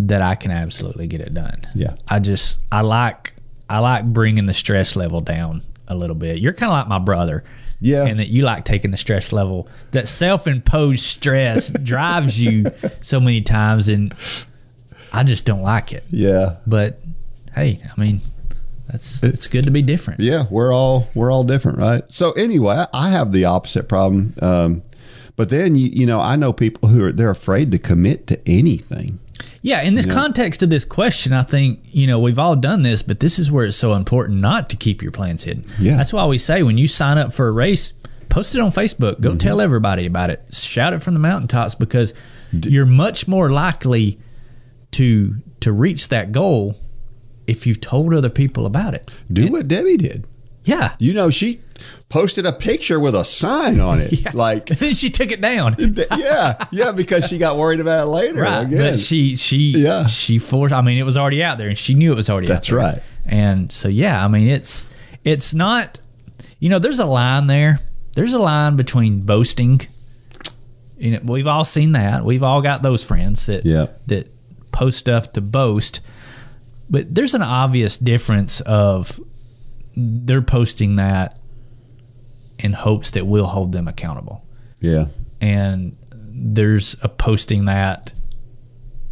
that 0.00 0.20
I 0.20 0.34
can 0.34 0.50
absolutely 0.50 1.06
get 1.06 1.20
it 1.22 1.32
done. 1.32 1.62
Yeah. 1.74 1.94
I 2.06 2.18
just 2.18 2.60
I 2.70 2.82
like 2.82 3.34
I 3.68 3.78
like 3.80 4.04
bringing 4.04 4.46
the 4.46 4.54
stress 4.54 4.96
level 4.96 5.20
down 5.20 5.62
a 5.86 5.94
little 5.94 6.16
bit. 6.16 6.38
You're 6.38 6.52
kind 6.52 6.70
of 6.72 6.78
like 6.78 6.88
my 6.88 6.98
brother. 6.98 7.44
Yeah. 7.80 8.04
And 8.06 8.18
that 8.18 8.28
you 8.28 8.42
like 8.42 8.64
taking 8.64 8.90
the 8.90 8.96
stress 8.96 9.32
level. 9.32 9.68
That 9.92 10.08
self-imposed 10.08 11.04
stress 11.04 11.68
drives 11.84 12.40
you 12.42 12.66
so 13.00 13.20
many 13.20 13.40
times 13.42 13.88
and 13.88 14.12
I 15.12 15.22
just 15.22 15.44
don't 15.44 15.62
like 15.62 15.92
it. 15.92 16.04
yeah. 16.10 16.56
But 16.66 17.00
hey, 17.54 17.80
I 17.96 18.00
mean, 18.00 18.20
that's 18.88 19.22
it's 19.22 19.46
good 19.48 19.64
to 19.64 19.70
be 19.70 19.82
different. 19.82 20.20
yeah 20.20 20.46
we're 20.50 20.72
all 20.72 21.08
we're 21.14 21.30
all 21.30 21.44
different 21.44 21.78
right 21.78 22.02
so 22.08 22.32
anyway 22.32 22.84
i 22.94 23.10
have 23.10 23.32
the 23.32 23.44
opposite 23.44 23.86
problem 23.86 24.34
um, 24.40 24.82
but 25.36 25.50
then 25.50 25.76
you, 25.76 25.88
you 25.92 26.06
know 26.06 26.18
i 26.20 26.36
know 26.36 26.54
people 26.54 26.88
who 26.88 27.04
are 27.04 27.12
they're 27.12 27.28
afraid 27.28 27.70
to 27.72 27.78
commit 27.78 28.26
to 28.26 28.40
anything 28.48 29.18
Yeah, 29.68 29.82
in 29.82 29.94
this 29.94 30.06
context 30.06 30.62
of 30.62 30.70
this 30.70 30.86
question, 30.86 31.34
I 31.34 31.42
think, 31.42 31.80
you 31.84 32.06
know, 32.06 32.18
we've 32.18 32.38
all 32.38 32.56
done 32.56 32.80
this, 32.80 33.02
but 33.02 33.20
this 33.20 33.38
is 33.38 33.50
where 33.50 33.66
it's 33.66 33.76
so 33.76 33.92
important 33.92 34.40
not 34.40 34.70
to 34.70 34.76
keep 34.76 35.02
your 35.02 35.12
plans 35.12 35.44
hidden. 35.44 35.64
Yeah. 35.78 35.98
That's 35.98 36.10
why 36.10 36.24
we 36.24 36.38
say 36.38 36.62
when 36.62 36.78
you 36.78 36.86
sign 36.86 37.18
up 37.18 37.34
for 37.34 37.48
a 37.48 37.52
race, 37.52 37.92
post 38.30 38.54
it 38.54 38.62
on 38.62 38.72
Facebook. 38.72 39.20
Go 39.20 39.30
mm-hmm. 39.30 39.38
tell 39.38 39.60
everybody 39.60 40.06
about 40.06 40.30
it. 40.30 40.42
Shout 40.54 40.94
it 40.94 41.02
from 41.02 41.12
the 41.12 41.20
mountaintops 41.20 41.74
because 41.74 42.14
you're 42.52 42.86
much 42.86 43.28
more 43.28 43.50
likely 43.50 44.18
to 44.92 45.36
to 45.60 45.70
reach 45.70 46.08
that 46.08 46.32
goal 46.32 46.76
if 47.46 47.66
you've 47.66 47.80
told 47.80 48.14
other 48.14 48.30
people 48.30 48.64
about 48.64 48.94
it. 48.94 49.10
do 49.30 49.48
what 49.48 49.68
debbie 49.68 49.98
did 49.98 50.24
Yeah. 50.68 50.94
You 50.98 51.14
know, 51.14 51.30
she 51.30 51.60
posted 52.08 52.46
a 52.46 52.52
picture 52.52 52.98
with 53.00 53.14
a 53.14 53.24
sign 53.24 53.80
on 53.80 54.00
it. 54.00 54.12
Like, 54.34 54.66
then 54.80 54.92
she 54.92 55.10
took 55.10 55.30
it 55.30 55.40
down. 55.40 55.76
yeah, 56.16 56.66
yeah, 56.70 56.92
because 56.92 57.26
she 57.26 57.38
got 57.38 57.56
worried 57.56 57.80
about 57.80 58.06
it 58.06 58.10
later. 58.10 58.42
Right. 58.42 58.60
Again. 58.62 58.92
But 58.92 59.00
she 59.00 59.36
she 59.36 59.72
Yeah. 59.76 60.06
she 60.06 60.38
forced 60.38 60.74
I 60.74 60.80
mean 60.82 60.98
it 60.98 61.02
was 61.04 61.16
already 61.16 61.42
out 61.42 61.58
there 61.58 61.68
and 61.68 61.78
she 61.78 61.94
knew 61.94 62.12
it 62.12 62.16
was 62.16 62.28
already 62.30 62.46
That's 62.46 62.70
out 62.70 62.76
there. 62.76 62.84
That's 62.84 62.96
right. 62.98 63.32
And 63.32 63.72
so 63.72 63.88
yeah, 63.88 64.22
I 64.24 64.28
mean 64.28 64.48
it's 64.48 64.86
it's 65.24 65.54
not 65.54 65.98
you 66.60 66.68
know, 66.68 66.78
there's 66.78 66.98
a 66.98 67.06
line 67.06 67.46
there. 67.46 67.80
There's 68.14 68.32
a 68.32 68.38
line 68.38 68.76
between 68.76 69.20
boasting. 69.20 69.80
You 70.98 71.12
know, 71.12 71.20
we've 71.22 71.46
all 71.46 71.64
seen 71.64 71.92
that. 71.92 72.24
We've 72.24 72.42
all 72.42 72.60
got 72.62 72.82
those 72.82 73.04
friends 73.04 73.46
that 73.46 73.64
Yeah. 73.64 73.86
that 74.08 74.26
post 74.72 74.98
stuff 74.98 75.32
to 75.34 75.40
boast. 75.40 76.00
But 76.90 77.14
there's 77.14 77.34
an 77.34 77.42
obvious 77.42 77.96
difference 77.96 78.60
of 78.62 79.20
they're 80.00 80.42
posting 80.42 80.96
that 80.96 81.38
in 82.58 82.72
hopes 82.72 83.10
that 83.10 83.26
we'll 83.26 83.46
hold 83.46 83.72
them 83.72 83.88
accountable 83.88 84.44
yeah, 84.80 85.06
and 85.40 85.96
there's 86.10 86.96
a 87.02 87.08
posting 87.08 87.64
that 87.66 88.12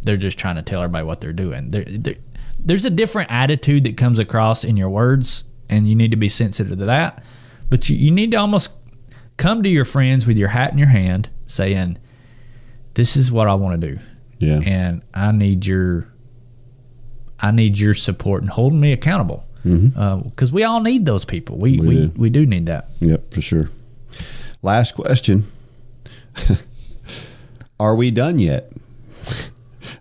they're 0.03 0.17
just 0.17 0.37
trying 0.39 0.55
to 0.55 0.61
tell 0.61 0.81
everybody 0.81 1.05
what 1.05 1.19
they're 1.19 1.33
doing. 1.33 1.71
There, 1.71 1.83
there, 1.85 2.15
there's 2.59 2.85
a 2.85 2.89
different 2.89 3.31
attitude 3.31 3.83
that 3.83 3.97
comes 3.97 4.19
across 4.19 4.63
in 4.63 4.77
your 4.77 4.89
words, 4.89 5.43
and 5.69 5.87
you 5.87 5.95
need 5.95 6.11
to 6.11 6.17
be 6.17 6.29
sensitive 6.29 6.77
to 6.77 6.85
that. 6.85 7.23
But 7.69 7.89
you, 7.89 7.97
you 7.97 8.11
need 8.11 8.31
to 8.31 8.37
almost 8.37 8.71
come 9.35 9.61
to 9.63 9.69
your 9.69 9.85
friends 9.85 10.25
with 10.25 10.37
your 10.37 10.49
hat 10.49 10.71
in 10.71 10.77
your 10.77 10.87
hand, 10.87 11.29
saying, 11.45 11.97
"This 12.93 13.17
is 13.17 13.31
what 13.31 13.47
I 13.47 13.55
want 13.55 13.81
to 13.81 13.95
do, 13.95 13.99
yeah, 14.39 14.61
and 14.65 15.03
I 15.13 15.31
need 15.31 15.65
your, 15.65 16.07
I 17.39 17.51
need 17.51 17.77
your 17.77 17.93
support 17.93 18.41
and 18.41 18.49
holding 18.49 18.79
me 18.79 18.93
accountable." 18.93 19.45
Mm-hmm. 19.67 19.99
Uh, 19.99 20.17
because 20.17 20.51
we 20.51 20.63
all 20.63 20.81
need 20.81 21.05
those 21.05 21.25
people. 21.25 21.57
We 21.57 21.79
We 21.79 21.87
we, 21.87 21.95
do. 21.95 22.11
we 22.17 22.29
do 22.29 22.45
need 22.45 22.65
that. 22.67 22.85
yep, 22.99 23.33
for 23.33 23.41
sure. 23.41 23.69
Last 24.61 24.95
question: 24.95 25.45
Are 27.79 27.95
we 27.95 28.11
done 28.11 28.39
yet? 28.39 28.71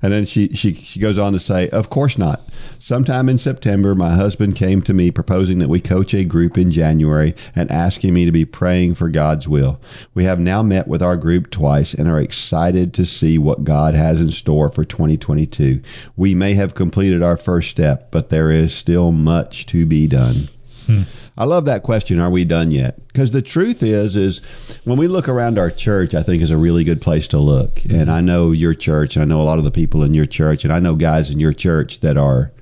And 0.02 0.12
then 0.12 0.26
she, 0.26 0.48
she 0.48 0.74
she 0.74 1.00
goes 1.00 1.16
on 1.16 1.32
to 1.32 1.40
say, 1.40 1.70
"Of 1.70 1.88
course 1.88 2.18
not. 2.18 2.46
Sometime 2.78 3.28
in 3.28 3.38
September, 3.38 3.94
my 3.94 4.14
husband 4.14 4.56
came 4.56 4.82
to 4.82 4.94
me 4.94 5.10
proposing 5.10 5.58
that 5.58 5.68
we 5.68 5.80
coach 5.80 6.14
a 6.14 6.24
group 6.24 6.56
in 6.56 6.70
January 6.70 7.34
and 7.54 7.70
asking 7.70 8.14
me 8.14 8.24
to 8.24 8.32
be 8.32 8.44
praying 8.44 8.94
for 8.94 9.08
God's 9.08 9.48
will. 9.48 9.80
We 10.14 10.24
have 10.24 10.38
now 10.38 10.62
met 10.62 10.86
with 10.86 11.02
our 11.02 11.16
group 11.16 11.50
twice 11.50 11.94
and 11.94 12.08
are 12.08 12.20
excited 12.20 12.94
to 12.94 13.06
see 13.06 13.38
what 13.38 13.64
God 13.64 13.94
has 13.94 14.20
in 14.20 14.30
store 14.30 14.70
for 14.70 14.84
2022. 14.84 15.80
We 16.16 16.34
may 16.34 16.54
have 16.54 16.74
completed 16.74 17.22
our 17.22 17.36
first 17.36 17.70
step, 17.70 18.10
but 18.10 18.30
there 18.30 18.50
is 18.50 18.74
still 18.74 19.12
much 19.12 19.66
to 19.66 19.86
be 19.86 20.06
done." 20.06 20.48
Hmm. 20.86 21.02
I 21.36 21.44
love 21.44 21.64
that 21.66 21.82
question. 21.82 22.20
Are 22.20 22.30
we 22.30 22.44
done 22.44 22.70
yet? 22.70 23.06
Because 23.08 23.32
the 23.32 23.42
truth 23.42 23.82
is, 23.82 24.16
is 24.16 24.40
when 24.84 24.96
we 24.96 25.08
look 25.08 25.28
around 25.28 25.58
our 25.58 25.70
church, 25.70 26.14
I 26.14 26.22
think 26.22 26.42
is 26.42 26.50
a 26.50 26.56
really 26.56 26.84
good 26.84 27.02
place 27.02 27.28
to 27.28 27.38
look. 27.38 27.84
And 27.84 28.10
I 28.10 28.20
know 28.20 28.52
your 28.52 28.72
church, 28.72 29.16
and 29.16 29.22
I 29.22 29.26
know 29.26 29.42
a 29.42 29.44
lot 29.44 29.58
of 29.58 29.64
the 29.64 29.70
people 29.70 30.02
in 30.02 30.14
your 30.14 30.26
church, 30.26 30.64
and 30.64 30.72
I 30.72 30.78
know 30.78 30.94
guys 30.94 31.30
in 31.30 31.40
your 31.40 31.52
church 31.52 32.00
that 32.00 32.16
are 32.16 32.52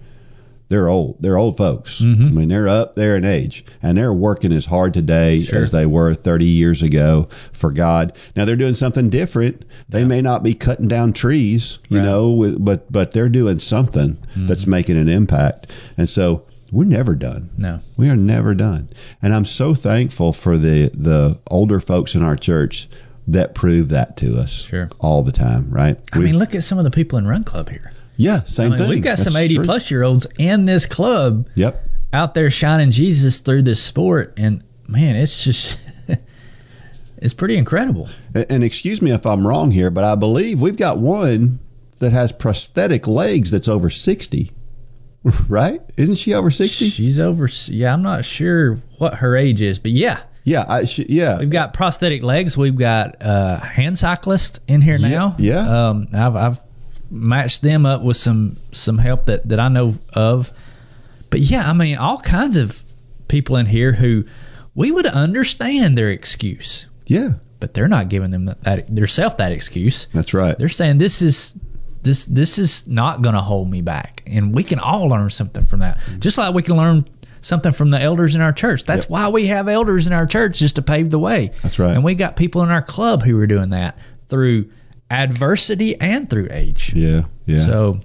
they're 0.69 0.89
old. 0.89 1.17
They're 1.21 1.37
old 1.37 1.57
folks. 1.57 2.01
Mm-hmm. 2.01 2.25
I 2.25 2.31
mean, 2.31 2.49
they're 2.49 2.69
up 2.69 2.97
there 2.97 3.17
in 3.17 3.25
age, 3.25 3.65
and 3.83 3.97
they're 3.97 4.13
working 4.13 4.53
as 4.53 4.67
hard 4.67 4.95
today 4.95 5.45
as 5.53 5.71
they 5.71 5.87
were 5.87 6.15
30 6.15 6.45
years 6.45 6.83
ago 6.83 7.29
for 7.53 7.71
God. 7.71 8.17
Now 8.35 8.45
they're 8.45 8.57
doing 8.57 8.75
something 8.75 9.11
different. 9.11 9.65
They 9.89 10.05
may 10.05 10.21
not 10.21 10.43
be 10.43 10.55
cutting 10.55 10.89
down 10.89 11.13
trees, 11.13 11.79
you 11.89 12.01
know, 12.01 12.31
with, 12.31 12.65
but 12.65 12.91
but 12.91 13.13
they're 13.13 13.29
doing 13.29 13.59
something 13.59 14.15
mm-hmm. 14.15 14.47
that's 14.47 14.67
making 14.67 14.97
an 14.97 15.09
impact. 15.09 15.71
And 15.97 16.09
so 16.09 16.47
we're 16.73 16.85
never 16.85 17.15
done. 17.15 17.51
No. 17.57 17.81
We 17.97 18.11
are 18.11 18.17
never 18.17 18.55
done. 18.55 18.89
And 19.23 19.33
I'm 19.33 19.45
so 19.45 19.75
thankful 19.75 20.33
for 20.33 20.59
the 20.59 20.91
the 20.95 21.39
older 21.49 21.79
folks 21.79 22.15
in 22.15 22.23
our 22.23 22.37
church 22.37 22.89
that 23.27 23.55
prove 23.55 23.89
that 23.91 24.17
to 24.19 24.39
us 24.39 24.67
Sure. 24.67 24.91
all 24.99 25.23
the 25.23 25.33
time, 25.33 25.71
right? 25.71 25.99
I 26.13 26.19
mean, 26.19 26.39
look 26.39 26.55
at 26.55 26.63
some 26.63 26.79
of 26.79 26.85
the 26.85 26.91
people 26.91 27.19
in 27.19 27.27
Run 27.27 27.45
Club 27.45 27.71
here. 27.71 27.93
Yeah, 28.17 28.43
same 28.45 28.67
I 28.67 28.69
mean, 28.71 28.79
thing. 28.79 28.89
we've 28.91 29.03
got 29.03 29.19
some 29.19 29.37
80 29.37 29.55
true. 29.57 29.65
plus 29.65 29.91
year 29.91 30.03
olds 30.03 30.27
in 30.39 30.65
this 30.65 30.87
club 30.87 31.49
Yep. 31.57 31.83
out 32.13 32.35
there 32.35 32.51
shining 32.51 32.91
Jesus 32.91 33.39
through 33.39 33.63
this 33.63 33.83
sport. 33.83 34.35
And 34.37 34.63
man, 34.87 35.17
it's 35.17 35.45
just, 35.45 35.79
it's 37.19 37.35
pretty 37.35 37.57
incredible. 37.57 38.09
And, 38.35 38.47
and 38.51 38.65
excuse 38.65 39.01
me 39.01 39.11
if 39.13 39.27
I'm 39.27 39.47
wrong 39.47 39.71
here, 39.71 39.91
but 39.91 40.05
I 40.05 40.15
believe 40.15 40.61
we've 40.61 40.77
got 40.77 40.99
one 40.99 41.61
that 41.99 42.13
has 42.13 42.33
prosthetic 42.33 43.07
legs 43.07 43.51
that's 43.51 43.69
over 43.69 43.91
60. 43.91 44.51
Right? 45.49 45.81
Isn't 45.97 46.17
she 46.17 46.35
over 46.35 46.51
60? 46.51 46.91
She's 46.91 47.19
over, 47.19 47.49
yeah, 47.69 47.95
I'm 47.95 48.03
not 48.03 48.27
sure 48.27 48.75
what 48.99 49.15
her 49.15 49.39
age 49.39 49.63
is, 49.63 49.79
but 49.79 49.93
yeah. 49.93 50.21
Yeah, 50.45 50.67
I, 50.69 50.85
she, 50.85 51.07
yeah. 51.09 51.39
We've 51.39 51.49
got 51.49 51.73
prosthetic 51.73 52.23
legs. 52.23 52.59
We've 52.59 52.77
got 52.77 53.23
uh, 53.23 53.59
hand 53.59 53.99
cyclist 53.99 54.61
in 54.69 54.83
here 54.83 54.97
Yeah, 54.99 55.09
now. 55.09 55.37
yeah. 55.39 55.61
Um, 55.89 56.09
I've, 56.13 56.37
I've 56.37 56.64
matched 57.15 57.63
them 57.63 57.87
up 57.87 58.03
with 58.03 58.17
some 58.17 58.57
some 58.73 58.99
help 58.99 59.27
that, 59.27 59.49
that 59.49 59.61
I 59.61 59.69
know 59.69 59.95
of. 60.13 60.51
But 61.31 61.41
yeah, 61.41 61.69
I 61.69 61.73
mean, 61.73 61.97
all 61.97 62.19
kinds 62.19 62.57
of 62.57 62.83
people 63.29 63.57
in 63.57 63.67
here 63.67 63.93
who 63.93 64.25
we 64.75 64.91
would 64.91 65.07
understand 65.07 65.97
their 65.97 66.11
excuse, 66.11 66.87
Yeah, 67.07 67.35
but 67.61 67.75
they're 67.75 67.89
not 67.89 68.09
giving 68.09 68.31
them 68.31 68.47
that, 68.47 68.63
that 68.65 68.95
their 68.95 69.07
self 69.07 69.37
that 69.39 69.53
excuse. 69.53 70.09
that's 70.13 70.35
right. 70.35 70.59
They're 70.59 70.69
saying 70.69 70.99
this 70.99 71.23
is 71.23 71.57
this 72.03 72.27
this 72.27 72.59
is 72.59 72.87
not 72.87 73.23
going 73.23 73.35
to 73.35 73.41
hold 73.41 73.71
me 73.71 73.81
back, 73.81 74.23
and 74.27 74.55
we 74.55 74.63
can 74.65 74.79
all 74.79 75.09
learn 75.09 75.31
something 75.31 75.65
from 75.65 75.81
that. 75.81 75.99
Mm-hmm. 75.99 76.21
Just 76.21 76.37
like 76.39 76.55
we 76.55 76.63
can 76.63 76.77
learn 76.77 77.09
something 77.41 77.73
from 77.73 77.91
the 77.91 78.01
elders 78.01 78.35
in 78.35 78.41
our 78.41 78.53
church. 78.53 78.85
That's 78.85 79.09
why 79.09 79.29
we 79.29 79.47
have 79.49 79.69
elders 79.69 80.07
in 80.07 80.13
our 80.13 80.27
church 80.27 80.59
just 80.59 80.77
to 80.77 80.83
pave 80.83 81.11
the 81.11 81.19
way. 81.19 81.51
That's 81.63 81.79
right. 81.79 81.95
And 81.95 82.03
we 82.03 82.15
got 82.15 82.37
people 82.37 82.63
in 82.63 82.71
our 82.71 82.81
club 82.83 83.23
who 83.23 83.39
are 83.39 83.47
doing 83.47 83.71
that 83.71 83.99
through 84.29 84.71
adversity 85.15 85.99
and 86.01 86.29
through 86.29 86.49
age. 86.51 86.93
Yeah, 86.95 87.25
yeah. 87.47 87.59
So, 87.59 88.01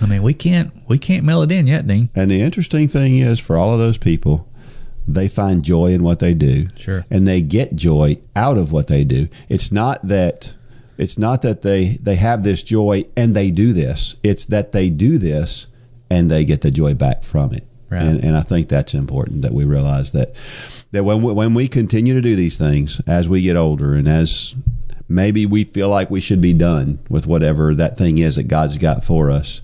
I 0.00 0.06
mean, 0.06 0.22
we 0.22 0.34
can't 0.34 0.72
we 0.88 0.98
can't 0.98 1.24
mail 1.24 1.42
it 1.42 1.52
in 1.52 1.66
yet, 1.66 1.86
Dean. 1.86 2.08
And 2.14 2.30
the 2.30 2.40
interesting 2.40 2.88
thing 2.88 3.18
is, 3.18 3.38
for 3.38 3.56
all 3.56 3.72
of 3.72 3.78
those 3.78 3.98
people, 3.98 4.48
they 5.06 5.28
find 5.28 5.62
joy 5.62 5.88
in 5.92 6.02
what 6.02 6.18
they 6.20 6.34
do. 6.34 6.68
Sure. 6.76 7.04
And 7.10 7.26
they 7.26 7.42
get 7.42 7.74
joy 7.74 8.18
out 8.34 8.58
of 8.58 8.72
what 8.72 8.86
they 8.86 9.04
do. 9.04 9.28
It's 9.48 9.70
not 9.70 10.06
that 10.08 10.54
it's 10.98 11.18
not 11.18 11.42
that 11.42 11.62
they 11.62 11.98
they 12.02 12.16
have 12.16 12.42
this 12.42 12.62
joy 12.62 13.04
and 13.16 13.34
they 13.34 13.50
do 13.50 13.72
this. 13.72 14.16
It's 14.22 14.46
that 14.46 14.72
they 14.72 14.90
do 14.90 15.18
this 15.18 15.66
and 16.10 16.30
they 16.30 16.44
get 16.44 16.60
the 16.62 16.70
joy 16.70 16.94
back 16.94 17.24
from 17.24 17.52
it. 17.52 17.66
Right. 17.90 18.02
And, 18.02 18.24
and 18.24 18.36
I 18.36 18.40
think 18.40 18.68
that's 18.68 18.94
important 18.94 19.42
that 19.42 19.52
we 19.52 19.64
realize 19.64 20.12
that 20.12 20.34
that 20.92 21.04
when 21.04 21.22
we, 21.22 21.32
when 21.32 21.52
we 21.54 21.68
continue 21.68 22.14
to 22.14 22.22
do 22.22 22.36
these 22.36 22.56
things 22.56 23.00
as 23.06 23.28
we 23.28 23.42
get 23.42 23.56
older 23.56 23.94
and 23.94 24.08
as 24.08 24.56
maybe 25.14 25.46
we 25.46 25.64
feel 25.64 25.88
like 25.88 26.10
we 26.10 26.20
should 26.20 26.40
be 26.40 26.52
done 26.52 26.98
with 27.08 27.26
whatever 27.26 27.74
that 27.74 27.96
thing 27.96 28.18
is 28.18 28.36
that 28.36 28.44
God's 28.44 28.78
got 28.78 29.04
for 29.04 29.30
us, 29.30 29.60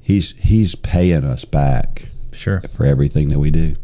he's 0.00 0.32
he's 0.38 0.74
paying 0.74 1.24
us 1.24 1.44
back 1.44 2.08
Sure. 2.32 2.60
for 2.72 2.84
everything 2.84 3.28
that 3.28 3.38
we 3.38 3.50
do. 3.50 3.74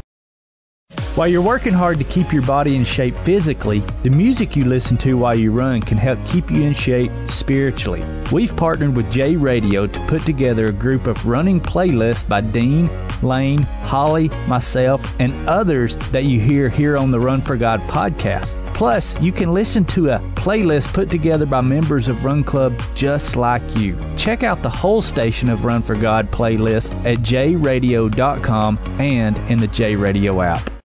While 1.15 1.29
you're 1.29 1.43
working 1.43 1.75
hard 1.75 1.99
to 1.99 2.05
keep 2.05 2.33
your 2.33 2.41
body 2.41 2.75
in 2.75 2.85
shape 2.85 3.15
physically, 3.19 3.81
the 4.03 4.09
music 4.09 4.57
you 4.57 4.65
listen 4.65 4.97
to 4.99 5.13
while 5.19 5.37
you 5.37 5.53
run 5.53 5.83
can 5.83 5.99
help 5.99 6.19
keep 6.27 6.51
you 6.51 6.63
in 6.63 6.73
shape 6.73 7.13
spiritually. 7.27 8.03
We've 8.33 8.57
partnered 8.57 8.97
with 8.97 9.13
J 9.13 9.37
Radio 9.37 9.87
to 9.87 10.07
put 10.07 10.23
together 10.23 10.67
a 10.67 10.73
group 10.73 11.07
of 11.07 11.27
running 11.27 11.61
playlists 11.61 12.27
by 12.27 12.41
Dean, 12.41 12.91
Lane, 13.23 13.63
Holly, 13.85 14.31
myself, 14.49 15.15
and 15.21 15.35
others 15.47 15.97
that 16.13 16.25
you 16.25 16.41
hear 16.41 16.71
here 16.71 16.97
on 16.97 17.11
the 17.11 17.21
Run 17.21 17.43
for 17.43 17.59
God 17.59 17.81
podcast. 17.83 18.57
Plus, 18.73 19.21
you 19.21 19.33
can 19.33 19.51
listen 19.51 19.85
to 19.85 20.09
a 20.11 20.19
playlist 20.35 20.95
put 20.95 21.11
together 21.11 21.45
by 21.45 21.61
members 21.61 22.09
of 22.09 22.25
Run 22.25 22.43
Club 22.43 22.81
just 22.95 23.37
like 23.37 23.77
you. 23.77 23.99
Check 24.17 24.43
out 24.43 24.63
the 24.63 24.71
whole 24.71 25.03
station 25.03 25.51
of 25.51 25.67
Run 25.67 25.83
for 25.83 25.95
God 25.95 26.33
playlist 26.33 26.93
at 27.05 27.19
jradio.com 27.19 28.79
and 28.99 29.39
in 29.51 29.59
the 29.59 29.69
J 29.69 29.95
Radio 29.95 30.41
app. 30.41 30.82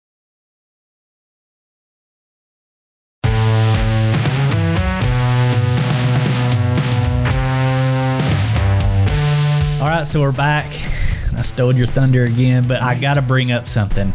Right, 9.98 10.08
so 10.08 10.22
we're 10.22 10.32
back. 10.32 10.66
I 11.38 11.42
stole 11.42 11.74
your 11.76 11.88
thunder 11.88 12.24
again, 12.26 12.68
but 12.68 12.82
I 12.82 13.00
got 13.00 13.16
to 13.16 13.22
bring 13.22 13.52
up 13.52 13.68
something. 13.68 14.12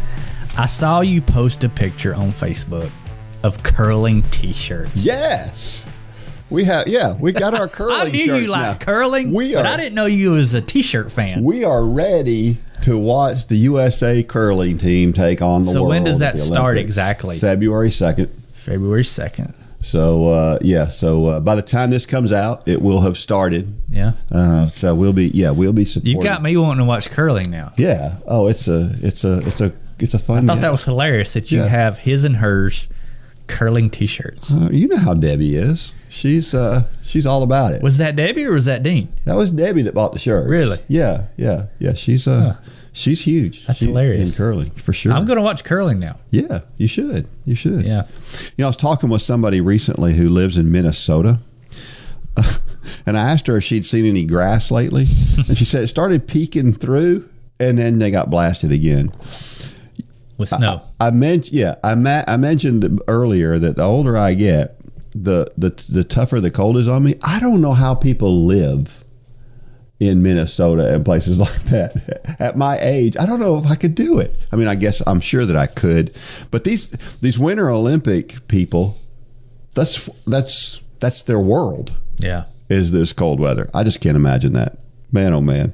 I 0.57 0.65
saw 0.65 1.01
you 1.01 1.21
post 1.21 1.63
a 1.63 1.69
picture 1.69 2.15
on 2.15 2.31
Facebook 2.31 2.89
of 3.43 3.61
curling 3.63 4.21
T-shirts. 4.23 5.03
Yes. 5.05 5.85
We 6.49 6.63
have 6.63 6.87
yeah, 6.87 7.13
we 7.15 7.31
got 7.31 7.53
our 7.53 7.67
curling 7.67 7.95
I 8.07 8.09
knew 8.09 8.35
you 8.35 8.47
liked 8.47 8.81
now. 8.81 8.85
curling, 8.93 9.33
We 9.33 9.53
but 9.53 9.65
are 9.65 9.73
I 9.73 9.77
didn't 9.77 9.93
know 9.93 10.07
you 10.07 10.31
was 10.31 10.53
a 10.55 10.61
T-shirt 10.61 11.11
fan. 11.11 11.43
we 11.43 11.63
are 11.63 11.85
ready 11.85 12.57
to 12.81 12.97
watch 12.97 13.45
the 13.47 13.55
USA 13.57 14.23
curling 14.23 14.77
team 14.79 15.13
take 15.13 15.41
on 15.43 15.63
the 15.65 15.71
So 15.71 15.81
world. 15.81 15.89
when 15.89 16.03
does 16.05 16.19
that 16.19 16.39
start 16.39 16.77
exactly? 16.77 17.37
February 17.37 17.89
2nd. 17.89 18.29
February 18.53 19.03
second. 19.05 19.53
So 19.81 20.27
uh, 20.33 20.57
yeah, 20.61 20.89
so 20.89 21.25
uh, 21.27 21.39
by 21.39 21.55
the 21.55 21.61
time 21.61 21.89
this 21.89 22.05
comes 22.05 22.31
out, 22.31 22.67
it 22.67 22.81
will 22.81 23.01
have 23.01 23.17
started. 23.17 23.73
Yeah, 23.89 24.11
Uh, 24.31 24.67
so 24.69 24.93
we'll 24.93 25.13
be 25.13 25.27
yeah, 25.29 25.51
we'll 25.51 25.73
be 25.73 25.85
supporting. 25.85 26.17
you 26.17 26.23
got 26.23 26.41
me 26.43 26.55
wanting 26.57 26.79
to 26.79 26.85
watch 26.85 27.09
curling 27.09 27.49
now. 27.49 27.71
Yeah. 27.77 28.15
Oh, 28.27 28.47
it's 28.47 28.67
a 28.67 28.91
it's 29.01 29.23
a 29.23 29.39
it's 29.47 29.61
a 29.61 29.71
it's 29.99 30.13
a 30.13 30.19
fun. 30.19 30.37
I 30.39 30.41
thought 30.47 30.53
gal. 30.55 30.61
that 30.63 30.71
was 30.71 30.83
hilarious 30.83 31.33
that 31.33 31.51
you 31.51 31.59
Yeah. 31.59 31.67
have 31.67 31.97
his 31.99 32.25
and 32.25 32.37
hers 32.37 32.89
curling 33.47 33.89
T-shirts. 33.89 34.51
Uh, 34.53 34.69
you 34.71 34.87
know 34.87 34.97
how 34.97 35.13
Debbie 35.15 35.55
is. 35.55 35.93
She's 36.09 36.53
uh 36.53 36.83
she's 37.01 37.25
all 37.25 37.41
about 37.43 37.73
it. 37.73 37.81
Was 37.81 37.97
that 37.99 38.15
Debbie 38.15 38.45
or 38.45 38.53
was 38.53 38.65
that 38.65 38.83
Dean? 38.83 39.07
That 39.25 39.35
was 39.35 39.49
Debbie 39.49 39.83
that 39.83 39.93
bought 39.95 40.11
the 40.13 40.19
shirt. 40.19 40.47
Really? 40.49 40.77
Yeah, 40.87 41.27
yeah, 41.37 41.67
yeah. 41.79 41.93
She's 41.93 42.27
uh 42.27 42.57
she's 42.93 43.21
huge. 43.25 43.65
That's 43.67 43.79
She- 43.79 43.85
hilarious. 43.87 44.29
in 44.31 44.35
curling 44.35 44.69
for 44.71 44.93
sure. 44.93 45.11
I'm 45.13 45.25
going 45.25 45.37
to 45.37 45.43
watch 45.43 45.63
curling 45.63 45.99
now. 45.99 46.17
yeah, 46.31 46.61
you 46.77 46.87
should. 46.87 47.27
You 47.45 47.55
should. 47.55 47.83
Yeah. 47.83 48.05
You 48.57 48.63
know, 48.63 48.65
I 48.65 48.69
was 48.69 48.77
talking 48.77 49.09
with 49.09 49.21
somebody 49.21 49.61
recently 49.61 50.13
who 50.13 50.29
lives 50.29 50.57
in 50.57 50.71
Minnesota. 50.71 51.39
and 53.05 53.17
I 53.17 53.31
asked 53.31 53.47
her 53.47 53.57
if 53.57 53.63
she'd 53.63 53.85
seen 53.85 54.05
any 54.05 54.25
grass 54.25 54.71
lately. 54.71 55.07
and 55.47 55.57
she 55.57 55.65
said 55.65 55.83
it 55.83 55.87
started 55.87 56.27
peeking 56.27 56.73
through 56.73 57.27
and 57.59 57.77
then 57.77 57.99
they 57.99 58.11
got 58.11 58.29
blasted 58.29 58.71
again. 58.71 59.11
With 60.37 60.49
snow. 60.49 60.83
I 61.01 61.09
mentioned, 61.11 61.57
yeah, 61.57 61.75
I, 61.83 61.95
ma- 61.95 62.23
I 62.27 62.37
mentioned 62.37 63.01
earlier 63.09 63.59
that 63.59 63.75
the 63.75 63.83
older 63.83 64.15
I 64.15 64.35
get, 64.35 64.77
the, 65.11 65.51
the 65.57 65.71
the 65.89 66.03
tougher 66.05 66.39
the 66.39 66.51
cold 66.51 66.77
is 66.77 66.87
on 66.87 67.03
me. 67.03 67.15
I 67.23 67.39
don't 67.41 67.59
know 67.61 67.73
how 67.73 67.93
people 67.95 68.45
live 68.45 69.03
in 69.99 70.23
Minnesota 70.23 70.93
and 70.93 71.03
places 71.03 71.39
like 71.39 71.61
that. 71.63 72.37
At 72.39 72.57
my 72.57 72.79
age, 72.79 73.17
I 73.17 73.25
don't 73.25 73.39
know 73.39 73.57
if 73.57 73.65
I 73.65 73.75
could 73.75 73.95
do 73.95 74.19
it. 74.19 74.35
I 74.51 74.55
mean, 74.55 74.67
I 74.67 74.75
guess 74.75 75.01
I'm 75.05 75.19
sure 75.19 75.45
that 75.45 75.55
I 75.55 75.67
could, 75.67 76.15
but 76.51 76.63
these 76.63 76.89
these 77.21 77.37
Winter 77.37 77.69
Olympic 77.69 78.47
people, 78.47 78.97
that's 79.73 80.09
that's 80.25 80.81
that's 80.99 81.23
their 81.23 81.39
world 81.39 81.95
yeah. 82.19 82.45
is 82.69 82.91
this 82.91 83.13
cold 83.13 83.39
weather. 83.39 83.69
I 83.73 83.83
just 83.83 84.01
can't 84.01 84.15
imagine 84.15 84.53
that. 84.53 84.79
Man, 85.11 85.33
oh 85.33 85.41
man. 85.41 85.73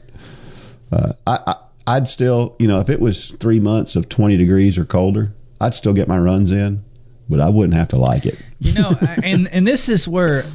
Uh, 0.92 1.14
I, 1.28 1.40
I 1.48 1.56
I'd 1.88 2.08
still, 2.08 2.56
you 2.58 2.68
know, 2.68 2.80
if 2.80 2.90
it 2.90 3.00
was 3.00 3.32
three 3.32 3.60
months 3.60 3.96
of 3.96 4.10
20 4.10 4.38
degrees 4.38 4.78
or 4.78 4.86
colder, 4.86 5.34
I'd 5.62 5.76
still 5.76 5.94
get 5.94 6.08
my 6.08 6.18
runs 6.18 6.52
in, 6.52 6.84
but 7.30 7.40
I 7.40 7.50
wouldn't 7.50 7.76
have 7.76 7.90
to 7.90 7.98
like 7.98 8.26
it. 8.26 8.40
You 8.60 8.74
know, 8.74 8.98
and 9.24 9.48
and 9.50 9.68
this 9.68 9.90
is 9.90 10.08
where 10.08 10.46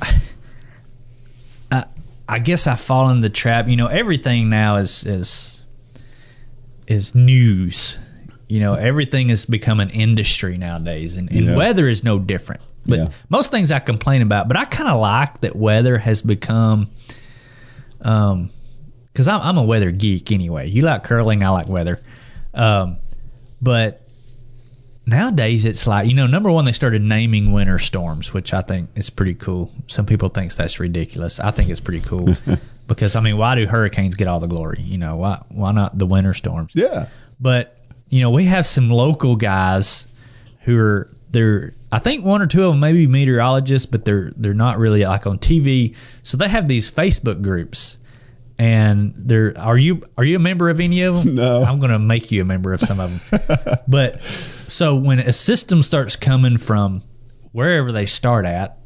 I, 2.35 2.39
guess 2.39 2.67
I 2.67 2.77
fall 2.77 3.09
in 3.11 3.21
the 3.21 3.31
trap. 3.31 3.69
You 3.69 3.77
know, 3.77 3.87
everything 3.87 4.49
now 4.51 4.77
is 4.77 5.05
is 5.05 5.63
is 6.87 7.15
news. 7.15 7.99
You 8.49 8.59
know, 8.61 8.75
everything 8.75 9.29
has 9.29 9.47
become 9.47 9.79
an 9.81 9.91
industry 9.91 10.59
nowadays, 10.59 11.17
and, 11.17 11.31
and 11.31 11.47
Yeah. 11.47 11.57
weather 11.57 11.89
is 11.89 12.03
no 12.03 12.19
different. 12.19 12.63
But 12.87 12.99
Yeah. 12.99 13.09
most 13.29 13.51
things 13.51 13.71
I 13.71 13.79
complain 13.79 14.23
about, 14.23 14.49
but 14.49 14.57
I 14.57 14.65
kind 14.65 14.89
of 14.89 15.01
like 15.01 15.41
that 15.41 15.55
weather 15.55 15.99
has 15.99 16.23
become. 16.23 16.91
Um, 18.01 18.51
because 19.13 19.29
I'm 19.29 19.41
I'm 19.41 19.57
a 19.59 19.63
weather 19.65 19.91
geek 19.91 20.33
anyway. 20.33 20.69
You 20.69 20.83
like 20.83 21.03
curling, 21.05 21.43
I 21.43 21.49
like 21.51 21.69
weather. 21.69 22.01
Um, 22.55 22.97
but 23.61 24.00
nowadays 25.11 25.65
it's 25.67 25.87
like 25.87 26.09
you 26.09 26.15
know 26.15 26.27
number 26.27 26.51
one 26.51 26.65
they 26.65 26.73
started 26.73 27.03
naming 27.03 27.53
winter 27.53 27.79
storms 27.79 28.33
which 28.33 28.55
i 28.55 28.63
think 28.63 28.89
is 28.95 29.11
pretty 29.11 29.35
cool. 29.35 29.71
Some 29.89 30.07
people 30.07 30.29
thinks 30.29 30.57
that's 30.57 30.81
ridiculous. 30.81 31.39
I 31.41 31.51
think 31.51 31.69
it's 31.71 31.81
pretty 31.81 32.01
cool. 32.01 32.37
Because 32.87 33.15
i 33.15 33.21
mean 33.21 33.37
why 33.37 33.55
do 33.55 33.67
hurricanes 33.69 34.17
get 34.17 34.27
all 34.27 34.41
the 34.41 34.49
glory? 34.49 34.81
You 34.81 34.99
know 34.99 35.15
why 35.17 35.41
why 35.49 35.71
not 35.71 35.97
the 35.97 36.07
winter 36.07 36.35
storms? 36.35 36.73
Yeah. 36.75 37.07
but 37.41 37.77
you 38.09 38.21
know 38.21 38.31
we 38.31 38.47
have 38.47 38.67
some 38.67 38.91
local 38.91 39.37
guys 39.37 40.09
who 40.63 40.77
are 40.77 41.09
they're 41.31 41.73
i 41.93 42.01
think 42.01 42.25
one 42.25 42.43
or 42.43 42.49
two 42.49 42.65
of 42.65 42.73
them 42.73 42.81
may 42.81 42.93
be 42.93 43.07
meteorologists 43.07 43.87
but 43.87 44.05
they're 44.05 44.33
they're 44.37 44.55
not 44.55 44.79
really 44.79 45.05
like 45.05 45.25
on 45.29 45.39
tv 45.39 45.95
so 46.25 46.37
they 46.37 46.49
have 46.49 46.67
these 46.67 46.91
facebook 46.91 47.41
groups 47.43 47.97
and 48.61 49.15
they're 49.17 49.55
you 49.79 50.03
are 50.19 50.25
you 50.25 50.37
a 50.37 50.39
member 50.39 50.69
of 50.69 50.81
any 50.81 51.01
of 51.03 51.15
them 51.25 51.35
No. 51.43 51.63
i'm 51.63 51.81
gonna 51.81 51.99
make 51.99 52.31
you 52.31 52.43
a 52.43 52.45
member 52.45 52.75
of 52.75 52.81
some 52.81 53.01
of 53.01 53.31
them 53.31 53.79
but 53.89 54.21
so 54.23 54.95
when 54.95 55.19
a 55.19 55.33
system 55.33 55.83
starts 55.83 56.15
coming 56.15 56.59
from 56.59 57.03
wherever 57.53 57.91
they 57.91 58.05
start 58.05 58.45
at 58.45 58.79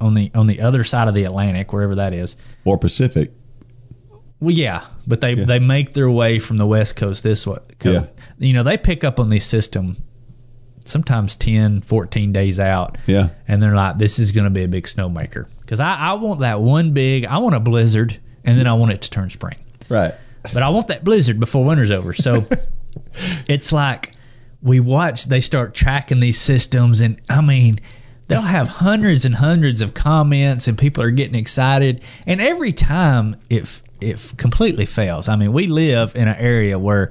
on 0.00 0.12
the 0.14 0.30
on 0.34 0.46
the 0.48 0.60
other 0.60 0.84
side 0.84 1.08
of 1.08 1.14
the 1.14 1.24
atlantic 1.24 1.72
wherever 1.72 1.94
that 1.94 2.12
is 2.12 2.36
Or 2.66 2.76
Pacific. 2.76 3.32
well, 4.40 4.50
yeah, 4.54 4.84
but 5.06 5.20
they 5.22 5.34
they 5.34 5.58
make 5.60 5.94
their 5.94 6.10
way 6.10 6.38
from 6.38 6.58
the 6.58 6.66
west 6.66 6.96
coast 6.96 7.22
this 7.22 7.46
way. 7.46 7.58
Yeah. 7.82 8.06
You 8.38 8.52
know, 8.52 8.62
they 8.64 8.76
pick 8.76 9.02
up 9.04 9.18
on 9.18 9.30
this 9.30 9.46
system 9.46 9.96
sometimes 10.84 11.34
10, 11.36 11.80
14 11.80 12.32
days 12.32 12.60
out. 12.60 12.98
Yeah. 13.06 13.30
And 13.48 13.62
they're 13.62 13.74
like, 13.74 13.96
this 13.96 14.18
is 14.18 14.32
going 14.32 14.44
to 14.44 14.50
be 14.50 14.64
a 14.64 14.68
big 14.68 14.84
snowmaker. 14.84 15.46
Because 15.60 15.80
I, 15.80 15.94
I 15.96 16.12
want 16.14 16.40
that 16.40 16.60
one 16.60 16.92
big, 16.92 17.24
I 17.24 17.38
want 17.38 17.54
a 17.54 17.60
blizzard, 17.60 18.20
and 18.44 18.58
then 18.58 18.66
I 18.66 18.74
want 18.74 18.92
it 18.92 19.02
to 19.02 19.10
turn 19.10 19.30
spring. 19.30 19.56
Right. 19.88 20.14
But 20.52 20.62
I 20.62 20.68
want 20.68 20.88
that 20.88 21.04
blizzard 21.04 21.40
before 21.40 21.64
winter's 21.64 21.90
over. 21.90 22.12
So 22.12 22.46
it's 23.48 23.72
like 23.72 24.12
we 24.62 24.80
watch, 24.80 25.26
they 25.26 25.40
start 25.40 25.74
tracking 25.74 26.20
these 26.20 26.40
systems, 26.40 27.00
and 27.00 27.20
I 27.28 27.40
mean, 27.40 27.80
they'll 28.28 28.40
have 28.40 28.66
hundreds 28.66 29.24
and 29.24 29.34
hundreds 29.34 29.80
of 29.80 29.94
comments, 29.94 30.68
and 30.68 30.76
people 30.76 31.02
are 31.02 31.10
getting 31.10 31.34
excited. 31.34 32.02
And 32.26 32.40
every 32.40 32.72
time 32.72 33.36
it, 33.50 33.62
f- 33.62 33.82
it 34.00 34.32
completely 34.36 34.86
fails. 34.86 35.28
I 35.28 35.36
mean, 35.36 35.52
we 35.52 35.66
live 35.66 36.14
in 36.16 36.28
an 36.28 36.36
area 36.36 36.78
where, 36.78 37.10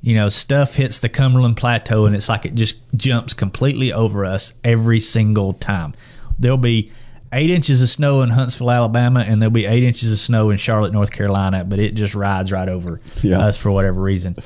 you 0.00 0.14
know, 0.14 0.28
stuff 0.28 0.76
hits 0.76 1.00
the 1.00 1.08
Cumberland 1.08 1.56
Plateau, 1.56 2.06
and 2.06 2.14
it's 2.14 2.28
like 2.28 2.46
it 2.46 2.54
just 2.54 2.76
jumps 2.96 3.34
completely 3.34 3.92
over 3.92 4.24
us 4.24 4.52
every 4.62 5.00
single 5.00 5.54
time. 5.54 5.94
There'll 6.38 6.56
be 6.56 6.92
eight 7.32 7.50
inches 7.50 7.80
of 7.82 7.88
snow 7.88 8.22
in 8.22 8.30
Huntsville, 8.30 8.70
Alabama, 8.70 9.20
and 9.26 9.40
there'll 9.40 9.50
be 9.52 9.66
eight 9.66 9.82
inches 9.82 10.12
of 10.12 10.18
snow 10.18 10.50
in 10.50 10.56
Charlotte, 10.58 10.92
North 10.92 11.10
Carolina, 11.10 11.64
but 11.64 11.78
it 11.78 11.94
just 11.94 12.14
rides 12.14 12.52
right 12.52 12.68
over 12.68 13.00
Yeah. 13.22 13.40
us 13.40 13.56
for 13.56 13.70
whatever 13.70 14.00
reason. 14.02 14.36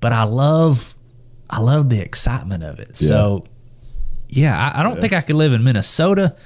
But 0.00 0.12
I 0.12 0.24
love, 0.24 0.94
I 1.48 1.60
love 1.60 1.88
the 1.88 2.00
excitement 2.00 2.62
of 2.64 2.78
it. 2.80 2.96
So, 2.96 3.44
yeah, 4.28 4.56
I, 4.56 4.80
I 4.80 4.82
don't 4.82 5.00
think 5.00 5.12
I 5.12 5.20
could 5.22 5.36
live 5.36 5.52
in 5.54 5.64
Minnesota, 5.64 6.36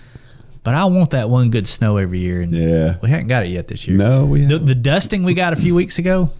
but 0.63 0.75
I 0.75 0.85
want 0.85 1.11
that 1.11 1.29
one 1.29 1.51
good 1.51 1.67
snow 1.67 1.97
every 1.97 2.21
year, 2.21 2.41
and 2.41 2.53
Yeah. 2.53 2.97
we 3.03 3.11
haven't 3.11 3.27
got 3.27 3.45
it 3.45 3.49
yet 3.49 3.67
this 3.67 3.87
year. 3.89 3.97
No, 3.97 4.25
we 4.25 4.41
the, 4.43 4.47
haven't. 4.55 4.67
the 4.67 4.75
dusting 4.77 5.25
we 5.25 5.35
got 5.35 5.53
a 5.53 5.57
few 5.57 5.75
weeks 5.75 5.99
ago, 5.99 6.31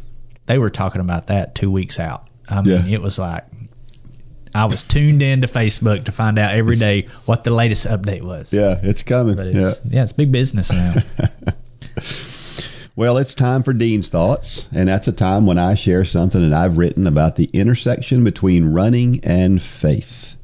they 0.47 0.59
were 0.59 0.71
talking 0.71 1.01
about 1.01 1.27
that 1.27 1.55
two 1.57 1.71
weeks 1.71 1.99
out. 1.99 2.29
I 2.49 2.61
mean, 2.63 2.87
Yeah. 2.87 2.95
it 2.95 3.03
was 3.03 3.19
like 3.19 3.45
I 4.55 4.67
was 4.67 4.85
tuned 4.85 5.23
in 5.23 5.41
to 5.43 5.47
Facebook 5.47 6.05
to 6.05 6.13
find 6.13 6.39
out 6.39 6.55
every 6.55 6.77
day 6.77 7.07
what 7.25 7.45
the 7.45 7.51
latest 7.51 7.87
update 7.87 8.23
was. 8.23 8.53
Yeah, 8.53 8.79
it's 8.83 9.03
coming. 9.03 9.37
But 9.37 9.55
yeah. 9.55 9.69
it's, 9.69 9.81
yeah. 9.89 10.03
it's 10.03 10.13
big 10.13 10.31
business 10.31 10.71
now. 10.71 10.95
Well, 12.95 13.17
it's 13.17 13.35
time 13.35 13.63
for 13.63 13.73
Dean's 13.73 14.11
Thoughts, 14.11 14.69
and 14.71 14.87
that's 14.87 15.09
a 15.09 15.13
time 15.13 15.47
when 15.47 15.57
I 15.57 15.75
share 15.75 16.05
something 16.05 16.43
that 16.43 16.53
I've 16.53 16.77
written 16.77 17.07
about 17.07 17.37
the 17.37 17.49
intersection 17.55 18.23
between 18.23 18.67
running 18.67 19.19
and 19.25 19.63
faith. 19.63 20.35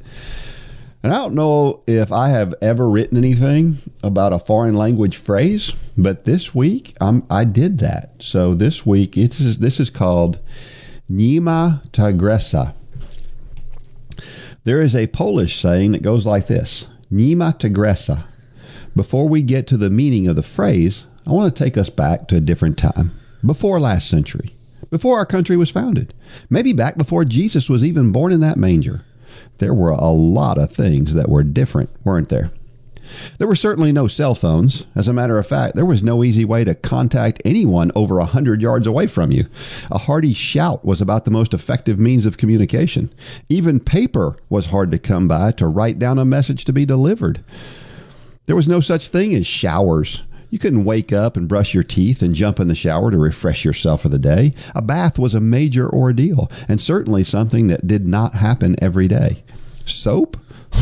And 1.03 1.13
I 1.13 1.17
don't 1.17 1.35
know 1.35 1.83
if 1.87 2.11
I 2.11 2.31
have 2.31 2.55
ever 2.63 2.89
written 2.89 3.19
anything 3.19 3.79
about 4.03 4.33
a 4.33 4.39
foreign 4.39 4.77
language 4.77 5.19
phrase, 5.19 5.75
but 5.99 6.25
this 6.25 6.55
week 6.55 6.97
I'm, 7.03 7.23
I 7.29 7.45
did 7.45 7.81
that. 7.81 8.15
So 8.21 8.55
this 8.55 8.87
week 8.87 9.19
it's, 9.19 9.59
this 9.59 9.79
is 9.79 9.91
called 9.91 10.39
Nie 11.07 11.41
Ma 11.41 11.81
Tigresa. 11.91 12.75
There 14.69 14.83
is 14.83 14.95
a 14.95 15.07
Polish 15.07 15.59
saying 15.59 15.93
that 15.93 16.03
goes 16.03 16.27
like 16.27 16.47
this 16.47 16.89
Nie 17.11 17.35
Ma 17.35 17.53
Tigresa. 17.53 18.25
Before 18.95 19.27
we 19.27 19.41
get 19.41 19.67
to 19.69 19.79
the 19.79 19.89
meaning 19.89 20.27
of 20.29 20.37
the 20.37 20.43
phrase, 20.43 21.07
I 21.27 21.33
want 21.33 21.57
to 21.57 21.65
take 21.65 21.79
us 21.79 21.89
back 21.89 22.29
to 22.29 22.37
a 22.37 22.41
different 22.43 22.77
time, 22.77 23.19
before 23.43 23.81
last 23.81 24.11
century, 24.11 24.55
before 24.91 25.17
our 25.17 25.25
country 25.25 25.57
was 25.57 25.71
founded, 25.71 26.13
maybe 26.51 26.75
back 26.75 26.99
before 26.99 27.25
Jesus 27.25 27.71
was 27.71 27.83
even 27.83 28.13
born 28.13 28.31
in 28.31 28.41
that 28.41 28.59
manger. 28.59 29.07
There 29.57 29.73
were 29.73 29.93
a 29.93 30.11
lot 30.11 30.59
of 30.59 30.71
things 30.71 31.15
that 31.15 31.31
were 31.31 31.45
different, 31.45 31.89
weren't 32.05 32.29
there? 32.29 32.51
There 33.39 33.49
were 33.49 33.57
certainly 33.57 33.93
no 33.93 34.07
cell 34.07 34.35
phones. 34.35 34.87
As 34.95 35.09
a 35.09 35.13
matter 35.13 35.39
of 35.39 35.47
fact, 35.47 35.77
there 35.77 35.87
was 35.87 36.03
no 36.03 36.25
easy 36.25 36.45
way 36.45 36.65
to 36.65 36.75
contact 36.75 37.43
anyone 37.45 37.93
over 37.95 38.19
a 38.19 38.27
hundred 38.27 38.63
yards 38.63 38.87
away 38.87 39.07
from 39.07 39.33
you. 39.33 39.47
A 39.91 39.99
hearty 39.99 40.35
shout 40.35 40.85
was 40.85 41.01
about 41.01 41.25
the 41.25 41.31
most 41.31 41.55
effective 41.55 41.99
means 41.99 42.27
of 42.27 42.39
communication. 42.39 43.13
Even 43.49 43.81
paper 43.81 44.37
was 44.49 44.67
hard 44.67 44.91
to 44.93 44.99
come 44.99 45.29
by 45.29 45.53
to 45.53 45.67
write 45.67 45.99
down 45.99 46.19
a 46.19 46.25
message 46.25 46.65
to 46.67 46.73
be 46.73 46.85
delivered. 46.85 47.45
There 48.47 48.57
was 48.57 48.69
no 48.69 48.81
such 48.81 49.09
thing 49.09 49.35
as 49.35 49.47
showers. 49.47 50.23
You 50.51 50.59
couldn't 50.59 50.87
wake 50.87 51.13
up 51.13 51.37
and 51.37 51.47
brush 51.49 51.75
your 51.75 51.83
teeth 51.83 52.23
and 52.23 52.35
jump 52.35 52.59
in 52.59 52.69
the 52.69 52.75
shower 52.75 53.11
to 53.11 53.19
refresh 53.19 53.65
yourself 53.65 54.03
for 54.03 54.09
the 54.09 54.19
day. 54.19 54.55
A 54.75 54.81
bath 54.81 55.19
was 55.19 55.35
a 55.35 55.41
major 55.41 55.91
ordeal, 55.91 56.51
and 56.67 56.81
certainly 56.81 57.23
something 57.23 57.67
that 57.67 57.87
did 57.87 58.07
not 58.07 58.35
happen 58.35 58.77
every 58.81 59.09
day. 59.09 59.43
Soap? 59.85 60.39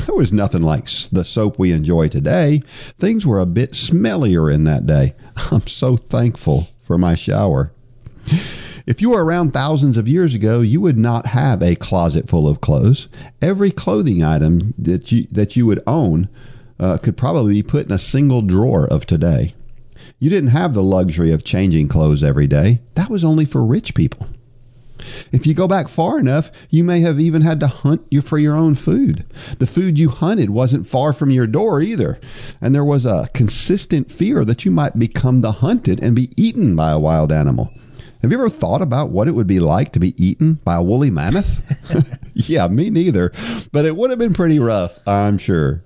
There 0.06 0.14
was 0.14 0.32
nothing 0.32 0.62
like 0.62 0.86
the 1.10 1.24
soap 1.24 1.58
we 1.58 1.72
enjoy 1.72 2.08
today. 2.08 2.62
Things 2.96 3.26
were 3.26 3.40
a 3.40 3.46
bit 3.46 3.72
smellier 3.72 4.52
in 4.52 4.64
that 4.64 4.86
day. 4.86 5.14
I'm 5.50 5.66
so 5.66 5.96
thankful 5.96 6.68
for 6.82 6.96
my 6.96 7.14
shower. 7.14 7.72
If 8.86 9.02
you 9.02 9.10
were 9.10 9.24
around 9.24 9.50
thousands 9.50 9.96
of 9.98 10.06
years 10.06 10.34
ago, 10.34 10.60
you 10.60 10.80
would 10.80 10.96
not 10.96 11.26
have 11.26 11.60
a 11.60 11.74
closet 11.74 12.28
full 12.28 12.48
of 12.48 12.60
clothes. 12.60 13.08
Every 13.42 13.72
clothing 13.72 14.22
item 14.22 14.74
that 14.78 15.10
you 15.10 15.26
that 15.32 15.56
you 15.56 15.66
would 15.66 15.82
own 15.88 16.28
uh, 16.78 16.98
could 16.98 17.16
probably 17.16 17.54
be 17.54 17.62
put 17.62 17.86
in 17.86 17.92
a 17.92 17.98
single 17.98 18.42
drawer 18.42 18.86
of 18.86 19.04
today. 19.04 19.54
You 20.18 20.30
didn't 20.30 20.50
have 20.50 20.72
the 20.72 20.82
luxury 20.82 21.32
of 21.32 21.44
changing 21.44 21.88
clothes 21.88 22.22
every 22.22 22.46
day. 22.46 22.78
That 22.94 23.10
was 23.10 23.24
only 23.24 23.44
for 23.44 23.64
rich 23.64 23.94
people. 23.94 24.28
If 25.32 25.46
you 25.46 25.54
go 25.54 25.68
back 25.68 25.88
far 25.88 26.18
enough, 26.18 26.50
you 26.70 26.84
may 26.84 27.00
have 27.00 27.20
even 27.20 27.42
had 27.42 27.60
to 27.60 27.66
hunt 27.66 28.06
for 28.22 28.38
your 28.38 28.56
own 28.56 28.74
food. 28.74 29.24
The 29.58 29.66
food 29.66 29.98
you 29.98 30.08
hunted 30.08 30.50
wasn't 30.50 30.86
far 30.86 31.12
from 31.12 31.30
your 31.30 31.46
door 31.46 31.80
either, 31.80 32.18
and 32.60 32.74
there 32.74 32.84
was 32.84 33.06
a 33.06 33.28
consistent 33.34 34.10
fear 34.10 34.44
that 34.44 34.64
you 34.64 34.70
might 34.70 34.98
become 34.98 35.40
the 35.40 35.52
hunted 35.52 36.02
and 36.02 36.16
be 36.16 36.30
eaten 36.36 36.76
by 36.76 36.90
a 36.90 36.98
wild 36.98 37.32
animal. 37.32 37.72
Have 38.22 38.32
you 38.32 38.38
ever 38.38 38.48
thought 38.48 38.82
about 38.82 39.10
what 39.10 39.28
it 39.28 39.32
would 39.32 39.46
be 39.46 39.60
like 39.60 39.92
to 39.92 40.00
be 40.00 40.14
eaten 40.22 40.54
by 40.64 40.76
a 40.76 40.82
woolly 40.82 41.10
mammoth? 41.10 41.60
yeah, 42.34 42.66
me 42.66 42.90
neither, 42.90 43.32
but 43.72 43.84
it 43.84 43.96
would 43.96 44.10
have 44.10 44.18
been 44.18 44.34
pretty 44.34 44.58
rough, 44.58 44.98
I'm 45.06 45.38
sure. 45.38 45.82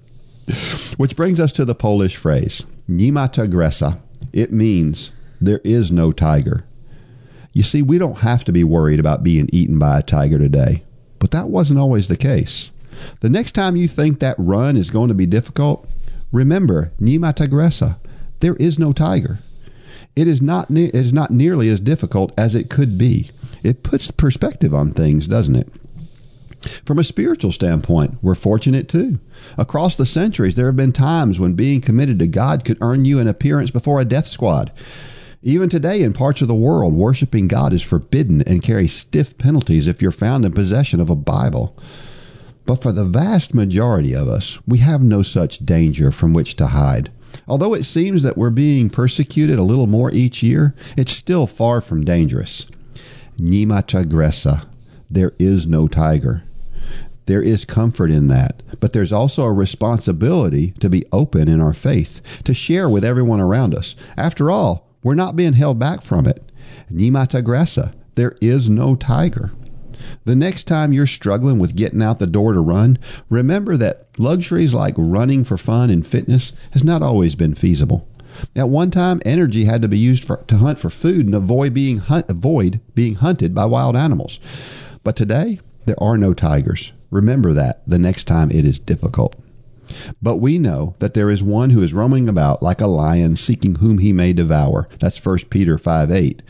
Which 0.96 1.16
brings 1.16 1.40
us 1.40 1.52
to 1.52 1.64
the 1.64 1.74
Polish 1.74 2.16
phrase, 2.16 2.64
nie 2.88 3.10
ma 3.10 3.28
tygresa. 3.28 4.00
It 4.32 4.52
means 4.52 5.12
there 5.40 5.60
is 5.64 5.90
no 5.90 6.12
tiger. 6.12 6.64
You 7.52 7.62
see, 7.62 7.82
we 7.82 7.98
don't 7.98 8.18
have 8.18 8.44
to 8.44 8.52
be 8.52 8.64
worried 8.64 9.00
about 9.00 9.24
being 9.24 9.48
eaten 9.52 9.78
by 9.78 9.98
a 9.98 10.02
tiger 10.02 10.38
today, 10.38 10.84
but 11.18 11.30
that 11.32 11.48
wasn't 11.48 11.80
always 11.80 12.08
the 12.08 12.16
case. 12.16 12.70
The 13.20 13.28
next 13.28 13.52
time 13.52 13.76
you 13.76 13.88
think 13.88 14.20
that 14.20 14.36
run 14.38 14.76
is 14.76 14.90
going 14.90 15.08
to 15.08 15.14
be 15.14 15.26
difficult, 15.26 15.88
remember, 16.32 16.92
nie 17.00 17.18
ma 17.18 17.32
tygresa. 17.32 17.96
There 18.40 18.56
is 18.56 18.78
no 18.78 18.92
tiger. 18.92 19.40
It 20.16 20.28
is 20.28 20.42
not 20.42 20.70
ne- 20.70 20.86
it 20.86 20.94
is 20.94 21.12
not 21.12 21.30
nearly 21.30 21.68
as 21.68 21.80
difficult 21.80 22.32
as 22.36 22.54
it 22.54 22.70
could 22.70 22.98
be. 22.98 23.30
It 23.62 23.82
puts 23.82 24.10
perspective 24.10 24.74
on 24.74 24.92
things, 24.92 25.26
doesn't 25.26 25.56
it? 25.56 25.68
From 26.84 26.98
a 26.98 27.04
spiritual 27.04 27.52
standpoint, 27.52 28.18
we're 28.20 28.34
fortunate 28.34 28.88
too. 28.88 29.18
Across 29.56 29.96
the 29.96 30.04
centuries, 30.04 30.56
there 30.56 30.66
have 30.66 30.76
been 30.76 30.92
times 30.92 31.40
when 31.40 31.54
being 31.54 31.80
committed 31.80 32.18
to 32.18 32.26
God 32.26 32.64
could 32.64 32.76
earn 32.82 33.04
you 33.06 33.18
an 33.18 33.28
appearance 33.28 33.70
before 33.70 34.00
a 34.00 34.04
death 34.04 34.26
squad. 34.26 34.70
Even 35.42 35.70
today, 35.70 36.02
in 36.02 36.12
parts 36.12 36.42
of 36.42 36.48
the 36.48 36.54
world, 36.54 36.92
worshiping 36.92 37.48
God 37.48 37.72
is 37.72 37.82
forbidden 37.82 38.42
and 38.42 38.62
carries 38.62 38.92
stiff 38.92 39.38
penalties 39.38 39.86
if 39.86 40.02
you're 40.02 40.10
found 40.10 40.44
in 40.44 40.52
possession 40.52 41.00
of 41.00 41.08
a 41.08 41.16
Bible. 41.16 41.74
But 42.66 42.82
for 42.82 42.92
the 42.92 43.06
vast 43.06 43.54
majority 43.54 44.14
of 44.14 44.28
us, 44.28 44.58
we 44.66 44.78
have 44.78 45.02
no 45.02 45.22
such 45.22 45.64
danger 45.64 46.12
from 46.12 46.34
which 46.34 46.56
to 46.56 46.66
hide. 46.66 47.10
Although 47.48 47.72
it 47.72 47.84
seems 47.84 48.22
that 48.22 48.36
we're 48.36 48.50
being 48.50 48.90
persecuted 48.90 49.58
a 49.58 49.62
little 49.62 49.86
more 49.86 50.10
each 50.10 50.42
year, 50.42 50.74
it's 50.94 51.12
still 51.12 51.46
far 51.46 51.80
from 51.80 52.04
dangerous. 52.04 52.66
Nie 53.38 53.64
Ma 53.64 53.80
Tigresa. 53.80 54.66
There 55.10 55.32
is 55.38 55.66
no 55.66 55.88
tiger. 55.88 56.42
There 57.24 57.40
is 57.40 57.64
comfort 57.64 58.10
in 58.10 58.28
that, 58.28 58.62
but 58.78 58.92
there's 58.92 59.12
also 59.12 59.44
a 59.44 59.52
responsibility 59.52 60.72
to 60.80 60.90
be 60.90 61.06
open 61.12 61.48
in 61.48 61.62
our 61.62 61.72
faith, 61.72 62.20
to 62.44 62.52
share 62.52 62.90
with 62.90 63.06
everyone 63.06 63.40
around 63.40 63.74
us. 63.74 63.96
After 64.18 64.50
all, 64.50 64.89
we're 65.02 65.14
not 65.14 65.36
being 65.36 65.54
held 65.54 65.78
back 65.78 66.02
from 66.02 66.26
it. 66.26 66.42
Nie 66.90 67.10
Ma 67.10 67.26
Tigresa. 67.26 67.94
There 68.14 68.36
is 68.40 68.68
no 68.68 68.94
tiger. 68.94 69.52
The 70.24 70.36
next 70.36 70.64
time 70.66 70.92
you're 70.92 71.06
struggling 71.06 71.58
with 71.58 71.76
getting 71.76 72.02
out 72.02 72.18
the 72.18 72.26
door 72.26 72.52
to 72.52 72.60
run, 72.60 72.98
remember 73.28 73.76
that 73.76 74.06
luxuries 74.18 74.74
like 74.74 74.94
running 74.96 75.44
for 75.44 75.56
fun 75.56 75.90
and 75.90 76.06
fitness 76.06 76.52
has 76.72 76.84
not 76.84 77.02
always 77.02 77.34
been 77.34 77.54
feasible. 77.54 78.08
At 78.54 78.68
one 78.68 78.90
time, 78.90 79.20
energy 79.24 79.64
had 79.64 79.82
to 79.82 79.88
be 79.88 79.98
used 79.98 80.24
for, 80.24 80.38
to 80.48 80.58
hunt 80.58 80.78
for 80.78 80.90
food 80.90 81.26
and 81.26 81.34
avoid 81.34 81.74
being 81.74 81.98
hunt, 81.98 82.26
avoid 82.28 82.80
being 82.94 83.16
hunted 83.16 83.54
by 83.54 83.64
wild 83.64 83.96
animals. 83.96 84.38
But 85.02 85.16
today, 85.16 85.60
there 85.86 86.00
are 86.02 86.16
no 86.16 86.34
tigers. 86.34 86.92
Remember 87.10 87.52
that 87.52 87.82
the 87.86 87.98
next 87.98 88.24
time 88.24 88.50
it 88.50 88.64
is 88.64 88.78
difficult. 88.78 89.36
But 90.22 90.36
we 90.36 90.58
know 90.58 90.94
that 90.98 91.14
there 91.14 91.30
is 91.30 91.42
one 91.42 91.70
who 91.70 91.82
is 91.82 91.94
roaming 91.94 92.28
about 92.28 92.62
like 92.62 92.80
a 92.80 92.86
lion 92.86 93.36
seeking 93.36 93.76
whom 93.76 93.98
he 93.98 94.12
may 94.12 94.32
devour. 94.32 94.86
That's 94.98 95.24
1 95.24 95.38
Peter 95.50 95.78
5 95.78 96.10
8. 96.10 96.42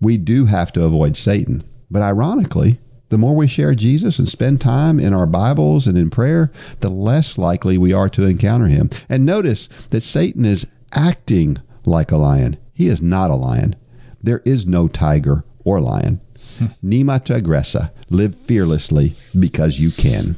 We 0.00 0.16
do 0.16 0.46
have 0.46 0.72
to 0.72 0.84
avoid 0.84 1.16
Satan. 1.16 1.62
But 1.90 2.02
ironically, 2.02 2.78
the 3.10 3.18
more 3.18 3.34
we 3.34 3.48
share 3.48 3.74
Jesus 3.74 4.18
and 4.18 4.28
spend 4.28 4.60
time 4.60 5.00
in 5.00 5.12
our 5.12 5.26
Bibles 5.26 5.86
and 5.86 5.98
in 5.98 6.10
prayer, 6.10 6.52
the 6.78 6.90
less 6.90 7.36
likely 7.36 7.76
we 7.76 7.92
are 7.92 8.08
to 8.10 8.26
encounter 8.26 8.66
him. 8.66 8.88
And 9.08 9.26
notice 9.26 9.68
that 9.90 10.02
Satan 10.02 10.44
is 10.44 10.66
acting 10.92 11.58
like 11.84 12.12
a 12.12 12.16
lion. 12.16 12.56
He 12.72 12.86
is 12.88 13.02
not 13.02 13.30
a 13.30 13.34
lion. 13.34 13.74
There 14.22 14.42
is 14.44 14.66
no 14.66 14.86
tiger 14.86 15.44
or 15.64 15.80
lion. 15.80 16.20
Hmm. 16.58 16.66
Nie 16.82 17.02
Ma 17.02 17.18
Tigresa. 17.18 17.90
Live 18.10 18.36
fearlessly 18.46 19.16
because 19.38 19.80
you 19.80 19.90
can. 19.90 20.36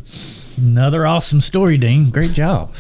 Another 0.56 1.06
awesome 1.06 1.40
story, 1.40 1.78
Dean. 1.78 2.10
Great 2.10 2.32
job. 2.32 2.72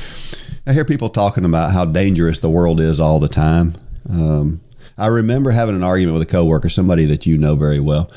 I 0.66 0.72
hear 0.72 0.84
people 0.84 1.10
talking 1.10 1.44
about 1.44 1.72
how 1.72 1.84
dangerous 1.84 2.38
the 2.38 2.50
world 2.50 2.80
is 2.80 2.98
all 2.98 3.20
the 3.20 3.28
time. 3.28 3.74
Um, 4.08 4.60
I 4.96 5.08
remember 5.08 5.50
having 5.50 5.74
an 5.74 5.82
argument 5.82 6.18
with 6.18 6.28
a 6.28 6.30
coworker, 6.30 6.68
somebody 6.68 7.04
that 7.06 7.26
you 7.26 7.36
know 7.36 7.56
very 7.56 7.80
well. 7.80 8.10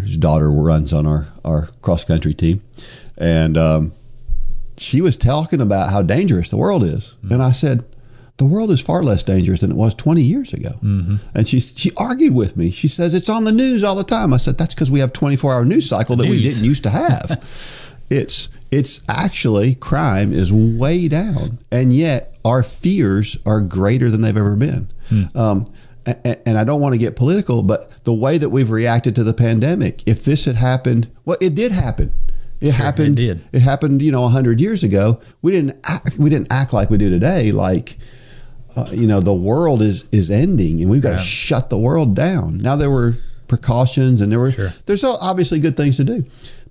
His 0.00 0.16
daughter 0.16 0.50
runs 0.50 0.92
on 0.92 1.06
our, 1.06 1.28
our 1.44 1.68
cross 1.82 2.04
country 2.04 2.34
team. 2.34 2.62
And 3.16 3.56
um, 3.56 3.92
she 4.76 5.00
was 5.00 5.16
talking 5.16 5.60
about 5.60 5.90
how 5.90 6.02
dangerous 6.02 6.50
the 6.50 6.56
world 6.56 6.82
is. 6.82 7.14
Mm-hmm. 7.18 7.32
And 7.32 7.42
I 7.42 7.52
said, 7.52 7.84
the 8.36 8.44
world 8.44 8.72
is 8.72 8.80
far 8.80 9.02
less 9.02 9.22
dangerous 9.22 9.60
than 9.60 9.70
it 9.70 9.76
was 9.76 9.94
20 9.94 10.20
years 10.20 10.52
ago. 10.52 10.70
Mm-hmm. 10.82 11.16
And 11.34 11.46
she 11.46 11.60
she 11.60 11.92
argued 11.96 12.34
with 12.34 12.56
me. 12.56 12.72
She 12.72 12.88
says 12.88 13.14
it's 13.14 13.28
on 13.28 13.44
the 13.44 13.52
news 13.52 13.84
all 13.84 13.94
the 13.94 14.02
time. 14.02 14.34
I 14.34 14.38
said 14.38 14.58
that's 14.58 14.74
because 14.74 14.90
we 14.90 14.98
have 14.98 15.12
24 15.12 15.54
hour 15.54 15.64
news 15.64 15.88
cycle 15.88 16.16
that 16.16 16.24
news. 16.24 16.36
we 16.36 16.42
didn't 16.42 16.64
used 16.64 16.82
to 16.82 16.90
have. 16.90 17.44
it's 18.10 18.48
it's 18.70 19.02
actually 19.08 19.74
crime 19.74 20.32
is 20.32 20.52
way 20.52 21.08
down, 21.08 21.58
and 21.70 21.94
yet 21.94 22.34
our 22.44 22.62
fears 22.62 23.36
are 23.46 23.60
greater 23.60 24.10
than 24.10 24.22
they've 24.22 24.36
ever 24.36 24.56
been. 24.56 24.88
Mm. 25.10 25.36
Um, 25.36 25.66
and, 26.06 26.58
I 26.58 26.64
don't 26.64 26.82
want 26.82 26.92
to 26.92 26.98
get 26.98 27.16
political, 27.16 27.62
but 27.62 28.04
the 28.04 28.12
way 28.12 28.36
that 28.36 28.50
we've 28.50 28.70
reacted 28.70 29.14
to 29.14 29.24
the 29.24 29.32
pandemic, 29.32 30.06
if 30.06 30.22
this 30.22 30.44
had 30.44 30.56
happened, 30.56 31.10
well, 31.24 31.38
it 31.40 31.54
did 31.54 31.72
happen. 31.72 32.12
It 32.60 32.66
sure, 32.66 32.74
happened. 32.74 33.18
It, 33.18 33.38
it 33.52 33.62
happened. 33.62 34.02
You 34.02 34.12
know, 34.12 34.28
hundred 34.28 34.60
years 34.60 34.82
ago. 34.82 35.20
We 35.40 35.52
didn't 35.52 35.78
act. 35.84 36.18
We 36.18 36.30
didn't 36.30 36.52
act 36.52 36.72
like 36.72 36.90
we 36.90 36.98
do 36.98 37.10
today. 37.10 37.52
Like 37.52 37.96
uh, 38.76 38.86
you 38.90 39.06
know, 39.06 39.20
the 39.20 39.34
world 39.34 39.82
is 39.82 40.04
is 40.12 40.30
ending, 40.30 40.80
and 40.80 40.90
we've 40.90 41.02
got 41.02 41.10
yeah. 41.10 41.16
to 41.16 41.22
shut 41.22 41.70
the 41.70 41.78
world 41.78 42.14
down. 42.14 42.58
Now 42.58 42.76
there 42.76 42.90
were 42.90 43.16
precautions, 43.48 44.20
and 44.20 44.32
there 44.32 44.40
were 44.40 44.52
sure. 44.52 44.72
there's 44.86 45.04
obviously 45.04 45.60
good 45.60 45.76
things 45.76 45.96
to 45.96 46.04
do, 46.04 46.24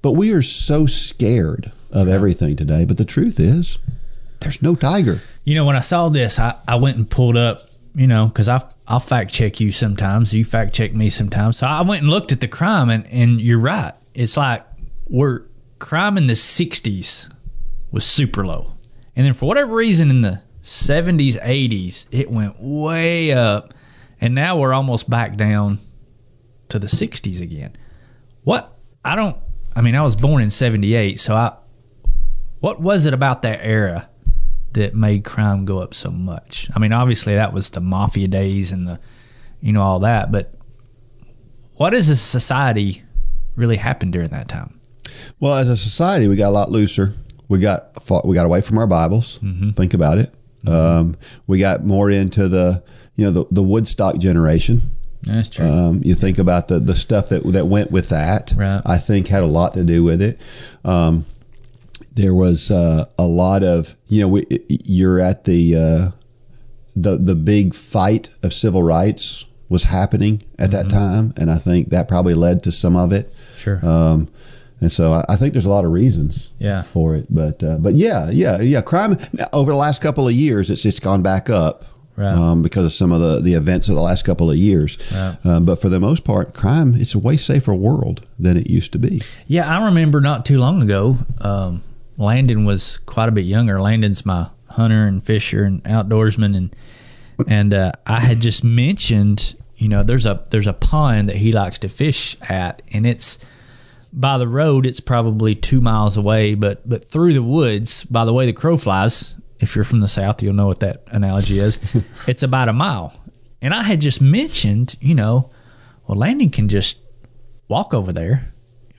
but 0.03 0.11
we 0.11 0.31
are 0.33 0.43
so 0.43 0.85
scared 0.85 1.71
of 1.89 2.07
yeah. 2.07 2.13
everything 2.13 2.55
today. 2.55 2.85
But 2.85 2.97
the 2.97 3.05
truth 3.05 3.39
is, 3.39 3.79
there's 4.41 4.61
no 4.61 4.75
tiger. 4.75 5.21
You 5.45 5.55
know, 5.55 5.65
when 5.65 5.75
I 5.75 5.79
saw 5.79 6.09
this, 6.09 6.37
I, 6.37 6.59
I 6.67 6.75
went 6.75 6.97
and 6.97 7.09
pulled 7.09 7.37
up. 7.37 7.69
You 7.95 8.07
know, 8.07 8.25
because 8.25 8.49
I 8.49 8.61
I'll 8.87 8.99
fact 8.99 9.31
check 9.31 9.59
you 9.59 9.71
sometimes. 9.71 10.33
You 10.33 10.45
fact 10.45 10.73
check 10.73 10.93
me 10.93 11.09
sometimes. 11.09 11.57
So 11.57 11.67
I 11.67 11.81
went 11.81 12.01
and 12.01 12.09
looked 12.09 12.31
at 12.31 12.41
the 12.41 12.47
crime, 12.47 12.89
and 12.89 13.05
and 13.07 13.39
you're 13.39 13.59
right. 13.59 13.93
It's 14.13 14.37
like 14.37 14.65
we're 15.07 15.43
crime 15.77 16.17
in 16.17 16.27
the 16.27 16.33
'60s 16.33 17.31
was 17.91 18.03
super 18.03 18.45
low, 18.45 18.73
and 19.15 19.25
then 19.25 19.33
for 19.33 19.45
whatever 19.47 19.75
reason 19.75 20.09
in 20.09 20.21
the 20.21 20.41
70s, 20.63 21.39
80s, 21.43 22.07
it 22.09 22.31
went 22.31 22.55
way 22.59 23.31
up. 23.31 23.73
And 24.19 24.33
now 24.33 24.57
we're 24.57 24.73
almost 24.73 25.09
back 25.09 25.35
down 25.35 25.79
to 26.69 26.79
the 26.79 26.87
60s 26.87 27.41
again. 27.41 27.75
What? 28.43 28.73
I 29.03 29.15
don't, 29.15 29.35
I 29.75 29.81
mean, 29.81 29.95
I 29.95 30.01
was 30.01 30.15
born 30.15 30.41
in 30.41 30.49
78, 30.49 31.19
so 31.19 31.35
I, 31.35 31.55
what 32.59 32.79
was 32.81 33.05
it 33.05 33.13
about 33.13 33.41
that 33.41 33.59
era 33.63 34.09
that 34.73 34.95
made 34.95 35.23
crime 35.23 35.65
go 35.65 35.79
up 35.79 35.93
so 35.93 36.11
much? 36.11 36.69
I 36.75 36.79
mean, 36.79 36.93
obviously 36.93 37.35
that 37.35 37.53
was 37.53 37.69
the 37.69 37.81
mafia 37.81 38.27
days 38.27 38.71
and 38.71 38.87
the, 38.87 38.99
you 39.61 39.73
know, 39.73 39.81
all 39.81 39.99
that, 39.99 40.31
but 40.31 40.53
what 41.75 41.93
as 41.93 42.09
a 42.09 42.15
society 42.15 43.03
really 43.55 43.77
happened 43.77 44.13
during 44.13 44.29
that 44.29 44.47
time? 44.47 44.79
Well, 45.39 45.55
as 45.55 45.69
a 45.69 45.77
society, 45.77 46.27
we 46.27 46.35
got 46.35 46.49
a 46.49 46.51
lot 46.51 46.71
looser. 46.71 47.13
We 47.49 47.59
got 47.59 47.99
we 48.25 48.35
got 48.35 48.45
away 48.45 48.61
from 48.61 48.77
our 48.77 48.87
Bibles. 48.87 49.39
Mm-hmm. 49.39 49.71
Think 49.71 49.93
about 49.93 50.17
it. 50.17 50.33
Mm-hmm. 50.65 50.73
Um, 50.73 51.17
we 51.45 51.59
got 51.59 51.83
more 51.83 52.09
into 52.09 52.47
the 52.47 52.83
you 53.15 53.25
know 53.25 53.31
the, 53.31 53.45
the 53.51 53.63
Woodstock 53.63 54.17
generation. 54.17 54.92
That's 55.23 55.49
true. 55.49 55.65
Um, 55.65 56.01
you 56.03 56.15
think 56.15 56.37
about 56.37 56.67
the 56.67 56.79
the 56.79 56.95
stuff 56.95 57.29
that 57.29 57.43
that 57.53 57.67
went 57.67 57.91
with 57.91 58.09
that. 58.09 58.53
Right. 58.55 58.81
I 58.85 58.97
think 58.97 59.27
had 59.27 59.43
a 59.43 59.47
lot 59.47 59.73
to 59.73 59.83
do 59.83 60.03
with 60.03 60.21
it. 60.21 60.39
Um, 60.83 61.25
there 62.13 62.33
was 62.33 62.69
uh, 62.69 63.05
a 63.17 63.25
lot 63.25 63.63
of 63.63 63.95
you 64.07 64.21
know 64.21 64.27
we, 64.27 64.45
you're 64.67 65.19
at 65.19 65.45
the 65.45 65.75
uh, 65.75 66.11
the 66.95 67.17
the 67.17 67.35
big 67.35 67.73
fight 67.73 68.29
of 68.43 68.53
civil 68.53 68.83
rights 68.83 69.45
was 69.69 69.83
happening 69.83 70.43
at 70.59 70.69
mm-hmm. 70.69 70.87
that 70.87 70.93
time, 70.93 71.33
and 71.37 71.49
I 71.49 71.57
think 71.57 71.89
that 71.89 72.07
probably 72.07 72.33
led 72.33 72.63
to 72.63 72.71
some 72.71 72.95
of 72.95 73.11
it. 73.11 73.33
Sure. 73.55 73.83
Um, 73.85 74.29
and 74.79 74.91
so 74.91 75.13
I, 75.13 75.23
I, 75.29 75.35
think 75.37 75.53
there's 75.53 75.65
a 75.65 75.69
lot 75.69 75.85
of 75.85 75.91
reasons 75.91 76.51
yeah. 76.59 76.81
for 76.81 77.15
it. 77.15 77.25
But 77.29 77.63
uh, 77.63 77.77
but 77.77 77.95
yeah, 77.95 78.29
yeah, 78.29 78.59
yeah. 78.59 78.81
Crime 78.81 79.17
over 79.53 79.71
the 79.71 79.77
last 79.77 80.01
couple 80.01 80.27
of 80.27 80.33
years, 80.33 80.69
it's 80.69 80.85
it's 80.85 80.99
gone 80.99 81.21
back 81.21 81.49
up. 81.49 81.85
Right. 82.15 82.33
Um, 82.33 82.61
because 82.61 82.83
of 82.83 82.93
some 82.93 83.11
of 83.11 83.21
the, 83.21 83.41
the 83.41 83.55
events 83.55 83.89
of 83.89 83.95
the 83.95 84.01
last 84.01 84.23
couple 84.23 84.51
of 84.51 84.57
years. 84.57 84.97
Right. 85.11 85.37
Um, 85.43 85.65
but 85.65 85.81
for 85.81 85.89
the 85.89 85.99
most 85.99 86.23
part, 86.23 86.53
crime, 86.53 86.93
it's 86.95 87.15
a 87.15 87.19
way 87.19 87.37
safer 87.37 87.73
world 87.73 88.25
than 88.37 88.55
it 88.55 88.69
used 88.69 88.91
to 88.93 88.99
be. 88.99 89.21
Yeah, 89.47 89.67
I 89.67 89.85
remember 89.85 90.21
not 90.21 90.45
too 90.45 90.59
long 90.59 90.83
ago, 90.83 91.17
um, 91.41 91.83
Landon 92.17 92.65
was 92.65 92.99
quite 92.99 93.29
a 93.29 93.31
bit 93.31 93.45
younger. 93.45 93.81
Landon's 93.81 94.25
my 94.25 94.49
hunter 94.67 95.05
and 95.05 95.23
fisher 95.23 95.63
and 95.63 95.83
outdoorsman. 95.85 96.55
And, 96.55 96.75
and 97.47 97.73
uh, 97.73 97.91
I 98.05 98.19
had 98.19 98.41
just 98.41 98.63
mentioned, 98.63 99.55
you 99.77 99.87
know, 99.87 100.03
there's 100.03 100.25
a 100.25 100.43
there's 100.49 100.67
a 100.67 100.73
pond 100.73 101.29
that 101.29 101.37
he 101.37 101.51
likes 101.51 101.79
to 101.79 101.89
fish 101.89 102.37
at, 102.41 102.81
and 102.91 103.07
it's 103.07 103.39
by 104.11 104.37
the 104.37 104.47
road. 104.47 104.85
It's 104.85 104.99
probably 104.99 105.55
two 105.55 105.81
miles 105.81 106.15
away, 106.15 106.55
but 106.55 106.87
but 106.87 107.05
through 107.05 107.33
the 107.33 107.43
woods, 107.43 108.03
by 108.05 108.25
the 108.25 108.33
way 108.33 108.45
the 108.45 108.53
crow 108.53 108.77
flies. 108.77 109.35
If 109.63 109.75
you're 109.75 109.85
from 109.85 110.01
the 110.01 110.07
south, 110.07 110.43
you'll 110.43 110.53
know 110.53 110.67
what 110.67 110.81
that 110.81 111.03
analogy 111.07 111.59
is. 111.59 111.79
it's 112.27 112.43
about 112.43 112.69
a 112.69 112.73
mile, 112.73 113.13
and 113.61 113.73
I 113.73 113.81
had 113.83 114.01
just 114.01 114.21
mentioned, 114.21 114.95
you 115.01 115.15
know, 115.15 115.49
well, 116.07 116.17
Landon 116.17 116.49
can 116.49 116.67
just 116.67 116.99
walk 117.67 117.93
over 117.93 118.11
there, 118.13 118.45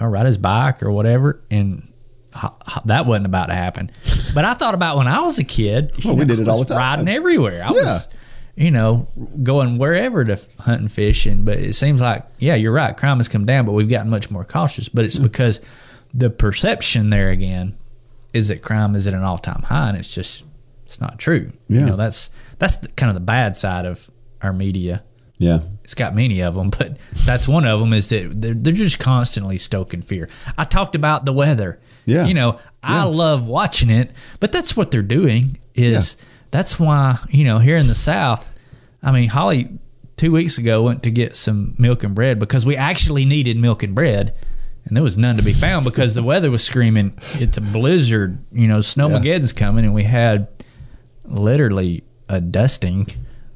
or 0.01 0.11
ride 0.11 0.27
his 0.27 0.39
bike 0.39 0.83
or 0.83 0.91
whatever, 0.91 1.43
and 1.51 1.93
that 2.85 3.07
wasn't 3.07 3.27
about 3.27 3.47
to 3.47 3.55
happen. 3.55 3.91
But 4.35 4.45
I 4.45 4.55
thought 4.55 4.75
about 4.75 4.97
when 4.97 5.07
I 5.07 5.21
was 5.21 5.39
a 5.39 5.45
kid. 5.45 5.93
Well, 6.05 6.17
we 6.17 6.25
did 6.25 6.41
I 6.41 6.43
it 6.43 6.49
all 6.49 6.59
the 6.59 6.65
time. 6.65 6.79
Riding 6.79 7.09
everywhere. 7.09 7.63
I 7.63 7.69
Yeah. 7.73 7.83
was, 7.85 8.09
you 8.57 8.73
know, 8.73 9.07
going 9.45 9.79
wherever 9.79 10.25
to 10.25 10.41
hunt 10.59 10.81
and 10.81 10.91
fishing. 10.91 11.45
But 11.45 11.59
it 11.59 11.75
seems 11.75 12.01
like, 12.01 12.27
yeah, 12.41 12.57
you're 12.57 12.73
right. 12.73 12.97
Crime 12.97 13.19
has 13.19 13.29
come 13.29 13.47
down, 13.47 13.65
but 13.65 13.75
we've 13.75 13.89
gotten 13.89 14.11
much 14.11 14.33
more 14.33 14.45
cautious. 14.45 14.89
But 14.89 15.05
it's 15.05 15.19
hmm. 15.19 15.23
because 15.23 15.61
the 16.13 16.31
perception 16.31 17.11
there 17.11 17.31
again 17.31 17.79
is 18.33 18.49
that 18.49 18.61
crime 18.61 18.97
is 18.97 19.07
at 19.07 19.15
an 19.15 19.23
all 19.23 19.39
time 19.39 19.63
high, 19.63 19.91
and 19.91 19.97
it's 19.97 20.13
just 20.13 20.43
it's 20.95 21.01
not 21.01 21.19
true. 21.19 21.51
Yeah. 21.69 21.81
You 21.81 21.87
know, 21.87 21.97
that's 21.97 22.31
that's 22.61 22.77
the, 22.77 22.89
kind 22.89 23.11
of 23.11 23.15
the 23.15 23.21
bad 23.21 23.57
side 23.57 23.85
of 23.85 24.09
our 24.41 24.53
media 24.53 25.03
Yeah. 25.39 25.61
it's 25.83 25.95
got 25.95 26.15
many 26.15 26.41
of 26.41 26.55
them, 26.55 26.71
but 26.71 26.99
that's 27.27 27.49
one 27.49 27.67
of 27.67 27.81
them. 27.81 27.93
Is 27.93 28.09
that 28.11 28.41
they're, 28.41 28.55
they're 28.55 28.73
just 28.73 29.01
constantly 29.01 29.59
stoking 29.59 30.03
fear. 30.03 30.29
I 30.57 30.65
talked 30.65 30.95
about 30.95 31.25
the 31.25 31.33
weather. 31.33 31.81
Yeah. 32.07 32.27
you 32.27 32.35
know, 32.35 32.61
I 32.83 33.05
love 33.05 33.47
watching 33.49 33.91
it, 33.91 34.13
but 34.39 34.53
that's 34.53 34.77
what 34.77 34.93
they're 34.93 35.03
doing. 35.03 35.59
Is 35.75 36.17
that's 36.53 36.79
why 36.79 37.19
you 37.29 37.43
know 37.43 37.59
here 37.59 37.77
in 37.77 37.89
the 37.89 37.95
South, 37.97 38.49
I 39.03 39.11
mean, 39.11 39.29
Holly 39.29 39.79
two 40.17 40.31
weeks 40.31 40.59
ago 40.59 40.83
went 40.83 41.03
to 41.03 41.11
get 41.11 41.35
some 41.35 41.75
milk 41.77 42.05
and 42.05 42.15
bread 42.15 42.39
because 42.39 42.65
we 42.65 42.77
actually 42.77 43.25
needed 43.25 43.57
milk 43.57 43.83
and 43.83 43.97
bread. 43.97 44.33
And 44.87 44.95
there 44.95 45.03
was 45.03 45.17
none 45.17 45.39
to 45.39 45.43
be 45.43 45.55
found 45.55 45.85
because 45.87 46.15
the 46.15 46.23
weather 46.23 46.51
was 46.51 46.63
screaming, 46.63 47.15
it's 47.41 47.57
a 47.57 47.63
blizzard, 47.63 48.37
you 48.53 48.69
know, 48.69 48.79
snowmageddon's 48.81 49.55
coming. 49.55 49.87
And 49.87 49.95
we 49.95 50.03
had 50.05 50.47
literally 51.25 52.05
a 52.29 52.41
dusting 52.41 53.07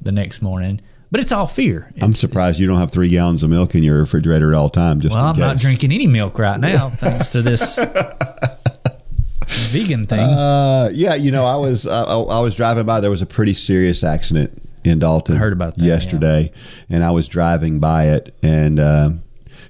the 0.00 0.12
next 0.12 0.42
morning. 0.42 0.80
But 1.10 1.20
it's 1.20 1.32
all 1.32 1.46
fear. 1.46 1.90
I'm 2.02 2.12
surprised 2.12 2.60
you 2.60 2.66
don't 2.66 2.78
have 2.78 2.90
three 2.90 3.08
gallons 3.08 3.42
of 3.42 3.48
milk 3.48 3.74
in 3.74 3.82
your 3.82 3.98
refrigerator 3.98 4.52
at 4.52 4.56
all 4.58 4.68
time. 4.68 5.00
Just 5.00 5.14
well, 5.14 5.24
I'm 5.24 5.38
not 5.38 5.56
drinking 5.58 5.90
any 5.90 6.06
milk 6.06 6.38
right 6.38 6.60
now 6.60 6.90
thanks 6.90 7.28
to 7.28 7.40
this 7.40 7.78
vegan 9.70 10.06
thing. 10.06 10.18
Uh, 10.20 10.90
yeah, 10.92 11.14
you 11.14 11.30
know, 11.30 11.46
I 11.46 11.56
was 11.56 11.86
uh, 11.86 12.26
I 12.26 12.40
was 12.40 12.54
driving 12.54 12.84
by. 12.84 13.00
There 13.00 13.10
was 13.10 13.22
a 13.22 13.26
pretty 13.26 13.54
serious 13.54 14.04
accident 14.04 14.62
in 14.84 14.98
Dalton. 14.98 15.36
I 15.36 15.38
heard 15.38 15.54
about 15.54 15.76
that, 15.78 15.84
yesterday, 15.84 16.52
and 16.90 17.02
I 17.02 17.10
was 17.10 17.26
driving 17.26 17.80
by 17.80 18.08
it, 18.08 18.34
and 18.42 18.78
um, 18.78 19.22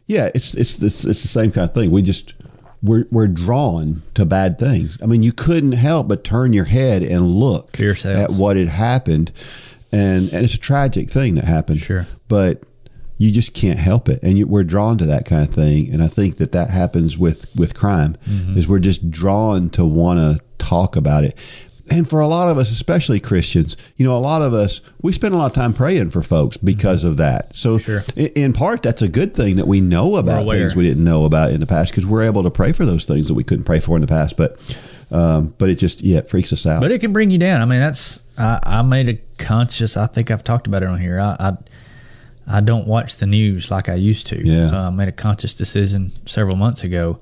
yeah, 0.09 0.31
it's 0.35 0.55
it's 0.55 0.77
this 0.77 1.05
it's 1.05 1.23
the 1.23 1.29
same 1.29 1.53
kind 1.53 1.69
of 1.69 1.75
thing. 1.75 1.93
We 1.93 2.03
just 2.03 2.35
we're 2.83 3.07
we're 3.11 3.29
drawn 3.29 4.03
to 4.15 4.25
bad 4.25 4.59
things. 4.59 4.99
I 5.03 5.07
mean, 5.07 5.23
you 5.23 5.33
couldn't 5.33 5.73
help 5.73 6.09
but 6.09 6.25
turn 6.25 6.53
your 6.53 6.65
head 6.67 7.03
and 7.03 7.27
look 7.27 7.73
at 8.17 8.31
what 8.33 8.57
had 8.57 8.69
happened, 8.69 9.33
and 9.93 10.29
and 10.33 10.45
it's 10.45 10.55
a 10.55 10.59
tragic 10.59 11.11
thing 11.11 11.35
that 11.37 11.45
happened. 11.45 11.81
Sure. 11.81 12.07
but 12.29 12.63
you 13.21 13.33
just 13.33 13.53
can't 13.53 13.81
help 13.81 14.09
it 14.09 14.21
and 14.23 14.39
you, 14.39 14.47
we're 14.47 14.63
drawn 14.63 14.97
to 14.97 15.05
that 15.07 15.25
kind 15.27 15.43
of 15.43 15.53
thing 15.53 15.93
and 15.93 16.01
i 16.05 16.07
think 16.07 16.37
that 16.37 16.53
that 16.53 16.71
happens 16.71 17.19
with 17.19 17.47
with 17.57 17.75
crime 17.75 18.17
Mm-hmm. 18.31 18.57
is 18.57 18.69
we're 18.69 18.79
just 18.79 19.11
drawn 19.11 19.71
to 19.71 19.85
want 19.85 20.21
to 20.21 20.39
talk 20.59 20.95
about 20.95 21.25
it 21.25 21.35
and 21.91 22.09
for 22.09 22.21
a 22.21 22.27
lot 22.27 22.51
of 22.51 22.59
us 22.59 22.71
especially 22.71 23.19
christians 23.21 23.77
you 23.97 24.07
know 24.07 24.17
a 24.17 24.19
lot 24.19 24.43
of 24.43 24.53
us 24.55 24.81
we 25.03 25.13
spend 25.13 25.35
a 25.35 25.37
lot 25.37 25.47
of 25.47 25.53
time 25.53 25.73
praying 25.73 26.11
for 26.11 26.23
folks 26.23 26.57
because 26.57 27.05
of 27.05 27.17
that 27.17 27.55
so 27.55 27.79
Mm-hmm. 27.79 27.85
Sure. 27.85 28.03
in, 28.17 28.27
in 28.45 28.53
part 28.53 28.83
that's 28.83 29.03
a 29.03 29.09
good 29.09 29.35
thing 29.35 29.57
that 29.57 29.67
we 29.67 29.81
know 29.81 30.17
about 30.17 30.45
things 30.51 30.75
we 30.77 30.85
didn't 30.85 31.05
know 31.05 31.25
about 31.25 31.51
in 31.51 31.61
the 31.61 31.67
past 31.67 31.91
because 31.93 32.07
we're 32.07 32.23
able 32.23 32.43
to 32.43 32.51
pray 32.51 32.73
for 32.73 32.85
those 32.87 33.05
things 33.05 33.29
that 33.29 33.35
we 33.35 33.45
couldn't 33.45 33.65
pray 33.65 33.81
for 33.81 33.97
in 33.97 34.01
the 34.03 34.07
past 34.09 34.37
but 34.37 34.59
um, 35.11 35.55
but 35.57 35.71
it 35.71 35.77
just 35.77 36.03
yeah 36.03 36.19
it 36.19 36.29
freaks 36.29 36.53
us 36.53 36.67
out 36.67 36.81
but 36.83 36.91
it 36.91 37.01
can 37.01 37.15
bring 37.15 37.31
you 37.31 37.39
down. 37.39 37.63
I 37.63 37.65
mean, 37.65 37.81
that's 37.81 38.21
I, 38.39 38.61
I 38.63 38.83
made 38.83 39.09
a 39.09 39.15
conscious. 39.43 39.97
I 39.97 40.07
think 40.07 40.31
I've 40.31 40.45
talked 40.45 40.67
about 40.67 40.83
it 40.83 40.89
on 40.91 41.01
here. 41.01 41.19
I, 41.19 41.35
I 41.39 41.57
I 42.47 42.61
don't 42.61 42.87
watch 42.87 43.17
the 43.17 43.25
news 43.27 43.71
like 43.71 43.89
I 43.89 43.95
used 43.95 44.27
to. 44.27 44.37
Yeah. 44.47 44.71
uh, 44.71 44.89
I 44.89 44.91
made 44.91 45.09
a 45.09 45.13
conscious 45.13 45.55
decision 45.55 46.13
several 46.27 46.57
months 46.57 46.85
ago 46.85 47.21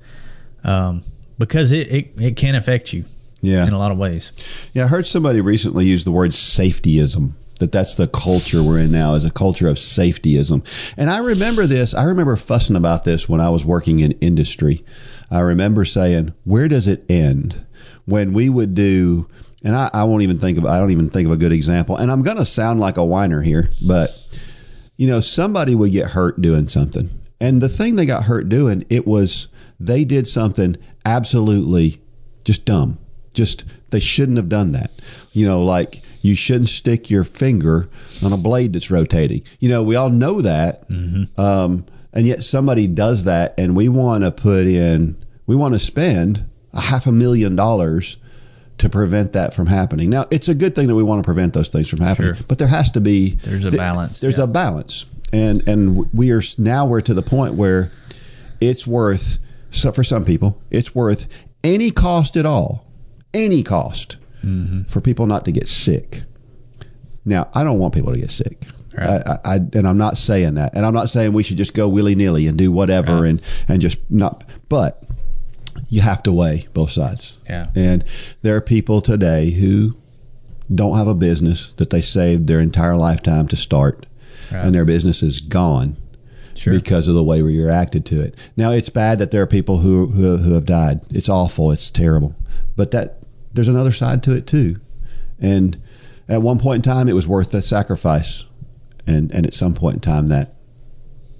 um, 0.65 1.05
because 1.39 1.71
it, 1.71 1.87
it 1.89 2.11
it 2.19 2.35
can 2.35 2.55
affect 2.55 2.91
you. 2.91 3.05
Yeah. 3.41 3.67
in 3.67 3.73
a 3.73 3.77
lot 3.77 3.91
of 3.91 3.97
ways. 3.97 4.31
Yeah, 4.73 4.85
I 4.85 4.87
heard 4.87 5.05
somebody 5.05 5.41
recently 5.41 5.85
use 5.85 6.03
the 6.03 6.11
word 6.11 6.31
safetyism. 6.31 7.33
That 7.59 7.71
that's 7.71 7.95
the 7.95 8.07
culture 8.07 8.61
we're 8.61 8.77
in 8.77 8.91
now 8.91 9.15
is 9.15 9.25
a 9.25 9.31
culture 9.31 9.67
of 9.67 9.77
safetyism. 9.77 10.63
And 10.95 11.09
I 11.09 11.19
remember 11.19 11.65
this. 11.65 11.95
I 11.95 12.03
remember 12.03 12.35
fussing 12.35 12.75
about 12.75 13.03
this 13.03 13.27
when 13.27 13.41
I 13.41 13.49
was 13.49 13.65
working 13.65 13.99
in 13.99 14.11
industry. 14.13 14.85
I 15.31 15.39
remember 15.39 15.83
saying, 15.83 16.33
"Where 16.43 16.67
does 16.67 16.87
it 16.87 17.03
end?" 17.09 17.65
When 18.05 18.33
we 18.33 18.47
would 18.49 18.75
do, 18.75 19.27
and 19.63 19.75
I, 19.75 19.89
I 19.91 20.03
won't 20.03 20.21
even 20.21 20.39
think 20.39 20.59
of. 20.59 20.67
I 20.67 20.77
don't 20.77 20.91
even 20.91 21.09
think 21.09 21.25
of 21.25 21.31
a 21.31 21.37
good 21.37 21.51
example. 21.51 21.97
And 21.97 22.11
I'm 22.11 22.21
going 22.21 22.37
to 22.37 22.45
sound 22.45 22.79
like 22.79 22.97
a 22.97 23.03
whiner 23.03 23.41
here, 23.41 23.71
but 23.81 24.15
you 24.97 25.07
know, 25.07 25.19
somebody 25.19 25.73
would 25.73 25.91
get 25.91 26.11
hurt 26.11 26.39
doing 26.41 26.67
something. 26.67 27.09
And 27.39 27.61
the 27.61 27.69
thing 27.69 27.95
they 27.95 28.05
got 28.05 28.23
hurt 28.23 28.49
doing, 28.49 28.85
it 28.89 29.07
was 29.07 29.47
they 29.79 30.05
did 30.05 30.27
something 30.27 30.75
absolutely 31.05 32.01
just 32.43 32.65
dumb. 32.65 32.99
Just 33.37 33.63
they 33.91 33.99
shouldn't 33.99 34.37
have 34.37 34.49
done 34.49 34.71
that. 34.73 34.89
You 35.31 35.45
know, 35.45 35.63
like 35.63 36.01
you 36.23 36.33
shouldn't 36.35 36.69
stick 36.69 37.09
your 37.11 37.23
finger 37.23 37.87
on 38.23 38.33
a 38.33 38.37
blade 38.37 38.73
that's 38.73 38.89
rotating. 38.91 39.43
You 39.59 39.69
know, 39.69 39.83
we 39.83 39.95
all 39.95 40.09
know 40.09 40.41
that. 40.41 40.83
Um, 41.37 41.85
and 42.13 42.25
yet 42.25 42.43
somebody 42.43 42.87
does 42.87 43.25
that 43.25 43.53
and 43.59 43.75
we 43.75 43.89
want 43.89 44.23
to 44.23 44.31
put 44.31 44.65
in 44.65 45.15
we 45.45 45.55
want 45.55 45.75
to 45.75 45.79
spend 45.79 46.43
a 46.73 46.81
half 46.81 47.05
a 47.05 47.11
million 47.11 47.55
dollars 47.55 48.17
to 48.79 48.89
prevent 48.89 49.33
that 49.33 49.53
from 49.53 49.67
happening. 49.67 50.09
Now, 50.09 50.25
it's 50.31 50.47
a 50.49 50.55
good 50.55 50.73
thing 50.75 50.87
that 50.87 50.95
we 50.95 51.03
want 51.03 51.19
to 51.19 51.23
prevent 51.25 51.53
those 51.53 51.67
things 51.69 51.89
from 51.89 51.99
happening, 51.99 52.33
Sure. 52.35 52.45
but 52.47 52.57
there 52.57 52.67
has 52.67 52.89
to 52.91 53.01
be 53.01 53.35
There's 53.43 53.65
a 53.65 53.69
th- 53.71 53.77
balance, 53.79 54.19
There's 54.19 54.37
yeah. 54.39 54.43
a 54.45 54.47
balance, 54.47 55.05
and 55.31 55.67
and 55.67 56.11
we 56.13 56.31
are 56.31 56.41
now 56.57 56.85
we're 56.87 57.01
to 57.01 57.13
the 57.13 57.21
point 57.21 57.53
where 57.53 57.91
it's 58.61 58.85
worth 58.87 59.37
so 59.71 59.91
for 59.91 60.03
some 60.03 60.23
people 60.25 60.59
it's 60.71 60.95
worth 60.95 61.27
any 61.63 61.91
cost 61.91 62.35
at 62.37 62.45
all, 62.45 62.86
any 63.33 63.63
cost 63.63 64.17
Mm-hmm. 64.43 64.83
for 64.83 65.01
people 65.01 65.25
not 65.25 65.45
to 65.45 65.51
get 65.51 65.67
sick. 65.67 66.21
Now, 67.25 67.49
I 67.55 67.63
don't 67.63 67.79
want 67.79 67.93
people 67.95 68.13
to 68.13 68.19
get 68.19 68.29
sick. 68.31 68.65
Right. 68.95 69.19
I, 69.27 69.37
I, 69.43 69.55
and 69.73 69.87
I'm 69.87 69.97
not 69.97 70.15
saying 70.17 70.53
that, 70.53 70.75
and 70.75 70.85
I'm 70.85 70.93
not 70.93 71.09
saying 71.09 71.33
we 71.33 71.41
should 71.43 71.57
just 71.57 71.73
go 71.73 71.89
willy 71.89 72.13
nilly 72.15 72.45
and 72.47 72.55
do 72.57 72.71
whatever 72.71 73.21
Right. 73.21 73.29
and 73.29 73.41
and 73.67 73.81
just 73.81 73.97
not. 74.11 74.43
But 74.69 75.03
you 75.89 76.01
have 76.01 76.21
to 76.23 76.31
weigh 76.31 76.67
both 76.73 76.91
sides. 76.91 77.39
Yeah. 77.49 77.65
And 77.75 78.03
there 78.43 78.55
are 78.55 78.61
people 78.61 79.01
today 79.01 79.49
who 79.51 79.97
don't 80.73 80.97
have 80.97 81.07
a 81.07 81.15
business 81.15 81.73
that 81.73 81.89
they 81.89 82.01
saved 82.01 82.45
their 82.47 82.59
entire 82.59 82.95
lifetime 82.95 83.47
to 83.49 83.55
start, 83.55 84.05
Right. 84.51 84.63
and 84.65 84.73
their 84.75 84.85
business 84.85 85.21
is 85.23 85.39
gone 85.39 85.97
Sure. 86.53 86.73
because 86.73 87.07
of 87.07 87.15
the 87.15 87.23
way 87.23 87.41
we 87.41 87.59
reacted 87.61 88.05
to 88.05 88.21
it. 88.21 88.35
Now 88.55 88.71
it's 88.71 88.89
bad 88.89 89.17
that 89.19 89.31
there 89.31 89.41
are 89.41 89.47
people 89.47 89.79
who, 89.79 90.07
who 90.07 90.37
who 90.37 90.53
have 90.53 90.65
died. 90.65 91.01
It's 91.09 91.27
awful. 91.29 91.71
It's 91.71 91.89
terrible. 91.89 92.35
But 92.75 92.91
that 92.91 93.16
there's 93.53 93.67
another 93.67 93.91
side 93.91 94.23
to 94.23 94.35
it 94.35 94.47
too. 94.47 94.79
And 95.39 95.81
at 96.27 96.41
one 96.41 96.59
point 96.59 96.85
in 96.85 96.91
time, 96.91 97.07
it 97.07 97.13
was 97.13 97.27
worth 97.27 97.51
the 97.51 97.61
sacrifice, 97.61 98.43
and 99.05 99.31
and 99.31 99.45
at 99.45 99.53
some 99.53 99.73
point 99.73 99.95
in 99.95 100.01
time, 100.01 100.29
that 100.29 100.55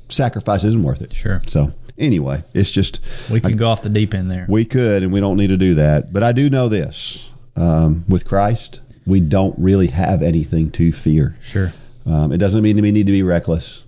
sacrifice 0.09 0.63
isn't 0.63 0.83
worth 0.83 1.01
it. 1.01 1.13
Sure. 1.13 1.41
So 1.47 1.73
anyway, 1.97 2.43
it's 2.53 2.71
just 2.71 2.99
we 3.29 3.41
could 3.41 3.57
go 3.57 3.69
off 3.69 3.81
the 3.81 3.89
deep 3.89 4.13
end 4.13 4.31
there. 4.31 4.45
we 4.47 4.65
could, 4.65 5.03
and 5.03 5.11
we 5.11 5.19
don't 5.19 5.37
need 5.37 5.47
to 5.49 5.57
do 5.57 5.75
that. 5.75 6.13
But 6.13 6.23
I 6.23 6.31
do 6.31 6.49
know 6.49 6.69
this: 6.69 7.27
um, 7.55 8.05
with 8.07 8.25
Christ, 8.25 8.81
we 9.05 9.19
don't 9.19 9.57
really 9.57 9.87
have 9.87 10.21
anything 10.21 10.71
to 10.71 10.91
fear. 10.91 11.37
Sure. 11.43 11.73
Um, 12.05 12.31
it 12.31 12.37
doesn't 12.37 12.61
mean 12.61 12.77
that 12.77 12.81
we 12.81 12.91
need 12.91 13.07
to 13.07 13.11
be 13.11 13.23
reckless, 13.23 13.83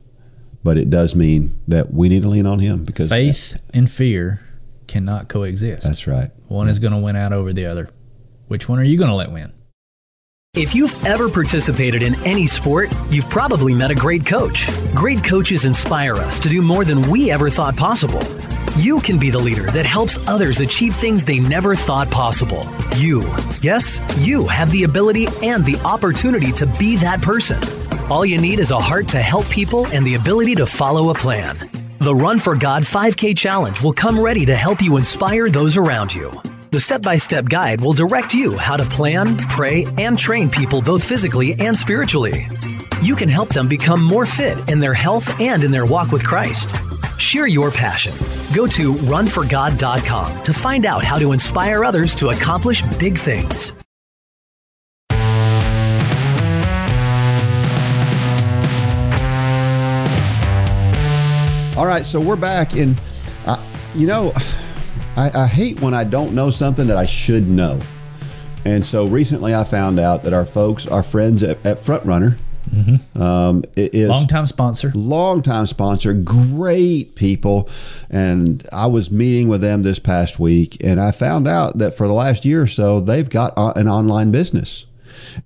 but 0.64 0.78
it 0.78 0.90
does 0.90 1.16
mean 1.16 1.58
that 1.70 1.94
we 1.94 2.10
need 2.10 2.24
to 2.24 2.28
lean 2.28 2.46
on 2.46 2.60
Him 2.60 2.84
because 2.84 3.10
Faith 3.10 3.58
and 3.74 3.90
fear 3.90 4.42
cannot 4.88 5.30
coexist. 5.30 5.84
That's 5.84 6.08
right. 6.08 6.32
One 6.48 6.68
is 6.68 6.80
going 6.80 6.94
to 6.94 7.00
win 7.00 7.16
out 7.16 7.32
over 7.32 7.54
the 7.54 7.68
other. 7.68 7.90
Which 8.50 8.68
one 8.68 8.80
are 8.80 8.84
you 8.84 8.98
going 8.98 9.12
to 9.12 9.16
let 9.16 9.32
win? 9.32 9.54
If 10.56 10.74
you've 10.74 11.06
ever 11.06 11.30
participated 11.30 12.02
in 12.02 12.16
any 12.26 12.48
sport, 12.48 12.92
you've 13.12 13.30
probably 13.30 13.76
met 13.76 13.92
a 13.92 13.96
great 13.96 14.26
coach. 14.26 14.68
Great 14.96 15.24
coaches 15.24 15.66
inspire 15.66 16.16
us 16.16 16.40
to 16.40 16.50
do 16.50 16.64
more 16.64 16.84
than 16.84 17.08
we 17.12 17.30
ever 17.30 17.52
thought 17.52 17.78
possible. 17.78 18.24
You 18.76 19.02
can 19.02 19.20
be 19.20 19.30
the 19.30 19.38
leader 19.38 19.70
that 19.70 19.86
helps 19.86 20.18
others 20.28 20.62
achieve 20.62 20.96
things 20.96 21.24
they 21.24 21.40
never 21.40 21.76
thought 21.76 22.10
possible. 22.10 22.66
You, 22.96 23.22
yes, 23.62 24.02
you 24.18 24.48
have 24.48 24.72
the 24.72 24.84
ability 24.84 25.28
and 25.44 25.64
the 25.64 25.78
opportunity 25.82 26.52
to 26.54 26.66
be 26.80 26.96
that 26.96 27.22
person. 27.22 27.62
All 28.10 28.26
you 28.26 28.40
need 28.40 28.60
is 28.60 28.72
a 28.72 28.80
heart 28.80 29.08
to 29.10 29.22
help 29.22 29.48
people 29.50 29.86
and 29.88 30.04
the 30.04 30.16
ability 30.16 30.56
to 30.56 30.66
follow 30.66 31.12
a 31.12 31.14
plan. 31.14 31.70
The 32.00 32.16
Run 32.16 32.40
for 32.40 32.56
God 32.56 32.82
5K 32.82 33.38
Challenge 33.38 33.84
will 33.84 33.94
come 33.94 34.20
ready 34.20 34.44
to 34.48 34.56
help 34.56 34.82
you 34.82 34.98
inspire 34.98 35.52
those 35.52 35.78
around 35.78 36.12
you. 36.12 36.32
The 36.72 36.80
step 36.80 37.02
by 37.02 37.18
step 37.18 37.46
guide 37.50 37.82
will 37.82 37.94
direct 37.94 38.32
you 38.34 38.56
how 38.56 38.78
to 38.78 38.86
plan, 38.86 39.38
pray, 39.48 39.88
and 39.98 40.16
train 40.18 40.50
people 40.50 40.84
both 40.84 41.04
physically 41.04 41.56
and 41.60 41.76
spiritually. 41.76 42.48
you 43.02 43.16
can 43.16 43.30
help 43.30 43.50
them 43.50 43.68
become 43.68 44.04
more 44.04 44.26
fit 44.26 44.70
in 44.70 44.80
their 44.80 44.94
health 44.94 45.40
and 45.40 45.64
in 45.64 45.72
their 45.72 45.86
walk 45.86 46.12
with 46.12 46.24
Christ. 46.24 46.76
Share 47.18 47.48
your 47.48 47.72
passion. 47.72 48.14
Go 48.54 48.68
to 48.68 48.94
runforgod.com 48.94 50.44
to 50.44 50.54
find 50.54 50.86
out 50.86 51.04
how 51.04 51.18
to 51.18 51.32
inspire 51.32 51.84
others 51.84 52.14
to 52.16 52.30
accomplish 52.30 52.82
big 53.00 53.18
things. 53.18 53.72
All 61.78 61.86
right, 61.86 62.06
so 62.06 62.20
we're 62.20 62.36
back, 62.36 62.74
and 62.76 63.00
uh, 63.46 63.58
you 63.96 64.06
know, 64.06 64.34
I, 65.20 65.44
I 65.44 65.48
hate 65.48 65.82
when 65.82 65.94
I 65.94 66.06
don't 66.06 66.34
know 66.34 66.50
something 66.50 66.88
that 66.88 66.96
I 66.96 67.06
should 67.06 67.50
know. 67.50 67.78
And 68.64 68.86
so 68.86 69.06
recently, 69.06 69.54
I 69.54 69.66
found 69.66 70.00
out 70.00 70.24
that 70.24 70.32
our 70.32 70.46
folks, 70.46 70.88
our 70.88 71.04
friends 71.04 71.44
at, 71.44 71.66
at 71.66 71.78
Front 71.78 72.06
Runner, 72.06 72.38
um, 73.16 73.64
it 73.76 73.94
is 73.96 74.10
Long 74.10 74.28
time 74.28 74.46
sponsor. 74.46 74.92
longtime 74.96 75.66
sponsor, 75.66 76.14
great 76.14 77.16
people. 77.16 77.68
And 78.10 78.66
I 78.72 78.88
was 78.88 79.12
meeting 79.12 79.50
with 79.50 79.60
them 79.60 79.84
this 79.84 80.00
past 80.00 80.40
week, 80.40 80.78
and 80.84 81.02
I 81.02 81.12
found 81.12 81.48
out 81.48 81.80
that 81.80 81.98
for 81.98 82.08
the 82.08 82.14
last 82.14 82.46
year 82.46 82.62
or 82.62 82.68
so, 82.68 83.02
they've 83.02 83.30
got 83.30 83.54
an 83.58 83.90
online 83.90 84.32
business. 84.32 84.86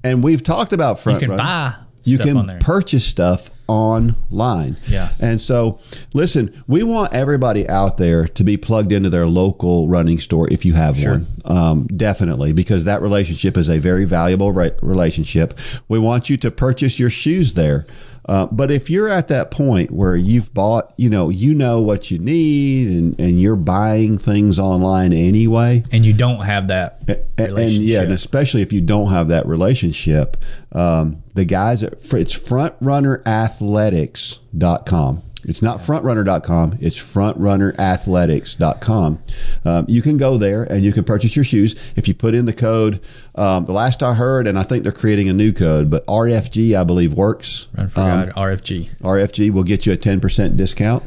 And 0.04 0.24
we've 0.24 0.44
talked 0.44 0.74
about 0.74 0.98
frontrunner. 0.98 1.14
You 1.14 1.20
can 1.20 1.30
Runner. 1.32 1.44
buy 1.44 1.76
You 2.04 2.18
can 2.18 2.60
purchase 2.60 3.06
stuff 3.06 3.50
online. 3.68 4.78
Yeah. 4.88 5.10
And 5.20 5.42
so, 5.42 5.80
listen, 6.14 6.64
we 6.68 6.84
want 6.84 7.14
everybody 7.14 7.68
out 7.68 7.98
there 7.98 8.28
to 8.28 8.44
be 8.44 8.58
plugged 8.58 8.92
into 8.92 9.10
their 9.10 9.28
local 9.28 9.88
running 9.88 10.20
store 10.20 10.52
if 10.52 10.66
you 10.66 10.74
have 10.74 10.98
one. 11.04 11.28
Um, 11.46 11.88
definitely, 11.88 12.54
because 12.54 12.86
that 12.86 13.02
relationship 13.02 13.58
is 13.58 13.70
a 13.70 13.80
very 13.80 14.06
valuable 14.06 14.52
re- 14.52 14.72
relationship. 14.82 15.58
We 15.88 16.00
want 16.00 16.30
you 16.30 16.38
to 16.38 16.52
purchase 16.52 17.00
your 17.00 17.10
shoes 17.10 17.54
there. 17.54 17.86
Uh, 18.26 18.48
but 18.48 18.72
if 18.72 18.90
you're 18.90 19.10
at 19.10 19.28
that 19.28 19.52
point 19.52 19.92
where 19.92 20.16
you've 20.16 20.52
bought, 20.54 20.94
you 20.98 21.10
know, 21.10 21.28
you 21.30 21.54
know 21.54 21.82
what 21.82 22.10
you 22.10 22.18
need 22.20 22.98
and, 22.98 23.20
and 23.20 23.42
you're 23.42 23.58
buying 23.58 24.18
things 24.18 24.58
online 24.60 25.12
anyway, 25.12 25.84
and 25.92 26.06
you 26.06 26.14
don't 26.14 26.46
have 26.46 26.70
that 26.70 27.04
and, 27.38 27.38
and 27.38 27.70
yeah, 27.72 28.02
and 28.02 28.14
especially 28.14 28.62
if 28.62 28.72
you 28.72 28.80
don't 28.82 29.12
have 29.12 29.28
that 29.30 29.46
relationship, 29.46 30.38
um, 30.72 31.22
the 31.36 31.46
guys 31.46 31.84
at 31.84 31.94
it's 31.94 32.38
frontrunnerathletics.com. 32.38 35.24
It's 35.46 35.62
not 35.62 35.80
frontrunner.com, 35.80 36.78
it's 36.82 36.98
frontrunnerathletics.com. 36.98 39.20
Um, 39.66 39.86
you 39.88 40.02
can 40.02 40.18
go 40.18 40.38
there 40.38 40.64
and 40.64 40.84
you 40.84 40.92
can 40.94 41.04
purchase 41.04 41.36
your 41.36 41.46
shoes. 41.46 41.76
If 41.96 42.08
you 42.08 42.14
put 42.14 42.34
in 42.34 42.46
the 42.46 42.54
code, 42.54 43.00
um, 43.36 43.66
the 43.66 43.72
last 43.74 44.04
I 44.04 44.14
heard, 44.14 44.48
and 44.48 44.58
I 44.58 44.64
think 44.64 44.84
they're 44.84 44.92
creating 44.92 45.30
a 45.30 45.34
new 45.34 45.52
code, 45.52 45.90
but 45.90 46.06
RFG, 46.08 46.80
I 46.80 46.84
believe, 46.84 47.14
works. 47.14 47.68
Run 47.78 47.90
for 47.90 48.02
Um, 48.02 48.28
RFG. 48.30 48.90
RFG 49.02 49.52
will 49.52 49.64
get 49.64 49.86
you 49.86 49.94
a 49.94 49.98
10% 49.98 50.58
discount. 50.58 51.04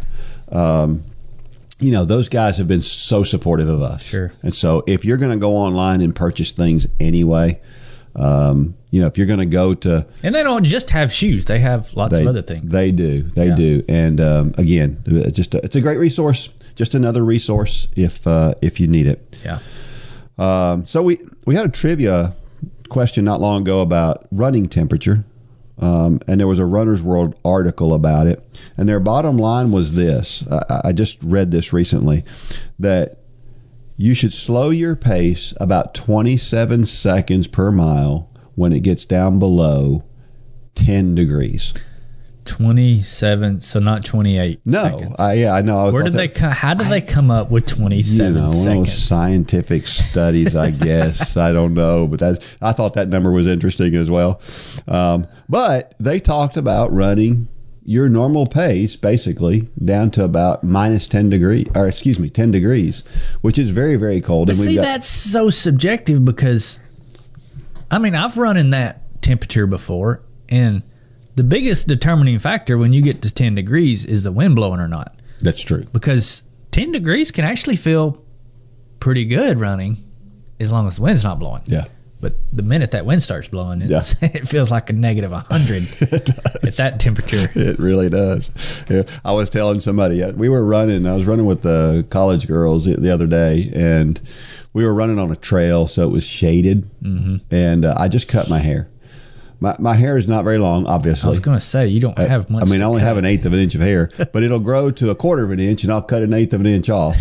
Um, 0.51 1.03
you 1.79 1.93
know, 1.93 2.05
those 2.05 2.29
guys 2.29 2.57
have 2.59 2.69
been 2.69 2.83
so 2.83 3.23
supportive 3.23 3.69
of 3.69 3.83
us. 3.83 4.05
Sure. 4.05 4.33
And 4.43 4.55
so 4.55 4.83
if 4.87 5.05
you're 5.05 5.19
going 5.19 5.33
to 5.33 5.39
go 5.39 5.55
online 5.57 6.01
and 6.01 6.15
purchase 6.15 6.53
things 6.53 6.87
anyway, 7.01 7.61
um, 8.17 8.75
you 8.91 9.01
know, 9.01 9.07
if 9.07 9.19
you're 9.19 9.27
going 9.27 9.39
to 9.41 9.47
go 9.47 9.75
to, 9.75 10.07
And 10.23 10.35
they 10.35 10.43
don't 10.43 10.65
just 10.65 10.91
have 10.91 11.13
shoes; 11.13 11.45
they 11.45 11.59
have 11.59 11.93
lots 11.95 12.15
they, 12.17 12.23
of 12.23 12.29
other 12.29 12.43
things. 12.43 12.71
they 12.73 12.91
do, 12.93 13.23
they 13.23 13.49
Yeah. 13.49 13.55
do. 13.55 13.83
And 13.89 14.21
um, 14.21 14.55
again, 14.59 15.03
it's 15.07 15.37
just 15.37 15.55
a, 15.55 15.59
it's 15.65 15.77
a 15.77 15.81
great 15.81 15.99
resource, 15.99 16.49
just 16.75 16.95
another 16.95 17.25
resource 17.25 17.89
if 17.97 18.27
uh, 18.27 18.55
if 18.63 18.81
you 18.81 18.87
need 18.89 19.07
it. 19.07 19.39
yeah, 19.45 19.59
Um, 20.39 20.85
so 20.87 21.03
we 21.03 21.19
we 21.45 21.55
had 21.55 21.67
a 21.67 21.73
trivia 21.73 22.35
question 22.89 23.25
not 23.25 23.41
long 23.41 23.63
ago 23.63 23.81
about 23.81 24.27
running 24.33 24.67
temperature, 24.67 25.25
um, 25.79 26.21
and 26.27 26.41
there 26.41 26.47
was 26.49 26.59
a 26.59 26.65
Runner's 26.67 27.03
World 27.03 27.35
article 27.45 27.93
about 27.95 28.27
it. 28.27 28.43
And 28.79 28.89
their 28.89 29.01
bottom 29.01 29.37
line 29.37 29.71
was 29.73 29.93
this: 29.93 30.43
I, 30.51 30.81
I 30.87 30.93
just 30.93 31.23
read 31.23 31.51
this 31.51 31.73
recently 31.73 32.25
that 32.79 33.19
you 33.97 34.15
should 34.15 34.33
slow 34.33 34.71
your 34.71 34.95
pace 34.97 35.55
about 35.61 35.95
27 35.95 36.87
seconds 36.87 37.47
per 37.47 37.71
mile 37.73 38.31
when 38.55 38.73
it 38.73 38.81
gets 38.81 39.05
down 39.05 39.39
below 39.39 40.05
10 40.75 41.15
degrees. 41.15 41.73
twenty-seven. 42.45 43.61
So 43.61 43.81
not 43.81 44.05
twenty-eight. 44.05 44.61
No, 44.65 44.85
seconds. 44.85 45.17
I, 45.19 45.33
yeah, 45.35 45.53
I 45.55 45.63
know. 45.63 45.79
I 45.79 45.91
Where 45.91 46.05
did 46.05 46.13
they? 46.13 46.29
Come, 46.29 46.53
how 46.53 46.75
did 46.75 46.87
they 46.87 47.01
come 47.01 47.31
up 47.31 47.51
with 47.51 47.69
you 47.71 47.77
twenty-seven 47.77 48.35
know, 48.35 48.41
one 48.43 48.49
of 48.51 48.55
those 48.55 48.65
seconds? 48.65 48.93
scientific 48.93 49.87
studies, 49.87 50.55
I 50.55 50.71
guess. 50.89 51.37
I 51.37 51.53
don't 51.53 51.75
know, 51.75 52.07
but 52.07 52.21
that 52.21 52.57
I 52.63 52.73
thought 52.73 52.95
that 52.95 53.09
number 53.09 53.33
was 53.33 53.47
interesting 53.49 53.95
as 53.97 54.11
well. 54.11 54.41
Um, 54.87 55.27
but 55.49 55.95
they 55.99 56.21
talked 56.21 56.57
about 56.57 56.93
running 56.93 57.49
your 57.89 58.09
normal 58.09 58.47
pace 58.47 58.97
basically 58.97 59.69
down 59.85 60.11
to 60.11 60.25
about 60.25 60.65
minus 60.65 61.07
10 61.07 61.31
degrees 61.31 61.67
or 61.77 61.87
excuse 61.87 62.19
me 62.19 62.29
10 62.29 62.51
degrees 62.51 63.05
which 63.43 63.59
is 63.59 63.71
very 63.71 63.95
very 63.95 64.21
cold 64.21 64.49
But 64.49 64.57
we've 64.57 64.67
see, 64.67 64.75
got- 64.75 64.83
that's 64.83 65.07
so 65.09 65.51
subjective 65.51 66.25
because, 66.25 66.81
I 67.91 67.99
mean, 67.99 68.17
I've 68.17 68.37
run 68.37 68.57
in 68.57 68.71
that 68.71 69.03
temperature 69.23 69.67
before, 69.69 70.21
and 70.49 70.83
the 71.37 71.45
biggest 71.45 71.87
determining 71.87 72.39
factor 72.41 72.77
when 72.77 72.93
you 72.93 73.03
get 73.03 73.23
to 73.23 73.33
ten 73.33 73.55
degrees 73.55 74.05
is 74.05 74.25
the 74.25 74.33
wind 74.33 74.57
blowing 74.57 74.81
or 74.81 74.89
not. 74.89 75.15
that's 75.41 75.63
true 75.63 75.85
Because 75.93 76.43
ten 76.73 76.91
degrees 76.93 77.31
can 77.31 77.45
actually 77.45 77.77
feel 77.77 78.21
pretty 78.99 79.25
good 79.25 79.61
running, 79.61 80.03
as 80.59 80.73
long 80.73 80.87
as 80.89 80.97
the 80.97 81.03
wind's 81.03 81.23
not 81.23 81.39
blowing. 81.39 81.63
yeah 81.67 81.85
But 82.21 82.33
the 82.51 82.63
minute 82.63 82.93
that 82.93 83.05
wind 83.05 83.23
starts 83.23 83.49
blowing, 83.49 83.83
it's, 83.83 84.15
it 84.23 84.49
feels 84.49 84.71
like 84.71 84.89
a 84.89 84.93
negative 84.93 85.31
100 85.31 85.83
at 86.65 86.77
that 86.77 86.97
temperature. 86.99 87.51
It 87.55 87.79
really 87.79 88.09
does. 88.09 88.51
Yeah. 88.89 89.03
I 89.25 89.33
was 89.33 89.51
telling 89.51 89.81
somebody 89.81 90.23
uh, 90.23 90.33
we 90.33 90.49
were 90.49 90.65
running. 90.65 91.07
I 91.07 91.15
was 91.15 91.27
running 91.27 91.47
with 91.47 91.63
the 91.63 92.07
college 92.11 92.47
girls 92.47 92.85
the, 92.85 92.95
the 92.97 93.13
other 93.13 93.27
day, 93.27 93.71
and 93.75 94.21
we 94.73 94.85
were 94.85 94.95
running 94.95 95.19
on 95.19 95.31
a 95.31 95.37
trail, 95.37 95.87
so 95.87 96.09
it 96.09 96.11
was 96.11 96.27
shaded. 96.27 96.85
Mm-hmm. 97.03 97.37
And 97.51 97.85
uh, 97.85 97.95
I 97.99 98.09
just 98.09 98.29
cut 98.29 98.49
my 98.49 98.59
hair. 98.59 98.89
My, 99.59 99.75
my 99.79 99.95
hair 99.95 100.19
is 100.19 100.29
not 100.29 100.45
very 100.45 100.59
long, 100.59 100.87
obviously. 100.87 101.27
I 101.27 101.31
was 101.31 101.41
going 101.41 101.59
to 101.59 101.65
say, 101.65 101.89
you 101.89 102.01
don't 102.01 102.19
have 102.19 102.51
much. 102.51 102.63
I 102.63 102.67
mean, 102.67 102.83
I 102.83 102.85
only 102.85 103.01
cut. 103.01 103.07
have 103.07 103.17
an 103.17 103.25
eighth 103.25 103.47
of 103.47 103.53
an 103.55 103.59
inch 103.59 103.75
of 103.75 103.81
hair, 103.81 104.11
but 104.33 104.43
it'll 104.43 104.61
grow 104.61 104.91
to 104.91 105.11
a 105.11 105.15
quarter 105.15 105.45
of 105.45 105.51
an 105.51 105.61
inch, 105.61 105.83
and 105.83 105.93
I'll 105.93 106.03
cut 106.03 106.23
an 106.23 106.35
eighth 106.35 106.53
of 106.53 106.61
an 106.61 106.67
inch 106.67 106.91
off. 106.91 107.17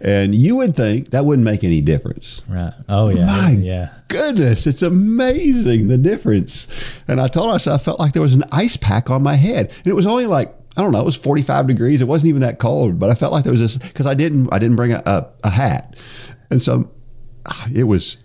And 0.00 0.34
you 0.34 0.56
would 0.56 0.76
think 0.76 1.10
that 1.10 1.24
wouldn't 1.24 1.44
make 1.44 1.64
any 1.64 1.80
difference. 1.80 2.42
Right. 2.48 2.72
Oh, 2.88 3.08
yeah. 3.08 3.26
My 3.26 3.50
yeah. 3.50 3.90
goodness, 4.08 4.66
it's 4.66 4.82
amazing 4.82 5.88
the 5.88 5.98
difference. 5.98 6.68
And 7.08 7.20
I 7.20 7.28
told 7.28 7.50
myself 7.50 7.80
I 7.80 7.84
felt 7.84 8.00
like 8.00 8.12
there 8.12 8.22
was 8.22 8.34
an 8.34 8.44
ice 8.52 8.76
pack 8.76 9.10
on 9.10 9.22
my 9.22 9.34
head, 9.34 9.70
and 9.70 9.86
it 9.86 9.94
was 9.94 10.06
only 10.06 10.26
like 10.26 10.54
I 10.76 10.82
don't 10.82 10.92
know, 10.92 11.00
it 11.00 11.04
was 11.04 11.16
forty 11.16 11.42
five 11.42 11.66
degrees. 11.66 12.00
It 12.00 12.06
wasn't 12.06 12.28
even 12.28 12.42
that 12.42 12.60
cold, 12.60 13.00
but 13.00 13.10
I 13.10 13.14
felt 13.14 13.32
like 13.32 13.42
there 13.42 13.52
was 13.52 13.60
this 13.60 13.78
because 13.78 14.06
I 14.06 14.14
didn't 14.14 14.48
I 14.52 14.60
didn't 14.60 14.76
bring 14.76 14.92
a, 14.92 15.02
a, 15.04 15.26
a 15.42 15.50
hat, 15.50 15.96
and 16.50 16.62
so 16.62 16.90
ah, 17.46 17.68
it 17.74 17.84
was. 17.84 18.16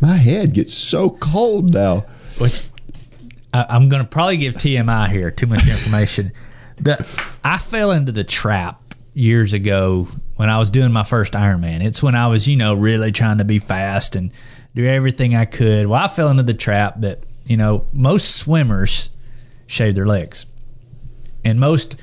My 0.00 0.16
head 0.16 0.54
gets 0.54 0.72
so 0.72 1.10
cold 1.10 1.72
now. 1.72 2.06
Which 2.38 2.68
I, 3.52 3.66
I'm 3.68 3.88
going 3.88 4.02
to 4.02 4.08
probably 4.08 4.36
give 4.36 4.54
TMI 4.54 5.08
here. 5.08 5.30
Too 5.30 5.46
much 5.46 5.66
information. 5.66 6.32
I 7.44 7.58
fell 7.58 7.92
into 7.92 8.12
the 8.12 8.24
trap 8.24 8.94
years 9.14 9.52
ago 9.52 10.08
when 10.36 10.50
I 10.50 10.58
was 10.58 10.70
doing 10.70 10.92
my 10.92 11.04
first 11.04 11.34
Ironman. 11.34 11.82
It's 11.82 12.02
when 12.02 12.14
I 12.14 12.26
was, 12.26 12.48
you 12.48 12.56
know, 12.56 12.74
really 12.74 13.12
trying 13.12 13.38
to 13.38 13.44
be 13.44 13.58
fast 13.58 14.16
and 14.16 14.32
do 14.74 14.84
everything 14.84 15.34
I 15.36 15.44
could. 15.44 15.86
Well, 15.86 16.02
I 16.02 16.08
fell 16.08 16.28
into 16.28 16.42
the 16.42 16.54
trap 16.54 17.00
that 17.00 17.24
you 17.46 17.56
know 17.56 17.86
most 17.92 18.36
swimmers 18.36 19.10
shave 19.66 19.94
their 19.94 20.06
legs, 20.06 20.46
and 21.44 21.60
most 21.60 21.96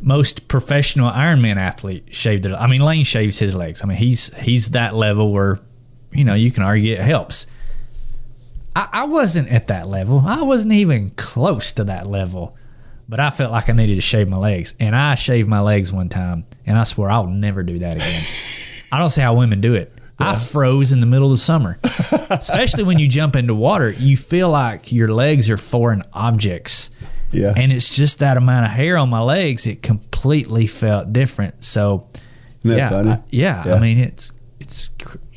most 0.00 0.48
professional 0.48 1.10
Ironman 1.10 1.56
athletes 1.56 2.16
shave 2.16 2.42
their. 2.42 2.54
I 2.54 2.66
mean, 2.66 2.80
Lane 2.80 3.04
shaves 3.04 3.38
his 3.38 3.54
legs. 3.54 3.82
I 3.82 3.86
mean, 3.86 3.98
he's 3.98 4.34
he's 4.38 4.70
that 4.70 4.94
level 4.94 5.32
where 5.32 5.60
you 6.12 6.24
know 6.24 6.34
you 6.34 6.50
can 6.50 6.62
argue 6.62 6.94
it 6.94 7.00
helps. 7.00 7.46
I, 8.76 8.88
I 8.92 9.04
wasn't 9.04 9.48
at 9.48 9.66
that 9.68 9.88
level. 9.88 10.22
I 10.26 10.42
wasn't 10.42 10.74
even 10.74 11.10
close 11.10 11.72
to 11.72 11.84
that 11.84 12.06
level. 12.06 12.56
But 13.08 13.18
I 13.18 13.30
felt 13.30 13.50
like 13.50 13.68
I 13.68 13.72
needed 13.72 13.96
to 13.96 14.00
shave 14.00 14.28
my 14.28 14.36
legs. 14.36 14.74
And 14.78 14.94
I 14.94 15.16
shaved 15.16 15.48
my 15.48 15.60
legs 15.60 15.92
one 15.92 16.08
time. 16.08 16.44
And 16.64 16.78
I 16.78 16.84
swear 16.84 17.10
I'll 17.10 17.26
never 17.26 17.64
do 17.64 17.80
that 17.80 17.96
again. 17.96 18.22
I 18.92 18.98
don't 18.98 19.10
see 19.10 19.20
how 19.20 19.34
women 19.34 19.60
do 19.60 19.74
it. 19.74 19.92
I 20.22 20.34
froze 20.36 20.92
in 20.92 21.00
the 21.00 21.06
middle 21.06 21.28
of 21.28 21.32
the 21.32 21.38
summer. 21.38 21.78
Especially 22.30 22.84
when 22.84 22.98
you 22.98 23.08
jump 23.08 23.36
into 23.36 23.54
water, 23.54 23.90
you 23.90 24.16
feel 24.16 24.50
like 24.50 24.92
your 24.92 25.12
legs 25.12 25.48
are 25.48 25.56
foreign 25.56 26.02
objects. 26.12 26.90
Yeah. 27.32 27.54
And 27.56 27.72
it's 27.72 27.94
just 27.94 28.18
that 28.18 28.36
amount 28.36 28.66
of 28.66 28.70
hair 28.70 28.98
on 28.98 29.08
my 29.08 29.22
legs. 29.22 29.66
It 29.66 29.82
completely 29.82 30.66
felt 30.66 31.12
different. 31.12 31.64
So, 31.64 32.08
yeah, 32.62 33.18
yeah, 33.30 33.64
Yeah. 33.64 33.74
I 33.74 33.80
mean, 33.80 33.98
it's, 33.98 34.32
it's, 34.58 34.90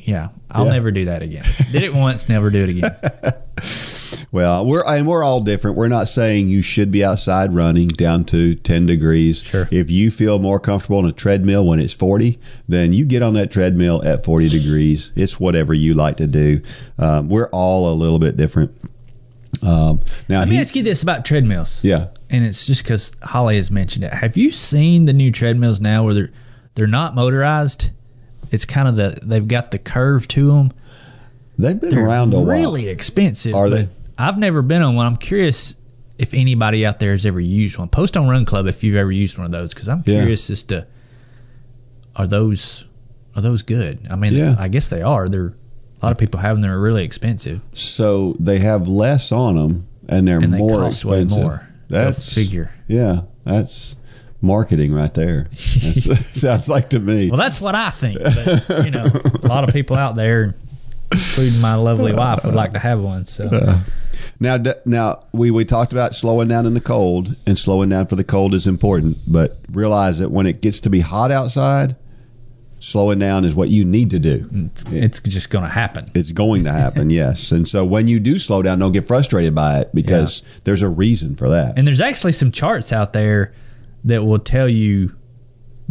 yeah, 0.04 0.28
I'll 0.50 0.66
Yeah. 0.66 0.72
never 0.72 0.90
do 0.90 1.04
that 1.06 1.22
again. 1.22 1.44
Did 1.72 1.82
it 1.82 1.92
once, 1.94 2.28
never 2.28 2.50
do 2.50 2.62
it 2.64 2.68
again. 2.70 2.96
Well, 4.32 4.66
we're 4.66 4.82
and 4.84 5.06
we're 5.06 5.22
all 5.22 5.42
different. 5.42 5.76
We're 5.76 5.86
not 5.86 6.08
saying 6.08 6.48
you 6.48 6.60
should 6.60 6.90
be 6.90 7.04
outside 7.04 7.54
running 7.54 7.86
down 7.88 8.24
to 8.26 8.56
ten 8.56 8.84
degrees. 8.84 9.40
Sure. 9.42 9.68
If 9.70 9.92
you 9.92 10.10
feel 10.10 10.40
more 10.40 10.58
comfortable 10.58 10.98
on 10.98 11.06
a 11.06 11.12
treadmill 11.12 11.64
when 11.64 11.78
it's 11.78 11.94
forty, 11.94 12.40
then 12.68 12.92
you 12.92 13.04
get 13.04 13.22
on 13.22 13.34
that 13.34 13.52
treadmill 13.52 14.02
at 14.04 14.24
forty 14.24 14.48
degrees. 14.48 15.12
It's 15.14 15.38
whatever 15.38 15.72
you 15.72 15.94
like 15.94 16.16
to 16.16 16.26
do. 16.26 16.62
Um, 16.98 17.28
we're 17.28 17.48
all 17.50 17.92
a 17.92 17.94
little 17.94 18.18
bit 18.18 18.36
different. 18.36 18.72
Um, 19.62 20.00
now 20.28 20.40
Let 20.40 20.48
me 20.48 20.54
he- 20.56 20.60
ask 20.60 20.74
you 20.74 20.82
this 20.82 21.02
about 21.04 21.24
treadmills. 21.24 21.84
Yeah. 21.84 22.06
and 22.28 22.44
it's 22.44 22.66
just 22.66 22.82
because 22.82 23.12
Holly 23.22 23.54
has 23.56 23.70
mentioned 23.70 24.04
it. 24.04 24.12
Have 24.12 24.36
you 24.36 24.50
seen 24.50 25.04
the 25.04 25.12
new 25.12 25.30
treadmills 25.30 25.78
now 25.80 26.02
where 26.04 26.14
they're 26.14 26.30
they're 26.74 26.86
not 26.88 27.14
motorized? 27.14 27.90
It's 28.54 28.64
kind 28.64 28.88
of 28.88 28.96
the 28.96 29.18
they've 29.22 29.46
got 29.46 29.70
the 29.70 29.78
curve 29.78 30.26
to 30.28 30.46
them. 30.52 30.72
they've 31.58 31.80
been 31.80 31.98
around 31.98 32.32
a 32.32 32.38
while. 32.38 32.46
really 32.46 32.88
expensive. 32.88 33.54
Are 33.54 33.68
they? 33.68 33.88
I've 34.16 34.38
never 34.38 34.62
been 34.62 34.80
on 34.82 34.94
one. 34.94 35.06
I'm 35.06 35.16
curious 35.16 35.74
if 36.18 36.32
anybody 36.32 36.86
out 36.86 37.00
there 37.00 37.12
has 37.12 37.26
ever 37.26 37.40
used 37.40 37.76
one. 37.78 37.88
Post 37.88 38.16
on 38.16 38.28
Run 38.28 38.44
Club 38.44 38.66
if 38.66 38.82
you've 38.84 38.96
ever 38.96 39.10
used 39.12 39.36
one 39.36 39.44
of 39.44 39.50
those 39.52 39.74
because 39.74 39.88
I'm 39.88 39.98
Yeah. 40.06 40.20
curious 40.20 40.48
as 40.50 40.62
to 40.64 40.86
are 42.16 42.26
those 42.26 42.86
are 43.36 43.42
those 43.42 43.62
good? 43.62 43.98
I 44.10 44.16
mean, 44.16 44.34
Yeah. 44.34 44.54
I 44.58 44.68
guess 44.68 44.88
they 44.88 45.02
are. 45.02 45.28
They're 45.28 45.54
a 46.00 46.06
lot 46.06 46.12
of 46.12 46.18
people 46.18 46.38
have 46.40 46.54
them. 46.56 46.62
They're 46.62 46.78
really 46.78 47.02
expensive. 47.04 47.60
So 47.72 48.36
they 48.38 48.58
have 48.60 48.86
less 48.86 49.32
on 49.32 49.56
them, 49.56 49.86
and 50.08 50.28
they're 50.28 50.38
And 50.38 50.52
they 50.54 50.58
more 50.58 50.78
cost 50.82 51.04
way 51.04 51.22
expensive. 51.22 51.42
more. 51.42 51.68
That's 51.88 52.32
figure. 52.32 52.70
Yeah, 52.86 53.22
that's 53.44 53.96
marketing 54.44 54.92
right 54.92 55.12
there. 55.12 55.48
Sounds 55.56 56.68
like 56.68 56.90
to 56.90 57.00
me. 57.00 57.28
Well, 57.30 57.38
that's 57.38 57.60
what 57.60 57.74
I 57.74 57.90
think. 57.90 58.20
But, 58.20 58.84
you 58.84 58.90
know, 58.90 59.04
a 59.42 59.46
lot 59.46 59.64
of 59.66 59.72
people 59.72 59.96
out 59.96 60.14
there, 60.14 60.54
including 61.10 61.60
my 61.60 61.74
lovely 61.74 62.12
wife, 62.12 62.44
would 62.44 62.54
like 62.54 62.72
to 62.74 62.78
have 62.78 63.02
one. 63.02 63.24
So 63.24 63.48
Now, 64.40 64.58
now 64.84 65.20
we, 65.32 65.50
we 65.50 65.64
talked 65.64 65.92
about 65.92 66.14
slowing 66.14 66.48
down 66.48 66.66
in 66.66 66.74
the 66.74 66.80
cold, 66.80 67.34
and 67.46 67.58
slowing 67.58 67.88
down 67.88 68.06
for 68.06 68.16
the 68.16 68.24
cold 68.24 68.54
is 68.54 68.66
important. 68.66 69.18
But 69.26 69.58
realize 69.72 70.18
that 70.18 70.30
when 70.30 70.46
it 70.46 70.60
gets 70.60 70.80
to 70.80 70.90
be 70.90 71.00
hot 71.00 71.30
outside, 71.30 71.96
slowing 72.84 73.18
down 73.18 73.46
is 73.46 73.54
what 73.54 73.70
you 73.70 73.84
need 73.84 74.10
to 74.10 74.18
do. 74.18 74.46
it's, 74.52 74.84
it's 74.92 75.20
just 75.20 75.48
going 75.48 75.64
to 75.64 75.70
happen. 75.70 76.10
It's 76.14 76.32
going 76.32 76.64
to 76.64 76.72
happen, 76.72 77.08
yes. 77.10 77.50
And 77.50 77.66
so 77.66 77.84
when 77.84 78.08
you 78.08 78.20
do 78.20 78.38
slow 78.38 78.60
down, 78.62 78.78
don't 78.78 78.92
get 78.92 79.06
frustrated 79.06 79.54
by 79.54 79.80
it 79.80 79.90
because 79.94 80.42
there's 80.64 80.82
a 80.82 80.88
reason 80.88 81.34
for 81.34 81.48
that. 81.48 81.78
And 81.78 81.88
there's 81.88 82.02
actually 82.02 82.32
some 82.32 82.52
charts 82.52 82.92
out 82.92 83.14
there 83.14 83.54
that 84.04 84.24
will 84.24 84.38
tell 84.38 84.68
you, 84.68 85.14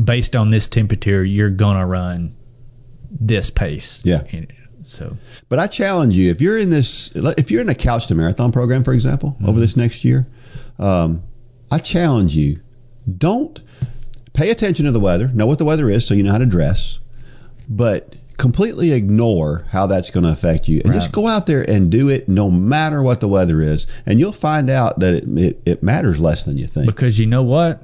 based 0.02 0.36
on 0.36 0.50
this 0.50 0.68
temperature, 0.68 1.24
you're 1.24 1.50
going 1.50 1.78
to 1.78 1.86
run 1.86 2.36
this 3.10 3.50
pace. 3.50 4.02
Yeah. 4.04 4.24
And 4.32 4.52
So 4.86 5.18
But 5.50 5.60
I 5.60 5.68
challenge 5.68 6.16
you 6.16 6.30
if 6.32 6.42
you're 6.42 6.58
in 6.58 6.70
this, 6.70 7.12
if 7.16 7.52
you're 7.52 7.62
in 7.62 7.70
a 7.70 7.76
couch 7.76 8.08
to 8.08 8.16
marathon 8.16 8.52
program, 8.52 8.84
for 8.84 8.94
example, 8.94 9.32
Mm-hmm. 9.32 9.50
over 9.50 9.60
this 9.60 9.76
next 9.78 10.04
year, 10.04 10.28
um, 10.80 11.24
I 11.72 11.80
challenge 11.80 12.36
you 12.36 12.60
don't 13.18 13.60
pay 14.34 14.50
attention 14.52 14.86
to 14.86 14.92
the 14.92 15.00
weather, 15.00 15.28
know 15.30 15.46
what 15.46 15.58
the 15.58 15.66
weather 15.66 15.90
is, 15.90 16.06
so 16.08 16.14
you 16.14 16.24
know 16.24 16.32
how 16.32 16.38
to 16.40 16.46
dress, 16.46 17.00
but 17.70 18.16
completely 18.38 18.92
ignore 18.92 19.66
how 19.70 19.86
that's 19.86 20.10
going 20.10 20.24
to 20.24 20.32
affect 20.32 20.68
you, 20.68 20.82
and 20.84 20.92
just 20.94 21.12
go 21.12 21.28
out 21.28 21.46
there 21.46 21.68
and 21.70 21.92
do 21.92 22.10
it 22.10 22.28
no 22.28 22.50
matter 22.50 23.02
what 23.04 23.20
the 23.22 23.28
weather 23.28 23.62
is, 23.62 23.86
and 24.06 24.20
you'll 24.20 24.32
find 24.34 24.70
out 24.70 25.00
that 25.00 25.14
it 25.14 25.24
it, 25.38 25.62
it 25.66 25.84
matters 25.84 26.20
less 26.20 26.44
than 26.44 26.58
you 26.58 26.66
think. 26.68 26.88
because 26.88 27.20
you 27.20 27.26
know 27.28 27.44
what, 27.44 27.84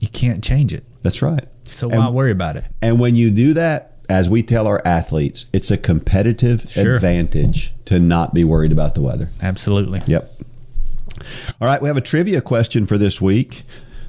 you 0.00 0.08
can't 0.08 0.42
change 0.42 0.72
it. 0.72 0.84
that's 1.02 1.22
right. 1.22 1.44
So 1.72 1.88
And- 1.88 1.98
why 1.98 2.08
worry 2.10 2.32
about 2.32 2.56
it? 2.56 2.64
And 2.82 2.98
when 2.98 3.14
you 3.16 3.30
do 3.30 3.54
that, 3.54 3.92
as 4.08 4.28
we 4.28 4.42
tell 4.42 4.66
our 4.66 4.82
athletes, 4.84 5.46
it's 5.52 5.70
a 5.70 5.76
competitive 5.76 6.64
Sure. 6.68 6.96
advantage 6.96 7.72
to 7.84 8.00
not 8.00 8.34
be 8.34 8.42
worried 8.42 8.72
about 8.72 8.94
the 8.96 9.00
weather. 9.00 9.30
Absolutely. 9.40 10.02
Yep. 10.06 10.42
All 11.60 11.68
right, 11.68 11.80
we 11.80 11.88
have 11.88 11.96
a 11.96 12.00
trivia 12.02 12.40
question 12.40 12.86
for 12.86 12.98
this 12.98 13.20
week. 13.20 13.62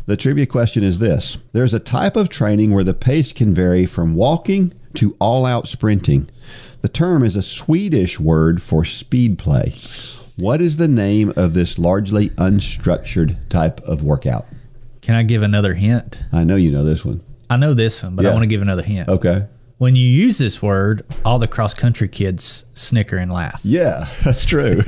The 0.07 0.17
trivia 0.17 0.47
question 0.47 0.83
is 0.83 0.97
this 0.99 1.37
There's 1.53 1.73
a 1.73 1.79
type 1.79 2.15
of 2.15 2.29
training 2.29 2.73
where 2.73 2.83
the 2.83 2.93
pace 2.95 3.31
can 3.31 3.53
vary 3.53 3.85
from 3.85 4.15
walking 4.15 4.73
to 4.95 5.15
all 5.19 5.45
out 5.45 5.67
sprinting. 5.67 6.27
The 6.81 6.89
term 6.89 7.23
is 7.23 7.35
a 7.35 7.43
Swedish 7.43 8.19
word 8.19 8.61
for 8.61 8.83
speed 8.83 9.37
play. 9.37 9.75
What 10.35 10.61
is 10.61 10.77
the 10.77 10.87
name 10.87 11.31
of 11.35 11.53
this 11.53 11.77
largely 11.77 12.29
unstructured 12.29 13.35
type 13.49 13.79
of 13.81 14.01
workout? 14.01 14.45
Can 15.01 15.15
I 15.15 15.23
give 15.23 15.41
another 15.41 15.73
hint? 15.73 16.23
I 16.31 16.43
know 16.43 16.55
you 16.55 16.71
know 16.71 16.83
this 16.83 17.03
one. 17.03 17.23
I 17.49 17.57
know 17.57 17.73
this 17.73 18.01
one, 18.03 18.15
but 18.15 18.25
I 18.25 18.31
want 18.31 18.43
to 18.43 18.47
give 18.47 18.61
another 18.61 18.83
hint. 18.83 19.09
Okay. 19.09 19.47
When 19.77 19.95
you 19.95 20.05
use 20.07 20.37
this 20.37 20.61
word, 20.61 21.03
all 21.25 21.39
the 21.39 21.47
cross 21.47 21.73
country 21.73 22.07
kids 22.07 22.65
snicker 22.73 23.17
and 23.17 23.31
laugh. 23.31 23.59
Yeah, 23.63 24.07
that's 24.23 24.45
true. 24.45 24.81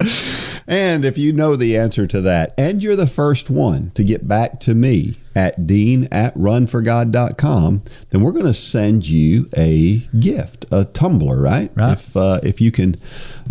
and 0.68 1.04
if 1.04 1.18
you 1.18 1.32
know 1.32 1.56
the 1.56 1.76
answer 1.76 2.06
to 2.06 2.20
that, 2.20 2.54
and 2.56 2.80
you're 2.80 2.96
the 2.96 3.08
first 3.08 3.50
one 3.50 3.90
to 3.90 4.04
get 4.04 4.28
back 4.28 4.60
to 4.60 4.74
me 4.74 5.16
at 5.34 5.66
dean 5.66 6.06
at 6.12 6.34
runforgod.com, 6.36 7.82
then 8.10 8.20
we're 8.20 8.32
going 8.32 8.46
to 8.46 8.54
send 8.54 9.08
you 9.08 9.48
a 9.56 9.98
gift, 10.18 10.64
a 10.70 10.84
tumbler, 10.84 11.42
right? 11.42 11.70
Right. 11.74 11.92
If, 11.94 12.16
uh, 12.16 12.38
if 12.42 12.60
you 12.60 12.70
can, 12.70 12.96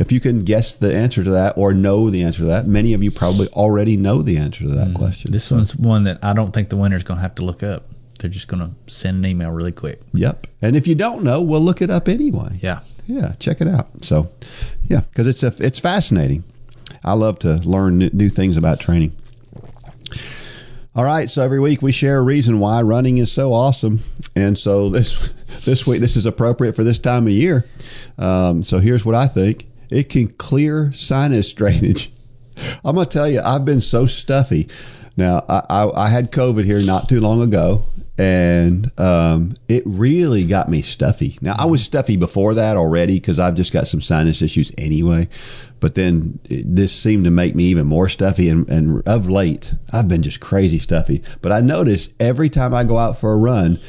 if 0.02 0.12
you 0.12 0.20
can 0.20 0.44
guess 0.44 0.74
the 0.74 0.94
answer 0.94 1.24
to 1.24 1.30
that 1.30 1.58
or 1.58 1.74
know 1.74 2.10
the 2.10 2.24
answer 2.24 2.40
to 2.40 2.46
that, 2.46 2.66
many 2.66 2.94
of 2.94 3.04
you 3.04 3.12
probably 3.12 3.48
already 3.50 3.96
know 3.98 4.24
the 4.24 4.38
answer 4.38 4.64
to 4.64 4.72
that 4.72 4.96
question. 4.96 5.30
Mm. 5.30 5.34
This 5.34 5.52
one's 5.52 5.76
one 5.76 6.06
that 6.06 6.18
I 6.24 6.34
don't 6.34 6.52
think 6.52 6.70
the 6.70 6.76
winner's 6.76 7.04
going 7.04 7.20
to 7.20 7.22
have 7.22 7.36
to 7.36 7.46
look 7.46 7.62
up. 7.62 7.86
They're 8.20 8.30
just 8.30 8.48
going 8.48 8.64
to 8.64 8.92
send 8.92 9.24
an 9.24 9.30
email 9.30 9.52
really 9.52 9.72
quick. 9.72 10.02
Yep. 10.14 10.48
And 10.62 10.76
if 10.76 10.88
you 10.88 10.96
don't 10.96 11.24
know, 11.24 11.42
we'll 11.44 11.62
look 11.62 11.84
it 11.84 11.92
up 11.92 12.08
anyway. 12.10 12.58
Yeah. 12.62 12.80
yeah 13.06 13.34
check 13.40 13.62
it 13.62 13.68
out 13.68 13.88
so 14.04 14.30
yeah 14.88 15.02
because 15.02 15.28
it's 15.28 15.44
a 15.44 15.54
it's 15.60 15.80
fascinating 15.80 16.44
i 17.04 17.14
love 17.14 17.40
to 17.40 17.56
learn 17.68 17.98
new, 17.98 18.10
new 18.14 18.30
things 18.30 18.58
about 18.58 18.80
training 18.80 19.12
all 20.96 21.04
right 21.04 21.30
so 21.30 21.42
every 21.44 21.60
week 21.60 21.82
we 21.82 21.92
share 21.92 22.20
a 22.20 22.22
reason 22.22 22.60
why 22.60 22.82
running 22.82 23.18
is 23.18 23.32
so 23.32 23.54
awesome 23.54 24.02
and 24.36 24.58
so 24.58 24.88
this 24.90 25.34
this 25.66 25.88
week 25.88 26.00
this 26.00 26.16
is 26.16 26.26
appropriate 26.28 26.76
for 26.76 26.84
this 26.84 27.00
time 27.00 27.26
of 27.26 27.34
year 27.34 27.66
um, 28.20 28.64
so 28.64 28.80
here's 28.80 29.04
what 29.04 29.16
i 29.16 29.28
think 29.28 29.66
it 29.92 30.10
can 30.10 30.28
clear 30.28 30.92
sinus 30.94 31.54
drainage 31.54 32.12
i'm 32.86 32.96
gonna 32.96 33.06
tell 33.06 33.30
you 33.30 33.42
i've 33.44 33.66
been 33.66 33.82
so 33.82 34.06
stuffy 34.06 34.70
now 35.18 35.44
i, 35.48 35.62
I, 35.70 36.06
I 36.06 36.10
had 36.10 36.32
covid 36.32 36.66
here 36.66 36.82
not 36.82 37.10
too 37.10 37.20
long 37.20 37.42
ago 37.42 37.84
and 38.22 38.92
um, 39.00 39.56
it 39.68 39.82
really 39.86 40.46
got 40.46 40.70
me 40.70 40.84
stuffy. 40.84 41.40
Now 41.42 41.56
I 41.58 41.66
was 41.66 41.84
stuffy 41.84 42.18
before 42.18 42.54
that 42.54 42.78
already 42.78 43.16
because 43.16 43.40
I've 43.40 43.56
just 43.56 43.74
got 43.74 43.88
some 43.88 44.00
sinus 44.00 44.44
issues 44.44 44.72
anyway, 44.78 45.28
but 45.80 45.96
then 45.96 46.40
it, 46.44 46.64
this 46.68 46.94
seemed 46.94 47.24
to 47.24 47.32
make 47.32 47.56
me 47.56 47.64
even 47.64 47.88
more 47.88 48.08
stuffy. 48.10 48.48
And, 48.48 48.70
and 48.70 49.02
of 49.08 49.28
late, 49.28 49.74
I've 49.92 50.08
been 50.08 50.22
just 50.22 50.40
crazy 50.40 50.78
stuffy. 50.78 51.24
But 51.42 51.52
I 51.52 51.62
notice 51.62 52.10
every 52.20 52.50
time 52.50 52.76
I 52.76 52.84
go 52.84 53.00
out 53.00 53.18
for 53.18 53.34
a 53.34 53.38
run, 53.38 53.80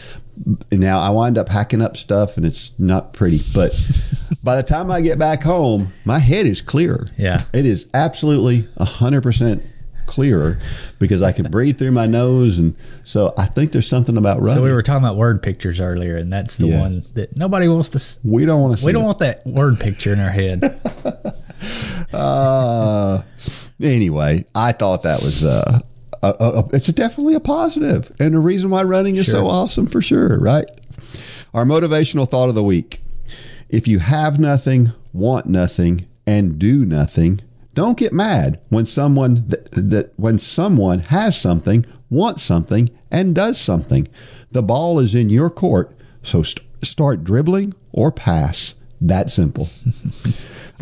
now 0.72 1.00
I 1.00 1.10
wind 1.10 1.38
up 1.38 1.48
hacking 1.48 1.80
up 1.82 1.96
stuff 1.96 2.36
and 2.36 2.44
it's 2.46 2.72
not 2.78 3.12
pretty. 3.12 3.40
But 3.54 3.72
by 4.42 4.56
the 4.56 4.62
time 4.62 4.90
I 4.90 5.00
get 5.00 5.18
back 5.18 5.42
home, 5.42 5.92
my 6.04 6.18
head 6.18 6.46
is 6.46 6.60
clearer. 6.60 7.06
Yeah. 7.16 7.44
it 7.52 7.66
is 7.66 7.86
absolutely 7.94 8.68
hundred 8.80 9.22
percent 9.22 9.62
clearer 10.06 10.58
because 10.98 11.22
I 11.22 11.32
can 11.32 11.50
breathe 11.50 11.78
through 11.78 11.92
my 11.92 12.06
nose, 12.06 12.58
and 12.58 12.76
so 13.04 13.32
I 13.38 13.46
think 13.46 13.70
there's 13.72 13.88
something 13.88 14.16
about 14.16 14.40
running. 14.40 14.56
So 14.56 14.62
we 14.62 14.72
were 14.72 14.82
talking 14.82 15.04
about 15.04 15.16
word 15.16 15.42
pictures 15.42 15.80
earlier, 15.80 16.16
and 16.16 16.32
that's 16.32 16.56
the 16.56 16.66
Yeah. 16.66 16.80
one 16.80 17.04
that 17.14 17.36
nobody 17.36 17.68
wants 17.68 17.90
to. 17.90 18.20
we 18.28 18.44
don't 18.44 18.60
want 18.60 18.74
to. 18.74 18.80
See 18.80 18.86
We 18.86 18.92
don't 18.92 19.04
it. 19.04 19.06
want 19.06 19.18
that 19.20 19.46
word 19.46 19.78
picture 19.80 20.12
in 20.12 20.20
our 20.20 20.30
head. 20.30 20.80
Uh, 22.12 23.22
anyway, 23.80 24.44
I 24.54 24.72
thought 24.72 25.04
that 25.04 25.22
was 25.22 25.44
uh, 25.44 25.78
a, 26.22 26.34
a, 26.38 26.50
a- 26.60 26.68
it's 26.72 26.86
definitely 26.88 27.34
a 27.34 27.40
positive, 27.40 28.10
and 28.18 28.34
the 28.34 28.38
reason 28.38 28.70
why 28.70 28.82
running 28.82 29.16
is 29.16 29.30
so 29.30 29.46
awesome 29.46 29.86
for 29.86 30.00
sure, 30.02 30.38
right? 30.38 30.66
Our 31.54 31.64
motivational 31.64 32.28
thought 32.28 32.48
of 32.48 32.54
the 32.54 32.62
week: 32.62 33.00
If 33.68 33.86
you 33.88 33.98
have 33.98 34.38
nothing, 34.40 34.92
want 35.12 35.46
nothing, 35.46 36.06
and 36.26 36.58
do 36.58 36.84
nothing, 36.84 37.40
don't 37.74 37.98
get 37.98 38.12
mad 38.12 38.60
when 38.68 38.86
someone 38.86 39.44
that, 39.48 39.70
that 39.72 40.12
when 40.16 40.38
someone 40.38 41.00
has 41.00 41.38
something, 41.40 41.84
wants 42.10 42.42
something, 42.42 42.88
and 43.10 43.34
does 43.34 43.60
something. 43.60 44.08
The 44.52 44.62
ball 44.62 44.98
is 44.98 45.14
in 45.14 45.30
your 45.30 45.50
court, 45.50 45.94
so 46.22 46.42
st- 46.42 46.66
start 46.82 47.24
dribbling 47.24 47.74
or 47.92 48.12
pass. 48.12 48.74
That 49.00 49.30
simple. 49.30 49.68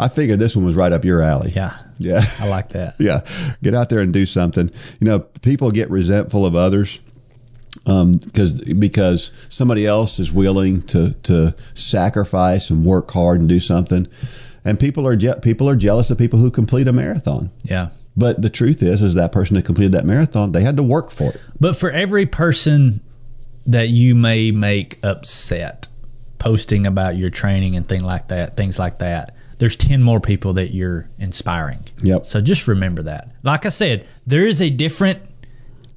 I 0.01 0.09
figured 0.09 0.39
this 0.39 0.57
one 0.57 0.65
was 0.65 0.77
right 0.77 0.93
up 0.93 1.05
your 1.05 1.21
alley. 1.23 1.53
Yeah, 1.55 1.77
Yeah. 1.99 2.23
I 2.41 2.49
like 2.49 2.71
that. 2.71 2.95
yeah. 2.99 3.21
Get 3.63 3.75
out 3.75 3.89
there 3.91 4.01
and 4.01 4.13
do 4.13 4.27
something. 4.27 4.71
You 5.01 5.07
know, 5.07 5.19
people 5.21 5.71
get 5.71 5.91
resentful 5.91 6.47
of 6.47 6.55
others 6.55 7.01
um, 7.87 8.13
because 8.15 8.61
because 8.63 9.31
somebody 9.49 9.87
else 9.87 10.19
is 10.19 10.33
willing 10.33 10.83
to 10.83 11.13
to 11.25 11.55
sacrifice 11.75 12.71
and 12.71 12.85
work 12.85 13.11
hard 13.11 13.41
and 13.41 13.49
do 13.49 13.61
something, 13.61 14.09
and 14.65 14.79
people 14.79 15.07
are 15.07 15.17
je- 15.17 15.39
people 15.43 15.69
are 15.69 15.77
jealous 15.77 16.11
of 16.11 16.19
people 16.19 16.39
who 16.39 16.51
complete 16.51 16.89
a 16.89 16.93
marathon. 16.93 17.51
Yeah. 17.63 17.91
But 18.17 18.43
the 18.43 18.51
truth 18.51 18.83
is, 18.83 19.03
is 19.03 19.15
that 19.15 19.31
person 19.33 19.55
that 19.57 19.65
completed 19.65 19.93
that 19.93 20.05
marathon, 20.05 20.53
they 20.53 20.63
had 20.63 20.77
to 20.79 20.83
work 20.83 21.11
for 21.11 21.31
it. 21.31 21.41
But 21.61 21.77
for 21.77 21.91
every 21.91 22.27
person 22.27 23.01
that 23.67 23.89
you 23.89 24.15
may 24.15 24.51
make 24.51 24.99
upset 25.03 25.87
posting 26.39 26.87
about 26.87 27.17
your 27.17 27.31
training 27.31 27.77
and 27.77 27.89
thing 27.89 28.03
like 28.03 28.29
that, 28.29 28.57
things 28.57 28.79
like 28.79 28.99
that, 28.99 29.37
there's 29.61 29.77
10 29.77 30.03
more 30.03 30.21
people 30.21 30.55
that 30.55 30.73
you're 30.73 31.07
inspiring. 31.19 31.85
Yep. 32.03 32.25
So 32.25 32.41
just 32.41 32.67
remember 32.67 33.03
that. 33.03 33.33
Like 33.43 33.67
I 33.67 33.69
said, 33.69 34.07
there 34.27 34.47
is 34.47 34.63
a 34.63 34.71
different 34.71 35.21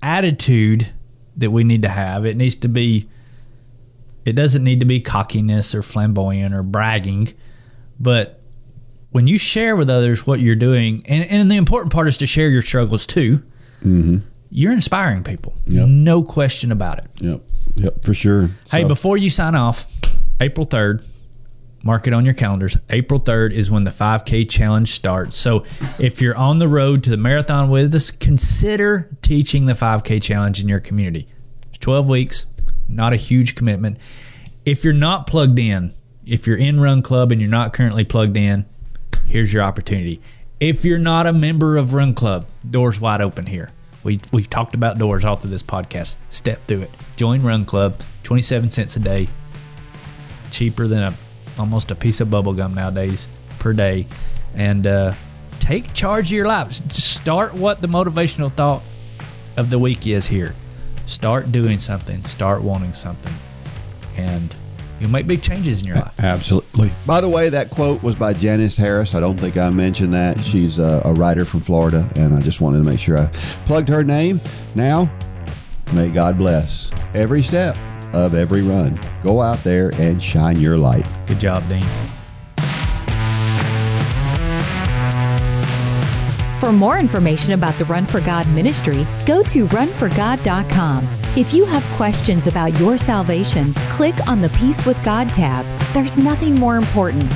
attitude 0.01 0.91
that 1.37 1.49
we 1.49 1.63
need 1.63 1.83
to 1.83 1.87
have. 1.87 2.25
It 2.25 2.35
needs 2.35 2.55
to 2.55 2.67
be 2.67 3.09
it 4.25 4.33
doesn't 4.33 4.65
need 4.65 4.81
to 4.81 4.85
be 4.85 4.99
cockiness 4.99 5.73
or 5.73 5.81
flamboyant 5.81 6.53
or 6.53 6.61
bragging, 6.61 7.29
but 7.99 8.41
when 9.11 9.27
you 9.27 9.37
share 9.37 9.75
with 9.75 9.89
others 9.89 10.25
what 10.25 10.39
you're 10.39 10.55
doing, 10.55 11.03
and, 11.07 11.23
and 11.25 11.51
the 11.51 11.55
important 11.55 11.91
part 11.93 12.07
is 12.07 12.17
to 12.17 12.25
share 12.25 12.49
your 12.49 12.61
struggles 12.61 13.05
too, 13.05 13.37
mm-hmm. 13.83 14.17
you're 14.49 14.71
inspiring 14.71 15.23
people. 15.23 15.53
Yep. 15.67 15.87
No 15.87 16.23
question 16.23 16.71
about 16.71 16.99
it. 16.99 17.05
Yep. 17.17 17.41
Yep. 17.75 18.03
For 18.03 18.13
sure. 18.13 18.49
Hey, 18.71 18.81
So- 18.81 18.87
before 18.87 19.17
you 19.17 19.29
sign 19.29 19.55
off, 19.55 19.87
April 20.41 20.65
3rd, 20.65 21.03
mark 21.83 22.07
it 22.07 22.13
on 22.13 22.25
your 22.25 22.33
calendars. 22.33 22.77
April 22.89 23.19
3rd 23.19 23.51
is 23.51 23.69
when 23.69 23.83
the 23.83 23.91
5K 23.91 24.49
challenge 24.49 24.91
starts. 24.91 25.37
So 25.37 25.65
if 25.99 26.21
you're 26.21 26.35
on 26.35 26.59
the 26.59 26.67
road 26.67 27.03
to 27.03 27.09
the 27.09 27.17
marathon 27.17 27.69
with 27.69 27.93
us, 27.93 28.09
consider 28.09 29.09
teaching 29.21 29.65
the 29.65 29.73
5K 29.73 30.21
challenge 30.21 30.61
in 30.61 30.67
your 30.67 30.79
community. 30.79 31.27
It's 31.67 31.77
12 31.77 32.07
weeks, 32.07 32.47
not 32.87 33.13
a 33.13 33.17
huge 33.17 33.55
commitment. 33.55 33.99
If 34.65 34.83
you're 34.83 34.93
not 34.93 35.27
plugged 35.27 35.59
in, 35.59 35.93
if 36.25 36.47
you're 36.47 36.57
in 36.57 36.79
Run 36.79 37.01
Club 37.01 37.31
and 37.31 37.41
you're 37.41 37.49
not 37.49 37.73
currently 37.73 38.05
plugged 38.05 38.37
in, 38.37 38.65
here's 39.25 39.53
your 39.53 39.63
opportunity. 39.63 40.21
If 40.59 40.85
you're 40.85 40.99
not 40.99 41.27
a 41.27 41.33
member 41.33 41.75
of 41.75 41.93
Run 41.93 42.13
Club, 42.13 42.45
doors 42.69 43.01
wide 43.01 43.21
open 43.21 43.45
here. 43.45 43.69
We 44.05 44.19
we've 44.31 44.49
talked 44.49 44.75
about 44.75 44.97
doors 44.97 45.25
all 45.25 45.35
through 45.35 45.49
this 45.49 45.63
podcast. 45.63 46.15
Step 46.29 46.65
through 46.67 46.81
it. 46.81 46.91
Join 47.15 47.41
Run 47.41 47.65
Club. 47.65 48.01
Twenty 48.23 48.41
seven 48.41 48.69
cents 48.69 48.95
a 48.95 48.99
day. 48.99 49.27
Cheaper 50.51 50.87
than 50.87 51.03
a 51.03 51.11
almost 51.57 51.91
a 51.91 51.95
piece 51.95 52.21
of 52.21 52.29
bubble 52.29 52.53
gum 52.53 52.73
nowadays 52.73 53.27
per 53.59 53.73
day. 53.73 54.07
And 54.55 54.85
uh, 54.85 55.13
take 55.59 55.93
charge 55.93 56.27
of 56.27 56.33
your 56.33 56.47
life. 56.47 56.69
Just 56.87 57.13
start 57.13 57.53
what 57.53 57.81
the 57.81 57.87
motivational 57.87 58.51
thought 58.51 58.83
of 59.57 59.69
the 59.69 59.79
week 59.79 60.05
is 60.07 60.27
here. 60.27 60.55
Start 61.05 61.51
doing 61.51 61.79
something. 61.79 62.23
Start 62.23 62.61
wanting 62.61 62.93
something, 62.93 63.33
and 64.15 64.55
you'll 64.99 65.09
make 65.09 65.27
big 65.27 65.41
changes 65.41 65.81
in 65.81 65.87
your 65.87 65.97
life. 65.97 66.13
Absolutely. 66.19 66.91
By 67.05 67.19
the 67.19 67.29
way, 67.29 67.49
that 67.49 67.69
quote 67.69 68.01
was 68.01 68.15
by 68.15 68.33
Janice 68.33 68.77
Harris. 68.77 69.13
I 69.13 69.19
don't 69.19 69.37
think 69.37 69.57
I 69.57 69.69
mentioned 69.69 70.13
that. 70.13 70.39
She's 70.39 70.79
a, 70.79 71.01
a 71.03 71.13
writer 71.13 71.45
from 71.45 71.59
Florida, 71.59 72.07
and 72.15 72.33
I 72.33 72.41
just 72.41 72.61
wanted 72.61 72.79
to 72.79 72.89
make 72.89 72.99
sure 72.99 73.17
I 73.17 73.27
plugged 73.65 73.89
her 73.89 74.03
name. 74.03 74.39
Now, 74.75 75.11
may 75.93 76.09
God 76.09 76.37
bless 76.37 76.91
every 77.13 77.41
step 77.41 77.75
of 78.13 78.35
every 78.35 78.61
run. 78.61 78.99
Go 79.23 79.41
out 79.41 79.59
there 79.63 79.91
and 79.99 80.21
shine 80.21 80.59
your 80.59 80.77
light. 80.77 81.07
Good 81.27 81.39
job, 81.39 81.67
Dean. 81.67 81.83
For 86.59 86.71
more 86.71 86.97
information 86.97 87.53
about 87.55 87.73
the 87.73 87.83
Run 87.85 88.05
for 88.05 88.21
God 88.21 88.47
ministry, 88.47 89.05
go 89.25 89.43
to 89.43 89.67
runforgod.com. 89.67 91.05
If 91.35 91.53
you 91.53 91.65
have 91.65 91.83
questions 91.97 92.47
about 92.47 92.79
your 92.79 92.97
salvation, 92.97 93.73
click 93.89 94.15
on 94.29 94.39
the 94.39 94.47
Peace 94.49 94.85
with 94.85 95.03
God 95.03 95.27
tab. 95.27 95.65
There's 95.93 96.15
nothing 96.15 96.55
more 96.55 96.77
important. 96.77 97.29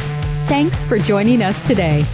Thanks 0.48 0.82
for 0.84 0.98
joining 0.98 1.42
us 1.42 1.66
today. 1.68 2.06